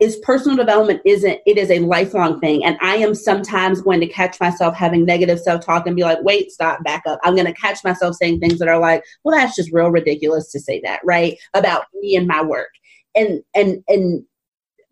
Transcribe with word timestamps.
Is 0.00 0.16
personal 0.22 0.56
development 0.56 1.00
isn't 1.04 1.40
it 1.46 1.58
is 1.58 1.70
a 1.70 1.80
lifelong 1.80 2.40
thing. 2.40 2.64
And 2.64 2.78
i 2.80 2.96
am 2.96 3.14
sometimes 3.14 3.80
going 3.80 4.00
to 4.00 4.06
catch 4.06 4.38
myself 4.40 4.74
having 4.74 5.04
negative 5.04 5.40
self-talk 5.40 5.86
and 5.86 5.96
be 5.96 6.02
like 6.02 6.18
wait 6.22 6.50
stop 6.50 6.82
back 6.84 7.02
up. 7.06 7.18
I'm 7.22 7.34
going 7.34 7.46
to 7.46 7.60
catch 7.60 7.82
myself 7.84 8.16
saying 8.16 8.40
things 8.40 8.58
that 8.58 8.68
are 8.68 8.78
like 8.78 9.02
well 9.24 9.36
that's 9.36 9.56
just 9.56 9.72
real 9.72 9.90
ridiculous 9.90 10.50
to 10.52 10.60
say 10.60 10.80
that 10.84 11.00
right? 11.04 11.36
About 11.54 11.84
me 11.94 12.16
and 12.16 12.26
my 12.26 12.42
work. 12.42 12.70
And 13.14 13.42
and 13.54 13.82
and 13.88 14.24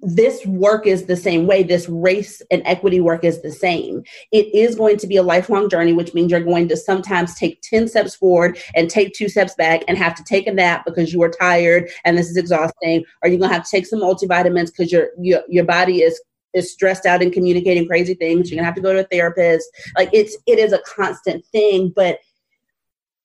this 0.07 0.47
work 0.47 0.87
is 0.87 1.07
the 1.07 1.17
same 1.17 1.49
way. 1.49 1.65
This 1.65 1.89
race 1.89 2.41
and 2.53 2.63
equity 2.65 3.01
work 3.01 3.25
is 3.25 3.43
the 3.43 3.51
same. 3.51 4.05
It 4.31 4.55
is 4.55 4.77
going 4.77 4.99
to 4.99 5.07
be 5.09 5.17
a 5.17 5.23
lifelong 5.23 5.69
journey, 5.69 5.93
which 5.93 6.15
means 6.15 6.31
you're 6.31 6.41
going 6.41 6.69
to 6.69 6.77
sometimes 6.77 7.35
take 7.35 7.61
10 7.63 7.89
steps 7.89 8.15
forward 8.15 8.57
and 8.77 8.89
take 8.89 9.15
two 9.15 9.29
steps 9.29 9.57
back 9.57 9.83
and 9.89 9.99
have 9.99 10.15
to 10.15 10.23
take 10.23 10.47
a 10.47 10.53
nap 10.53 10.85
because 10.87 11.13
you 11.13 11.21
are 11.23 11.31
tired 11.31 11.91
and 12.05 12.17
this 12.17 12.31
is 12.31 12.37
exhausting. 12.37 13.05
Or 13.21 13.29
you're 13.29 13.41
going 13.41 13.51
to 13.51 13.55
have 13.55 13.65
to 13.65 13.71
take 13.71 13.85
some 13.85 13.99
multivitamins 13.99 14.67
because 14.67 14.93
your, 14.93 15.09
your, 15.19 15.43
your 15.49 15.65
body 15.65 16.03
is 16.03 16.21
is 16.55 16.73
stressed 16.73 17.05
out 17.05 17.21
and 17.21 17.33
communicating 17.33 17.87
crazy 17.87 18.15
things. 18.15 18.51
You're 18.51 18.57
gonna 18.57 18.65
have 18.65 18.77
to 18.77 18.81
go 18.81 18.95
to 18.95 19.01
a 19.01 19.05
therapist. 19.05 19.69
Like 19.95 20.09
it's 20.15 20.39
it 20.47 20.59
is 20.59 20.73
a 20.73 20.81
constant 20.87 21.45
thing. 21.47 21.93
But 21.95 22.21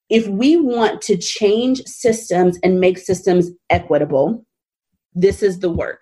if 0.09 0.27
we 0.27 0.57
want 0.57 1.01
to 1.03 1.15
change 1.15 1.81
systems 1.83 2.59
and 2.61 2.81
make 2.81 2.97
systems 2.97 3.51
equitable, 3.69 4.45
this 5.15 5.41
is 5.41 5.59
the 5.59 5.69
work. 5.69 6.01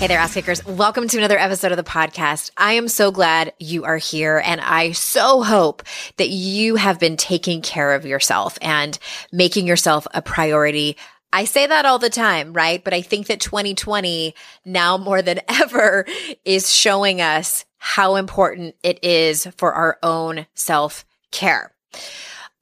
Hey 0.00 0.06
there, 0.06 0.18
ass 0.18 0.32
kickers. 0.32 0.64
Welcome 0.64 1.08
to 1.08 1.18
another 1.18 1.38
episode 1.38 1.72
of 1.72 1.76
the 1.76 1.82
podcast. 1.82 2.52
I 2.56 2.72
am 2.72 2.88
so 2.88 3.10
glad 3.10 3.52
you 3.58 3.84
are 3.84 3.98
here 3.98 4.40
and 4.42 4.58
I 4.58 4.92
so 4.92 5.42
hope 5.42 5.82
that 6.16 6.30
you 6.30 6.76
have 6.76 6.98
been 6.98 7.18
taking 7.18 7.60
care 7.60 7.92
of 7.92 8.06
yourself 8.06 8.56
and 8.62 8.98
making 9.30 9.66
yourself 9.66 10.06
a 10.14 10.22
priority. 10.22 10.96
I 11.34 11.44
say 11.44 11.66
that 11.66 11.84
all 11.84 11.98
the 11.98 12.08
time, 12.08 12.54
right? 12.54 12.82
But 12.82 12.94
I 12.94 13.02
think 13.02 13.26
that 13.26 13.40
2020 13.40 14.34
now 14.64 14.96
more 14.96 15.20
than 15.20 15.40
ever 15.48 16.06
is 16.46 16.72
showing 16.72 17.20
us 17.20 17.66
how 17.76 18.16
important 18.16 18.76
it 18.82 19.04
is 19.04 19.46
for 19.58 19.74
our 19.74 19.98
own 20.02 20.46
self 20.54 21.04
care. 21.30 21.74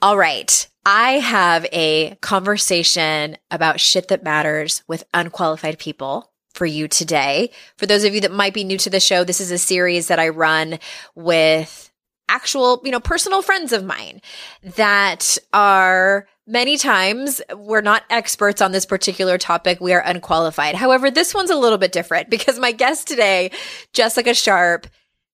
All 0.03 0.19
right. 0.19 0.69
I 0.84 1.21
have 1.21 1.66
a 1.71 2.16
conversation 2.16 3.37
about 3.48 3.78
shit 3.78 4.09
that 4.09 4.25
matters 4.25 4.82
with 4.88 5.04
unqualified 5.15 5.78
people 5.78 6.32
for 6.58 6.66
you 6.66 6.88
today. 6.88 7.50
For 7.76 7.86
those 7.86 8.02
of 8.02 8.14
you 8.16 8.20
that 8.22 8.32
might 8.32 8.52
be 8.52 8.64
new 8.64 8.78
to 8.78 8.91
the 8.91 8.98
show, 8.98 9.22
this 9.22 9.41
is 9.41 9.52
a 9.52 9.58
series 9.58 10.08
that 10.08 10.19
I 10.19 10.28
run 10.30 10.80
with 11.14 11.92
actual, 12.28 12.82
you 12.84 12.91
know, 12.91 12.98
personal 12.98 13.42
friends 13.42 13.72
of 13.72 13.84
mine 13.84 14.20
that 14.62 15.38
are 15.52 16.26
many 16.48 16.76
times 16.76 17.41
we're 17.54 17.80
not 17.80 18.02
experts 18.10 18.60
on 18.60 18.72
this 18.72 18.84
particular 18.84 19.38
topic. 19.38 19.80
We 19.80 19.92
are 19.92 20.02
unqualified. 20.04 20.74
However, 20.74 21.12
this 21.12 21.32
one's 21.32 21.50
a 21.50 21.56
little 21.56 21.78
bit 21.78 21.92
different 21.92 22.28
because 22.30 22.58
my 22.58 22.72
guest 22.72 23.06
today, 23.06 23.52
Jessica 23.92 24.34
Sharp, 24.34 24.88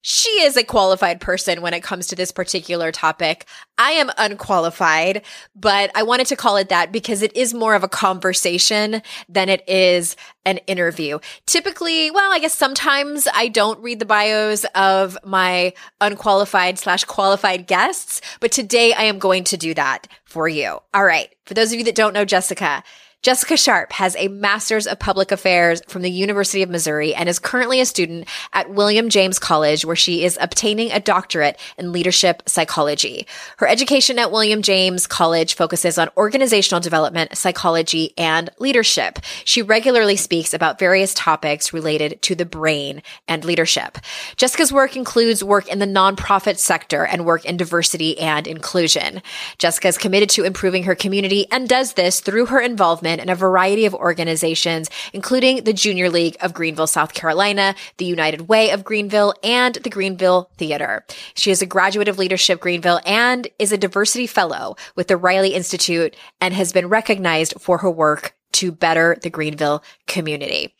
she 0.06 0.28
is 0.42 0.58
a 0.58 0.62
qualified 0.62 1.18
person 1.18 1.62
when 1.62 1.72
it 1.72 1.82
comes 1.82 2.08
to 2.08 2.14
this 2.14 2.30
particular 2.30 2.92
topic. 2.92 3.46
I 3.78 3.92
am 3.92 4.10
unqualified, 4.18 5.22
but 5.56 5.90
I 5.94 6.02
wanted 6.02 6.26
to 6.26 6.36
call 6.36 6.58
it 6.58 6.68
that 6.68 6.92
because 6.92 7.22
it 7.22 7.34
is 7.34 7.54
more 7.54 7.74
of 7.74 7.82
a 7.82 7.88
conversation 7.88 9.00
than 9.30 9.48
it 9.48 9.66
is 9.66 10.14
an 10.44 10.58
interview. 10.66 11.20
Typically, 11.46 12.10
well, 12.10 12.30
I 12.34 12.38
guess 12.38 12.52
sometimes 12.52 13.26
I 13.32 13.48
don't 13.48 13.80
read 13.80 13.98
the 13.98 14.04
bios 14.04 14.66
of 14.74 15.16
my 15.24 15.72
unqualified 16.02 16.78
slash 16.78 17.04
qualified 17.04 17.66
guests, 17.66 18.20
but 18.40 18.52
today 18.52 18.92
I 18.92 19.04
am 19.04 19.18
going 19.18 19.44
to 19.44 19.56
do 19.56 19.72
that 19.72 20.06
for 20.26 20.46
you. 20.48 20.80
All 20.92 21.04
right. 21.04 21.34
For 21.46 21.54
those 21.54 21.72
of 21.72 21.78
you 21.78 21.84
that 21.84 21.94
don't 21.94 22.12
know 22.12 22.26
Jessica, 22.26 22.84
Jessica 23.24 23.56
Sharp 23.56 23.90
has 23.92 24.14
a 24.18 24.28
master's 24.28 24.86
of 24.86 24.98
public 24.98 25.32
affairs 25.32 25.80
from 25.88 26.02
the 26.02 26.10
University 26.10 26.62
of 26.62 26.68
Missouri 26.68 27.14
and 27.14 27.26
is 27.26 27.38
currently 27.38 27.80
a 27.80 27.86
student 27.86 28.28
at 28.52 28.68
William 28.68 29.08
James 29.08 29.38
College, 29.38 29.86
where 29.86 29.96
she 29.96 30.24
is 30.24 30.36
obtaining 30.42 30.92
a 30.92 31.00
doctorate 31.00 31.58
in 31.78 31.90
leadership 31.90 32.42
psychology. 32.44 33.26
Her 33.56 33.66
education 33.66 34.18
at 34.18 34.30
William 34.30 34.60
James 34.60 35.06
College 35.06 35.54
focuses 35.54 35.96
on 35.96 36.10
organizational 36.18 36.82
development, 36.82 37.34
psychology, 37.34 38.12
and 38.18 38.50
leadership. 38.58 39.18
She 39.46 39.62
regularly 39.62 40.16
speaks 40.16 40.52
about 40.52 40.78
various 40.78 41.14
topics 41.14 41.72
related 41.72 42.20
to 42.20 42.34
the 42.34 42.44
brain 42.44 43.02
and 43.26 43.42
leadership. 43.42 43.96
Jessica's 44.36 44.70
work 44.70 44.96
includes 44.96 45.42
work 45.42 45.66
in 45.68 45.78
the 45.78 45.86
nonprofit 45.86 46.58
sector 46.58 47.06
and 47.06 47.24
work 47.24 47.46
in 47.46 47.56
diversity 47.56 48.18
and 48.18 48.46
inclusion. 48.46 49.22
Jessica 49.56 49.88
is 49.88 49.96
committed 49.96 50.28
to 50.28 50.44
improving 50.44 50.82
her 50.82 50.94
community 50.94 51.46
and 51.50 51.70
does 51.70 51.94
this 51.94 52.20
through 52.20 52.44
her 52.44 52.60
involvement 52.60 53.13
in 53.20 53.28
a 53.28 53.34
variety 53.34 53.86
of 53.86 53.94
organizations, 53.94 54.90
including 55.12 55.64
the 55.64 55.72
Junior 55.72 56.10
League 56.10 56.36
of 56.40 56.54
Greenville, 56.54 56.86
South 56.86 57.14
Carolina, 57.14 57.74
the 57.98 58.04
United 58.04 58.48
Way 58.48 58.70
of 58.70 58.84
Greenville, 58.84 59.34
and 59.42 59.74
the 59.76 59.90
Greenville 59.90 60.50
Theater. 60.56 61.04
She 61.34 61.50
is 61.50 61.62
a 61.62 61.66
graduate 61.66 62.08
of 62.08 62.18
Leadership 62.18 62.60
Greenville 62.60 63.00
and 63.04 63.48
is 63.58 63.72
a 63.72 63.78
diversity 63.78 64.26
fellow 64.26 64.76
with 64.96 65.08
the 65.08 65.16
Riley 65.16 65.54
Institute 65.54 66.16
and 66.40 66.54
has 66.54 66.72
been 66.72 66.88
recognized 66.88 67.54
for 67.60 67.78
her 67.78 67.90
work 67.90 68.34
to 68.52 68.70
better 68.70 69.16
the 69.22 69.30
Greenville 69.30 69.82
community. 70.06 70.74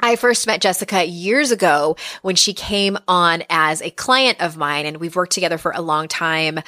I 0.00 0.16
first 0.16 0.46
met 0.46 0.60
Jessica 0.60 1.04
years 1.04 1.50
ago 1.50 1.96
when 2.22 2.36
she 2.36 2.52
came 2.52 2.98
on 3.08 3.44
as 3.48 3.80
a 3.80 3.90
client 3.90 4.40
of 4.40 4.56
mine 4.56 4.84
and 4.84 4.98
we've 4.98 5.16
worked 5.16 5.32
together 5.32 5.58
for 5.58 5.72
a 5.72 5.80
long 5.80 6.06
time. 6.06 6.60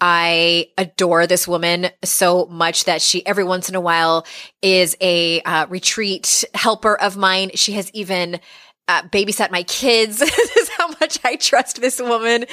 I 0.00 0.68
adore 0.78 1.26
this 1.26 1.46
woman 1.46 1.90
so 2.02 2.46
much 2.46 2.84
that 2.84 3.02
she 3.02 3.24
every 3.26 3.44
once 3.44 3.68
in 3.68 3.74
a 3.74 3.80
while 3.80 4.26
is 4.62 4.96
a 5.00 5.42
uh, 5.42 5.66
retreat 5.68 6.44
helper 6.54 6.98
of 6.98 7.16
mine. 7.16 7.50
She 7.54 7.72
has 7.72 7.90
even 7.92 8.40
uh, 8.88 9.02
babysat 9.02 9.50
my 9.50 9.62
kids. 9.62 10.18
much 11.10 11.24
I 11.24 11.36
trust 11.36 11.80
this 11.80 12.00
woman. 12.00 12.46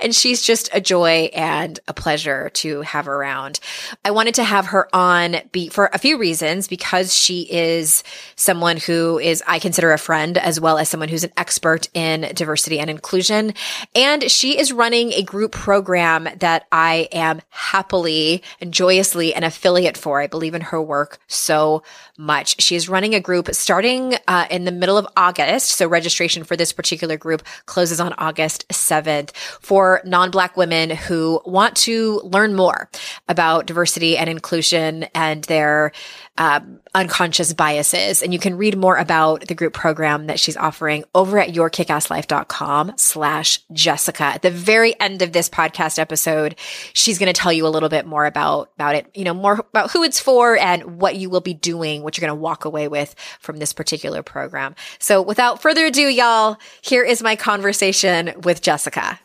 And 0.00 0.14
she's 0.14 0.42
just 0.42 0.68
a 0.72 0.80
joy 0.80 1.30
and 1.34 1.78
a 1.88 1.94
pleasure 1.94 2.50
to 2.54 2.82
have 2.82 3.08
around. 3.08 3.60
I 4.04 4.10
wanted 4.10 4.34
to 4.36 4.44
have 4.44 4.66
her 4.66 4.88
on 4.94 5.36
be 5.52 5.68
for 5.68 5.90
a 5.92 5.98
few 5.98 6.18
reasons 6.18 6.68
because 6.68 7.14
she 7.14 7.42
is 7.42 8.02
someone 8.36 8.76
who 8.76 9.18
is, 9.18 9.42
I 9.46 9.58
consider 9.58 9.92
a 9.92 9.98
friend 9.98 10.38
as 10.38 10.60
well 10.60 10.78
as 10.78 10.88
someone 10.88 11.08
who's 11.08 11.24
an 11.24 11.32
expert 11.36 11.88
in 11.94 12.32
diversity 12.34 12.78
and 12.78 12.90
inclusion. 12.90 13.54
And 13.94 14.30
she 14.30 14.58
is 14.58 14.72
running 14.72 15.12
a 15.12 15.22
group 15.22 15.52
program 15.52 16.28
that 16.38 16.66
I 16.70 17.08
am 17.12 17.42
happily 17.50 18.42
and 18.60 18.72
joyously 18.72 19.34
an 19.34 19.44
affiliate 19.44 19.96
for. 19.96 20.20
I 20.20 20.26
believe 20.26 20.54
in 20.54 20.62
her 20.62 20.80
work 20.80 21.18
so 21.26 21.82
much. 22.16 22.62
She 22.62 22.76
is 22.76 22.88
running 22.88 23.14
a 23.14 23.20
group 23.20 23.48
starting 23.52 24.14
uh, 24.28 24.46
in 24.50 24.64
the 24.64 24.72
middle 24.72 24.96
of 24.96 25.06
August. 25.16 25.70
So 25.70 25.88
registration 25.88 26.44
for 26.44 26.56
this 26.56 26.72
particular 26.72 27.16
group 27.16 27.42
closes 27.66 28.00
on 28.00 28.12
August 28.18 28.68
7th 28.68 29.34
for 29.36 30.00
non-black 30.04 30.56
women 30.56 30.90
who 30.90 31.40
want 31.44 31.76
to 31.78 32.20
learn 32.24 32.54
more 32.54 32.88
about 33.28 33.66
diversity 33.66 34.16
and 34.16 34.30
inclusion 34.30 35.04
and 35.14 35.44
their 35.44 35.92
um, 36.36 36.80
unconscious 36.94 37.52
biases. 37.52 38.22
And 38.22 38.32
you 38.32 38.38
can 38.38 38.56
read 38.56 38.76
more 38.76 38.96
about 38.96 39.46
the 39.46 39.54
group 39.54 39.72
program 39.72 40.26
that 40.26 40.40
she's 40.40 40.56
offering 40.56 41.04
over 41.14 41.38
at 41.38 41.50
yourkickasslife.com 41.50 42.92
slash 42.96 43.60
Jessica. 43.72 44.24
At 44.24 44.42
the 44.42 44.50
very 44.50 44.98
end 45.00 45.22
of 45.22 45.32
this 45.32 45.48
podcast 45.48 45.98
episode, 45.98 46.56
she's 46.92 47.18
going 47.18 47.32
to 47.32 47.38
tell 47.38 47.52
you 47.52 47.66
a 47.66 47.68
little 47.68 47.88
bit 47.88 48.06
more 48.06 48.26
about, 48.26 48.70
about 48.74 48.94
it, 48.96 49.10
you 49.14 49.24
know, 49.24 49.34
more 49.34 49.54
about 49.54 49.90
who 49.90 50.02
it's 50.02 50.20
for 50.20 50.56
and 50.56 51.00
what 51.00 51.16
you 51.16 51.30
will 51.30 51.40
be 51.40 51.54
doing, 51.54 52.02
what 52.02 52.16
you're 52.16 52.26
going 52.26 52.36
to 52.36 52.42
walk 52.42 52.64
away 52.64 52.88
with 52.88 53.14
from 53.40 53.58
this 53.58 53.72
particular 53.72 54.22
program. 54.22 54.74
So 54.98 55.22
without 55.22 55.62
further 55.62 55.86
ado, 55.86 56.08
y'all, 56.08 56.58
here 56.82 57.04
is 57.04 57.22
my 57.22 57.36
conversation 57.36 58.32
with 58.42 58.60
Jessica. 58.60 59.20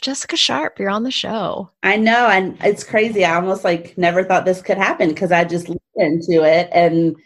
Jessica 0.00 0.36
Sharp, 0.36 0.78
you're 0.78 0.90
on 0.90 1.02
the 1.02 1.10
show. 1.10 1.70
I 1.82 1.96
know, 1.96 2.28
and 2.28 2.56
it's 2.62 2.84
crazy. 2.84 3.24
I 3.24 3.36
almost 3.36 3.64
like 3.64 3.96
never 3.98 4.24
thought 4.24 4.44
this 4.44 4.62
could 4.62 4.78
happen 4.78 5.10
because 5.10 5.32
I 5.32 5.44
just 5.44 5.68
listen 5.68 6.20
to 6.22 6.42
it 6.42 6.68
and 6.72 7.16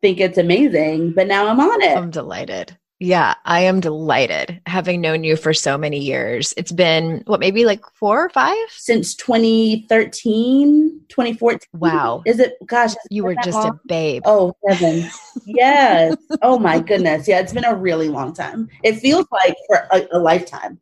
think 0.00 0.20
it's 0.20 0.38
amazing. 0.38 1.12
But 1.12 1.26
now 1.26 1.46
I'm 1.46 1.60
on 1.60 1.82
it. 1.82 1.96
I'm 1.96 2.10
delighted. 2.10 2.76
Yeah, 2.98 3.34
I 3.44 3.60
am 3.60 3.80
delighted 3.80 4.62
having 4.64 5.02
known 5.02 5.22
you 5.22 5.36
for 5.36 5.52
so 5.52 5.76
many 5.76 5.98
years. 5.98 6.54
It's 6.56 6.72
been 6.72 7.22
what, 7.26 7.40
maybe 7.40 7.66
like 7.66 7.84
four 7.92 8.24
or 8.24 8.30
five? 8.30 8.56
Since 8.70 9.14
2013, 9.16 11.02
2014. 11.08 11.58
Wow. 11.74 12.22
Is 12.24 12.40
it, 12.40 12.54
gosh, 12.64 12.94
you 13.10 13.22
were 13.22 13.34
just 13.34 13.58
long? 13.58 13.68
a 13.68 13.80
babe. 13.86 14.22
Oh, 14.24 14.54
heaven. 14.66 15.10
yes. 15.44 16.16
oh, 16.42 16.58
my 16.58 16.80
goodness. 16.80 17.28
Yeah, 17.28 17.40
it's 17.40 17.52
been 17.52 17.66
a 17.66 17.74
really 17.74 18.08
long 18.08 18.32
time. 18.32 18.70
It 18.82 18.94
feels 18.94 19.26
like 19.30 19.56
for 19.66 19.86
a, 19.92 20.06
a 20.12 20.18
lifetime. 20.18 20.80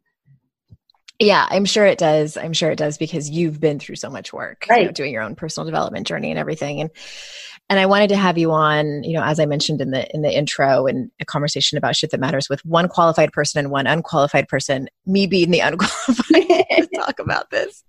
Yeah, 1.20 1.46
I'm 1.48 1.64
sure 1.64 1.86
it 1.86 1.98
does. 1.98 2.36
I'm 2.36 2.52
sure 2.52 2.70
it 2.70 2.78
does 2.78 2.98
because 2.98 3.30
you've 3.30 3.60
been 3.60 3.78
through 3.78 3.96
so 3.96 4.10
much 4.10 4.32
work, 4.32 4.66
right. 4.68 4.80
you 4.80 4.86
know, 4.86 4.92
doing 4.92 5.12
your 5.12 5.22
own 5.22 5.36
personal 5.36 5.64
development 5.64 6.06
journey 6.06 6.30
and 6.30 6.38
everything. 6.38 6.80
And 6.80 6.90
and 7.70 7.80
I 7.80 7.86
wanted 7.86 8.08
to 8.08 8.16
have 8.16 8.36
you 8.36 8.50
on, 8.50 9.04
you 9.04 9.14
know, 9.14 9.22
as 9.22 9.40
I 9.40 9.46
mentioned 9.46 9.80
in 9.80 9.90
the 9.90 10.12
in 10.12 10.22
the 10.22 10.36
intro, 10.36 10.86
and 10.86 11.10
a 11.20 11.24
conversation 11.24 11.78
about 11.78 11.96
shit 11.96 12.10
that 12.10 12.20
matters 12.20 12.48
with 12.50 12.62
one 12.64 12.88
qualified 12.88 13.32
person 13.32 13.60
and 13.60 13.70
one 13.70 13.86
unqualified 13.86 14.48
person. 14.48 14.88
Me 15.06 15.26
being 15.26 15.50
the 15.50 15.60
unqualified 15.60 16.26
to 16.28 16.88
talk 16.94 17.18
about 17.20 17.48
this 17.50 17.84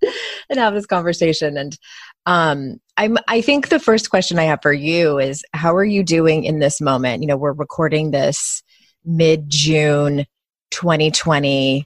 and 0.49 0.59
have 0.59 0.73
this 0.73 0.85
conversation. 0.85 1.57
And 1.57 1.77
um, 2.25 2.79
I'm 2.95 3.17
I 3.27 3.41
think 3.41 3.67
the 3.69 3.79
first 3.79 4.11
question 4.11 4.39
I 4.39 4.43
have 4.43 4.61
for 4.61 4.71
you 4.71 5.17
is, 5.17 5.43
how 5.53 5.75
are 5.75 5.83
you 5.83 6.03
doing 6.03 6.43
in 6.43 6.59
this 6.59 6.79
moment? 6.79 7.21
You 7.21 7.27
know, 7.27 7.37
we're 7.37 7.53
recording 7.53 8.11
this 8.11 8.63
mid 9.03 9.49
June, 9.49 10.25
2020 10.71 11.85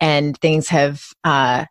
and 0.00 0.36
things 0.38 0.68
have 0.68 1.02
uh, 1.24 1.64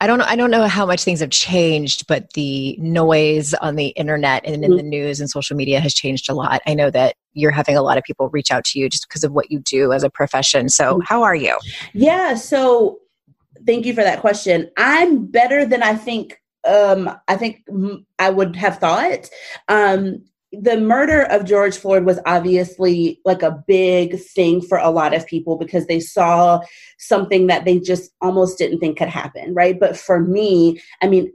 I 0.00 0.06
don't 0.06 0.18
know. 0.18 0.26
I 0.26 0.36
don't 0.36 0.50
know 0.50 0.66
how 0.66 0.84
much 0.84 1.04
things 1.04 1.20
have 1.20 1.30
changed, 1.30 2.06
but 2.06 2.32
the 2.34 2.76
noise 2.78 3.54
on 3.54 3.76
the 3.76 3.88
internet 3.88 4.44
and 4.44 4.56
in 4.56 4.72
mm-hmm. 4.72 4.76
the 4.76 4.82
news 4.82 5.20
and 5.20 5.30
social 5.30 5.56
media 5.56 5.80
has 5.80 5.94
changed 5.94 6.28
a 6.28 6.34
lot. 6.34 6.60
I 6.66 6.74
know 6.74 6.90
that 6.90 7.14
you're 7.32 7.52
having 7.52 7.76
a 7.76 7.82
lot 7.82 7.96
of 7.96 8.04
people 8.04 8.28
reach 8.28 8.50
out 8.50 8.64
to 8.66 8.78
you 8.78 8.90
just 8.90 9.08
because 9.08 9.24
of 9.24 9.32
what 9.32 9.50
you 9.50 9.60
do 9.60 9.92
as 9.92 10.02
a 10.02 10.10
profession. 10.10 10.68
So, 10.68 10.94
mm-hmm. 10.94 11.02
how 11.06 11.22
are 11.22 11.34
you? 11.34 11.58
Yeah. 11.94 12.34
So, 12.34 12.98
thank 13.64 13.86
you 13.86 13.94
for 13.94 14.02
that 14.02 14.20
question. 14.20 14.70
I'm 14.76 15.26
better 15.26 15.64
than 15.64 15.82
I 15.82 15.94
think. 15.94 16.38
Um, 16.66 17.10
I 17.28 17.36
think 17.36 17.62
I 18.18 18.30
would 18.30 18.56
have 18.56 18.78
thought. 18.78 19.30
Um, 19.68 20.24
the 20.60 20.78
murder 20.78 21.22
of 21.22 21.44
George 21.44 21.76
Floyd 21.76 22.04
was 22.04 22.18
obviously 22.26 23.20
like 23.24 23.42
a 23.42 23.62
big 23.66 24.18
thing 24.18 24.60
for 24.60 24.78
a 24.78 24.90
lot 24.90 25.14
of 25.14 25.26
people 25.26 25.56
because 25.56 25.86
they 25.86 26.00
saw 26.00 26.60
something 26.98 27.46
that 27.48 27.64
they 27.64 27.78
just 27.78 28.12
almost 28.20 28.58
didn't 28.58 28.80
think 28.80 28.98
could 28.98 29.08
happen, 29.08 29.54
right? 29.54 29.78
But 29.78 29.96
for 29.96 30.20
me, 30.20 30.80
I 31.02 31.08
mean, 31.08 31.32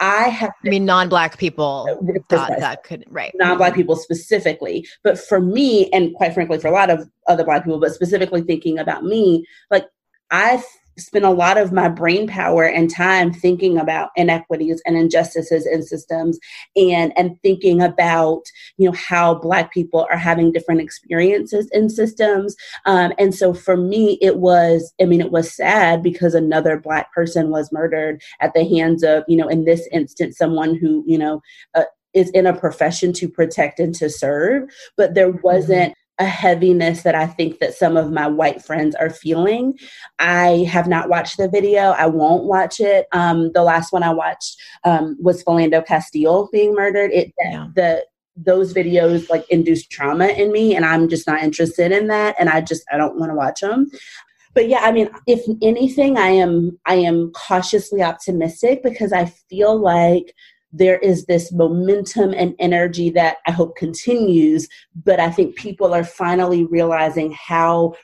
I 0.00 0.28
have. 0.28 0.52
I 0.64 0.68
mean, 0.70 0.86
non-black 0.86 1.38
people 1.38 1.86
thought 2.30 2.58
that 2.58 2.84
could 2.84 3.04
right. 3.08 3.32
Non-black 3.34 3.74
people 3.74 3.96
specifically, 3.96 4.88
but 5.04 5.18
for 5.18 5.40
me, 5.40 5.90
and 5.92 6.14
quite 6.14 6.32
frankly, 6.32 6.58
for 6.58 6.68
a 6.68 6.72
lot 6.72 6.88
of 6.88 7.08
other 7.28 7.44
black 7.44 7.64
people, 7.64 7.80
but 7.80 7.92
specifically 7.92 8.40
thinking 8.40 8.78
about 8.78 9.04
me, 9.04 9.44
like 9.70 9.84
I 10.30 10.62
spend 10.98 11.24
a 11.24 11.30
lot 11.30 11.56
of 11.56 11.72
my 11.72 11.88
brain 11.88 12.26
power 12.26 12.64
and 12.64 12.90
time 12.90 13.32
thinking 13.32 13.78
about 13.78 14.10
inequities 14.16 14.82
and 14.86 14.96
injustices 14.96 15.66
in 15.66 15.82
systems 15.82 16.38
and 16.76 17.12
and 17.16 17.40
thinking 17.42 17.82
about 17.82 18.42
you 18.76 18.86
know 18.86 18.96
how 18.96 19.34
black 19.34 19.72
people 19.72 20.06
are 20.10 20.18
having 20.18 20.52
different 20.52 20.80
experiences 20.80 21.68
in 21.72 21.88
systems 21.88 22.54
um, 22.86 23.12
and 23.18 23.34
so 23.34 23.54
for 23.54 23.76
me 23.76 24.18
it 24.20 24.36
was 24.36 24.92
i 25.00 25.04
mean 25.04 25.20
it 25.20 25.32
was 25.32 25.54
sad 25.54 26.02
because 26.02 26.34
another 26.34 26.78
black 26.78 27.12
person 27.12 27.50
was 27.50 27.72
murdered 27.72 28.20
at 28.40 28.52
the 28.54 28.64
hands 28.64 29.02
of 29.02 29.24
you 29.28 29.36
know 29.36 29.48
in 29.48 29.64
this 29.64 29.88
instance 29.92 30.36
someone 30.36 30.74
who 30.74 31.04
you 31.06 31.18
know 31.18 31.40
uh, 31.74 31.84
is 32.12 32.30
in 32.30 32.46
a 32.46 32.58
profession 32.58 33.12
to 33.12 33.28
protect 33.28 33.78
and 33.78 33.94
to 33.94 34.10
serve 34.10 34.68
but 34.96 35.14
there 35.14 35.28
mm-hmm. 35.28 35.42
wasn't 35.42 35.94
a 36.20 36.24
heaviness 36.24 37.02
that 37.02 37.14
I 37.14 37.26
think 37.26 37.58
that 37.58 37.74
some 37.74 37.96
of 37.96 38.12
my 38.12 38.26
white 38.26 38.62
friends 38.62 38.94
are 38.94 39.10
feeling. 39.10 39.76
I 40.18 40.68
have 40.70 40.86
not 40.86 41.08
watched 41.08 41.38
the 41.38 41.48
video. 41.48 41.92
I 41.92 42.06
won't 42.06 42.44
watch 42.44 42.78
it. 42.78 43.06
Um, 43.12 43.50
the 43.52 43.62
last 43.62 43.90
one 43.90 44.02
I 44.02 44.12
watched 44.12 44.56
um, 44.84 45.16
was 45.18 45.42
Philando 45.42 45.84
Castile 45.84 46.48
being 46.52 46.74
murdered. 46.74 47.10
It 47.10 47.32
yeah. 47.40 47.68
the 47.74 48.04
those 48.36 48.72
videos 48.72 49.28
like 49.28 49.44
induce 49.50 49.86
trauma 49.86 50.28
in 50.28 50.52
me, 50.52 50.76
and 50.76 50.84
I'm 50.84 51.08
just 51.08 51.26
not 51.26 51.42
interested 51.42 51.90
in 51.90 52.08
that. 52.08 52.36
And 52.38 52.50
I 52.50 52.60
just 52.60 52.84
I 52.92 52.98
don't 52.98 53.18
want 53.18 53.30
to 53.30 53.36
watch 53.36 53.60
them. 53.60 53.90
But 54.54 54.68
yeah, 54.68 54.80
I 54.82 54.92
mean, 54.92 55.08
if 55.26 55.40
anything, 55.62 56.18
I 56.18 56.28
am 56.28 56.78
I 56.84 56.96
am 56.96 57.32
cautiously 57.32 58.02
optimistic 58.02 58.82
because 58.82 59.12
I 59.12 59.26
feel 59.48 59.78
like 59.78 60.34
there 60.72 60.98
is 60.98 61.26
this 61.26 61.52
momentum 61.52 62.32
and 62.34 62.54
energy 62.58 63.10
that 63.10 63.38
I 63.46 63.50
hope 63.50 63.76
continues. 63.76 64.68
But 65.04 65.20
I 65.20 65.30
think 65.30 65.56
people 65.56 65.94
are 65.94 66.04
finally 66.04 66.64
realizing 66.64 67.32
how 67.32 67.94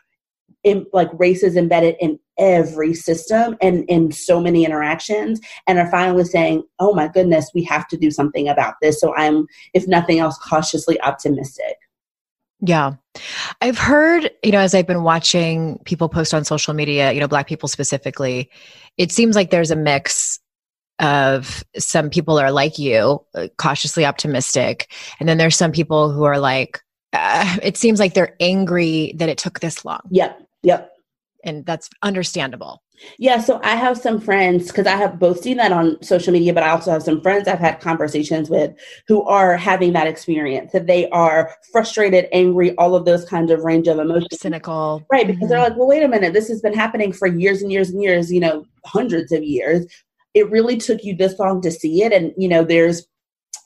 in, 0.64 0.84
like 0.92 1.08
race 1.14 1.42
is 1.42 1.56
embedded 1.56 1.94
in 2.00 2.18
every 2.38 2.92
system 2.92 3.56
and 3.62 3.84
in 3.88 4.10
so 4.10 4.40
many 4.40 4.64
interactions 4.64 5.40
and 5.66 5.78
are 5.78 5.90
finally 5.90 6.24
saying 6.24 6.62
oh 6.80 6.92
my 6.92 7.08
goodness 7.08 7.50
we 7.54 7.64
have 7.64 7.88
to 7.88 7.96
do 7.96 8.10
something 8.10 8.46
about 8.46 8.74
this 8.82 9.00
so 9.00 9.16
i'm 9.16 9.46
if 9.72 9.88
nothing 9.88 10.18
else 10.18 10.36
cautiously 10.36 11.00
optimistic 11.00 11.78
yeah. 12.60 12.94
I've 13.60 13.76
heard, 13.76 14.30
you 14.42 14.50
know, 14.50 14.60
as 14.60 14.74
I've 14.74 14.86
been 14.86 15.02
watching 15.02 15.78
people 15.84 16.08
post 16.08 16.32
on 16.32 16.44
social 16.44 16.72
media, 16.72 17.12
you 17.12 17.20
know, 17.20 17.28
Black 17.28 17.46
people 17.46 17.68
specifically, 17.68 18.50
it 18.96 19.12
seems 19.12 19.36
like 19.36 19.50
there's 19.50 19.70
a 19.70 19.76
mix 19.76 20.40
of 20.98 21.64
some 21.76 22.10
people 22.10 22.38
are 22.38 22.50
like 22.50 22.78
you, 22.78 23.24
uh, 23.34 23.48
cautiously 23.58 24.04
optimistic. 24.04 24.92
And 25.20 25.28
then 25.28 25.38
there's 25.38 25.56
some 25.56 25.72
people 25.72 26.10
who 26.10 26.24
are 26.24 26.38
like, 26.38 26.80
uh, 27.12 27.58
it 27.62 27.76
seems 27.76 27.98
like 27.98 28.14
they're 28.14 28.36
angry 28.40 29.14
that 29.16 29.28
it 29.28 29.38
took 29.38 29.60
this 29.60 29.84
long. 29.84 30.00
Yep. 30.10 30.40
Yep. 30.62 30.92
And 31.44 31.64
that's 31.64 31.88
understandable. 32.02 32.82
Yeah, 33.18 33.40
so 33.40 33.60
I 33.62 33.76
have 33.76 33.98
some 33.98 34.20
friends 34.20 34.68
because 34.68 34.86
I 34.86 34.96
have 34.96 35.18
both 35.18 35.42
seen 35.42 35.58
that 35.58 35.70
on 35.70 36.02
social 36.02 36.32
media, 36.32 36.54
but 36.54 36.62
I 36.62 36.70
also 36.70 36.90
have 36.90 37.02
some 37.02 37.20
friends 37.20 37.46
I've 37.46 37.58
had 37.58 37.78
conversations 37.78 38.48
with 38.48 38.72
who 39.06 39.22
are 39.24 39.56
having 39.56 39.92
that 39.92 40.06
experience 40.06 40.72
that 40.72 40.86
they 40.86 41.08
are 41.10 41.54
frustrated, 41.72 42.26
angry, 42.32 42.74
all 42.76 42.94
of 42.94 43.04
those 43.04 43.24
kinds 43.24 43.50
of 43.50 43.64
range 43.64 43.86
of 43.86 43.98
emotions. 43.98 44.40
Cynical. 44.40 45.04
Right, 45.12 45.26
because 45.26 45.42
mm-hmm. 45.42 45.48
they're 45.48 45.58
like, 45.58 45.76
well, 45.76 45.88
wait 45.88 46.02
a 46.02 46.08
minute, 46.08 46.32
this 46.32 46.48
has 46.48 46.60
been 46.62 46.74
happening 46.74 47.12
for 47.12 47.28
years 47.28 47.62
and 47.62 47.70
years 47.70 47.90
and 47.90 48.02
years, 48.02 48.32
you 48.32 48.40
know, 48.40 48.64
hundreds 48.84 49.30
of 49.32 49.42
years 49.42 49.86
it 50.36 50.50
really 50.50 50.76
took 50.76 51.02
you 51.02 51.16
this 51.16 51.38
long 51.38 51.62
to 51.62 51.70
see 51.70 52.02
it. 52.02 52.12
And, 52.12 52.34
you 52.36 52.46
know, 52.46 52.62
there's 52.62 53.06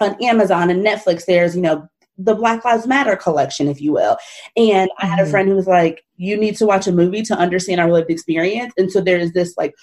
on 0.01 0.17
Amazon 0.23 0.71
and 0.71 0.87
Netflix, 0.87 1.27
there's, 1.27 1.57
you 1.57 1.63
know, 1.63 1.87
the 2.17 2.37
Black 2.37 2.65
Lives 2.65 2.87
Matter 2.87 3.17
collection, 3.17 3.67
if 3.67 3.81
you 3.81 3.93
will. 3.93 4.17
And 4.57 4.89
I 4.99 5.07
had 5.07 5.19
a 5.19 5.23
mm-hmm. 5.23 5.31
friend 5.33 5.49
who 5.49 5.57
was 5.57 5.67
like, 5.67 6.05
you 6.17 6.37
need 6.37 6.57
to 6.59 6.67
watch 6.67 6.87
a 6.87 6.93
movie 6.93 7.23
to 7.23 7.35
understand 7.35 7.81
our 7.81 7.91
lived 7.91 8.09
experience. 8.09 8.73
And 8.77 8.91
so 8.91 9.01
there 9.01 9.19
is 9.19 9.33
this 9.33 9.55
like 9.59 9.75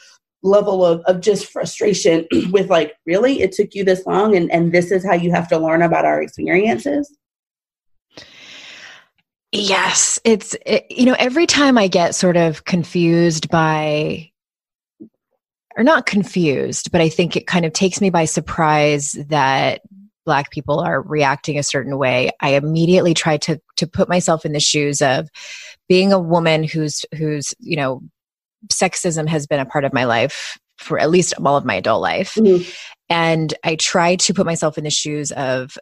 level 0.44 0.86
of, 0.86 1.02
of 1.02 1.20
just 1.20 1.52
frustration 1.52 2.26
with 2.52 2.70
like, 2.70 2.94
really? 3.06 3.42
It 3.42 3.52
took 3.52 3.74
you 3.74 3.84
this 3.84 4.06
long 4.06 4.34
and, 4.36 4.50
and 4.50 4.72
this 4.72 4.90
is 4.90 5.06
how 5.06 5.16
you 5.16 5.32
have 5.32 5.50
to 5.50 5.58
learn 5.58 5.82
about 5.82 6.06
our 6.06 6.22
experiences? 6.22 7.14
Yes, 9.52 10.20
it's 10.24 10.56
it, 10.66 10.86
you 10.90 11.06
know 11.06 11.16
every 11.18 11.48
time 11.48 11.78
I 11.78 11.88
get 11.88 12.16
sort 12.16 12.36
of 12.36 12.66
confused 12.66 13.50
by 13.50 14.30
or 15.78 15.84
not 15.84 16.06
confused, 16.06 16.92
but 16.92 17.02
I 17.02 17.08
think 17.08 17.36
it 17.36 17.48
kind 17.48 17.66
of 17.66 17.72
takes 17.72 18.02
me 18.02 18.10
by 18.10 18.26
surprise 18.26 19.12
that 19.30 19.82
black 20.26 20.52
people 20.52 20.80
are 20.80 21.02
reacting 21.02 21.58
a 21.58 21.64
certain 21.64 21.98
way. 21.98 22.32
I 22.42 22.56
immediately 22.56 23.14
try 23.14 23.38
to 23.38 23.62
to 23.78 23.88
put 23.88 24.10
myself 24.10 24.46
in 24.46 24.52
the 24.52 24.60
shoes 24.60 25.02
of 25.02 25.30
being 25.88 26.12
a 26.12 26.20
woman 26.20 26.64
who's 26.64 27.06
who's, 27.16 27.54
you 27.60 27.78
know, 27.78 28.02
sexism 28.74 29.28
has 29.28 29.48
been 29.48 29.60
a 29.60 29.66
part 29.66 29.86
of 29.86 29.94
my 29.94 30.04
life 30.04 30.58
for 30.78 31.00
at 31.00 31.10
least 31.10 31.34
all 31.44 31.56
of 31.56 31.66
my 31.66 31.76
adult 31.76 32.02
life. 32.02 32.36
Mm-hmm. 32.36 32.70
And 33.10 33.54
I 33.64 33.76
try 33.76 34.16
to 34.18 34.34
put 34.34 34.46
myself 34.46 34.78
in 34.78 34.84
the 34.84 34.90
shoes 34.90 35.32
of 35.32 35.78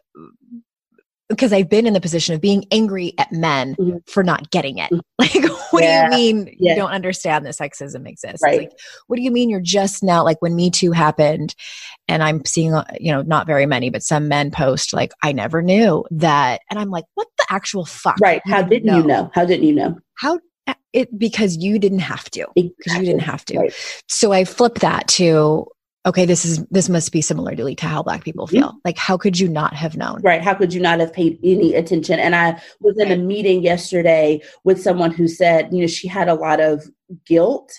because 1.28 1.52
I've 1.52 1.68
been 1.68 1.86
in 1.86 1.92
the 1.92 2.00
position 2.00 2.34
of 2.34 2.40
being 2.40 2.64
angry 2.70 3.14
at 3.18 3.32
men 3.32 3.74
mm-hmm. 3.74 3.98
for 4.06 4.22
not 4.22 4.50
getting 4.50 4.78
it. 4.78 4.90
Mm-hmm. 4.90 5.00
Like, 5.18 5.50
what 5.72 5.82
yeah. 5.82 6.10
do 6.10 6.16
you 6.18 6.34
mean 6.34 6.56
yeah. 6.58 6.72
you 6.72 6.76
don't 6.76 6.90
understand 6.90 7.46
that 7.46 7.54
sexism 7.54 8.06
exists? 8.06 8.42
Right. 8.42 8.60
Like, 8.60 8.72
what 9.06 9.16
do 9.16 9.22
you 9.22 9.30
mean 9.30 9.48
you're 9.48 9.60
just 9.60 10.02
now, 10.02 10.22
like 10.22 10.40
when 10.40 10.54
Me 10.54 10.70
Too 10.70 10.92
happened, 10.92 11.54
and 12.06 12.22
I'm 12.22 12.44
seeing, 12.44 12.74
uh, 12.74 12.84
you 13.00 13.10
know, 13.10 13.22
not 13.22 13.46
very 13.46 13.66
many, 13.66 13.88
but 13.90 14.02
some 14.02 14.28
men 14.28 14.50
post, 14.50 14.92
like, 14.92 15.12
I 15.22 15.32
never 15.32 15.62
knew 15.62 16.04
that. 16.10 16.60
And 16.70 16.78
I'm 16.78 16.90
like, 16.90 17.06
what 17.14 17.28
the 17.38 17.46
actual 17.50 17.86
fuck? 17.86 18.16
Right. 18.20 18.42
How 18.44 18.62
didn't 18.62 18.86
know? 18.86 18.98
you 18.98 19.06
know? 19.06 19.30
How 19.34 19.44
didn't 19.46 19.66
you 19.66 19.74
know? 19.74 19.98
How 20.14 20.38
uh, 20.66 20.74
it 20.92 21.18
because 21.18 21.56
you 21.56 21.78
didn't 21.78 22.00
have 22.00 22.28
to 22.30 22.46
because 22.54 22.72
exactly. 22.80 23.06
you 23.06 23.12
didn't 23.12 23.22
have 23.22 23.44
to 23.44 23.56
right. 23.56 24.02
so 24.08 24.32
i 24.32 24.44
flip 24.44 24.80
that 24.80 25.06
to 25.06 25.64
okay, 26.06 26.24
this 26.24 26.44
is 26.44 26.64
this 26.66 26.88
must 26.88 27.10
be 27.12 27.20
similarly 27.20 27.74
to 27.74 27.86
how 27.86 28.02
black 28.02 28.24
people 28.24 28.46
feel. 28.46 28.68
Mm-hmm. 28.68 28.78
Like 28.84 28.96
how 28.96 29.16
could 29.16 29.38
you 29.38 29.48
not 29.48 29.74
have 29.74 29.96
known? 29.96 30.20
Right. 30.22 30.40
How 30.40 30.54
could 30.54 30.72
you 30.72 30.80
not 30.80 31.00
have 31.00 31.12
paid 31.12 31.38
any 31.42 31.74
attention? 31.74 32.20
And 32.20 32.34
I 32.34 32.60
was 32.80 32.98
in 32.98 33.10
a 33.10 33.16
meeting 33.16 33.62
yesterday 33.62 34.40
with 34.64 34.80
someone 34.80 35.10
who 35.10 35.26
said, 35.26 35.68
you 35.72 35.80
know, 35.80 35.86
she 35.86 36.06
had 36.06 36.28
a 36.28 36.34
lot 36.34 36.60
of 36.60 36.84
guilt 37.26 37.72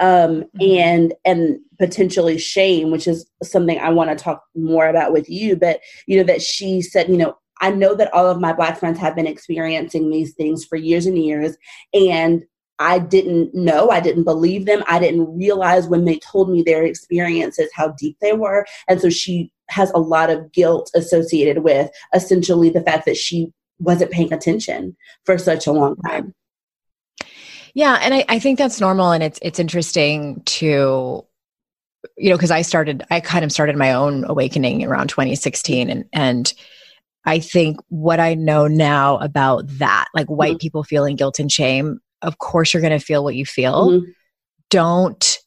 um, 0.00 0.44
mm-hmm. 0.58 0.62
and 0.62 1.14
and 1.24 1.58
potentially 1.78 2.38
shame, 2.38 2.90
which 2.90 3.06
is 3.06 3.28
something 3.42 3.78
I 3.78 3.90
want 3.90 4.10
to 4.10 4.22
talk 4.22 4.42
more 4.56 4.88
about 4.88 5.12
with 5.12 5.28
you. 5.28 5.54
But 5.54 5.80
you 6.06 6.16
know, 6.16 6.24
that 6.24 6.42
she 6.42 6.80
said, 6.80 7.08
you 7.08 7.18
know, 7.18 7.36
I 7.60 7.70
know 7.70 7.94
that 7.94 8.12
all 8.12 8.28
of 8.28 8.40
my 8.40 8.52
black 8.52 8.78
friends 8.78 8.98
have 8.98 9.14
been 9.14 9.26
experiencing 9.26 10.10
these 10.10 10.32
things 10.34 10.64
for 10.64 10.76
years 10.76 11.06
and 11.06 11.18
years. 11.18 11.56
And 11.92 12.44
I 12.78 12.98
didn't 12.98 13.54
know, 13.54 13.90
I 13.90 14.00
didn't 14.00 14.24
believe 14.24 14.66
them. 14.66 14.82
I 14.88 14.98
didn't 14.98 15.36
realize 15.36 15.86
when 15.86 16.04
they 16.04 16.18
told 16.18 16.50
me 16.50 16.62
their 16.62 16.84
experiences 16.84 17.70
how 17.74 17.88
deep 17.98 18.16
they 18.20 18.32
were. 18.32 18.66
And 18.88 19.00
so 19.00 19.10
she 19.10 19.52
has 19.68 19.90
a 19.92 19.98
lot 19.98 20.30
of 20.30 20.52
guilt 20.52 20.90
associated 20.94 21.58
with 21.58 21.90
essentially 22.14 22.70
the 22.70 22.82
fact 22.82 23.06
that 23.06 23.16
she 23.16 23.52
wasn't 23.78 24.10
paying 24.10 24.32
attention 24.32 24.96
for 25.24 25.38
such 25.38 25.66
a 25.66 25.72
long 25.72 25.96
time. 25.96 26.34
Yeah, 27.74 27.98
and 28.00 28.14
I, 28.14 28.24
I 28.28 28.38
think 28.38 28.58
that's 28.58 28.80
normal 28.80 29.10
and 29.10 29.22
it's 29.22 29.38
it's 29.42 29.58
interesting 29.58 30.42
to 30.44 31.24
you 32.16 32.30
know, 32.30 32.36
because 32.36 32.50
I 32.50 32.62
started 32.62 33.04
I 33.10 33.20
kind 33.20 33.44
of 33.44 33.52
started 33.52 33.76
my 33.76 33.92
own 33.92 34.24
awakening 34.24 34.84
around 34.84 35.08
2016 35.08 35.90
and 35.90 36.04
and 36.12 36.52
I 37.26 37.38
think 37.38 37.78
what 37.88 38.20
I 38.20 38.34
know 38.34 38.66
now 38.66 39.16
about 39.18 39.64
that, 39.78 40.08
like 40.14 40.26
white 40.26 40.52
mm-hmm. 40.52 40.58
people 40.58 40.84
feeling 40.84 41.16
guilt 41.16 41.38
and 41.38 41.50
shame, 41.50 42.00
of 42.24 42.38
course 42.38 42.72
you're 42.72 42.80
going 42.80 42.98
to 42.98 43.04
feel 43.04 43.22
what 43.22 43.34
you 43.34 43.46
feel. 43.46 43.90
Mm-hmm. 43.90 44.10
Don't 44.70 45.38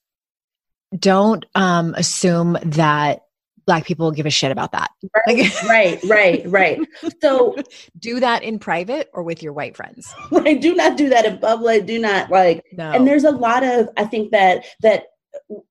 don't 0.98 1.46
um, 1.56 1.94
assume 1.96 2.58
that 2.64 3.22
black 3.68 3.86
people 3.86 4.12
give 4.12 4.26
a 4.26 4.30
shit 4.32 4.52
about 4.52 4.72
that. 4.72 4.90
Right, 5.28 5.38
like, 5.38 5.64
right, 5.70 6.00
right, 6.06 6.44
right. 6.48 6.80
So 7.22 7.56
do 8.00 8.20
that 8.22 8.42
in 8.42 8.58
private 8.58 9.10
or 9.14 9.22
with 9.22 9.44
your 9.44 9.54
white 9.54 9.76
friends. 9.76 10.14
Right. 10.32 10.62
Do 10.62 10.76
not 10.76 10.98
do 10.98 11.10
that 11.10 11.26
in 11.26 11.40
public. 11.40 11.86
Do 11.86 12.00
not 12.00 12.30
like 12.30 12.64
no. 12.72 12.92
and 12.92 13.08
there's 13.08 13.24
a 13.24 13.32
lot 13.32 13.64
of 13.64 13.90
I 13.98 14.06
think 14.06 14.32
that 14.32 14.66
that 14.82 15.06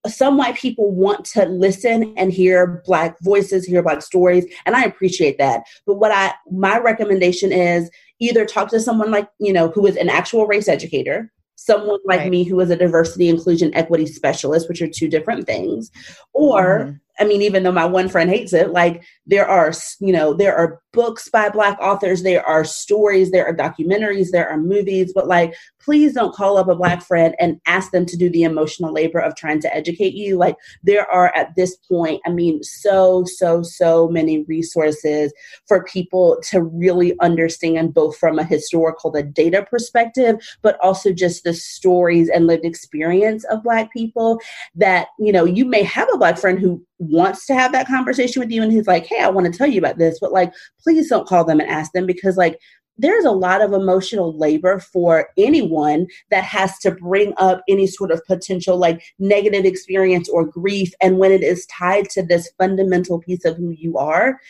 some 0.06 0.36
white 0.36 0.56
people 0.56 0.90
want 0.90 1.24
to 1.26 1.44
listen 1.46 2.14
and 2.16 2.32
hear 2.32 2.82
black 2.84 3.16
voices, 3.20 3.64
hear 3.64 3.82
black 3.82 4.02
stories, 4.02 4.44
and 4.64 4.74
I 4.74 4.82
appreciate 4.82 5.38
that. 5.38 5.62
But 5.86 5.94
what 5.94 6.10
I 6.10 6.34
my 6.50 6.78
recommendation 6.78 7.52
is 7.52 7.90
either 8.20 8.44
talk 8.44 8.68
to 8.70 8.80
someone 8.80 9.10
like, 9.10 9.28
you 9.38 9.52
know, 9.52 9.68
who 9.68 9.86
is 9.86 9.96
an 9.96 10.08
actual 10.08 10.46
race 10.46 10.68
educator, 10.68 11.32
someone 11.56 11.98
like 12.04 12.20
right. 12.20 12.30
me 12.30 12.44
who 12.44 12.60
is 12.60 12.70
a 12.70 12.76
diversity, 12.76 13.28
inclusion, 13.28 13.74
equity 13.74 14.06
specialist, 14.06 14.68
which 14.68 14.82
are 14.82 14.88
two 14.88 15.08
different 15.08 15.46
things, 15.46 15.90
or 16.32 16.80
mm-hmm. 16.80 16.96
I 17.18 17.24
mean, 17.24 17.40
even 17.40 17.62
though 17.62 17.72
my 17.72 17.86
one 17.86 18.10
friend 18.10 18.28
hates 18.28 18.52
it, 18.52 18.72
like 18.72 19.02
there 19.26 19.46
are, 19.46 19.72
you 20.00 20.12
know, 20.12 20.34
there 20.34 20.54
are 20.54 20.80
books 20.92 21.30
by 21.30 21.48
Black 21.48 21.78
authors, 21.80 22.22
there 22.22 22.46
are 22.46 22.62
stories, 22.62 23.30
there 23.30 23.46
are 23.46 23.54
documentaries, 23.54 24.28
there 24.32 24.48
are 24.48 24.58
movies, 24.58 25.12
but 25.14 25.26
like, 25.26 25.54
please 25.86 26.14
don't 26.14 26.34
call 26.34 26.58
up 26.58 26.66
a 26.66 26.74
Black 26.74 27.00
friend 27.00 27.36
and 27.38 27.60
ask 27.64 27.92
them 27.92 28.04
to 28.04 28.16
do 28.16 28.28
the 28.28 28.42
emotional 28.42 28.92
labor 28.92 29.20
of 29.20 29.36
trying 29.36 29.60
to 29.60 29.72
educate 29.72 30.14
you. 30.14 30.36
Like, 30.36 30.56
there 30.82 31.08
are 31.08 31.32
at 31.36 31.54
this 31.54 31.76
point, 31.76 32.20
I 32.26 32.30
mean, 32.30 32.60
so, 32.64 33.24
so, 33.24 33.62
so 33.62 34.08
many 34.08 34.42
resources 34.48 35.32
for 35.68 35.84
people 35.84 36.38
to 36.50 36.60
really 36.60 37.16
understand 37.20 37.94
both 37.94 38.18
from 38.18 38.36
a 38.36 38.44
historical, 38.44 39.12
the 39.12 39.22
data 39.22 39.64
perspective, 39.70 40.36
but 40.60 40.76
also 40.82 41.12
just 41.12 41.44
the 41.44 41.54
stories 41.54 42.28
and 42.28 42.48
lived 42.48 42.64
experience 42.64 43.44
of 43.44 43.62
Black 43.62 43.92
people 43.92 44.40
that, 44.74 45.08
you 45.20 45.30
know, 45.30 45.44
you 45.44 45.64
may 45.64 45.84
have 45.84 46.08
a 46.12 46.18
Black 46.18 46.36
friend 46.36 46.58
who 46.58 46.84
wants 46.98 47.46
to 47.46 47.54
have 47.54 47.72
that 47.72 47.86
conversation 47.86 48.40
with 48.40 48.50
you 48.50 48.62
and 48.62 48.72
he's 48.72 48.86
like, 48.86 49.06
hey, 49.06 49.20
I 49.20 49.28
want 49.28 49.50
to 49.52 49.56
tell 49.56 49.66
you 49.66 49.78
about 49.78 49.98
this, 49.98 50.18
but 50.18 50.32
like, 50.32 50.52
please 50.82 51.08
don't 51.08 51.28
call 51.28 51.44
them 51.44 51.60
and 51.60 51.68
ask 51.68 51.92
them 51.92 52.06
because 52.06 52.36
like 52.36 52.58
there's 52.98 53.24
a 53.24 53.30
lot 53.30 53.60
of 53.60 53.72
emotional 53.72 54.36
labor 54.36 54.78
for 54.78 55.28
anyone 55.36 56.06
that 56.30 56.44
has 56.44 56.78
to 56.78 56.90
bring 56.90 57.34
up 57.36 57.62
any 57.68 57.86
sort 57.86 58.10
of 58.10 58.24
potential 58.26 58.78
like 58.78 59.02
negative 59.18 59.64
experience 59.64 60.28
or 60.28 60.44
grief. 60.44 60.92
And 61.00 61.18
when 61.18 61.32
it 61.32 61.42
is 61.42 61.66
tied 61.66 62.08
to 62.10 62.22
this 62.22 62.50
fundamental 62.58 63.20
piece 63.20 63.44
of 63.44 63.56
who 63.56 63.70
you 63.70 63.98
are, 63.98 64.40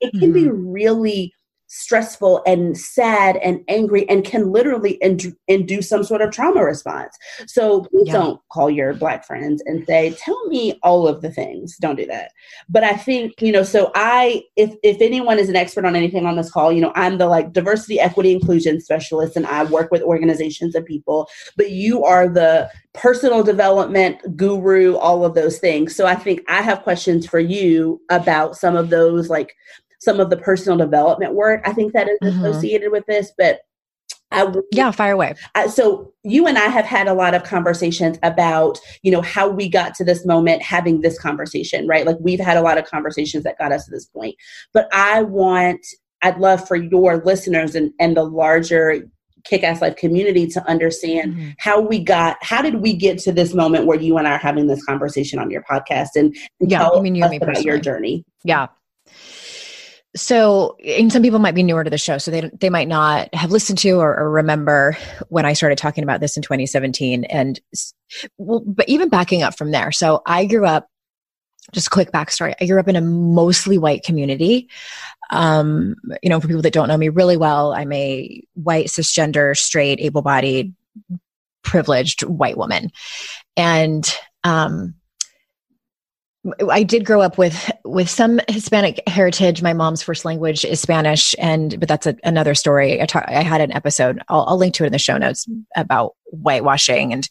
it 0.00 0.10
can 0.12 0.32
mm-hmm. 0.32 0.44
be 0.44 0.48
really 0.48 1.34
stressful 1.68 2.42
and 2.46 2.76
sad 2.76 3.36
and 3.36 3.62
angry 3.68 4.08
and 4.08 4.24
can 4.24 4.50
literally 4.50 4.98
ind- 5.02 5.36
induce 5.46 5.88
some 5.88 6.02
sort 6.02 6.22
of 6.22 6.30
trauma 6.30 6.64
response. 6.64 7.16
So 7.46 7.82
please 7.82 8.08
yeah. 8.08 8.14
don't 8.14 8.40
call 8.50 8.70
your 8.70 8.94
black 8.94 9.24
friends 9.24 9.62
and 9.66 9.86
say, 9.86 10.14
"Tell 10.18 10.46
me 10.48 10.78
all 10.82 11.06
of 11.06 11.22
the 11.22 11.30
things." 11.30 11.76
Don't 11.76 11.96
do 11.96 12.06
that. 12.06 12.32
But 12.68 12.84
I 12.84 12.94
think 12.94 13.40
you 13.40 13.52
know. 13.52 13.62
So 13.62 13.92
I, 13.94 14.42
if 14.56 14.74
if 14.82 15.00
anyone 15.00 15.38
is 15.38 15.48
an 15.48 15.56
expert 15.56 15.84
on 15.84 15.94
anything 15.94 16.26
on 16.26 16.36
this 16.36 16.50
call, 16.50 16.72
you 16.72 16.80
know, 16.80 16.92
I'm 16.96 17.18
the 17.18 17.26
like 17.26 17.52
diversity, 17.52 18.00
equity, 18.00 18.32
inclusion 18.32 18.80
specialist, 18.80 19.36
and 19.36 19.46
I 19.46 19.64
work 19.64 19.90
with 19.90 20.02
organizations 20.02 20.74
and 20.74 20.84
people. 20.84 21.28
But 21.56 21.70
you 21.70 22.02
are 22.04 22.28
the 22.28 22.70
personal 22.94 23.42
development 23.42 24.36
guru, 24.36 24.96
all 24.96 25.24
of 25.24 25.34
those 25.34 25.58
things. 25.58 25.94
So 25.94 26.06
I 26.06 26.16
think 26.16 26.40
I 26.48 26.62
have 26.62 26.82
questions 26.82 27.26
for 27.26 27.38
you 27.38 28.00
about 28.10 28.56
some 28.56 28.74
of 28.74 28.90
those 28.90 29.28
like 29.28 29.54
some 29.98 30.20
of 30.20 30.30
the 30.30 30.36
personal 30.36 30.78
development 30.78 31.34
work 31.34 31.62
I 31.64 31.72
think 31.72 31.92
that 31.92 32.08
is 32.08 32.18
mm-hmm. 32.22 32.44
associated 32.44 32.92
with 32.92 33.04
this, 33.06 33.32
but 33.36 33.60
I, 34.30 34.52
yeah, 34.72 34.90
fire 34.90 35.12
away. 35.12 35.34
so 35.72 36.12
you 36.22 36.46
and 36.46 36.58
I 36.58 36.66
have 36.66 36.84
had 36.84 37.08
a 37.08 37.14
lot 37.14 37.34
of 37.34 37.44
conversations 37.44 38.18
about, 38.22 38.78
you 39.02 39.10
know, 39.10 39.22
how 39.22 39.48
we 39.48 39.68
got 39.68 39.94
to 39.96 40.04
this 40.04 40.26
moment 40.26 40.62
having 40.62 41.00
this 41.00 41.18
conversation, 41.18 41.86
right? 41.86 42.04
Like 42.04 42.18
we've 42.20 42.40
had 42.40 42.58
a 42.58 42.62
lot 42.62 42.76
of 42.76 42.84
conversations 42.84 43.44
that 43.44 43.58
got 43.58 43.72
us 43.72 43.86
to 43.86 43.90
this 43.90 44.04
point. 44.04 44.36
But 44.74 44.88
I 44.92 45.22
want, 45.22 45.80
I'd 46.22 46.38
love 46.38 46.66
for 46.68 46.76
your 46.76 47.24
listeners 47.24 47.74
and, 47.74 47.92
and 47.98 48.16
the 48.16 48.24
larger 48.24 49.08
kick 49.44 49.62
ass 49.62 49.80
life 49.80 49.96
community 49.96 50.46
to 50.48 50.68
understand 50.68 51.32
mm-hmm. 51.32 51.50
how 51.58 51.80
we 51.80 51.98
got 52.02 52.36
how 52.42 52.60
did 52.60 52.82
we 52.82 52.94
get 52.94 53.18
to 53.18 53.32
this 53.32 53.54
moment 53.54 53.86
where 53.86 53.98
you 53.98 54.18
and 54.18 54.28
I 54.28 54.32
are 54.32 54.38
having 54.38 54.66
this 54.66 54.84
conversation 54.84 55.38
on 55.38 55.48
your 55.50 55.62
podcast 55.62 56.08
and, 56.16 56.36
and 56.60 56.70
yeah, 56.70 56.80
tell 56.80 56.96
you 56.96 57.02
mean 57.02 57.14
you 57.14 57.24
us 57.24 57.34
about 57.40 57.62
your 57.62 57.78
journey. 57.78 58.24
Yeah 58.44 58.66
so 60.18 60.76
and 60.84 61.12
some 61.12 61.22
people 61.22 61.38
might 61.38 61.54
be 61.54 61.62
newer 61.62 61.84
to 61.84 61.90
the 61.90 61.98
show 61.98 62.18
so 62.18 62.30
they 62.30 62.50
they 62.60 62.70
might 62.70 62.88
not 62.88 63.32
have 63.34 63.50
listened 63.50 63.78
to 63.78 63.92
or, 63.92 64.18
or 64.18 64.30
remember 64.30 64.96
when 65.28 65.46
i 65.46 65.52
started 65.52 65.78
talking 65.78 66.04
about 66.04 66.20
this 66.20 66.36
in 66.36 66.42
2017 66.42 67.24
and 67.24 67.60
well 68.36 68.60
but 68.66 68.88
even 68.88 69.08
backing 69.08 69.42
up 69.42 69.56
from 69.56 69.70
there 69.70 69.92
so 69.92 70.22
i 70.26 70.44
grew 70.44 70.66
up 70.66 70.88
just 71.72 71.90
quick 71.90 72.10
backstory 72.12 72.54
i 72.60 72.66
grew 72.66 72.80
up 72.80 72.88
in 72.88 72.96
a 72.96 73.00
mostly 73.00 73.78
white 73.78 74.02
community. 74.02 74.68
Um, 75.30 75.94
you 76.22 76.30
know 76.30 76.40
for 76.40 76.46
people 76.46 76.62
that 76.62 76.72
don't 76.72 76.88
know 76.88 76.96
me 76.96 77.10
really 77.10 77.36
well 77.36 77.74
i'm 77.74 77.92
a 77.92 78.42
white 78.54 78.86
cisgender 78.86 79.54
straight 79.54 80.00
able-bodied 80.00 80.74
privileged 81.68 82.22
white 82.22 82.56
woman. 82.56 82.90
And 83.56 84.10
um, 84.42 84.94
I 86.70 86.84
did 86.84 87.04
grow 87.04 87.20
up 87.20 87.36
with 87.36 87.70
with 87.84 88.08
some 88.08 88.40
Hispanic 88.48 89.02
heritage. 89.08 89.60
My 89.60 89.72
mom's 89.72 90.02
first 90.02 90.24
language 90.24 90.64
is 90.64 90.80
Spanish, 90.80 91.34
and 91.38 91.78
but 91.80 91.88
that's 91.88 92.06
a, 92.06 92.16
another 92.22 92.54
story. 92.54 93.02
I, 93.02 93.06
ta- 93.06 93.24
I 93.26 93.42
had 93.42 93.60
an 93.60 93.72
episode. 93.72 94.22
I'll, 94.28 94.44
I'll, 94.46 94.56
link 94.56 94.74
to 94.74 94.84
it 94.84 94.86
in 94.86 94.92
the 94.92 94.98
show 94.98 95.18
notes 95.18 95.46
about 95.76 96.14
whitewashing, 96.26 97.12
and 97.12 97.28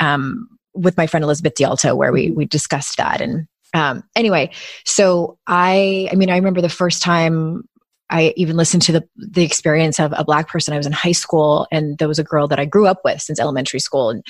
um, 0.00 0.48
with 0.74 0.96
my 0.96 1.06
friend 1.06 1.22
Elizabeth 1.22 1.54
DiAlto, 1.54 1.96
where 1.96 2.12
we 2.12 2.32
we 2.32 2.44
discussed 2.44 2.96
that. 2.96 3.20
And 3.20 3.46
um, 3.74 4.02
anyway, 4.16 4.50
so 4.84 5.38
I, 5.46 6.08
I 6.10 6.16
mean, 6.16 6.30
I 6.30 6.36
remember 6.36 6.60
the 6.60 6.68
first 6.68 7.00
time 7.00 7.68
I 8.12 8.34
even 8.36 8.56
listened 8.56 8.82
to 8.82 8.92
the 8.92 9.08
the 9.16 9.42
experience 9.42 9.98
of 9.98 10.12
a 10.14 10.24
black 10.24 10.48
person. 10.48 10.74
I 10.74 10.76
was 10.76 10.86
in 10.86 10.92
high 10.92 11.12
school, 11.12 11.66
and 11.72 11.96
there 11.98 12.08
was 12.08 12.18
a 12.18 12.24
girl 12.24 12.46
that 12.48 12.60
I 12.60 12.66
grew 12.66 12.86
up 12.86 13.00
with 13.04 13.22
since 13.22 13.40
elementary 13.40 13.80
school, 13.80 14.10
and 14.10 14.22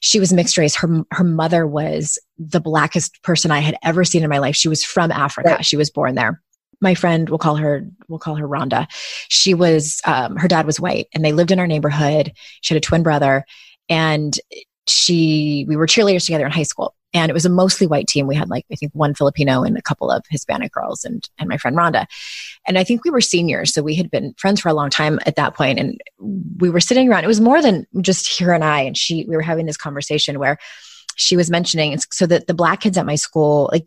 she 0.00 0.20
was 0.20 0.32
mixed 0.32 0.56
race. 0.56 0.76
Her 0.76 1.02
her 1.10 1.24
mother 1.24 1.66
was 1.66 2.18
the 2.38 2.60
blackest 2.60 3.20
person 3.24 3.50
I 3.50 3.58
had 3.58 3.76
ever 3.82 4.04
seen 4.04 4.22
in 4.22 4.30
my 4.30 4.38
life. 4.38 4.54
She 4.54 4.68
was 4.68 4.84
from 4.84 5.10
Africa. 5.10 5.50
Right. 5.50 5.66
She 5.66 5.76
was 5.76 5.90
born 5.90 6.14
there. 6.14 6.40
My 6.80 6.94
friend, 6.94 7.28
we'll 7.28 7.38
call 7.38 7.56
her 7.56 7.84
we'll 8.08 8.20
call 8.20 8.36
her 8.36 8.48
Rhonda. 8.48 8.86
She 9.28 9.52
was 9.52 10.00
um, 10.06 10.36
her 10.36 10.48
dad 10.48 10.64
was 10.64 10.78
white, 10.78 11.08
and 11.12 11.24
they 11.24 11.32
lived 11.32 11.50
in 11.50 11.58
our 11.58 11.66
neighborhood. 11.66 12.32
She 12.60 12.72
had 12.72 12.82
a 12.82 12.86
twin 12.86 13.02
brother, 13.02 13.44
and 13.88 14.38
she 14.86 15.66
we 15.68 15.74
were 15.74 15.88
cheerleaders 15.88 16.24
together 16.24 16.46
in 16.46 16.52
high 16.52 16.62
school 16.62 16.94
and 17.14 17.30
it 17.30 17.34
was 17.34 17.46
a 17.46 17.50
mostly 17.50 17.86
white 17.86 18.06
team. 18.06 18.26
We 18.26 18.36
had 18.36 18.50
like 18.50 18.66
I 18.70 18.74
think 18.74 18.92
one 18.94 19.14
Filipino 19.14 19.62
and 19.62 19.76
a 19.76 19.82
couple 19.82 20.10
of 20.10 20.24
Hispanic 20.28 20.72
girls, 20.72 21.04
and 21.04 21.28
and 21.38 21.48
my 21.48 21.56
friend 21.56 21.76
Rhonda. 21.76 22.06
And 22.66 22.78
I 22.78 22.84
think 22.84 23.04
we 23.04 23.10
were 23.10 23.20
seniors, 23.20 23.72
so 23.72 23.82
we 23.82 23.94
had 23.94 24.10
been 24.10 24.34
friends 24.38 24.60
for 24.60 24.68
a 24.68 24.74
long 24.74 24.90
time 24.90 25.18
at 25.26 25.36
that 25.36 25.54
point, 25.54 25.78
and 25.78 26.00
we 26.58 26.70
were 26.70 26.80
sitting 26.80 27.08
around. 27.08 27.24
It 27.24 27.28
was 27.28 27.40
more 27.40 27.62
than 27.62 27.86
just 28.00 28.38
her 28.40 28.52
and 28.52 28.64
I, 28.64 28.80
and 28.80 28.96
she. 28.96 29.24
We 29.26 29.36
were 29.36 29.42
having 29.42 29.66
this 29.66 29.76
conversation 29.76 30.38
where 30.38 30.58
she 31.16 31.36
was 31.36 31.50
mentioning 31.50 31.98
so 32.10 32.26
that 32.26 32.46
the 32.46 32.54
black 32.54 32.80
kids 32.80 32.98
at 32.98 33.06
my 33.06 33.16
school, 33.16 33.68
like 33.72 33.86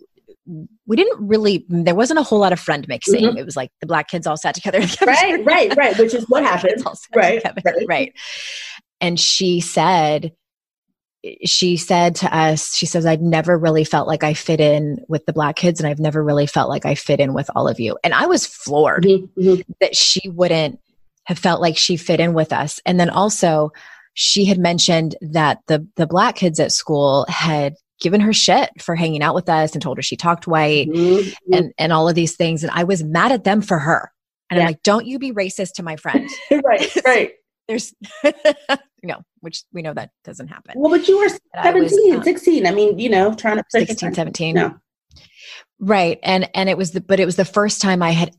we 0.85 0.95
didn't 0.95 1.27
really 1.27 1.65
there 1.69 1.95
wasn't 1.95 2.19
a 2.19 2.23
whole 2.23 2.39
lot 2.39 2.51
of 2.51 2.59
friend 2.59 2.87
mixing 2.87 3.23
mm-hmm. 3.23 3.37
it 3.37 3.45
was 3.45 3.55
like 3.55 3.71
the 3.79 3.85
black 3.85 4.07
kids 4.07 4.25
all 4.25 4.35
sat 4.35 4.55
together 4.55 4.79
right 5.05 5.45
right 5.45 5.77
right 5.77 5.97
which 5.99 6.15
is 6.15 6.25
what 6.29 6.43
happened 6.43 6.83
right, 7.15 7.41
right 7.63 7.85
right 7.87 8.13
and 8.99 9.19
she 9.19 9.59
said 9.59 10.31
she 11.45 11.77
said 11.77 12.15
to 12.15 12.35
us, 12.35 12.75
she 12.75 12.85
says, 12.85 13.05
I'd 13.05 13.21
never 13.21 13.57
really 13.57 13.83
felt 13.83 14.07
like 14.07 14.23
I 14.23 14.33
fit 14.33 14.59
in 14.59 15.03
with 15.07 15.25
the 15.25 15.33
black 15.33 15.55
kids 15.55 15.79
and 15.79 15.87
I've 15.87 15.99
never 15.99 16.23
really 16.23 16.47
felt 16.47 16.69
like 16.69 16.85
I 16.85 16.95
fit 16.95 17.19
in 17.19 17.33
with 17.33 17.49
all 17.55 17.67
of 17.67 17.79
you. 17.79 17.97
And 18.03 18.13
I 18.13 18.25
was 18.25 18.45
floored 18.45 19.03
mm-hmm. 19.03 19.39
mm-hmm. 19.39 19.71
that 19.81 19.95
she 19.95 20.29
wouldn't 20.29 20.79
have 21.25 21.37
felt 21.37 21.61
like 21.61 21.77
she 21.77 21.97
fit 21.97 22.19
in 22.19 22.33
with 22.33 22.51
us. 22.51 22.79
And 22.85 22.99
then 22.99 23.09
also 23.09 23.71
she 24.13 24.45
had 24.45 24.57
mentioned 24.57 25.15
that 25.21 25.59
the 25.67 25.87
the 25.95 26.07
black 26.07 26.35
kids 26.35 26.59
at 26.59 26.71
school 26.71 27.25
had 27.29 27.75
given 28.01 28.19
her 28.19 28.33
shit 28.33 28.69
for 28.81 28.95
hanging 28.95 29.21
out 29.21 29.35
with 29.35 29.47
us 29.47 29.73
and 29.73 29.81
told 29.81 29.97
her 29.97 30.01
she 30.01 30.17
talked 30.17 30.47
white 30.47 30.89
mm-hmm. 30.89 31.53
and, 31.53 31.71
and 31.77 31.93
all 31.93 32.09
of 32.09 32.15
these 32.15 32.35
things. 32.35 32.63
And 32.63 32.71
I 32.73 32.83
was 32.83 33.03
mad 33.03 33.31
at 33.31 33.43
them 33.43 33.61
for 33.61 33.77
her. 33.79 34.11
And 34.49 34.57
yeah. 34.57 34.63
I'm 34.63 34.67
like, 34.69 34.83
don't 34.83 35.05
you 35.05 35.19
be 35.19 35.31
racist 35.31 35.73
to 35.75 35.83
my 35.83 35.95
friend. 35.95 36.29
right, 36.65 37.05
right. 37.05 37.31
There's 37.67 37.93
no, 39.03 39.21
which 39.41 39.63
we 39.73 39.81
know 39.81 39.93
that 39.93 40.11
doesn't 40.23 40.47
happen. 40.47 40.75
Well, 40.77 40.91
but 40.91 41.07
you 41.07 41.19
were 41.19 41.29
17, 41.63 41.83
was, 41.83 42.17
um, 42.17 42.23
16. 42.23 42.65
I 42.65 42.71
mean, 42.71 42.97
you 42.97 43.09
know, 43.09 43.33
trying 43.33 43.57
to 43.57 43.63
16, 43.69 44.13
17. 44.13 44.55
No. 44.55 44.75
Right. 45.79 46.19
And 46.23 46.49
and 46.53 46.69
it 46.69 46.77
was 46.77 46.91
the 46.91 47.01
but 47.01 47.19
it 47.19 47.25
was 47.25 47.35
the 47.35 47.45
first 47.45 47.81
time 47.81 48.03
I 48.03 48.11
had 48.11 48.31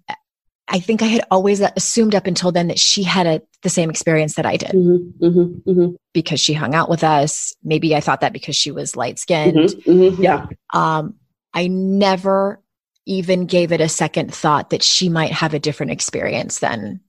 I 0.69 0.79
think 0.79 1.03
I 1.03 1.07
had 1.07 1.25
always 1.31 1.61
assumed 1.61 2.15
up 2.15 2.27
until 2.27 2.53
then 2.53 2.69
that 2.69 2.79
she 2.79 3.03
had 3.03 3.27
a, 3.27 3.43
the 3.63 3.69
same 3.69 3.91
experience 3.91 4.37
that 4.37 4.47
I 4.47 4.57
did 4.57 4.71
mm-hmm, 4.71 5.25
mm-hmm, 5.25 5.71
mm-hmm. 5.71 5.95
because 6.15 6.41
she 6.41 6.55
hung 6.55 6.75
out 6.75 6.89
with 6.89 7.05
us. 7.05 7.53
Maybe 7.63 7.95
I 7.95 8.01
thought 8.01 8.21
that 8.21 8.33
because 8.33 8.57
she 8.57 8.71
was 8.71 8.97
light 8.97 9.19
skinned. 9.19 9.57
Mm-hmm, 9.57 9.91
mm-hmm, 9.91 10.23
yeah. 10.23 10.47
Um, 10.73 11.17
I 11.53 11.67
never 11.67 12.63
even 13.05 13.47
gave 13.47 13.73
it 13.73 13.81
a 13.81 13.89
second 13.89 14.33
thought 14.33 14.71
that 14.71 14.83
she 14.83 15.09
might 15.09 15.33
have 15.33 15.53
a 15.53 15.59
different 15.59 15.93
experience 15.93 16.61
than 16.61 17.01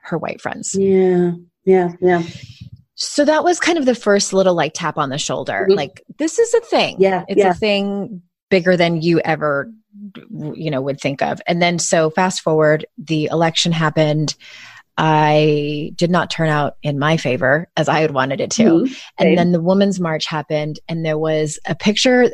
her 0.00 0.18
white 0.18 0.40
friends. 0.40 0.74
Yeah. 0.74 1.32
Yeah. 1.64 1.92
Yeah. 2.00 2.22
So 2.96 3.24
that 3.24 3.44
was 3.44 3.60
kind 3.60 3.78
of 3.78 3.84
the 3.84 3.94
first 3.94 4.32
little 4.32 4.54
like 4.54 4.72
tap 4.74 4.98
on 4.98 5.10
the 5.10 5.18
shoulder. 5.18 5.66
Mm-hmm. 5.68 5.76
Like 5.76 6.02
this 6.18 6.38
is 6.38 6.52
a 6.54 6.60
thing. 6.60 6.96
Yeah. 6.98 7.24
It's 7.28 7.38
yeah. 7.38 7.50
a 7.50 7.54
thing 7.54 8.22
bigger 8.50 8.76
than 8.76 9.02
you 9.02 9.20
ever 9.20 9.70
you 10.54 10.70
know 10.70 10.80
would 10.80 11.00
think 11.00 11.22
of. 11.22 11.40
And 11.46 11.62
then 11.62 11.78
so 11.78 12.10
fast 12.10 12.40
forward, 12.40 12.86
the 12.98 13.26
election 13.26 13.72
happened. 13.72 14.34
I 14.98 15.92
did 15.94 16.10
not 16.10 16.30
turn 16.30 16.48
out 16.48 16.76
in 16.82 16.98
my 16.98 17.18
favor 17.18 17.68
as 17.76 17.88
I 17.88 18.00
had 18.00 18.12
wanted 18.12 18.40
it 18.40 18.50
to. 18.52 18.62
Mm-hmm. 18.62 18.94
And 19.18 19.36
then 19.36 19.52
the 19.52 19.60
Women's 19.60 20.00
March 20.00 20.24
happened, 20.24 20.80
and 20.88 21.04
there 21.04 21.18
was 21.18 21.58
a 21.66 21.74
picture. 21.74 22.32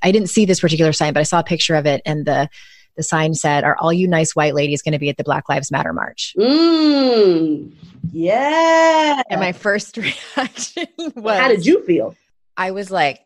I 0.00 0.12
didn't 0.12 0.30
see 0.30 0.44
this 0.44 0.60
particular 0.60 0.92
sign, 0.92 1.12
but 1.12 1.20
I 1.20 1.24
saw 1.24 1.40
a 1.40 1.44
picture 1.44 1.74
of 1.74 1.86
it, 1.86 2.02
and 2.06 2.24
the 2.24 2.48
the 2.96 3.02
sign 3.02 3.34
said, 3.34 3.64
Are 3.64 3.76
all 3.76 3.92
you 3.92 4.08
nice 4.08 4.34
white 4.34 4.54
ladies 4.54 4.82
going 4.82 4.92
to 4.92 4.98
be 4.98 5.08
at 5.08 5.16
the 5.16 5.24
Black 5.24 5.48
Lives 5.48 5.70
Matter 5.70 5.92
March? 5.92 6.34
Mm, 6.38 7.72
yeah. 8.12 9.22
And 9.30 9.40
my 9.40 9.52
first 9.52 9.96
reaction 10.36 10.86
was 11.16 11.38
How 11.38 11.48
did 11.48 11.66
you 11.66 11.84
feel? 11.84 12.16
I 12.56 12.70
was 12.70 12.90
like, 12.90 13.20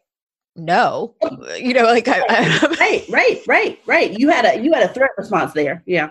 no, 0.57 1.15
you 1.57 1.73
know, 1.73 1.85
like 1.85 2.09
I, 2.09 2.21
I, 2.29 2.67
right, 2.81 3.05
right, 3.09 3.43
right, 3.47 3.81
right. 3.87 4.19
You 4.19 4.29
had 4.29 4.45
a 4.45 4.63
you 4.63 4.73
had 4.73 4.83
a 4.83 4.93
threat 4.93 5.11
response 5.17 5.53
there. 5.53 5.83
Yeah. 5.87 6.11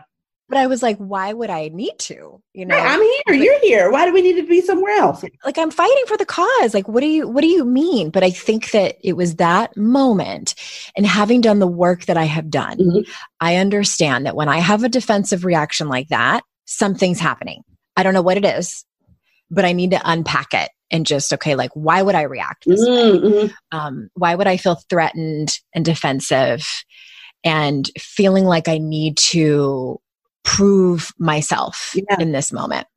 But 0.49 0.59
I 0.59 0.67
was 0.67 0.81
like, 0.81 0.97
why 0.97 1.33
would 1.33 1.49
I 1.49 1.67
need 1.67 1.99
to? 1.99 2.41
You 2.53 2.65
know, 2.65 2.75
I'm 2.77 3.01
here. 3.01 3.21
But, 3.25 3.39
you're 3.39 3.59
here. 3.59 3.91
Why 3.91 4.05
do 4.05 4.13
we 4.13 4.21
need 4.21 4.37
to 4.37 4.47
be 4.47 4.61
somewhere 4.61 4.97
else? 4.97 5.23
Like 5.43 5.57
I'm 5.57 5.71
fighting 5.71 6.03
for 6.07 6.15
the 6.15 6.25
cause. 6.25 6.73
Like, 6.73 6.87
what 6.87 7.01
do 7.01 7.07
you 7.07 7.27
what 7.27 7.41
do 7.41 7.47
you 7.47 7.65
mean? 7.65 8.11
But 8.11 8.23
I 8.23 8.29
think 8.29 8.71
that 8.71 8.95
it 9.03 9.13
was 9.13 9.35
that 9.35 9.75
moment 9.75 10.55
and 10.95 11.05
having 11.05 11.41
done 11.41 11.59
the 11.59 11.67
work 11.67 12.05
that 12.05 12.17
I 12.17 12.23
have 12.23 12.49
done, 12.49 12.77
mm-hmm. 12.77 13.11
I 13.41 13.57
understand 13.57 14.25
that 14.25 14.37
when 14.37 14.47
I 14.47 14.59
have 14.59 14.83
a 14.83 14.89
defensive 14.89 15.43
reaction 15.43 15.89
like 15.89 16.07
that, 16.09 16.43
something's 16.65 17.19
happening. 17.19 17.63
I 17.97 18.03
don't 18.03 18.13
know 18.13 18.21
what 18.21 18.37
it 18.37 18.45
is, 18.45 18.85
but 19.51 19.65
I 19.65 19.73
need 19.73 19.91
to 19.91 20.01
unpack 20.03 20.53
it 20.53 20.69
and 20.89 21.05
just 21.05 21.33
okay 21.33 21.55
like 21.55 21.71
why 21.73 22.01
would 22.01 22.15
i 22.15 22.21
react 22.21 22.63
this 22.65 22.79
mm-hmm. 22.81 23.47
way 23.47 23.53
um, 23.71 24.09
why 24.13 24.35
would 24.35 24.47
i 24.47 24.57
feel 24.57 24.75
threatened 24.89 25.59
and 25.75 25.83
defensive 25.83 26.65
and 27.43 27.91
feeling 27.99 28.45
like 28.45 28.67
i 28.67 28.77
need 28.77 29.17
to 29.17 29.99
prove 30.47 31.11
myself 31.19 31.91
yeah. 31.93 32.15
in 32.21 32.31
this 32.31 32.53
moment. 32.53 32.87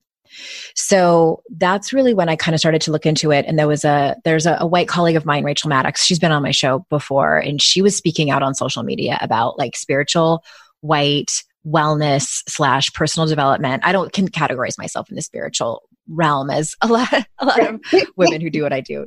So 0.76 1.42
that's 1.56 1.92
really 1.92 2.14
when 2.14 2.28
I 2.28 2.36
kind 2.36 2.54
of 2.54 2.60
started 2.60 2.80
to 2.82 2.92
look 2.92 3.04
into 3.04 3.32
it. 3.32 3.44
And 3.46 3.58
there 3.58 3.66
was 3.66 3.84
a 3.84 4.16
there's 4.24 4.46
a, 4.46 4.56
a, 4.60 4.66
white 4.66 4.86
colleague 4.86 5.16
of 5.16 5.26
mine, 5.26 5.42
Rachel 5.42 5.68
Maddox. 5.68 6.04
She's 6.04 6.20
been 6.20 6.30
on 6.30 6.44
my 6.44 6.52
show 6.52 6.86
before, 6.88 7.38
and 7.38 7.60
she 7.60 7.82
was 7.82 7.96
speaking 7.96 8.30
out 8.30 8.44
on 8.44 8.54
social 8.54 8.84
media 8.84 9.18
about 9.20 9.58
like 9.58 9.76
spiritual 9.76 10.44
white 10.80 11.42
wellness 11.66 12.42
slash 12.48 12.92
personal 12.92 13.26
development. 13.26 13.82
I 13.84 13.90
don't 13.90 14.12
can 14.12 14.28
categorize 14.28 14.78
myself 14.78 15.10
in 15.10 15.16
the 15.16 15.22
spiritual 15.22 15.82
realm 16.08 16.50
as 16.50 16.76
a 16.80 16.86
lot 16.86 17.12
a 17.40 17.44
lot 17.44 17.66
of 17.66 17.80
women 18.16 18.40
who 18.40 18.48
do 18.48 18.62
what 18.62 18.72
I 18.72 18.80
do, 18.80 19.06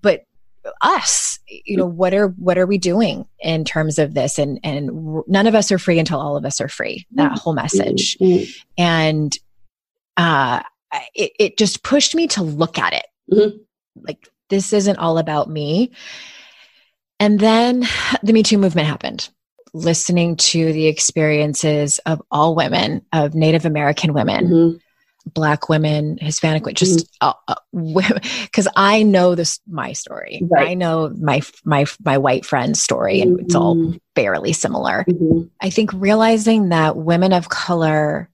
but 0.00 0.22
us 0.80 1.38
you 1.48 1.76
know 1.76 1.86
what 1.86 2.14
are 2.14 2.28
what 2.28 2.58
are 2.58 2.66
we 2.66 2.78
doing 2.78 3.26
in 3.40 3.64
terms 3.64 3.98
of 3.98 4.14
this? 4.14 4.38
And 4.38 4.60
and 4.62 5.22
none 5.26 5.46
of 5.46 5.54
us 5.54 5.72
are 5.72 5.78
free 5.78 5.98
until 5.98 6.20
all 6.20 6.36
of 6.36 6.44
us 6.44 6.60
are 6.60 6.68
free 6.68 7.06
that 7.12 7.30
mm-hmm. 7.30 7.38
whole 7.38 7.54
message. 7.54 8.16
Mm-hmm. 8.18 8.50
and 8.78 9.38
uh 10.16 10.62
it, 11.14 11.32
it 11.38 11.58
just 11.58 11.82
pushed 11.82 12.14
me 12.14 12.28
to 12.28 12.42
look 12.42 12.78
at 12.78 12.92
it. 12.92 13.06
Mm-hmm. 13.32 13.56
like 13.96 14.28
this 14.50 14.72
isn't 14.72 14.98
all 14.98 15.16
about 15.16 15.48
me. 15.48 15.92
And 17.18 17.40
then 17.40 17.84
the 18.22 18.32
me 18.32 18.42
too 18.42 18.58
movement 18.58 18.88
happened. 18.88 19.28
Listening 19.74 20.36
to 20.36 20.72
the 20.72 20.86
experiences 20.86 21.98
of 22.04 22.20
all 22.30 22.54
women 22.54 23.06
of 23.10 23.34
native 23.34 23.64
american 23.64 24.12
women 24.12 24.44
mm-hmm 24.46 24.76
black 25.26 25.68
women 25.68 26.18
hispanic 26.20 26.64
women 26.64 26.74
just 26.74 27.08
because 27.20 27.36
mm-hmm. 27.72 28.68
uh, 28.68 28.68
uh, 28.68 28.70
i 28.76 29.02
know 29.02 29.34
this 29.34 29.60
my 29.68 29.92
story 29.92 30.42
right. 30.50 30.68
i 30.68 30.74
know 30.74 31.12
my 31.20 31.40
my 31.64 31.84
my 32.04 32.18
white 32.18 32.44
friend's 32.44 32.80
story 32.80 33.20
and 33.20 33.36
mm-hmm. 33.36 33.44
it's 33.44 33.54
all 33.54 33.76
mm-hmm. 33.76 33.96
fairly 34.14 34.52
similar 34.52 35.04
mm-hmm. 35.08 35.42
i 35.60 35.70
think 35.70 35.90
realizing 35.94 36.70
that 36.70 36.96
women 36.96 37.32
of 37.32 37.48
color 37.48 38.28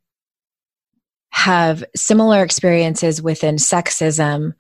have 1.31 1.85
similar 1.95 2.43
experiences 2.43 3.21
within 3.23 3.57
sexism 3.57 4.55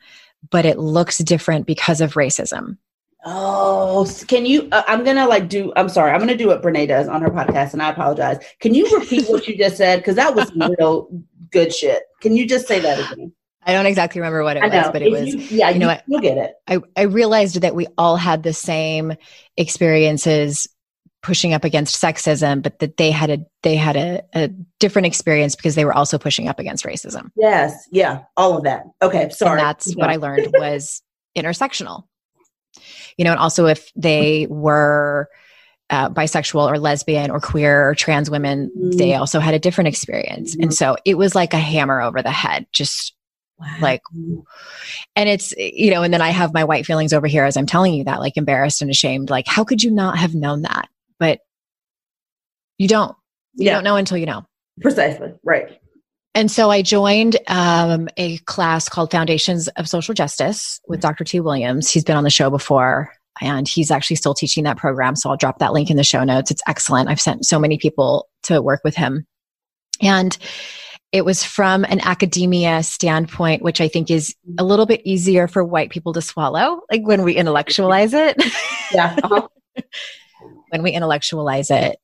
but 0.50 0.64
it 0.64 0.78
looks 0.78 1.18
different 1.18 1.66
because 1.66 2.00
of 2.00 2.14
racism 2.14 2.76
Oh, 3.24 4.08
can 4.28 4.46
you? 4.46 4.68
Uh, 4.70 4.82
I'm 4.86 5.04
gonna 5.04 5.26
like 5.26 5.48
do. 5.48 5.72
I'm 5.76 5.88
sorry. 5.88 6.12
I'm 6.12 6.20
gonna 6.20 6.36
do 6.36 6.48
what 6.48 6.62
Brene 6.62 6.86
does 6.86 7.08
on 7.08 7.20
her 7.22 7.30
podcast, 7.30 7.72
and 7.72 7.82
I 7.82 7.90
apologize. 7.90 8.38
Can 8.60 8.74
you 8.74 8.88
repeat 8.96 9.28
what 9.28 9.46
you 9.48 9.56
just 9.56 9.76
said? 9.76 9.96
Because 9.96 10.16
that 10.16 10.34
was 10.34 10.52
real 10.54 11.08
good 11.50 11.74
shit. 11.74 12.04
Can 12.20 12.36
you 12.36 12.46
just 12.46 12.68
say 12.68 12.80
that 12.80 13.12
again? 13.12 13.32
I 13.62 13.72
don't 13.72 13.86
exactly 13.86 14.20
remember 14.20 14.44
what 14.44 14.56
it 14.56 14.62
was, 14.62 14.90
but 14.92 15.02
it 15.02 15.08
if 15.08 15.12
was. 15.12 15.34
You, 15.50 15.58
yeah, 15.58 15.70
you 15.70 15.78
know, 15.78 15.88
what? 15.88 16.04
you'll 16.06 16.20
get 16.20 16.38
it. 16.38 16.54
I 16.68 16.78
I 16.96 17.02
realized 17.02 17.60
that 17.60 17.74
we 17.74 17.86
all 17.98 18.16
had 18.16 18.42
the 18.42 18.52
same 18.52 19.14
experiences 19.56 20.68
pushing 21.22 21.52
up 21.52 21.64
against 21.64 22.00
sexism, 22.00 22.62
but 22.62 22.78
that 22.78 22.96
they 22.96 23.10
had 23.10 23.30
a 23.30 23.38
they 23.62 23.76
had 23.76 23.96
a, 23.96 24.22
a 24.32 24.48
different 24.78 25.06
experience 25.06 25.56
because 25.56 25.74
they 25.74 25.84
were 25.84 25.92
also 25.92 26.18
pushing 26.18 26.48
up 26.48 26.58
against 26.58 26.84
racism. 26.84 27.30
Yes, 27.36 27.88
yeah, 27.90 28.22
all 28.36 28.56
of 28.56 28.64
that. 28.64 28.84
Okay, 29.02 29.28
sorry. 29.30 29.60
And 29.60 29.68
that's 29.68 29.94
what 29.94 30.08
I 30.08 30.16
learned 30.16 30.48
was 30.54 31.02
intersectional. 31.36 32.04
You 33.18 33.24
know, 33.24 33.32
and 33.32 33.40
also 33.40 33.66
if 33.66 33.92
they 33.94 34.46
were 34.48 35.28
uh, 35.90 36.08
bisexual 36.10 36.70
or 36.70 36.78
lesbian 36.78 37.30
or 37.30 37.40
queer 37.40 37.88
or 37.88 37.94
trans 37.94 38.30
women, 38.30 38.70
mm. 38.76 38.96
they 38.96 39.14
also 39.14 39.40
had 39.40 39.54
a 39.54 39.58
different 39.58 39.88
experience. 39.88 40.54
Mm. 40.56 40.62
And 40.62 40.74
so 40.74 40.96
it 41.04 41.18
was 41.18 41.34
like 41.34 41.52
a 41.52 41.58
hammer 41.58 42.00
over 42.00 42.22
the 42.22 42.30
head, 42.30 42.66
just 42.72 43.14
wow. 43.58 43.66
like, 43.80 44.02
and 45.16 45.28
it's, 45.28 45.52
you 45.56 45.90
know, 45.90 46.02
and 46.02 46.14
then 46.14 46.22
I 46.22 46.30
have 46.30 46.54
my 46.54 46.64
white 46.64 46.86
feelings 46.86 47.12
over 47.12 47.26
here 47.26 47.44
as 47.44 47.56
I'm 47.56 47.66
telling 47.66 47.94
you 47.94 48.04
that, 48.04 48.20
like 48.20 48.36
embarrassed 48.36 48.82
and 48.82 48.90
ashamed. 48.90 49.30
Like, 49.30 49.46
how 49.46 49.64
could 49.64 49.82
you 49.82 49.90
not 49.90 50.16
have 50.18 50.34
known 50.34 50.62
that? 50.62 50.88
But 51.18 51.40
you 52.76 52.86
don't, 52.86 53.16
you 53.54 53.66
yeah. 53.66 53.74
don't 53.74 53.84
know 53.84 53.96
until 53.96 54.18
you 54.18 54.26
know. 54.26 54.46
Precisely. 54.80 55.32
Right. 55.42 55.77
And 56.38 56.52
so 56.52 56.70
I 56.70 56.82
joined 56.82 57.36
um, 57.48 58.08
a 58.16 58.38
class 58.38 58.88
called 58.88 59.10
Foundations 59.10 59.66
of 59.66 59.88
Social 59.88 60.14
Justice 60.14 60.80
with 60.86 61.00
Dr. 61.00 61.24
T. 61.24 61.40
Williams. 61.40 61.90
He's 61.90 62.04
been 62.04 62.16
on 62.16 62.22
the 62.22 62.30
show 62.30 62.48
before 62.48 63.12
and 63.40 63.66
he's 63.66 63.90
actually 63.90 64.14
still 64.14 64.34
teaching 64.34 64.62
that 64.62 64.76
program. 64.76 65.16
So 65.16 65.30
I'll 65.30 65.36
drop 65.36 65.58
that 65.58 65.72
link 65.72 65.90
in 65.90 65.96
the 65.96 66.04
show 66.04 66.22
notes. 66.22 66.52
It's 66.52 66.62
excellent. 66.68 67.08
I've 67.08 67.20
sent 67.20 67.44
so 67.44 67.58
many 67.58 67.76
people 67.76 68.28
to 68.44 68.62
work 68.62 68.82
with 68.84 68.94
him. 68.94 69.26
And 70.00 70.38
it 71.10 71.24
was 71.24 71.42
from 71.42 71.82
an 71.82 71.98
academia 72.02 72.84
standpoint, 72.84 73.62
which 73.62 73.80
I 73.80 73.88
think 73.88 74.08
is 74.08 74.32
a 74.60 74.64
little 74.64 74.86
bit 74.86 75.02
easier 75.04 75.48
for 75.48 75.64
white 75.64 75.90
people 75.90 76.12
to 76.12 76.22
swallow, 76.22 76.82
like 76.88 77.04
when 77.04 77.24
we 77.24 77.34
intellectualize 77.34 78.14
it. 78.14 78.40
Yeah. 78.94 79.16
Uh-huh. 79.24 79.48
when 80.68 80.84
we 80.84 80.92
intellectualize 80.92 81.72
it. 81.72 81.98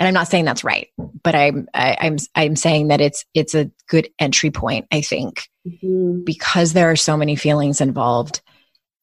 And 0.00 0.08
I'm 0.08 0.14
not 0.14 0.28
saying 0.28 0.44
that's 0.44 0.64
right, 0.64 0.88
but 1.22 1.34
I'm 1.34 1.68
I, 1.72 1.92
am 1.92 1.96
i 2.02 2.06
am 2.06 2.16
i 2.34 2.44
am 2.44 2.56
saying 2.56 2.88
that 2.88 3.00
it's 3.00 3.24
it's 3.32 3.54
a 3.54 3.70
good 3.88 4.08
entry 4.18 4.50
point, 4.50 4.86
I 4.90 5.00
think, 5.00 5.48
mm-hmm. 5.66 6.24
because 6.24 6.72
there 6.72 6.90
are 6.90 6.96
so 6.96 7.16
many 7.16 7.36
feelings 7.36 7.80
involved. 7.80 8.42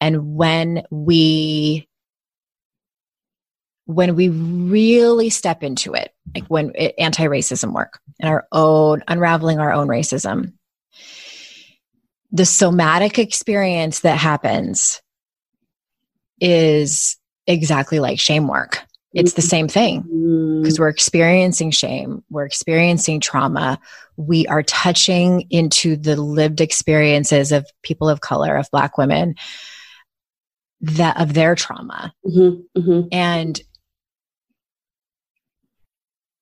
And 0.00 0.34
when 0.34 0.82
we 0.90 1.88
when 3.86 4.14
we 4.14 4.28
really 4.28 5.30
step 5.30 5.62
into 5.62 5.94
it, 5.94 6.12
like 6.34 6.46
when 6.46 6.72
it, 6.74 6.94
anti-racism 6.98 7.72
work 7.72 8.00
and 8.20 8.28
our 8.28 8.46
own 8.52 9.02
unraveling 9.08 9.58
our 9.58 9.72
own 9.72 9.88
racism, 9.88 10.52
the 12.30 12.46
somatic 12.46 13.18
experience 13.18 14.00
that 14.00 14.18
happens 14.18 15.02
is 16.40 17.16
exactly 17.46 18.00
like 18.00 18.18
shame 18.18 18.48
work. 18.48 18.80
It's 19.14 19.34
the 19.34 19.42
same 19.42 19.68
thing 19.68 20.02
because 20.62 20.78
we're 20.78 20.88
experiencing 20.88 21.70
shame, 21.70 22.22
we're 22.30 22.46
experiencing 22.46 23.20
trauma, 23.20 23.78
we 24.16 24.46
are 24.46 24.62
touching 24.62 25.46
into 25.50 25.96
the 25.96 26.16
lived 26.16 26.60
experiences 26.60 27.52
of 27.52 27.66
people 27.82 28.08
of 28.08 28.20
color, 28.20 28.56
of 28.56 28.70
Black 28.70 28.96
women, 28.96 29.34
that 30.80 31.20
of 31.20 31.34
their 31.34 31.54
trauma. 31.54 32.14
Mm-hmm, 32.26 32.80
mm-hmm. 32.80 33.08
And 33.12 33.60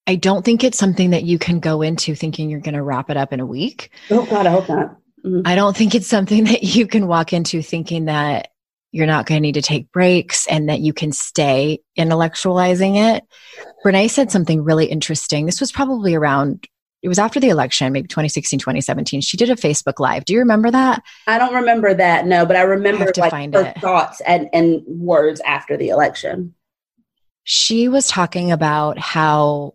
I 0.07 0.17
don't 0.17 0.45
think 0.45 0.65
it's 0.65 0.79
something 0.79 1.11
that 1.11 1.25
you 1.25 1.39
can 1.39 1.61
go 1.61 1.83
into 1.83 2.15
thinking 2.15 2.51
you're 2.51 2.61
going 2.61 2.75
to 2.75 2.83
wrap 2.83 3.11
it 3.11 3.17
up 3.17 3.33
in 3.33 3.41
a 3.41 3.47
week. 3.47 3.91
Oh, 4.11 4.27
God, 4.27 4.47
I 4.47 4.51
hope 4.51 4.69
not. 4.69 4.97
Mm-hmm. 5.25 5.43
I 5.45 5.55
don't 5.55 5.77
think 5.77 5.95
it's 5.95 6.07
something 6.07 6.45
that 6.47 6.63
you 6.63 6.87
can 6.87 7.07
walk 7.07 7.33
into 7.33 7.63
thinking 7.63 8.07
that 8.07 8.50
you're 8.93 9.07
not 9.07 9.27
going 9.27 9.37
to 9.37 9.41
need 9.41 9.55
to 9.55 9.63
take 9.63 9.93
breaks 9.93 10.47
and 10.47 10.69
that 10.69 10.81
you 10.81 10.93
can 10.93 11.13
stay 11.13 11.81
intellectualizing 11.99 12.97
it. 12.97 13.25
Brene 13.85 14.11
said 14.11 14.31
something 14.31 14.65
really 14.65 14.87
interesting. 14.87 15.47
This 15.47 15.61
was 15.61 15.71
probably 15.71 16.15
around, 16.15 16.67
it 17.03 17.09
was 17.09 17.19
after 17.19 17.39
the 17.39 17.49
election, 17.49 17.93
maybe 17.93 18.09
2016, 18.09 18.59
2017. 18.59 19.21
She 19.21 19.37
did 19.37 19.51
a 19.51 19.55
Facebook 19.55 20.01
Live. 20.01 20.25
Do 20.25 20.33
you 20.33 20.41
remember 20.41 20.71
that? 20.71 21.03
I 21.27 21.39
don't 21.39 21.55
remember 21.55 21.95
that, 21.95 22.27
no, 22.27 22.45
but 22.45 22.57
I 22.57 22.63
remember 22.63 23.11
I 23.17 23.29
like 23.29 23.55
her 23.55 23.67
it. 23.67 23.81
thoughts 23.81 24.21
and, 24.23 24.49
and 24.53 24.83
words 24.87 25.41
after 25.47 25.77
the 25.77 25.89
election. 25.89 26.55
She 27.45 27.89
was 27.89 28.09
talking 28.09 28.53
about 28.53 28.99
how 28.99 29.75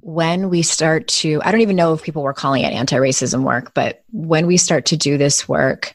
when 0.00 0.50
we 0.50 0.62
start 0.62 1.06
to, 1.08 1.40
I 1.42 1.52
don't 1.52 1.60
even 1.60 1.76
know 1.76 1.92
if 1.92 2.02
people 2.02 2.22
were 2.22 2.34
calling 2.34 2.64
it 2.64 2.72
anti 2.72 2.96
racism 2.96 3.44
work, 3.44 3.72
but 3.74 4.02
when 4.10 4.46
we 4.46 4.56
start 4.56 4.86
to 4.86 4.96
do 4.96 5.16
this 5.16 5.48
work, 5.48 5.94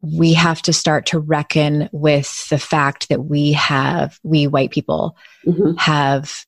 we 0.00 0.32
have 0.34 0.62
to 0.62 0.72
start 0.72 1.06
to 1.06 1.18
reckon 1.18 1.88
with 1.92 2.48
the 2.50 2.58
fact 2.58 3.08
that 3.08 3.24
we 3.24 3.52
have, 3.52 4.18
we 4.22 4.46
white 4.46 4.70
people 4.70 5.16
mm-hmm. 5.44 5.76
have 5.76 6.44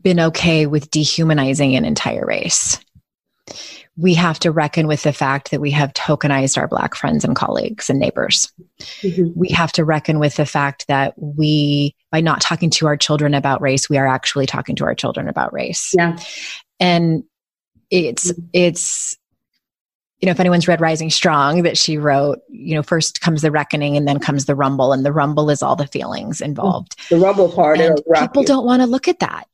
been 0.00 0.20
okay 0.20 0.66
with 0.66 0.90
dehumanizing 0.90 1.74
an 1.74 1.84
entire 1.84 2.26
race 2.26 2.78
we 3.98 4.14
have 4.14 4.38
to 4.38 4.52
reckon 4.52 4.86
with 4.86 5.02
the 5.02 5.12
fact 5.12 5.50
that 5.50 5.60
we 5.60 5.72
have 5.72 5.92
tokenized 5.92 6.56
our 6.56 6.68
black 6.68 6.94
friends 6.94 7.24
and 7.24 7.34
colleagues 7.34 7.90
and 7.90 7.98
neighbors. 7.98 8.50
Mm-hmm. 9.02 9.32
We 9.34 9.48
have 9.48 9.72
to 9.72 9.84
reckon 9.84 10.20
with 10.20 10.36
the 10.36 10.46
fact 10.46 10.86
that 10.86 11.14
we, 11.16 11.96
by 12.12 12.20
not 12.20 12.40
talking 12.40 12.70
to 12.70 12.86
our 12.86 12.96
children 12.96 13.34
about 13.34 13.60
race, 13.60 13.90
we 13.90 13.98
are 13.98 14.06
actually 14.06 14.46
talking 14.46 14.76
to 14.76 14.84
our 14.84 14.94
children 14.94 15.28
about 15.28 15.52
race. 15.52 15.92
Yeah. 15.98 16.16
And 16.78 17.24
it's, 17.90 18.30
mm-hmm. 18.30 18.46
it's, 18.52 19.16
you 20.20 20.26
know, 20.26 20.32
if 20.32 20.40
anyone's 20.40 20.66
read 20.66 20.80
Rising 20.80 21.10
Strong 21.10 21.62
that 21.62 21.78
she 21.78 21.96
wrote, 21.96 22.40
you 22.48 22.74
know, 22.74 22.82
first 22.82 23.20
comes 23.20 23.42
the 23.42 23.52
reckoning 23.52 23.96
and 23.96 24.06
then 24.08 24.18
comes 24.18 24.46
the 24.46 24.56
rumble, 24.56 24.92
and 24.92 25.04
the 25.04 25.12
rumble 25.12 25.48
is 25.48 25.62
all 25.62 25.76
the 25.76 25.86
feelings 25.86 26.40
involved. 26.40 26.96
The 27.08 27.18
rumble 27.18 27.50
part. 27.50 27.80
And 27.80 28.00
people 28.16 28.42
don't 28.42 28.66
want 28.66 28.82
to 28.82 28.86
look 28.86 29.06
at 29.06 29.20
that. 29.20 29.46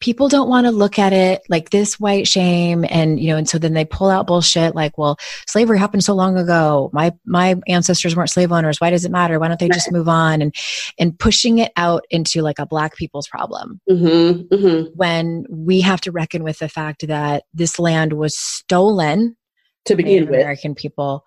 People 0.00 0.28
don't 0.28 0.48
want 0.48 0.66
to 0.66 0.72
look 0.72 0.98
at 0.98 1.12
it 1.12 1.42
like 1.48 1.70
this 1.70 2.00
white 2.00 2.26
shame 2.26 2.84
and 2.90 3.20
you 3.20 3.28
know 3.28 3.36
and 3.36 3.48
so 3.48 3.56
then 3.56 3.72
they 3.72 3.84
pull 3.84 4.10
out 4.10 4.26
bullshit 4.26 4.74
like 4.74 4.98
well 4.98 5.16
slavery 5.46 5.78
happened 5.78 6.02
so 6.02 6.12
long 6.12 6.36
ago. 6.36 6.90
My 6.92 7.12
my 7.24 7.54
ancestors 7.68 8.16
weren't 8.16 8.28
slave 8.28 8.50
owners. 8.50 8.80
Why 8.80 8.90
does 8.90 9.04
it 9.04 9.12
matter? 9.12 9.38
Why 9.38 9.46
don't 9.46 9.60
they 9.60 9.68
just 9.68 9.92
move 9.92 10.08
on? 10.08 10.42
And 10.42 10.52
and 10.98 11.16
pushing 11.16 11.58
it 11.58 11.70
out 11.76 12.02
into 12.10 12.42
like 12.42 12.58
a 12.58 12.66
black 12.66 12.96
people's 12.96 13.28
problem. 13.28 13.80
Mm-hmm, 13.88 14.52
mm-hmm. 14.52 14.90
when 14.96 15.46
we 15.48 15.80
have 15.82 16.00
to 16.00 16.10
reckon 16.10 16.42
with 16.42 16.58
the 16.58 16.68
fact 16.68 17.06
that 17.06 17.44
this 17.54 17.78
land 17.78 18.14
was 18.14 18.36
stolen 18.36 19.36
to 19.84 19.96
begin 19.96 20.26
with 20.26 20.40
american 20.40 20.74
people 20.74 21.24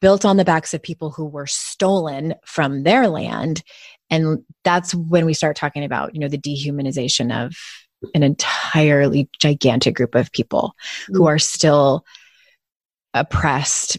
built 0.00 0.24
on 0.24 0.36
the 0.36 0.44
backs 0.44 0.74
of 0.74 0.82
people 0.82 1.10
who 1.10 1.24
were 1.24 1.46
stolen 1.46 2.34
from 2.44 2.82
their 2.82 3.08
land 3.08 3.62
and 4.10 4.42
that's 4.64 4.94
when 4.94 5.26
we 5.26 5.34
start 5.34 5.56
talking 5.56 5.84
about 5.84 6.14
you 6.14 6.20
know 6.20 6.28
the 6.28 6.38
dehumanization 6.38 7.32
of 7.44 7.54
an 8.14 8.22
entirely 8.22 9.28
gigantic 9.38 9.94
group 9.94 10.14
of 10.14 10.32
people 10.32 10.74
mm-hmm. 11.02 11.16
who 11.16 11.26
are 11.26 11.38
still 11.38 12.04
oppressed 13.14 13.98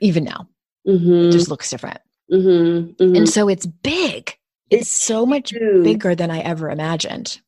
even 0.00 0.24
now 0.24 0.48
mm-hmm. 0.86 1.28
it 1.28 1.32
just 1.32 1.48
looks 1.48 1.70
different 1.70 2.00
mm-hmm. 2.32 2.90
mm-hmm. 3.02 3.16
and 3.16 3.28
so 3.28 3.48
it's 3.48 3.66
big 3.66 4.36
it's, 4.70 4.82
it's 4.82 4.90
so 4.90 5.24
much 5.24 5.50
huge. 5.50 5.84
bigger 5.84 6.14
than 6.14 6.30
i 6.30 6.40
ever 6.40 6.70
imagined 6.70 7.40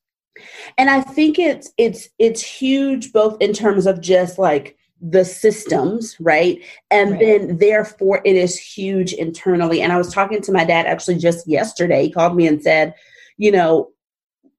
and 0.79 0.89
i 0.89 1.01
think 1.01 1.39
it's 1.39 1.71
it's 1.77 2.09
it's 2.19 2.43
huge 2.43 3.13
both 3.13 3.37
in 3.41 3.53
terms 3.53 3.87
of 3.87 4.01
just 4.01 4.39
like 4.39 4.78
the 5.01 5.25
systems, 5.25 6.17
right? 6.21 6.63
And 6.91 7.13
right. 7.13 7.21
then 7.21 7.59
therefore 7.59 8.21
it 8.25 8.37
is 8.37 8.59
huge 8.59 9.13
internally. 9.13 9.81
And 9.81 9.93
I 9.93 9.99
was 9.99 10.13
talking 10.13 10.43
to 10.43 10.53
my 10.53 10.65
dad 10.65 10.87
actually 10.87 11.19
just 11.19 11.47
yesterday. 11.47 12.05
He 12.05 12.13
called 12.13 12.37
me 12.37 12.47
and 12.47 12.63
said, 12.63 12.95
you 13.37 13.53
know, 13.53 13.91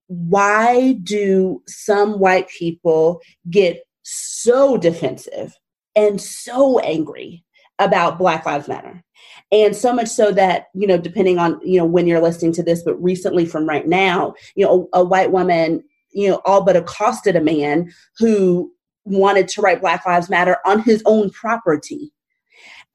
why 0.08 0.93
do 1.04 1.62
some 1.67 2.19
white 2.19 2.47
people 2.49 3.21
get 3.49 3.84
so 4.04 4.78
defensive 4.78 5.58
and 5.95 6.19
so 6.19 6.80
angry 6.80 7.43
about 7.78 8.17
Black 8.17 8.45
Lives 8.45 8.67
Matter? 8.67 9.04
And 9.52 9.75
so 9.75 9.93
much 9.93 10.08
so 10.08 10.32
that, 10.32 10.67
you 10.73 10.88
know, 10.88 10.97
depending 10.97 11.38
on, 11.38 11.60
you 11.63 11.80
know, 11.80 11.86
when 11.86 12.08
you're 12.08 12.21
listening 12.21 12.54
to 12.54 12.63
this, 12.63 12.84
but 12.84 13.02
recently 13.02 13.45
from 13.45 13.67
right 13.67 13.88
now, 13.88 14.34
you 14.56 14.65
know, 14.65 14.89
a, 14.93 14.99
a 14.99 15.04
white 15.04 15.32
woman, 15.32 15.84
you 16.12 16.30
know, 16.30 16.41
all 16.45 16.63
but 16.63 16.75
accosted 16.75 17.36
a 17.36 17.41
man 17.41 17.91
who 18.17 18.71
wanted 19.10 19.48
to 19.50 19.62
write 19.62 19.82
Black 19.82 20.06
Lives 20.06 20.30
Matter 20.30 20.58
on 20.65 20.82
his 20.82 21.04
own 21.06 21.30
property. 21.32 22.12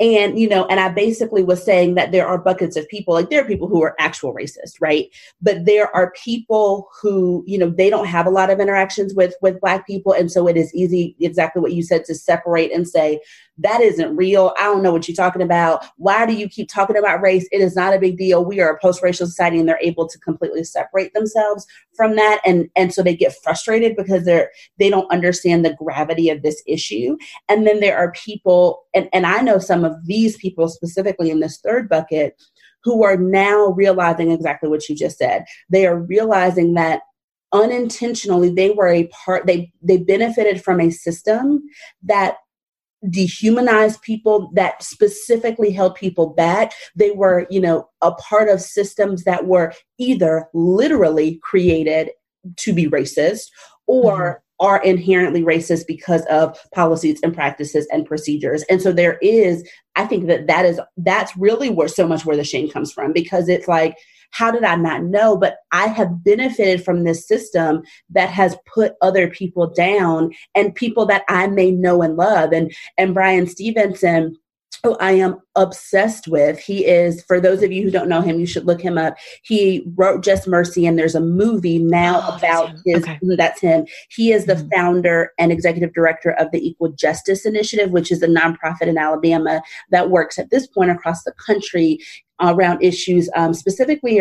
And, 0.01 0.37
you 0.37 0.49
know, 0.49 0.67
and 0.67 0.81
I 0.81 0.89
basically 0.89 1.45
was 1.45 1.65
saying 1.65 1.95
that 1.95 2.11
there 2.11 2.27
are 2.27 2.37
buckets 2.37 2.77
of 2.77 2.89
people, 2.89 3.15
like 3.15 3.31
there 3.31 3.41
are 3.43 3.47
people 3.47 3.69
who 3.69 3.81
are 3.85 3.95
actual 4.01 4.35
racist, 4.35 4.81
right? 4.81 5.09
But 5.41 5.67
there 5.67 5.95
are 5.95 6.13
people 6.13 6.89
who, 7.01 7.45
you 7.47 7.57
know, 7.59 7.71
they 7.71 7.91
don't 7.91 8.09
have 8.09 8.27
a 8.27 8.31
lot 8.31 8.51
of 8.51 8.59
interactions 8.59 9.15
with 9.15 9.35
with 9.41 9.61
black 9.61 9.87
people. 9.87 10.13
And 10.13 10.33
so 10.33 10.49
it 10.49 10.57
is 10.57 10.75
easy, 10.75 11.15
exactly 11.21 11.63
what 11.63 11.75
you 11.75 11.85
said, 11.85 12.05
to 12.07 12.15
separate 12.17 12.73
and 12.73 12.89
say, 12.89 13.21
that 13.59 13.81
isn't 13.81 14.17
real. 14.17 14.53
I 14.59 14.65
don't 14.65 14.83
know 14.83 14.93
what 14.93 15.07
you're 15.07 15.15
talking 15.15 15.43
about. 15.43 15.85
Why 15.97 16.27
do 16.27 16.35
you 16.35 16.49
keep 16.49 16.69
talking 16.69 16.97
about 16.97 17.23
race? 17.23 17.47
It 17.53 17.61
is 17.61 17.77
not 17.77 17.95
a 17.95 18.01
big 18.01 18.19
deal. 18.19 18.45
We 18.45 18.61
are 18.61 18.71
a 18.71 18.81
post-racial 18.81 19.27
society 19.27 19.61
and 19.61 19.69
they're 19.69 19.79
able 19.81 20.09
to 20.09 20.19
completely 20.19 20.65
separate 20.65 21.15
themselves 21.15 21.65
from 21.95 22.17
that. 22.17 22.41
And, 22.45 22.69
and 22.75 22.93
so 22.93 23.03
they 23.03 23.15
get 23.15 23.37
frustrated 23.43 23.97
because 23.97 24.25
they're 24.25 24.51
they 24.79 24.91
don't 24.91 25.11
understand 25.13 25.65
the 25.65 25.75
gravity 25.75 26.31
of 26.31 26.43
this 26.43 26.63
issue. 26.67 27.17
And 27.49 27.67
then 27.67 27.81
there 27.81 27.97
are 27.97 28.13
people, 28.13 28.87
and, 28.95 29.09
and 29.13 29.25
I 29.27 29.41
know 29.41 29.59
some 29.59 29.85
of 29.85 30.05
these 30.05 30.37
people 30.37 30.69
specifically 30.69 31.31
in 31.31 31.41
this 31.41 31.59
third 31.59 31.89
bucket 31.89 32.43
who 32.83 33.05
are 33.05 33.17
now 33.17 33.69
realizing 33.69 34.31
exactly 34.31 34.69
what 34.69 34.89
you 34.89 34.97
just 34.97 35.19
said. 35.19 35.45
They 35.71 35.87
are 35.87 35.99
realizing 35.99 36.75
that 36.75 37.03
unintentionally 37.53 38.51
they 38.51 38.71
were 38.71 38.89
a 38.89 39.07
part 39.07 39.47
they 39.47 39.73
they 39.81 39.97
benefited 39.97 40.63
from 40.63 40.81
a 40.81 40.91
system 40.91 41.63
that 42.03 42.39
dehumanized 43.11 44.03
people 44.03 44.51
that 44.55 44.83
specifically 44.83 45.71
held 45.71 45.95
people 45.95 46.29
back. 46.31 46.73
They 46.97 47.11
were 47.11 47.47
you 47.51 47.61
know 47.61 47.89
a 48.03 48.13
part 48.13 48.49
of 48.49 48.61
systems 48.61 49.25
that 49.25 49.47
were 49.47 49.73
either 49.99 50.49
literally 50.55 51.41
created 51.43 52.11
to 52.57 52.73
be 52.73 52.87
racist 52.87 53.47
or 53.87 54.43
mm-hmm. 54.61 54.67
are 54.67 54.83
inherently 54.83 55.43
racist 55.43 55.87
because 55.87 56.25
of 56.27 56.59
policies 56.75 57.21
and 57.23 57.35
practices 57.35 57.87
and 57.93 58.07
procedures. 58.07 58.63
And 58.69 58.81
so 58.81 58.93
there 58.93 59.19
is 59.23 59.69
i 59.97 60.05
think 60.05 60.27
that 60.27 60.47
that 60.47 60.65
is 60.65 60.81
that's 60.99 61.37
really 61.37 61.71
where 61.71 61.89
so 61.89 62.07
much 62.07 62.25
where 62.25 62.37
the 62.37 62.45
shame 62.45 62.69
comes 62.69 62.93
from 62.93 63.13
because 63.13 63.49
it's 63.49 63.69
like 63.69 63.97
how 64.35 64.51
did 64.51 64.65
I 64.65 64.75
not 64.75 65.05
know? 65.05 65.37
But 65.37 65.59
I 65.71 65.87
have 65.87 66.25
benefited 66.25 66.85
from 66.85 67.05
this 67.05 67.27
system 67.27 67.83
that 68.11 68.31
has 68.31 68.57
put 68.73 68.95
other 69.01 69.31
people 69.31 69.69
down 69.69 70.33
and 70.57 70.75
people 70.75 71.07
that 71.07 71.23
I 71.29 71.47
may 71.47 71.71
know 71.71 72.03
and 72.03 72.17
love. 72.17 72.53
And 72.53 72.75
and 72.99 73.15
Bryan 73.15 73.47
Stevenson 73.47 74.37
who 74.85 74.97
I 74.99 75.13
am 75.13 75.41
obsessed 75.57 76.29
with. 76.29 76.59
He 76.59 76.87
is, 76.87 77.25
for 77.25 77.41
those 77.41 77.63
of 77.63 77.73
you 77.73 77.83
who 77.83 77.91
don't 77.91 78.09
know 78.09 78.21
him, 78.21 78.39
you 78.39 78.47
should 78.47 78.67
look 78.67 78.83
him 78.83 78.99
up. 78.99 79.17
He 79.43 79.83
wrote 79.97 80.23
Just 80.23 80.47
Mercy, 80.47 80.87
and 80.87 80.99
there's 80.99 81.15
a 81.15 81.21
movie 81.21 81.79
now 81.79 82.21
oh, 82.23 82.37
about 82.37 82.67
that's 82.69 82.83
his. 82.85 83.03
Okay. 83.03 83.19
That's 83.23 83.61
him. 83.61 83.87
He 84.11 84.31
is 84.31 84.45
the 84.45 84.55
mm-hmm. 84.55 84.69
founder 84.69 85.33
and 85.39 85.51
executive 85.51 85.95
director 85.95 86.33
of 86.33 86.51
the 86.53 86.65
Equal 86.65 86.93
Justice 86.93 87.47
Initiative, 87.47 87.91
which 87.91 88.13
is 88.13 88.23
a 88.23 88.29
nonprofit 88.29 88.87
in 88.87 88.99
Alabama 88.99 89.63
that 89.91 90.11
works 90.11 90.39
at 90.39 90.51
this 90.51 90.67
point 90.67 90.91
across 90.91 91.25
the 91.25 91.33
country 91.33 91.99
around 92.41 92.83
issues 92.83 93.31
um, 93.37 93.55
specifically 93.55 94.21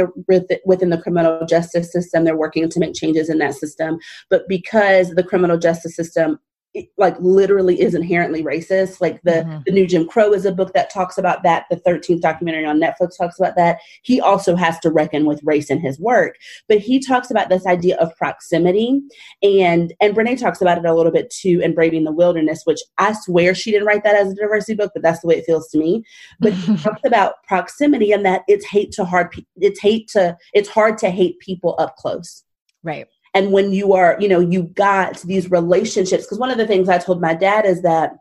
within 0.65 0.89
the 0.91 1.01
criminal 1.01 1.45
justice 1.45 1.91
system. 1.91 2.23
They're 2.23 2.37
working 2.37 2.69
to 2.69 2.79
make 2.79 2.93
changes 2.93 3.29
in 3.29 3.39
that 3.39 3.55
system. 3.55 3.97
But 4.29 4.47
because 4.47 5.09
the 5.09 5.23
criminal 5.23 5.57
justice 5.57 5.95
system 5.95 6.39
it, 6.73 6.87
like 6.97 7.15
literally 7.19 7.79
is 7.79 7.93
inherently 7.93 8.43
racist. 8.43 8.99
Like 8.99 9.21
the 9.23 9.31
mm-hmm. 9.31 9.59
the 9.65 9.71
new 9.71 9.85
Jim 9.85 10.07
Crow 10.07 10.33
is 10.33 10.45
a 10.45 10.51
book 10.51 10.73
that 10.73 10.91
talks 10.91 11.17
about 11.17 11.43
that. 11.43 11.65
The 11.69 11.77
13th 11.77 12.21
documentary 12.21 12.65
on 12.65 12.79
Netflix 12.79 13.17
talks 13.17 13.39
about 13.39 13.55
that. 13.55 13.79
He 14.01 14.19
also 14.19 14.55
has 14.55 14.79
to 14.79 14.91
reckon 14.91 15.25
with 15.25 15.41
race 15.43 15.69
in 15.69 15.79
his 15.79 15.99
work, 15.99 16.35
but 16.67 16.79
he 16.79 16.99
talks 16.99 17.29
about 17.29 17.49
this 17.49 17.65
idea 17.65 17.97
of 17.97 18.15
proximity, 18.17 19.01
and 19.41 19.93
and 20.01 20.15
Brene 20.15 20.39
talks 20.39 20.61
about 20.61 20.77
it 20.77 20.85
a 20.85 20.93
little 20.93 21.11
bit 21.11 21.29
too 21.29 21.61
in 21.63 21.75
Braving 21.75 22.03
the 22.03 22.11
Wilderness, 22.11 22.61
which 22.65 22.79
I 22.97 23.13
swear 23.13 23.53
she 23.53 23.71
didn't 23.71 23.87
write 23.87 24.03
that 24.03 24.15
as 24.15 24.31
a 24.31 24.35
diversity 24.35 24.75
book, 24.75 24.91
but 24.93 25.03
that's 25.03 25.21
the 25.21 25.27
way 25.27 25.37
it 25.37 25.45
feels 25.45 25.69
to 25.69 25.77
me. 25.77 26.03
But 26.39 26.53
he 26.53 26.75
talks 26.77 27.01
about 27.05 27.43
proximity 27.47 28.11
and 28.11 28.25
that 28.25 28.41
it's 28.47 28.65
hate 28.65 28.91
to 28.93 29.05
hard. 29.05 29.35
It's 29.57 29.79
hate 29.79 30.07
to 30.09 30.37
it's 30.53 30.69
hard 30.69 30.97
to 30.99 31.09
hate 31.09 31.39
people 31.39 31.75
up 31.77 31.95
close. 31.97 32.43
Right 32.83 33.07
and 33.33 33.51
when 33.51 33.71
you 33.71 33.93
are 33.93 34.17
you 34.19 34.27
know 34.27 34.39
you 34.39 34.63
got 34.63 35.21
these 35.21 35.49
relationships 35.51 36.25
because 36.25 36.39
one 36.39 36.51
of 36.51 36.57
the 36.57 36.67
things 36.67 36.89
i 36.89 36.97
told 36.97 37.21
my 37.21 37.33
dad 37.33 37.65
is 37.65 37.81
that 37.81 38.17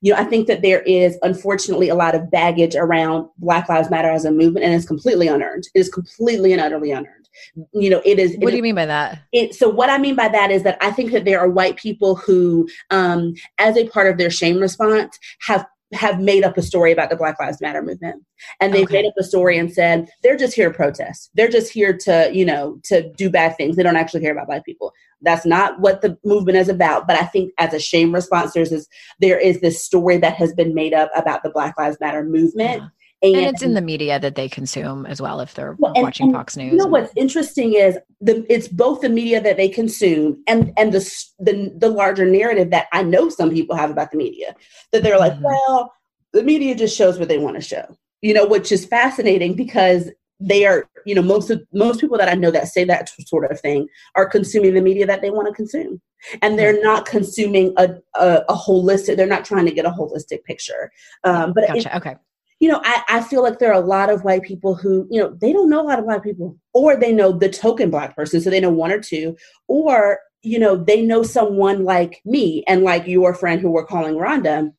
you 0.00 0.12
know 0.12 0.18
i 0.18 0.24
think 0.24 0.46
that 0.46 0.62
there 0.62 0.82
is 0.82 1.18
unfortunately 1.22 1.88
a 1.88 1.94
lot 1.94 2.14
of 2.14 2.30
baggage 2.30 2.74
around 2.74 3.28
black 3.38 3.68
lives 3.68 3.90
matter 3.90 4.10
as 4.10 4.24
a 4.24 4.30
movement 4.30 4.64
and 4.64 4.74
it's 4.74 4.86
completely 4.86 5.28
unearned. 5.28 5.64
It 5.74 5.80
is 5.80 5.88
completely 5.88 6.52
and 6.52 6.60
utterly 6.60 6.90
unearned. 6.90 7.28
You 7.72 7.90
know 7.90 8.02
it 8.04 8.18
is 8.18 8.36
what 8.38 8.48
it, 8.48 8.50
do 8.52 8.56
you 8.56 8.62
mean 8.62 8.74
by 8.74 8.86
that? 8.86 9.20
It, 9.32 9.54
so 9.54 9.68
what 9.68 9.90
i 9.90 9.98
mean 9.98 10.14
by 10.14 10.28
that 10.28 10.50
is 10.50 10.62
that 10.62 10.78
i 10.80 10.90
think 10.90 11.12
that 11.12 11.24
there 11.24 11.38
are 11.38 11.48
white 11.48 11.76
people 11.76 12.16
who 12.16 12.68
um, 12.90 13.34
as 13.58 13.76
a 13.76 13.88
part 13.88 14.10
of 14.10 14.16
their 14.16 14.30
shame 14.30 14.58
response 14.58 15.18
have 15.40 15.66
have 15.92 16.20
made 16.20 16.44
up 16.44 16.56
a 16.56 16.62
story 16.62 16.92
about 16.92 17.10
the 17.10 17.16
Black 17.16 17.38
Lives 17.38 17.60
Matter 17.60 17.82
movement. 17.82 18.24
And 18.60 18.74
they've 18.74 18.84
okay. 18.84 19.02
made 19.02 19.08
up 19.08 19.14
a 19.18 19.22
story 19.22 19.56
and 19.56 19.72
said 19.72 20.08
they're 20.22 20.36
just 20.36 20.54
here 20.54 20.68
to 20.68 20.74
protest. 20.74 21.30
They're 21.34 21.48
just 21.48 21.72
here 21.72 21.96
to, 21.98 22.30
you 22.32 22.44
know, 22.44 22.80
to 22.84 23.10
do 23.12 23.30
bad 23.30 23.56
things. 23.56 23.76
They 23.76 23.82
don't 23.82 23.96
actually 23.96 24.20
care 24.20 24.32
about 24.32 24.46
black 24.46 24.64
people. 24.64 24.92
That's 25.22 25.46
not 25.46 25.80
what 25.80 26.02
the 26.02 26.18
movement 26.24 26.58
is 26.58 26.68
about. 26.68 27.06
But 27.06 27.16
I 27.16 27.24
think 27.24 27.52
as 27.58 27.72
a 27.72 27.78
shame 27.78 28.12
response, 28.12 28.52
there's 28.52 28.70
this 28.70 28.86
there 29.20 29.38
is 29.38 29.60
this 29.60 29.82
story 29.82 30.18
that 30.18 30.34
has 30.34 30.52
been 30.52 30.74
made 30.74 30.92
up 30.92 31.10
about 31.14 31.42
the 31.42 31.50
Black 31.50 31.78
Lives 31.78 31.98
Matter 32.00 32.24
movement. 32.24 32.82
Yeah. 32.82 32.88
And, 33.22 33.34
and, 33.34 33.46
it's 33.46 33.62
in 33.62 33.72
the 33.72 33.80
media 33.80 34.20
that 34.20 34.34
they 34.34 34.48
consume 34.48 35.06
as 35.06 35.22
well 35.22 35.40
if 35.40 35.54
they're 35.54 35.74
well, 35.78 35.92
and, 35.94 36.02
watching 36.02 36.26
and 36.26 36.34
Fox 36.34 36.56
News. 36.56 36.72
You 36.72 36.78
know 36.78 36.86
what's 36.86 37.12
interesting 37.16 37.72
is 37.72 37.98
the 38.20 38.44
it's 38.52 38.68
both 38.68 39.00
the 39.00 39.08
media 39.08 39.40
that 39.40 39.56
they 39.56 39.70
consume 39.70 40.42
and 40.46 40.72
and 40.76 40.92
the 40.92 41.00
the 41.38 41.72
the 41.76 41.88
larger 41.88 42.26
narrative 42.26 42.70
that 42.70 42.88
I 42.92 43.02
know 43.02 43.30
some 43.30 43.50
people 43.50 43.74
have 43.74 43.90
about 43.90 44.10
the 44.10 44.18
media 44.18 44.54
that 44.92 45.02
they're 45.02 45.18
like, 45.18 45.32
mm-hmm. 45.32 45.44
well, 45.44 45.94
the 46.32 46.42
media 46.42 46.74
just 46.74 46.96
shows 46.96 47.18
what 47.18 47.28
they 47.28 47.38
want 47.38 47.56
to 47.56 47.62
show. 47.62 47.96
You 48.20 48.34
know, 48.34 48.46
which 48.46 48.70
is 48.70 48.84
fascinating 48.84 49.54
because 49.54 50.10
they 50.38 50.66
are, 50.66 50.86
you 51.06 51.14
know, 51.14 51.22
most 51.22 51.48
of 51.48 51.62
most 51.72 52.02
people 52.02 52.18
that 52.18 52.28
I 52.28 52.34
know 52.34 52.50
that 52.50 52.68
say 52.68 52.84
that 52.84 53.10
sort 53.26 53.50
of 53.50 53.58
thing 53.58 53.88
are 54.14 54.28
consuming 54.28 54.74
the 54.74 54.82
media 54.82 55.06
that 55.06 55.22
they 55.22 55.30
want 55.30 55.48
to 55.48 55.54
consume, 55.54 56.02
and 56.42 56.58
they're 56.58 56.74
mm-hmm. 56.74 56.84
not 56.84 57.06
consuming 57.06 57.72
a 57.78 57.94
a, 58.16 58.42
a 58.46 58.54
holistic. 58.54 59.16
They're 59.16 59.26
not 59.26 59.46
trying 59.46 59.64
to 59.64 59.72
get 59.72 59.86
a 59.86 59.90
holistic 59.90 60.44
picture. 60.44 60.92
Um, 61.24 61.54
but 61.54 61.66
gotcha. 61.66 61.88
it, 61.88 61.96
okay 61.96 62.16
you 62.58 62.68
know, 62.68 62.80
I, 62.84 63.02
I 63.08 63.22
feel 63.22 63.42
like 63.42 63.58
there 63.58 63.70
are 63.70 63.82
a 63.82 63.86
lot 63.86 64.10
of 64.10 64.24
white 64.24 64.42
people 64.42 64.74
who, 64.74 65.06
you 65.10 65.20
know, 65.20 65.36
they 65.40 65.52
don't 65.52 65.68
know 65.68 65.82
a 65.82 65.84
lot 65.84 65.98
of 65.98 66.06
black 66.06 66.22
people, 66.22 66.56
or 66.72 66.96
they 66.96 67.12
know 67.12 67.32
the 67.32 67.50
token 67.50 67.90
black 67.90 68.16
person, 68.16 68.40
so 68.40 68.48
they 68.48 68.60
know 68.60 68.70
one 68.70 68.92
or 68.92 69.00
two, 69.00 69.36
or, 69.68 70.20
you 70.42 70.58
know, 70.58 70.76
they 70.76 71.02
know 71.02 71.22
someone 71.22 71.84
like 71.84 72.20
me 72.24 72.64
and 72.66 72.82
like 72.82 73.06
your 73.06 73.34
friend 73.34 73.60
who 73.60 73.70
we're 73.70 73.84
calling 73.84 74.14
Rhonda. 74.14 74.70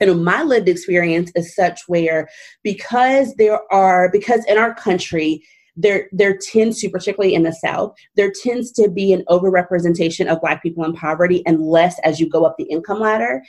You 0.00 0.08
know, 0.08 0.14
my 0.14 0.42
lived 0.42 0.68
experience 0.68 1.30
is 1.34 1.54
such 1.54 1.80
where 1.86 2.28
because 2.62 3.34
there 3.36 3.60
are, 3.72 4.10
because 4.10 4.44
in 4.46 4.58
our 4.58 4.74
country, 4.74 5.42
there 5.74 6.08
there 6.12 6.36
tends 6.36 6.80
to 6.80 6.90
particularly 6.90 7.34
in 7.34 7.44
the 7.44 7.52
south 7.52 7.94
there 8.14 8.30
tends 8.42 8.70
to 8.70 8.90
be 8.90 9.10
an 9.12 9.24
overrepresentation 9.30 10.30
of 10.30 10.38
black 10.40 10.62
people 10.62 10.84
in 10.84 10.92
poverty 10.92 11.42
and 11.46 11.62
less 11.62 11.98
as 12.04 12.20
you 12.20 12.28
go 12.28 12.44
up 12.44 12.54
the 12.58 12.64
income 12.64 13.00
ladder 13.00 13.42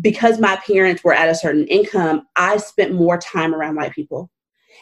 because 0.00 0.38
my 0.38 0.56
parents 0.66 1.02
were 1.02 1.12
at 1.12 1.28
a 1.28 1.34
certain 1.34 1.66
income, 1.68 2.26
I 2.36 2.58
spent 2.58 2.94
more 2.94 3.18
time 3.18 3.54
around 3.54 3.76
white 3.76 3.92
people. 3.92 4.30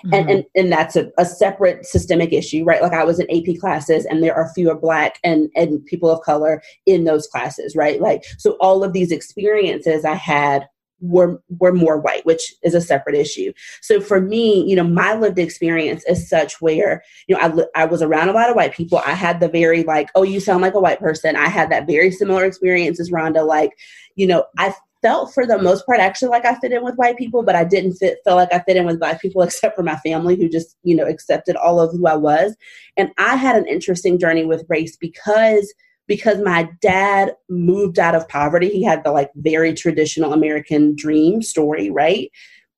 Mm-hmm. 0.05 0.15
And, 0.15 0.31
and 0.31 0.45
and 0.57 0.73
that's 0.73 0.97
a, 0.97 1.11
a 1.19 1.25
separate 1.25 1.87
systemic 1.87 2.33
issue, 2.33 2.65
right? 2.65 2.83
Like 2.83 2.93
I 2.93 3.05
was 3.05 3.21
in 3.21 3.31
AP 3.31 3.61
classes 3.61 4.05
and 4.05 4.23
there 4.23 4.35
are 4.35 4.53
fewer 4.53 4.75
black 4.75 5.19
and, 5.23 5.49
and 5.55 5.85
people 5.87 6.11
of 6.11 6.21
color 6.23 6.63
in 6.85 7.05
those 7.05 7.27
classes, 7.29 7.77
right? 7.77 8.01
Like 8.01 8.25
so 8.39 8.57
all 8.61 8.83
of 8.83 8.93
these 8.93 9.13
experiences 9.13 10.05
I 10.05 10.15
had 10.15 10.67
were 11.01 11.41
were 11.59 11.73
more 11.73 11.99
white, 11.99 12.25
which 12.25 12.55
is 12.63 12.75
a 12.75 12.81
separate 12.81 13.17
issue. 13.17 13.53
So 13.83 14.01
for 14.01 14.21
me, 14.21 14.65
you 14.69 14.75
know, 14.75 14.85
my 14.85 15.15
lived 15.15 15.39
experience 15.39 16.05
is 16.09 16.29
such 16.29 16.61
where 16.61 17.03
you 17.29 17.37
know 17.37 17.43
I 17.43 17.49
li- 17.49 17.71
I 17.75 17.85
was 17.85 18.03
around 18.03 18.29
a 18.29 18.33
lot 18.33 18.51
of 18.51 18.57
white 18.57 18.75
people. 18.75 18.99
I 18.99 19.13
had 19.13 19.41
the 19.41 19.49
very 19.49 19.85
like, 19.85 20.09
oh, 20.15 20.23
you 20.23 20.41
sound 20.41 20.63
like 20.63 20.75
a 20.75 20.81
white 20.81 21.01
person. 21.01 21.37
I 21.37 21.49
had 21.49 21.71
that 21.71 21.87
very 21.87 22.11
similar 22.11 22.45
experience 22.45 23.01
as 23.01 23.11
Rhonda. 23.11 23.47
Like, 23.47 23.71
you 24.17 24.27
know, 24.27 24.45
I 24.59 24.75
felt 25.05 25.35
for 25.35 25.47
the 25.47 25.59
most 25.59 25.85
part 25.85 26.01
actually 26.01 26.29
like 26.29 26.47
I 26.47 26.55
fit 26.55 26.73
in 26.73 26.83
with 26.83 26.97
white 26.97 27.19
people, 27.19 27.43
but 27.43 27.55
I 27.55 27.63
didn't 27.63 27.97
fit 27.97 28.21
feel 28.25 28.37
like 28.37 28.53
I 28.53 28.61
fit 28.61 28.79
in 28.79 28.87
with 28.87 28.99
black 28.99 29.21
people 29.21 29.43
except 29.43 29.77
for 29.77 29.83
my 29.83 29.97
family 29.97 30.35
who 30.35 30.49
just, 30.49 30.77
you 30.83 30.97
know, 30.97 31.07
accepted 31.07 31.57
all 31.57 31.79
of 31.79 31.93
who 31.93 32.07
I 32.07 32.17
was. 32.17 32.57
And 32.97 33.11
I 33.19 33.37
had 33.37 33.55
an 33.55 33.69
interesting 33.69 34.19
journey 34.19 34.47
with 34.47 34.65
race 34.69 34.97
because 34.97 35.73
because 36.07 36.39
my 36.41 36.69
dad 36.81 37.33
moved 37.49 37.99
out 37.99 38.15
of 38.15 38.29
poverty. 38.29 38.69
He 38.69 38.83
had 38.83 39.05
the 39.05 39.13
like 39.13 39.31
very 39.37 39.75
traditional 39.75 40.33
American 40.33 40.97
dream 40.97 41.43
story, 41.43 41.91
right? 41.91 42.31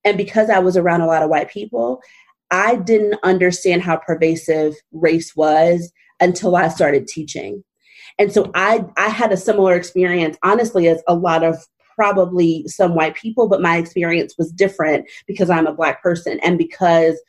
And 0.04 0.16
because 0.16 0.50
I 0.50 0.58
was 0.58 0.76
around 0.76 1.00
a 1.00 1.06
lot 1.06 1.22
of 1.22 1.30
white 1.30 1.50
people, 1.50 2.00
I 2.50 2.76
didn't 2.76 3.18
understand 3.24 3.82
how 3.82 3.96
pervasive 3.96 4.74
race 4.92 5.34
was 5.34 5.92
until 6.20 6.54
I 6.54 6.68
started 6.68 7.08
teaching. 7.08 7.64
And 8.18 8.32
so 8.32 8.50
I 8.54 8.84
I 8.96 9.10
had 9.10 9.32
a 9.32 9.36
similar 9.36 9.74
experience 9.74 10.36
honestly 10.42 10.88
as 10.88 11.02
a 11.06 11.14
lot 11.14 11.44
of 11.44 11.56
probably 11.96 12.64
some 12.68 12.94
white 12.94 13.16
people, 13.16 13.48
but 13.48 13.62
my 13.62 13.78
experience 13.78 14.34
was 14.38 14.52
different 14.52 15.08
because 15.26 15.50
I'm 15.50 15.66
a 15.66 15.74
black 15.74 16.02
person 16.02 16.38
and 16.42 16.56
because 16.58 17.20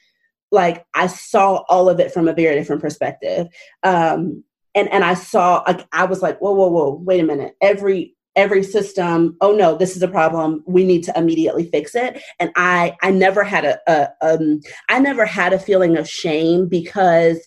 like 0.52 0.86
I 0.94 1.08
saw 1.08 1.64
all 1.70 1.90
of 1.90 2.00
it 2.00 2.12
from 2.12 2.28
a 2.28 2.34
very 2.34 2.56
different 2.56 2.82
perspective. 2.82 3.48
Um, 3.84 4.44
and 4.76 4.88
and 4.90 5.04
I 5.04 5.16
saw 5.16 5.64
like 5.66 5.88
I 5.92 6.06
was 6.06 6.22
like, 6.22 6.40
whoa, 6.40 6.52
whoa, 6.52 6.68
whoa, 6.68 7.02
wait 7.04 7.20
a 7.20 7.24
minute. 7.24 7.56
Every 7.62 8.16
every 8.38 8.62
system 8.62 9.36
oh 9.42 9.52
no 9.52 9.76
this 9.76 9.98
is 9.98 10.04
a 10.04 10.08
problem 10.08 10.64
we 10.68 10.86
need 10.86 11.04
to 11.04 11.18
immediately 11.18 11.68
fix 11.72 11.96
it 11.96 12.22
and 12.40 12.52
i 12.56 12.96
i 13.02 13.10
never 13.10 13.44
had 13.44 13.66
a, 13.66 13.80
a 13.88 14.08
um 14.22 14.62
i 14.90 15.00
never 15.00 15.26
had 15.26 15.54
a 15.54 15.60
feeling 15.60 15.98
of 15.98 16.08
shame 16.08 16.68
because 16.70 17.40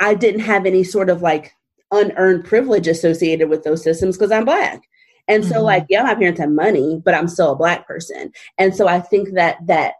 i 0.00 0.12
didn't 0.12 0.40
have 0.40 0.66
any 0.66 0.82
sort 0.82 1.08
of 1.08 1.22
like 1.22 1.52
unearned 1.92 2.44
privilege 2.44 2.88
associated 2.88 3.48
with 3.48 3.62
those 3.62 3.84
systems 3.84 4.16
because 4.16 4.32
i'm 4.32 4.44
black 4.44 4.82
and 5.28 5.44
so, 5.44 5.56
mm-hmm. 5.56 5.64
like, 5.64 5.86
yeah, 5.88 6.02
my 6.02 6.14
parents 6.14 6.40
have 6.40 6.50
money, 6.50 7.00
but 7.04 7.14
I'm 7.14 7.28
still 7.28 7.52
a 7.52 7.56
black 7.56 7.86
person. 7.86 8.32
And 8.58 8.74
so 8.74 8.88
I 8.88 9.00
think 9.00 9.34
that 9.34 9.58
that 9.66 9.94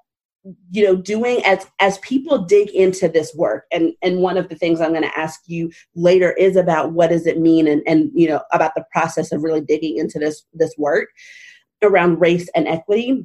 you 0.72 0.84
know 0.84 0.96
doing 0.96 1.40
as 1.44 1.66
as 1.78 1.98
people 1.98 2.38
dig 2.38 2.68
into 2.70 3.08
this 3.08 3.32
work 3.36 3.64
and 3.70 3.92
and 4.02 4.18
one 4.18 4.36
of 4.36 4.48
the 4.48 4.56
things 4.56 4.80
i'm 4.80 4.90
going 4.90 5.02
to 5.02 5.18
ask 5.18 5.40
you 5.46 5.70
later 5.94 6.32
is 6.32 6.56
about 6.56 6.92
what 6.92 7.10
does 7.10 7.28
it 7.28 7.38
mean 7.38 7.68
and 7.68 7.80
and 7.86 8.10
you 8.12 8.26
know 8.26 8.42
about 8.52 8.72
the 8.74 8.84
process 8.90 9.30
of 9.30 9.44
really 9.44 9.60
digging 9.60 9.98
into 9.98 10.18
this 10.18 10.44
this 10.52 10.74
work 10.76 11.08
around 11.82 12.20
race 12.20 12.48
and 12.56 12.66
equity 12.66 13.22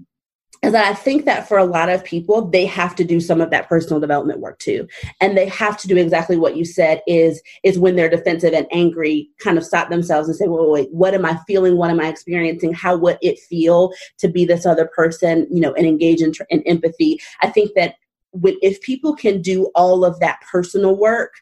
is 0.63 0.71
that 0.71 0.89
I 0.89 0.93
think 0.93 1.25
that 1.25 1.47
for 1.47 1.57
a 1.57 1.65
lot 1.65 1.89
of 1.89 2.03
people, 2.03 2.47
they 2.47 2.65
have 2.65 2.95
to 2.95 3.03
do 3.03 3.19
some 3.19 3.41
of 3.41 3.51
that 3.51 3.69
personal 3.69 3.99
development 3.99 4.39
work 4.39 4.59
too. 4.59 4.87
And 5.21 5.37
they 5.37 5.47
have 5.49 5.77
to 5.79 5.87
do 5.87 5.97
exactly 5.97 6.37
what 6.37 6.57
you 6.57 6.65
said 6.65 7.01
is, 7.07 7.41
is 7.63 7.77
when 7.77 7.95
they're 7.95 8.09
defensive 8.09 8.53
and 8.53 8.67
angry, 8.71 9.29
kind 9.39 9.57
of 9.57 9.65
stop 9.65 9.89
themselves 9.89 10.27
and 10.27 10.35
say, 10.35 10.47
well, 10.47 10.69
wait, 10.69 10.89
what 10.91 11.13
am 11.13 11.25
I 11.25 11.37
feeling? 11.47 11.77
What 11.77 11.91
am 11.91 11.99
I 11.99 12.07
experiencing? 12.07 12.73
How 12.73 12.97
would 12.97 13.17
it 13.21 13.39
feel 13.39 13.91
to 14.17 14.27
be 14.27 14.45
this 14.45 14.65
other 14.65 14.87
person, 14.87 15.47
you 15.51 15.61
know, 15.61 15.73
and 15.73 15.85
engage 15.85 16.21
in, 16.21 16.33
in 16.49 16.63
empathy? 16.63 17.19
I 17.41 17.49
think 17.49 17.71
that 17.75 17.95
when, 18.31 18.57
if 18.61 18.81
people 18.81 19.15
can 19.15 19.41
do 19.41 19.65
all 19.75 20.03
of 20.03 20.19
that 20.19 20.39
personal 20.51 20.97
work, 20.97 21.33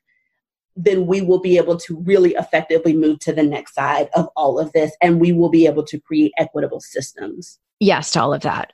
then 0.76 1.08
we 1.08 1.22
will 1.22 1.40
be 1.40 1.56
able 1.56 1.78
to 1.78 1.98
really 2.00 2.34
effectively 2.34 2.94
move 2.94 3.20
to 3.20 3.32
the 3.32 3.44
next 3.44 3.74
side 3.74 4.10
of 4.14 4.28
all 4.36 4.60
of 4.60 4.74
this 4.74 4.92
and 5.02 5.22
we 5.22 5.32
will 5.32 5.50
be 5.50 5.66
able 5.66 5.84
to 5.86 5.98
create 6.02 6.34
equitable 6.38 6.82
systems. 6.82 7.60
Yes, 7.80 8.12
to 8.12 8.22
all 8.22 8.34
of 8.34 8.42
that 8.42 8.74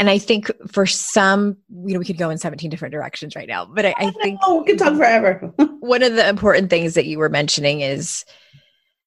and 0.00 0.08
I 0.08 0.16
think 0.16 0.50
for 0.66 0.86
some, 0.86 1.58
you 1.68 1.92
know, 1.92 1.98
we 1.98 2.06
could 2.06 2.16
go 2.16 2.30
in 2.30 2.38
17 2.38 2.70
different 2.70 2.92
directions 2.92 3.36
right 3.36 3.46
now, 3.46 3.66
but 3.66 3.84
I, 3.84 3.94
I 3.98 4.10
think 4.12 4.40
oh, 4.42 4.60
we 4.60 4.66
could 4.66 4.78
talk 4.78 4.96
forever. 4.96 5.52
one 5.80 6.02
of 6.02 6.14
the 6.14 6.26
important 6.26 6.70
things 6.70 6.94
that 6.94 7.04
you 7.04 7.18
were 7.18 7.28
mentioning 7.28 7.82
is 7.82 8.24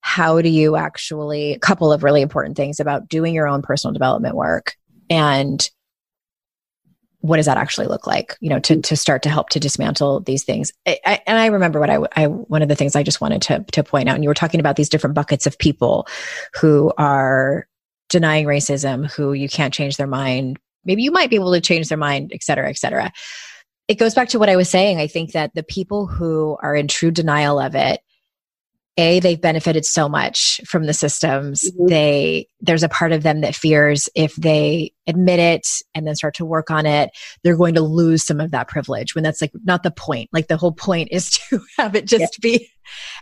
how 0.01 0.39
do 0.39 0.49
you 0.49 0.75
actually, 0.75 1.53
a 1.53 1.59
couple 1.59 1.91
of 1.91 2.03
really 2.03 2.21
important 2.21 2.55
things 2.55 2.79
about 2.79 3.09
doing 3.09 3.33
your 3.33 3.47
own 3.47 3.63
personal 3.63 3.91
development 3.91 4.35
work 4.35 4.75
and 5.09 5.67
what 7.21 7.37
does 7.37 7.45
that 7.47 7.57
actually 7.57 7.87
look 7.87 8.05
like 8.05 8.35
you 8.41 8.49
know 8.49 8.59
to, 8.59 8.81
to 8.81 8.97
start 8.97 9.23
to 9.23 9.29
help 9.29 9.47
to 9.47 9.59
dismantle 9.59 10.19
these 10.21 10.43
things 10.43 10.73
I, 10.85 10.99
I, 11.05 11.21
and 11.25 11.37
i 11.37 11.45
remember 11.45 11.79
what 11.79 11.89
I, 11.89 11.99
I 12.17 12.27
one 12.27 12.61
of 12.61 12.67
the 12.67 12.75
things 12.75 12.97
i 12.97 13.03
just 13.03 13.21
wanted 13.21 13.41
to, 13.43 13.65
to 13.71 13.83
point 13.83 14.09
out 14.09 14.15
and 14.15 14.23
you 14.25 14.29
were 14.29 14.33
talking 14.33 14.59
about 14.59 14.75
these 14.75 14.89
different 14.89 15.15
buckets 15.15 15.47
of 15.47 15.57
people 15.57 16.05
who 16.53 16.91
are 16.97 17.65
denying 18.09 18.45
racism 18.45 19.09
who 19.09 19.31
you 19.31 19.47
can't 19.47 19.73
change 19.73 19.95
their 19.95 20.07
mind 20.07 20.59
maybe 20.85 21.03
you 21.03 21.11
might 21.11 21.29
be 21.29 21.35
able 21.35 21.53
to 21.53 21.61
change 21.61 21.89
their 21.89 21.97
mind 21.97 22.31
et 22.33 22.43
cetera 22.43 22.69
et 22.69 22.77
cetera. 22.77 23.11
It 23.87 23.99
goes 23.99 24.13
back 24.13 24.29
to 24.29 24.39
what 24.39 24.49
i 24.49 24.55
was 24.55 24.69
saying. 24.69 24.99
I 24.99 25.07
think 25.07 25.33
that 25.33 25.53
the 25.53 25.63
people 25.63 26.07
who 26.07 26.57
are 26.61 26.75
in 26.75 26.87
true 26.87 27.11
denial 27.11 27.59
of 27.59 27.75
it 27.75 28.01
a 28.97 29.19
they've 29.19 29.41
benefited 29.41 29.85
so 29.85 30.07
much 30.07 30.61
from 30.65 30.85
the 30.85 30.93
systems. 30.93 31.63
Mm-hmm. 31.63 31.87
they 31.87 32.47
there's 32.61 32.83
a 32.83 32.89
part 32.89 33.11
of 33.11 33.23
them 33.23 33.41
that 33.41 33.55
fears 33.55 34.07
if 34.15 34.35
they 34.35 34.91
admit 35.07 35.39
it 35.39 35.67
and 35.95 36.05
then 36.05 36.15
start 36.15 36.35
to 36.35 36.45
work 36.45 36.69
on 36.69 36.85
it 36.85 37.09
they're 37.43 37.57
going 37.57 37.73
to 37.73 37.81
lose 37.81 38.23
some 38.23 38.39
of 38.39 38.51
that 38.51 38.67
privilege 38.67 39.15
when 39.15 39.23
that's 39.23 39.41
like 39.41 39.51
not 39.63 39.83
the 39.83 39.91
point. 39.91 40.29
Like 40.31 40.47
the 40.47 40.57
whole 40.57 40.71
point 40.71 41.09
is 41.11 41.31
to 41.49 41.59
have 41.77 41.95
it 41.95 42.05
just 42.05 42.37
yeah. 42.43 42.57
be 42.57 42.69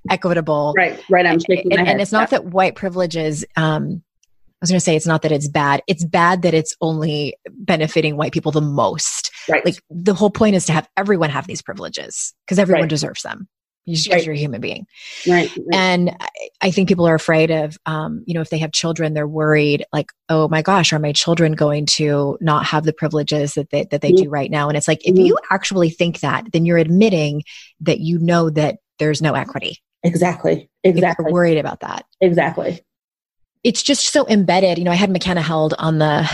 equitable. 0.09 0.73
Right 0.75 1.01
right 1.09 1.25
i'm 1.25 1.39
shaking 1.39 1.71
and, 1.71 1.87
and 1.87 2.01
it's 2.01 2.11
not 2.11 2.31
that 2.31 2.45
white 2.45 2.75
privilege 2.75 3.15
is 3.15 3.45
um 3.55 4.03
was 4.61 4.69
going 4.69 4.79
to 4.79 4.83
say 4.83 4.95
it's 4.95 5.07
not 5.07 5.23
that 5.23 5.31
it's 5.31 5.47
bad. 5.47 5.81
It's 5.87 6.05
bad 6.05 6.43
that 6.43 6.53
it's 6.53 6.75
only 6.81 7.35
benefiting 7.49 8.15
white 8.15 8.31
people 8.31 8.51
the 8.51 8.61
most. 8.61 9.31
Right. 9.49 9.65
Like 9.65 9.81
the 9.89 10.13
whole 10.13 10.29
point 10.29 10.55
is 10.55 10.65
to 10.67 10.73
have 10.73 10.87
everyone 10.95 11.29
have 11.31 11.47
these 11.47 11.61
privileges 11.61 12.33
because 12.45 12.59
everyone 12.59 12.83
right. 12.83 12.89
deserves 12.89 13.23
them 13.23 13.47
because 13.85 14.07
right. 14.09 14.25
you're 14.25 14.35
a 14.35 14.37
human 14.37 14.61
being. 14.61 14.85
Right. 15.27 15.49
right. 15.49 15.65
And 15.73 16.15
I 16.61 16.71
think 16.71 16.87
people 16.87 17.07
are 17.07 17.15
afraid 17.15 17.49
of, 17.51 17.77
um, 17.85 18.23
you 18.27 18.33
know, 18.33 18.41
if 18.41 18.49
they 18.49 18.59
have 18.59 18.71
children, 18.71 19.13
they're 19.13 19.27
worried 19.27 19.85
like, 19.91 20.11
oh 20.29 20.47
my 20.47 20.61
gosh, 20.61 20.93
are 20.93 20.99
my 20.99 21.11
children 21.11 21.53
going 21.53 21.85
to 21.87 22.37
not 22.41 22.65
have 22.65 22.83
the 22.83 22.93
privileges 22.93 23.53
that 23.55 23.69
they, 23.71 23.85
that 23.85 24.01
they 24.01 24.11
mm-hmm. 24.11 24.25
do 24.25 24.29
right 24.29 24.51
now? 24.51 24.67
And 24.67 24.77
it's 24.77 24.87
like, 24.87 25.05
if 25.07 25.15
mm-hmm. 25.15 25.25
you 25.25 25.37
actually 25.49 25.89
think 25.89 26.19
that, 26.19 26.45
then 26.53 26.65
you're 26.65 26.77
admitting 26.77 27.43
that 27.81 27.99
you 27.99 28.19
know 28.19 28.49
that 28.51 28.77
there's 28.99 29.21
no 29.21 29.33
equity. 29.33 29.79
Exactly. 30.03 30.69
Exactly. 30.83 31.25
you're 31.25 31.33
worried 31.33 31.57
about 31.57 31.79
that. 31.81 32.05
Exactly. 32.21 32.81
It's 33.63 33.83
just 33.83 34.11
so 34.11 34.27
embedded. 34.27 34.77
You 34.77 34.83
know, 34.83 34.91
I 34.91 34.95
had 34.95 35.11
McKenna 35.11 35.41
Held 35.41 35.73
on 35.77 35.99
the 35.99 36.29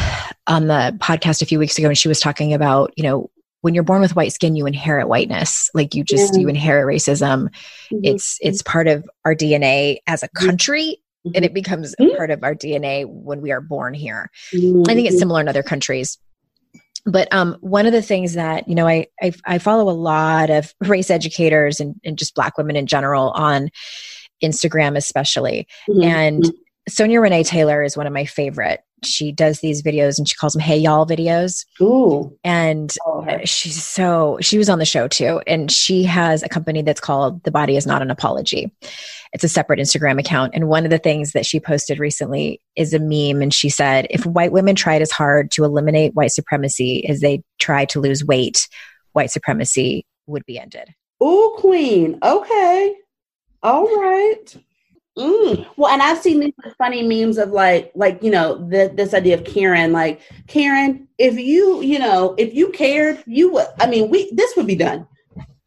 on 0.47 0.67
the 0.67 0.95
podcast 0.99 1.41
a 1.41 1.45
few 1.45 1.59
weeks 1.59 1.77
ago, 1.77 1.89
and 1.89 1.97
she 1.97 2.07
was 2.07 2.19
talking 2.19 2.53
about, 2.53 2.93
you 2.95 3.03
know, 3.03 3.29
when 3.61 3.73
you're 3.73 3.83
born 3.83 4.01
with 4.01 4.15
white 4.15 4.31
skin 4.31 4.55
you 4.55 4.65
inherit 4.65 5.07
whiteness 5.07 5.69
like 5.73 5.95
you 5.95 6.03
just 6.03 6.35
yeah. 6.35 6.41
you 6.41 6.47
inherit 6.47 6.85
racism 6.85 7.49
mm-hmm. 7.91 7.99
it's 8.03 8.37
it's 8.41 8.61
part 8.61 8.87
of 8.87 9.05
our 9.25 9.35
dna 9.35 9.97
as 10.07 10.23
a 10.23 10.27
mm-hmm. 10.27 10.45
country 10.45 10.97
mm-hmm. 11.25 11.31
and 11.35 11.43
it 11.43 11.53
becomes 11.53 11.95
mm-hmm. 11.99 12.15
part 12.15 12.31
of 12.31 12.43
our 12.43 12.55
dna 12.55 13.05
when 13.05 13.41
we 13.41 13.51
are 13.51 13.61
born 13.61 13.93
here 13.93 14.29
mm-hmm. 14.53 14.83
i 14.89 14.93
think 14.93 15.07
it's 15.07 15.19
similar 15.19 15.41
in 15.41 15.47
other 15.47 15.63
countries 15.63 16.17
but 17.05 17.33
um, 17.33 17.55
one 17.61 17.85
of 17.85 17.93
the 17.93 18.01
things 18.01 18.33
that 18.33 18.67
you 18.67 18.75
know 18.75 18.85
I, 18.87 19.07
I, 19.21 19.31
I 19.45 19.57
follow 19.59 19.89
a 19.89 19.95
lot 19.95 20.49
of 20.49 20.73
race 20.81 21.09
educators 21.09 21.79
and, 21.79 21.95
and 22.03 22.17
just 22.17 22.35
black 22.35 22.57
women 22.57 22.75
in 22.75 22.85
general 22.85 23.31
on 23.31 23.69
instagram 24.43 24.95
especially 24.95 25.67
mm-hmm. 25.89 26.03
and 26.03 26.45
sonya 26.87 27.19
renee 27.19 27.43
taylor 27.43 27.83
is 27.83 27.97
one 27.97 28.07
of 28.07 28.13
my 28.13 28.25
favorite. 28.25 28.81
She 29.03 29.31
does 29.31 29.59
these 29.59 29.83
videos 29.83 30.17
and 30.17 30.27
she 30.27 30.35
calls 30.35 30.53
them 30.53 30.61
hey 30.61 30.77
y'all 30.77 31.05
videos. 31.05 31.65
Ooh. 31.81 32.35
and 32.43 32.91
she's 33.43 33.83
so 33.83 34.37
she 34.41 34.57
was 34.57 34.69
on 34.69 34.79
the 34.79 34.85
show 34.85 35.07
too. 35.07 35.41
And 35.45 35.71
she 35.71 36.03
has 36.03 36.41
a 36.41 36.49
company 36.49 36.81
that's 36.81 36.99
called 36.99 37.43
the 37.43 37.51
body 37.51 37.77
is 37.77 37.85
not 37.85 38.01
an 38.01 38.09
apology. 38.09 38.71
It's 39.33 39.43
a 39.43 39.49
separate 39.49 39.79
instagram 39.79 40.19
account. 40.19 40.53
And 40.55 40.67
one 40.67 40.83
of 40.83 40.89
the 40.89 40.97
things 40.97 41.33
that 41.33 41.45
she 41.45 41.59
posted 41.59 41.99
recently 41.99 42.61
is 42.75 42.93
a 42.93 42.99
meme. 42.99 43.41
And 43.41 43.53
she 43.53 43.69
said 43.69 44.07
if 44.09 44.25
white 44.25 44.51
women 44.51 44.75
tried 44.75 45.01
as 45.01 45.11
hard 45.11 45.51
to 45.51 45.63
eliminate 45.63 46.15
white 46.15 46.31
supremacy 46.31 47.07
as 47.07 47.19
they 47.19 47.43
try 47.59 47.85
to 47.85 47.99
lose 47.99 48.25
weight 48.25 48.67
white 49.13 49.31
supremacy 49.31 50.05
would 50.25 50.45
be 50.45 50.59
ended. 50.59 50.93
Ooh, 51.23 51.55
queen. 51.57 52.17
Okay. 52.23 52.95
All 53.63 53.85
right 53.99 54.55
Mm. 55.17 55.65
Well, 55.77 55.91
and 55.91 56.01
I've 56.01 56.19
seen 56.19 56.39
these 56.39 56.53
funny 56.77 57.01
memes 57.01 57.37
of 57.37 57.49
like, 57.49 57.91
like 57.95 58.21
you 58.21 58.29
know, 58.29 58.57
the, 58.69 58.91
this 58.93 59.13
idea 59.13 59.35
of 59.35 59.45
Karen. 59.45 59.91
Like, 59.91 60.21
Karen, 60.47 61.07
if 61.17 61.37
you, 61.37 61.81
you 61.81 61.99
know, 61.99 62.35
if 62.37 62.53
you 62.53 62.71
cared, 62.71 63.23
you 63.25 63.51
would. 63.53 63.67
I 63.79 63.87
mean, 63.87 64.09
we 64.09 64.31
this 64.33 64.55
would 64.55 64.67
be 64.67 64.75
done. 64.75 65.07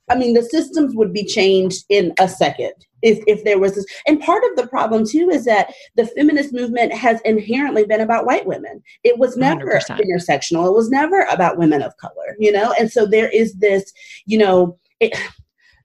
I 0.08 0.16
mean, 0.16 0.34
the 0.34 0.42
systems 0.42 0.94
would 0.94 1.12
be 1.12 1.24
changed 1.24 1.84
in 1.88 2.12
a 2.18 2.28
second 2.28 2.72
if 3.02 3.22
if 3.26 3.44
there 3.44 3.58
was 3.58 3.74
this. 3.74 3.86
And 4.06 4.20
part 4.20 4.42
of 4.44 4.56
the 4.56 4.66
problem 4.68 5.06
too 5.06 5.30
is 5.30 5.44
that 5.46 5.72
the 5.96 6.06
feminist 6.06 6.52
movement 6.52 6.92
has 6.92 7.20
inherently 7.22 7.84
been 7.84 8.00
about 8.00 8.26
white 8.26 8.46
women. 8.46 8.82
It 9.04 9.18
was 9.18 9.36
never 9.36 9.66
100%. 9.66 10.00
intersectional. 10.00 10.66
It 10.66 10.74
was 10.74 10.90
never 10.90 11.22
about 11.30 11.58
women 11.58 11.82
of 11.82 11.96
color. 11.96 12.36
You 12.38 12.52
know, 12.52 12.72
and 12.78 12.90
so 12.90 13.06
there 13.06 13.28
is 13.28 13.54
this, 13.54 13.92
you 14.26 14.38
know. 14.38 14.78
It, 15.00 15.16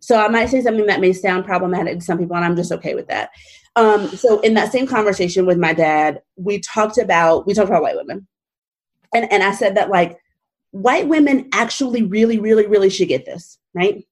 so 0.05 0.19
I 0.19 0.27
might 0.27 0.49
say 0.49 0.61
something 0.61 0.85
that 0.85 1.01
may 1.01 1.13
sound 1.13 1.45
problematic 1.45 1.97
to 1.97 2.05
some 2.05 2.19
people, 2.19 2.35
and 2.35 2.45
I'm 2.45 2.55
just 2.55 2.71
okay 2.71 2.93
with 2.93 3.07
that. 3.07 3.31
Um, 3.75 4.07
so 4.09 4.39
in 4.41 4.53
that 4.53 4.71
same 4.71 4.85
conversation 4.85 5.47
with 5.47 5.57
my 5.57 5.73
dad, 5.73 6.21
we 6.35 6.59
talked 6.59 6.99
about 6.99 7.47
we 7.47 7.55
talked 7.55 7.69
about 7.69 7.81
white 7.81 7.95
women, 7.95 8.27
and 9.15 9.31
and 9.31 9.41
I 9.41 9.51
said 9.51 9.77
that 9.77 9.89
like 9.89 10.19
white 10.69 11.07
women 11.07 11.49
actually 11.53 12.03
really 12.03 12.39
really 12.39 12.67
really 12.67 12.91
should 12.91 13.07
get 13.07 13.25
this 13.25 13.57
right 13.73 14.05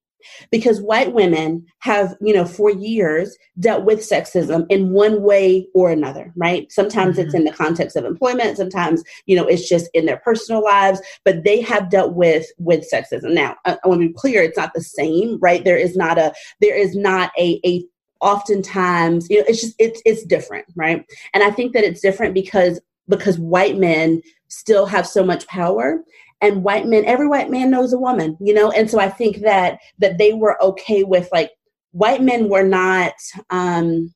because 0.51 0.81
white 0.81 1.13
women 1.13 1.65
have 1.79 2.15
you 2.21 2.33
know 2.33 2.45
for 2.45 2.71
years 2.71 3.37
dealt 3.59 3.85
with 3.85 3.99
sexism 3.99 4.65
in 4.69 4.91
one 4.91 5.21
way 5.21 5.67
or 5.73 5.89
another 5.89 6.31
right? 6.35 6.71
Sometimes 6.71 7.17
mm-hmm. 7.17 7.25
it's 7.25 7.35
in 7.35 7.43
the 7.43 7.51
context 7.51 7.95
of 7.95 8.05
employment 8.05 8.57
sometimes 8.57 9.03
you 9.25 9.35
know 9.35 9.45
it's 9.45 9.67
just 9.67 9.89
in 9.93 10.05
their 10.05 10.17
personal 10.17 10.63
lives 10.63 11.01
but 11.23 11.43
they 11.43 11.61
have 11.61 11.89
dealt 11.89 12.13
with 12.13 12.45
with 12.57 12.89
sexism. 12.91 13.33
Now 13.33 13.55
i, 13.65 13.77
I 13.83 13.87
want 13.87 14.01
to 14.01 14.07
be 14.07 14.13
clear 14.13 14.43
it's 14.43 14.57
not 14.57 14.73
the 14.73 14.81
same 14.81 15.39
right? 15.39 15.63
There 15.63 15.77
is 15.77 15.95
not 15.95 16.17
a 16.17 16.33
there 16.61 16.75
is 16.75 16.95
not 16.95 17.31
a 17.37 17.59
a 17.65 17.83
oftentimes 18.21 19.27
you 19.29 19.37
know 19.37 19.45
it's 19.47 19.61
just 19.61 19.75
it's 19.79 20.01
it's 20.05 20.23
different 20.23 20.65
right? 20.75 21.05
And 21.33 21.43
i 21.43 21.51
think 21.51 21.73
that 21.73 21.83
it's 21.83 22.01
different 22.01 22.33
because 22.33 22.79
because 23.09 23.37
white 23.37 23.77
men 23.77 24.21
still 24.47 24.85
have 24.85 25.07
so 25.07 25.23
much 25.23 25.47
power 25.47 26.03
and 26.43 26.63
white 26.63 26.85
men 26.85 27.03
every 27.05 27.27
white 27.27 27.49
man 27.49 27.71
knows 27.71 27.93
a 27.93 27.97
woman 27.97 28.37
you 28.39 28.53
know? 28.53 28.71
And 28.71 28.89
so 28.89 28.99
i 28.99 29.09
think 29.09 29.37
that 29.37 29.79
that 29.99 30.17
they 30.17 30.33
were 30.33 30.61
okay 30.61 31.03
with 31.03 31.29
like 31.31 31.51
white 31.91 32.21
men 32.21 32.49
were 32.49 32.63
not 32.63 33.13
um 33.49 34.13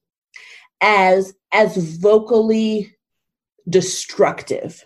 as 0.81 1.33
as 1.53 1.77
vocally 1.97 2.95
destructive 3.67 4.85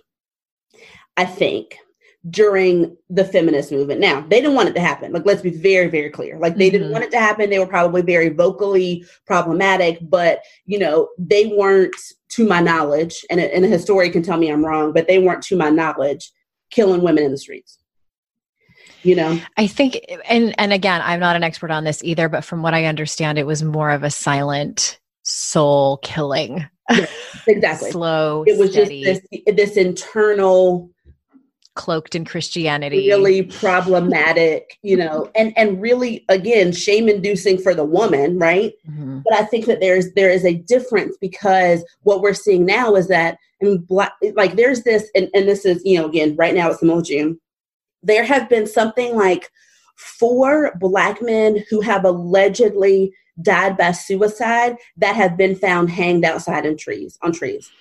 i 1.18 1.26
think 1.26 1.78
during 2.30 2.96
the 3.10 3.26
feminist 3.26 3.72
movement. 3.72 4.00
Now 4.00 4.22
they 4.22 4.40
didn't 4.40 4.54
want 4.54 4.70
it 4.70 4.76
to 4.76 4.80
happen. 4.80 5.12
Like 5.12 5.26
let's 5.26 5.42
be 5.42 5.50
very 5.50 5.88
very 5.88 6.12
clear. 6.12 6.38
Like 6.38 6.56
they 6.56 6.68
mm-hmm. 6.68 6.78
didn't 6.78 6.92
want 6.92 7.04
it 7.04 7.10
to 7.12 7.20
happen. 7.20 7.50
They 7.50 7.58
were 7.58 7.66
probably 7.66 8.04
very 8.04 8.30
vocally 8.30 9.04
problematic 9.26 9.98
but 10.04 10.42
you 10.68 10.78
know 10.78 11.10
they 11.18 11.48
weren't 11.48 11.96
to 12.32 12.48
my 12.48 12.62
knowledge 12.62 13.26
and 13.30 13.40
a, 13.40 13.56
and 13.56 13.66
a 13.66 13.68
historian 13.68 14.12
can 14.12 14.24
tell 14.24 14.38
me 14.38 14.50
i'm 14.50 14.66
wrong 14.66 14.94
but 14.94 15.08
they 15.08 15.20
weren't 15.20 15.44
to 15.44 15.58
my 15.58 15.70
knowledge 15.70 16.32
killing 16.72 17.02
women 17.02 17.24
in 17.24 17.32
the 17.32 17.38
streets. 17.38 17.78
You 19.04 19.16
know? 19.16 19.40
I 19.58 19.68
think 19.68 20.00
and 20.26 20.54
and 20.60 20.72
again 20.72 21.02
i'm 21.04 21.20
not 21.20 21.36
an 21.36 21.44
expert 21.44 21.72
on 21.72 21.84
this 21.84 22.04
either 22.04 22.30
but 22.30 22.44
from 22.44 22.62
what 22.62 22.76
i 22.76 22.86
understand 22.86 23.40
it 23.40 23.48
was 23.48 23.64
more 23.64 23.90
of 23.90 24.04
a 24.04 24.12
silent 24.12 25.00
soul 25.24 25.98
killing. 25.98 26.68
Exactly. 27.48 27.92
Slow 27.92 28.44
it 28.48 28.58
was 28.58 28.72
steady. 28.72 29.04
just 29.04 29.22
this 29.32 29.56
this 29.56 29.78
internal 29.78 30.90
cloaked 31.76 32.16
in 32.16 32.26
christianity. 32.26 33.08
Really 33.08 33.44
problematic 33.44 34.78
you 34.82 34.98
know 34.98 35.32
and 35.36 35.54
and 35.58 35.82
really 35.82 36.26
again 36.30 36.72
shame 36.72 37.08
inducing 37.08 37.58
for 37.58 37.74
the 37.74 37.86
woman 37.86 38.38
right? 38.38 38.74
Mm-hmm. 38.90 39.20
but 39.24 39.34
i 39.34 39.46
think 39.46 39.66
that 39.66 39.80
there's 39.80 40.14
there 40.14 40.30
is 40.30 40.46
a 40.46 40.54
difference 40.54 41.18
because 41.22 41.84
what 42.02 42.22
we're 42.22 42.34
seeing 42.34 42.66
now 42.66 42.96
is 42.96 43.08
that 43.08 43.38
and 43.62 43.86
black 43.88 44.14
like 44.36 44.56
there's 44.56 44.84
this 44.84 45.10
and, 45.16 45.30
and 45.34 45.48
this 45.48 45.66
is 45.66 45.82
you 45.86 45.98
know 45.98 46.08
again 46.08 46.36
right 46.36 46.54
now 46.54 46.70
it's 46.70 46.80
the 46.80 46.86
middle 46.86 47.00
of 47.00 47.06
june. 47.06 47.40
There 48.04 48.24
have 48.24 48.50
been 48.50 48.66
something 48.66 49.16
like 49.16 49.52
four 49.96 50.76
black 50.80 51.22
men 51.22 51.64
who 51.70 51.82
have 51.82 52.04
allegedly 52.04 53.14
died 53.42 53.78
by 53.78 53.92
suicide 53.92 54.76
that 54.98 55.16
have 55.16 55.38
been 55.38 55.56
found 55.56 55.90
hanged 55.90 56.26
outside 56.26 56.66
in 56.66 56.78
trees 56.78 57.18
on 57.22 57.32
trees. 57.32 57.72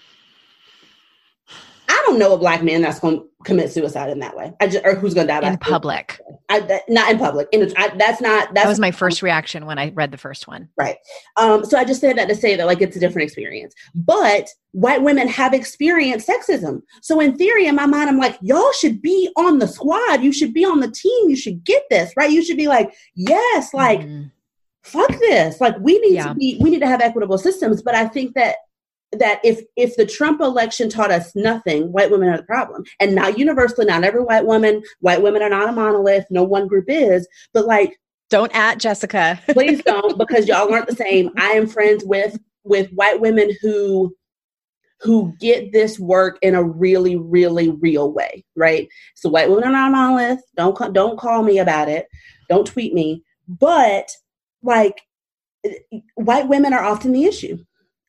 I 1.88 2.02
don't 2.06 2.18
know 2.18 2.34
a 2.34 2.38
black 2.38 2.62
man 2.62 2.82
that's 2.82 3.00
going 3.00 3.26
commit 3.44 3.70
suicide 3.72 4.10
in 4.10 4.18
that 4.18 4.36
way. 4.36 4.52
I 4.60 4.66
just 4.66 4.84
or 4.84 4.94
who's 4.94 5.14
going 5.14 5.26
to 5.26 5.32
die 5.32 5.48
in 5.48 5.58
public. 5.58 6.20
I, 6.48 6.60
that, 6.60 6.82
not 6.88 7.10
in 7.10 7.18
public. 7.18 7.48
In, 7.52 7.72
I, 7.76 7.88
that's 7.96 8.20
not. 8.20 8.52
That's 8.54 8.64
that 8.64 8.68
was 8.68 8.80
my 8.80 8.90
first 8.90 9.22
reaction 9.22 9.66
when 9.66 9.78
I 9.78 9.90
read 9.90 10.10
the 10.10 10.18
first 10.18 10.46
one. 10.46 10.68
Right. 10.76 10.96
Um. 11.36 11.64
So 11.64 11.78
I 11.78 11.84
just 11.84 12.00
said 12.00 12.16
that 12.18 12.28
to 12.28 12.34
say 12.34 12.56
that 12.56 12.66
like 12.66 12.82
it's 12.82 12.96
a 12.96 13.00
different 13.00 13.24
experience, 13.26 13.74
but 13.94 14.48
white 14.72 15.02
women 15.02 15.26
have 15.28 15.54
experienced 15.54 16.28
sexism. 16.28 16.82
So 17.02 17.20
in 17.20 17.36
theory, 17.36 17.66
in 17.66 17.74
my 17.74 17.86
mind, 17.86 18.10
I'm 18.10 18.18
like, 18.18 18.38
y'all 18.42 18.72
should 18.72 19.00
be 19.00 19.30
on 19.36 19.58
the 19.58 19.68
squad. 19.68 20.22
You 20.22 20.32
should 20.32 20.52
be 20.52 20.64
on 20.64 20.80
the 20.80 20.90
team. 20.90 21.30
You 21.30 21.36
should 21.36 21.64
get 21.64 21.84
this 21.90 22.12
right. 22.16 22.30
You 22.30 22.44
should 22.44 22.58
be 22.58 22.68
like, 22.68 22.94
yes, 23.14 23.74
like. 23.74 24.00
Mm. 24.00 24.30
Fuck 24.82 25.10
this! 25.10 25.60
Like 25.60 25.74
we 25.78 25.98
need 25.98 26.14
yeah. 26.14 26.28
to 26.28 26.34
be, 26.34 26.56
we 26.58 26.70
need 26.70 26.80
to 26.80 26.86
have 26.86 27.02
equitable 27.02 27.36
systems. 27.36 27.82
But 27.82 27.94
I 27.94 28.08
think 28.08 28.34
that 28.34 28.56
that 29.12 29.40
if 29.44 29.62
if 29.76 29.96
the 29.96 30.06
Trump 30.06 30.40
election 30.40 30.88
taught 30.88 31.10
us 31.10 31.34
nothing, 31.34 31.92
white 31.92 32.10
women 32.10 32.28
are 32.28 32.36
the 32.36 32.42
problem. 32.44 32.84
And 33.00 33.14
not 33.14 33.38
universally, 33.38 33.86
not 33.86 34.04
every 34.04 34.22
white 34.22 34.46
woman, 34.46 34.82
white 35.00 35.22
women 35.22 35.42
are 35.42 35.50
not 35.50 35.68
a 35.68 35.72
monolith, 35.72 36.26
no 36.30 36.44
one 36.44 36.68
group 36.68 36.86
is, 36.88 37.26
but 37.52 37.66
like 37.66 37.98
don't 38.30 38.54
at 38.54 38.78
Jessica. 38.78 39.40
please 39.50 39.82
don't, 39.82 40.16
because 40.16 40.46
y'all 40.46 40.72
aren't 40.72 40.86
the 40.86 40.94
same. 40.94 41.30
I 41.36 41.52
am 41.52 41.66
friends 41.66 42.04
with 42.04 42.38
with 42.62 42.90
white 42.92 43.20
women 43.20 43.50
who 43.60 44.14
who 45.00 45.34
get 45.40 45.72
this 45.72 45.98
work 45.98 46.38
in 46.42 46.54
a 46.54 46.62
really, 46.62 47.16
really 47.16 47.70
real 47.70 48.12
way, 48.12 48.44
right? 48.54 48.86
So 49.14 49.30
white 49.30 49.48
women 49.48 49.64
are 49.64 49.72
not 49.72 49.88
a 49.88 49.92
monolith. 49.92 50.40
Don't 50.56 50.94
don't 50.94 51.18
call 51.18 51.42
me 51.42 51.58
about 51.58 51.88
it. 51.88 52.06
Don't 52.48 52.66
tweet 52.66 52.94
me. 52.94 53.24
But 53.48 54.10
like 54.62 55.00
white 56.14 56.48
women 56.48 56.72
are 56.72 56.84
often 56.84 57.12
the 57.12 57.24
issue 57.24 57.58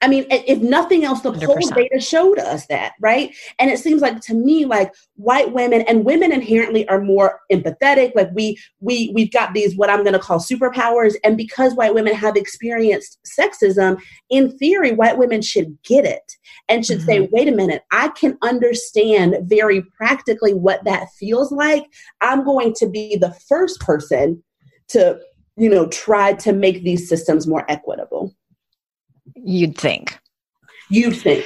I 0.04 0.08
mean, 0.08 0.26
if 0.30 0.60
nothing 0.60 1.04
else, 1.04 1.22
the 1.22 1.32
100%. 1.32 1.46
poll 1.46 1.70
data 1.76 2.00
showed 2.00 2.40
us 2.40 2.66
that, 2.68 2.94
right? 3.00 3.36
And 3.60 3.70
it 3.70 3.78
seems 3.78 4.02
like 4.02 4.20
to 4.22 4.34
me, 4.34 4.66
like 4.66 4.92
white 5.16 5.54
women 5.54 5.82
and 5.82 6.04
women 6.04 6.32
inherently 6.32 6.88
are 6.88 7.00
more 7.00 7.40
empathetic. 7.52 8.14
Like 8.16 8.30
we 8.34 8.58
we 8.80 9.12
we've 9.14 9.32
got 9.32 9.54
these 9.54 9.78
what 9.78 9.92
I'm 9.92 10.04
going 10.04 10.14
to 10.14 10.20
call 10.20 10.40
superpowers, 10.40 11.14
and 11.24 11.38
because 11.38 11.76
white 11.76 11.94
women 11.94 12.16
have 12.16 12.36
experienced 12.36 13.20
sexism, 13.40 14.02
in 14.32 14.58
theory, 14.58 14.92
white 14.94 15.20
women 15.20 15.44
should 15.44 15.78
get 15.84 16.06
it 16.06 16.34
and 16.68 16.84
should 16.84 17.00
mm-hmm. 17.00 17.06
say, 17.06 17.30
wait 17.32 17.48
a 17.48 17.52
minute, 17.52 17.84
I 17.92 18.10
can 18.10 18.38
understand 18.42 19.38
very 19.44 19.84
practically 19.84 20.56
what 20.56 20.84
that 20.86 21.10
feels 21.20 21.52
like. 21.52 21.86
I'm 22.22 22.44
going 22.44 22.74
to 22.78 22.88
be 22.88 23.18
the 23.18 23.36
first 23.48 23.80
person 23.80 24.44
to 24.90 25.20
you 25.58 25.70
know 25.70 25.88
try 25.90 26.34
to 26.34 26.54
make 26.54 26.84
these 26.84 27.08
systems 27.08 27.46
more 27.46 27.70
equitable 27.70 28.36
You'd 29.36 29.78
think. 29.78 30.18
You'd 30.90 31.16
think. 31.16 31.46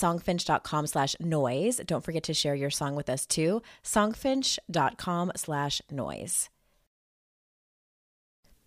songfinch.com 0.00 0.86
slash 0.86 1.16
noise. 1.20 1.80
Don't 1.86 2.04
forget 2.04 2.22
to 2.24 2.34
share 2.34 2.54
your 2.54 2.70
song 2.70 2.94
with 2.94 3.10
us 3.10 3.26
too. 3.26 3.62
Songfinch.com 3.82 5.32
slash 5.36 5.82
noise. 5.90 6.48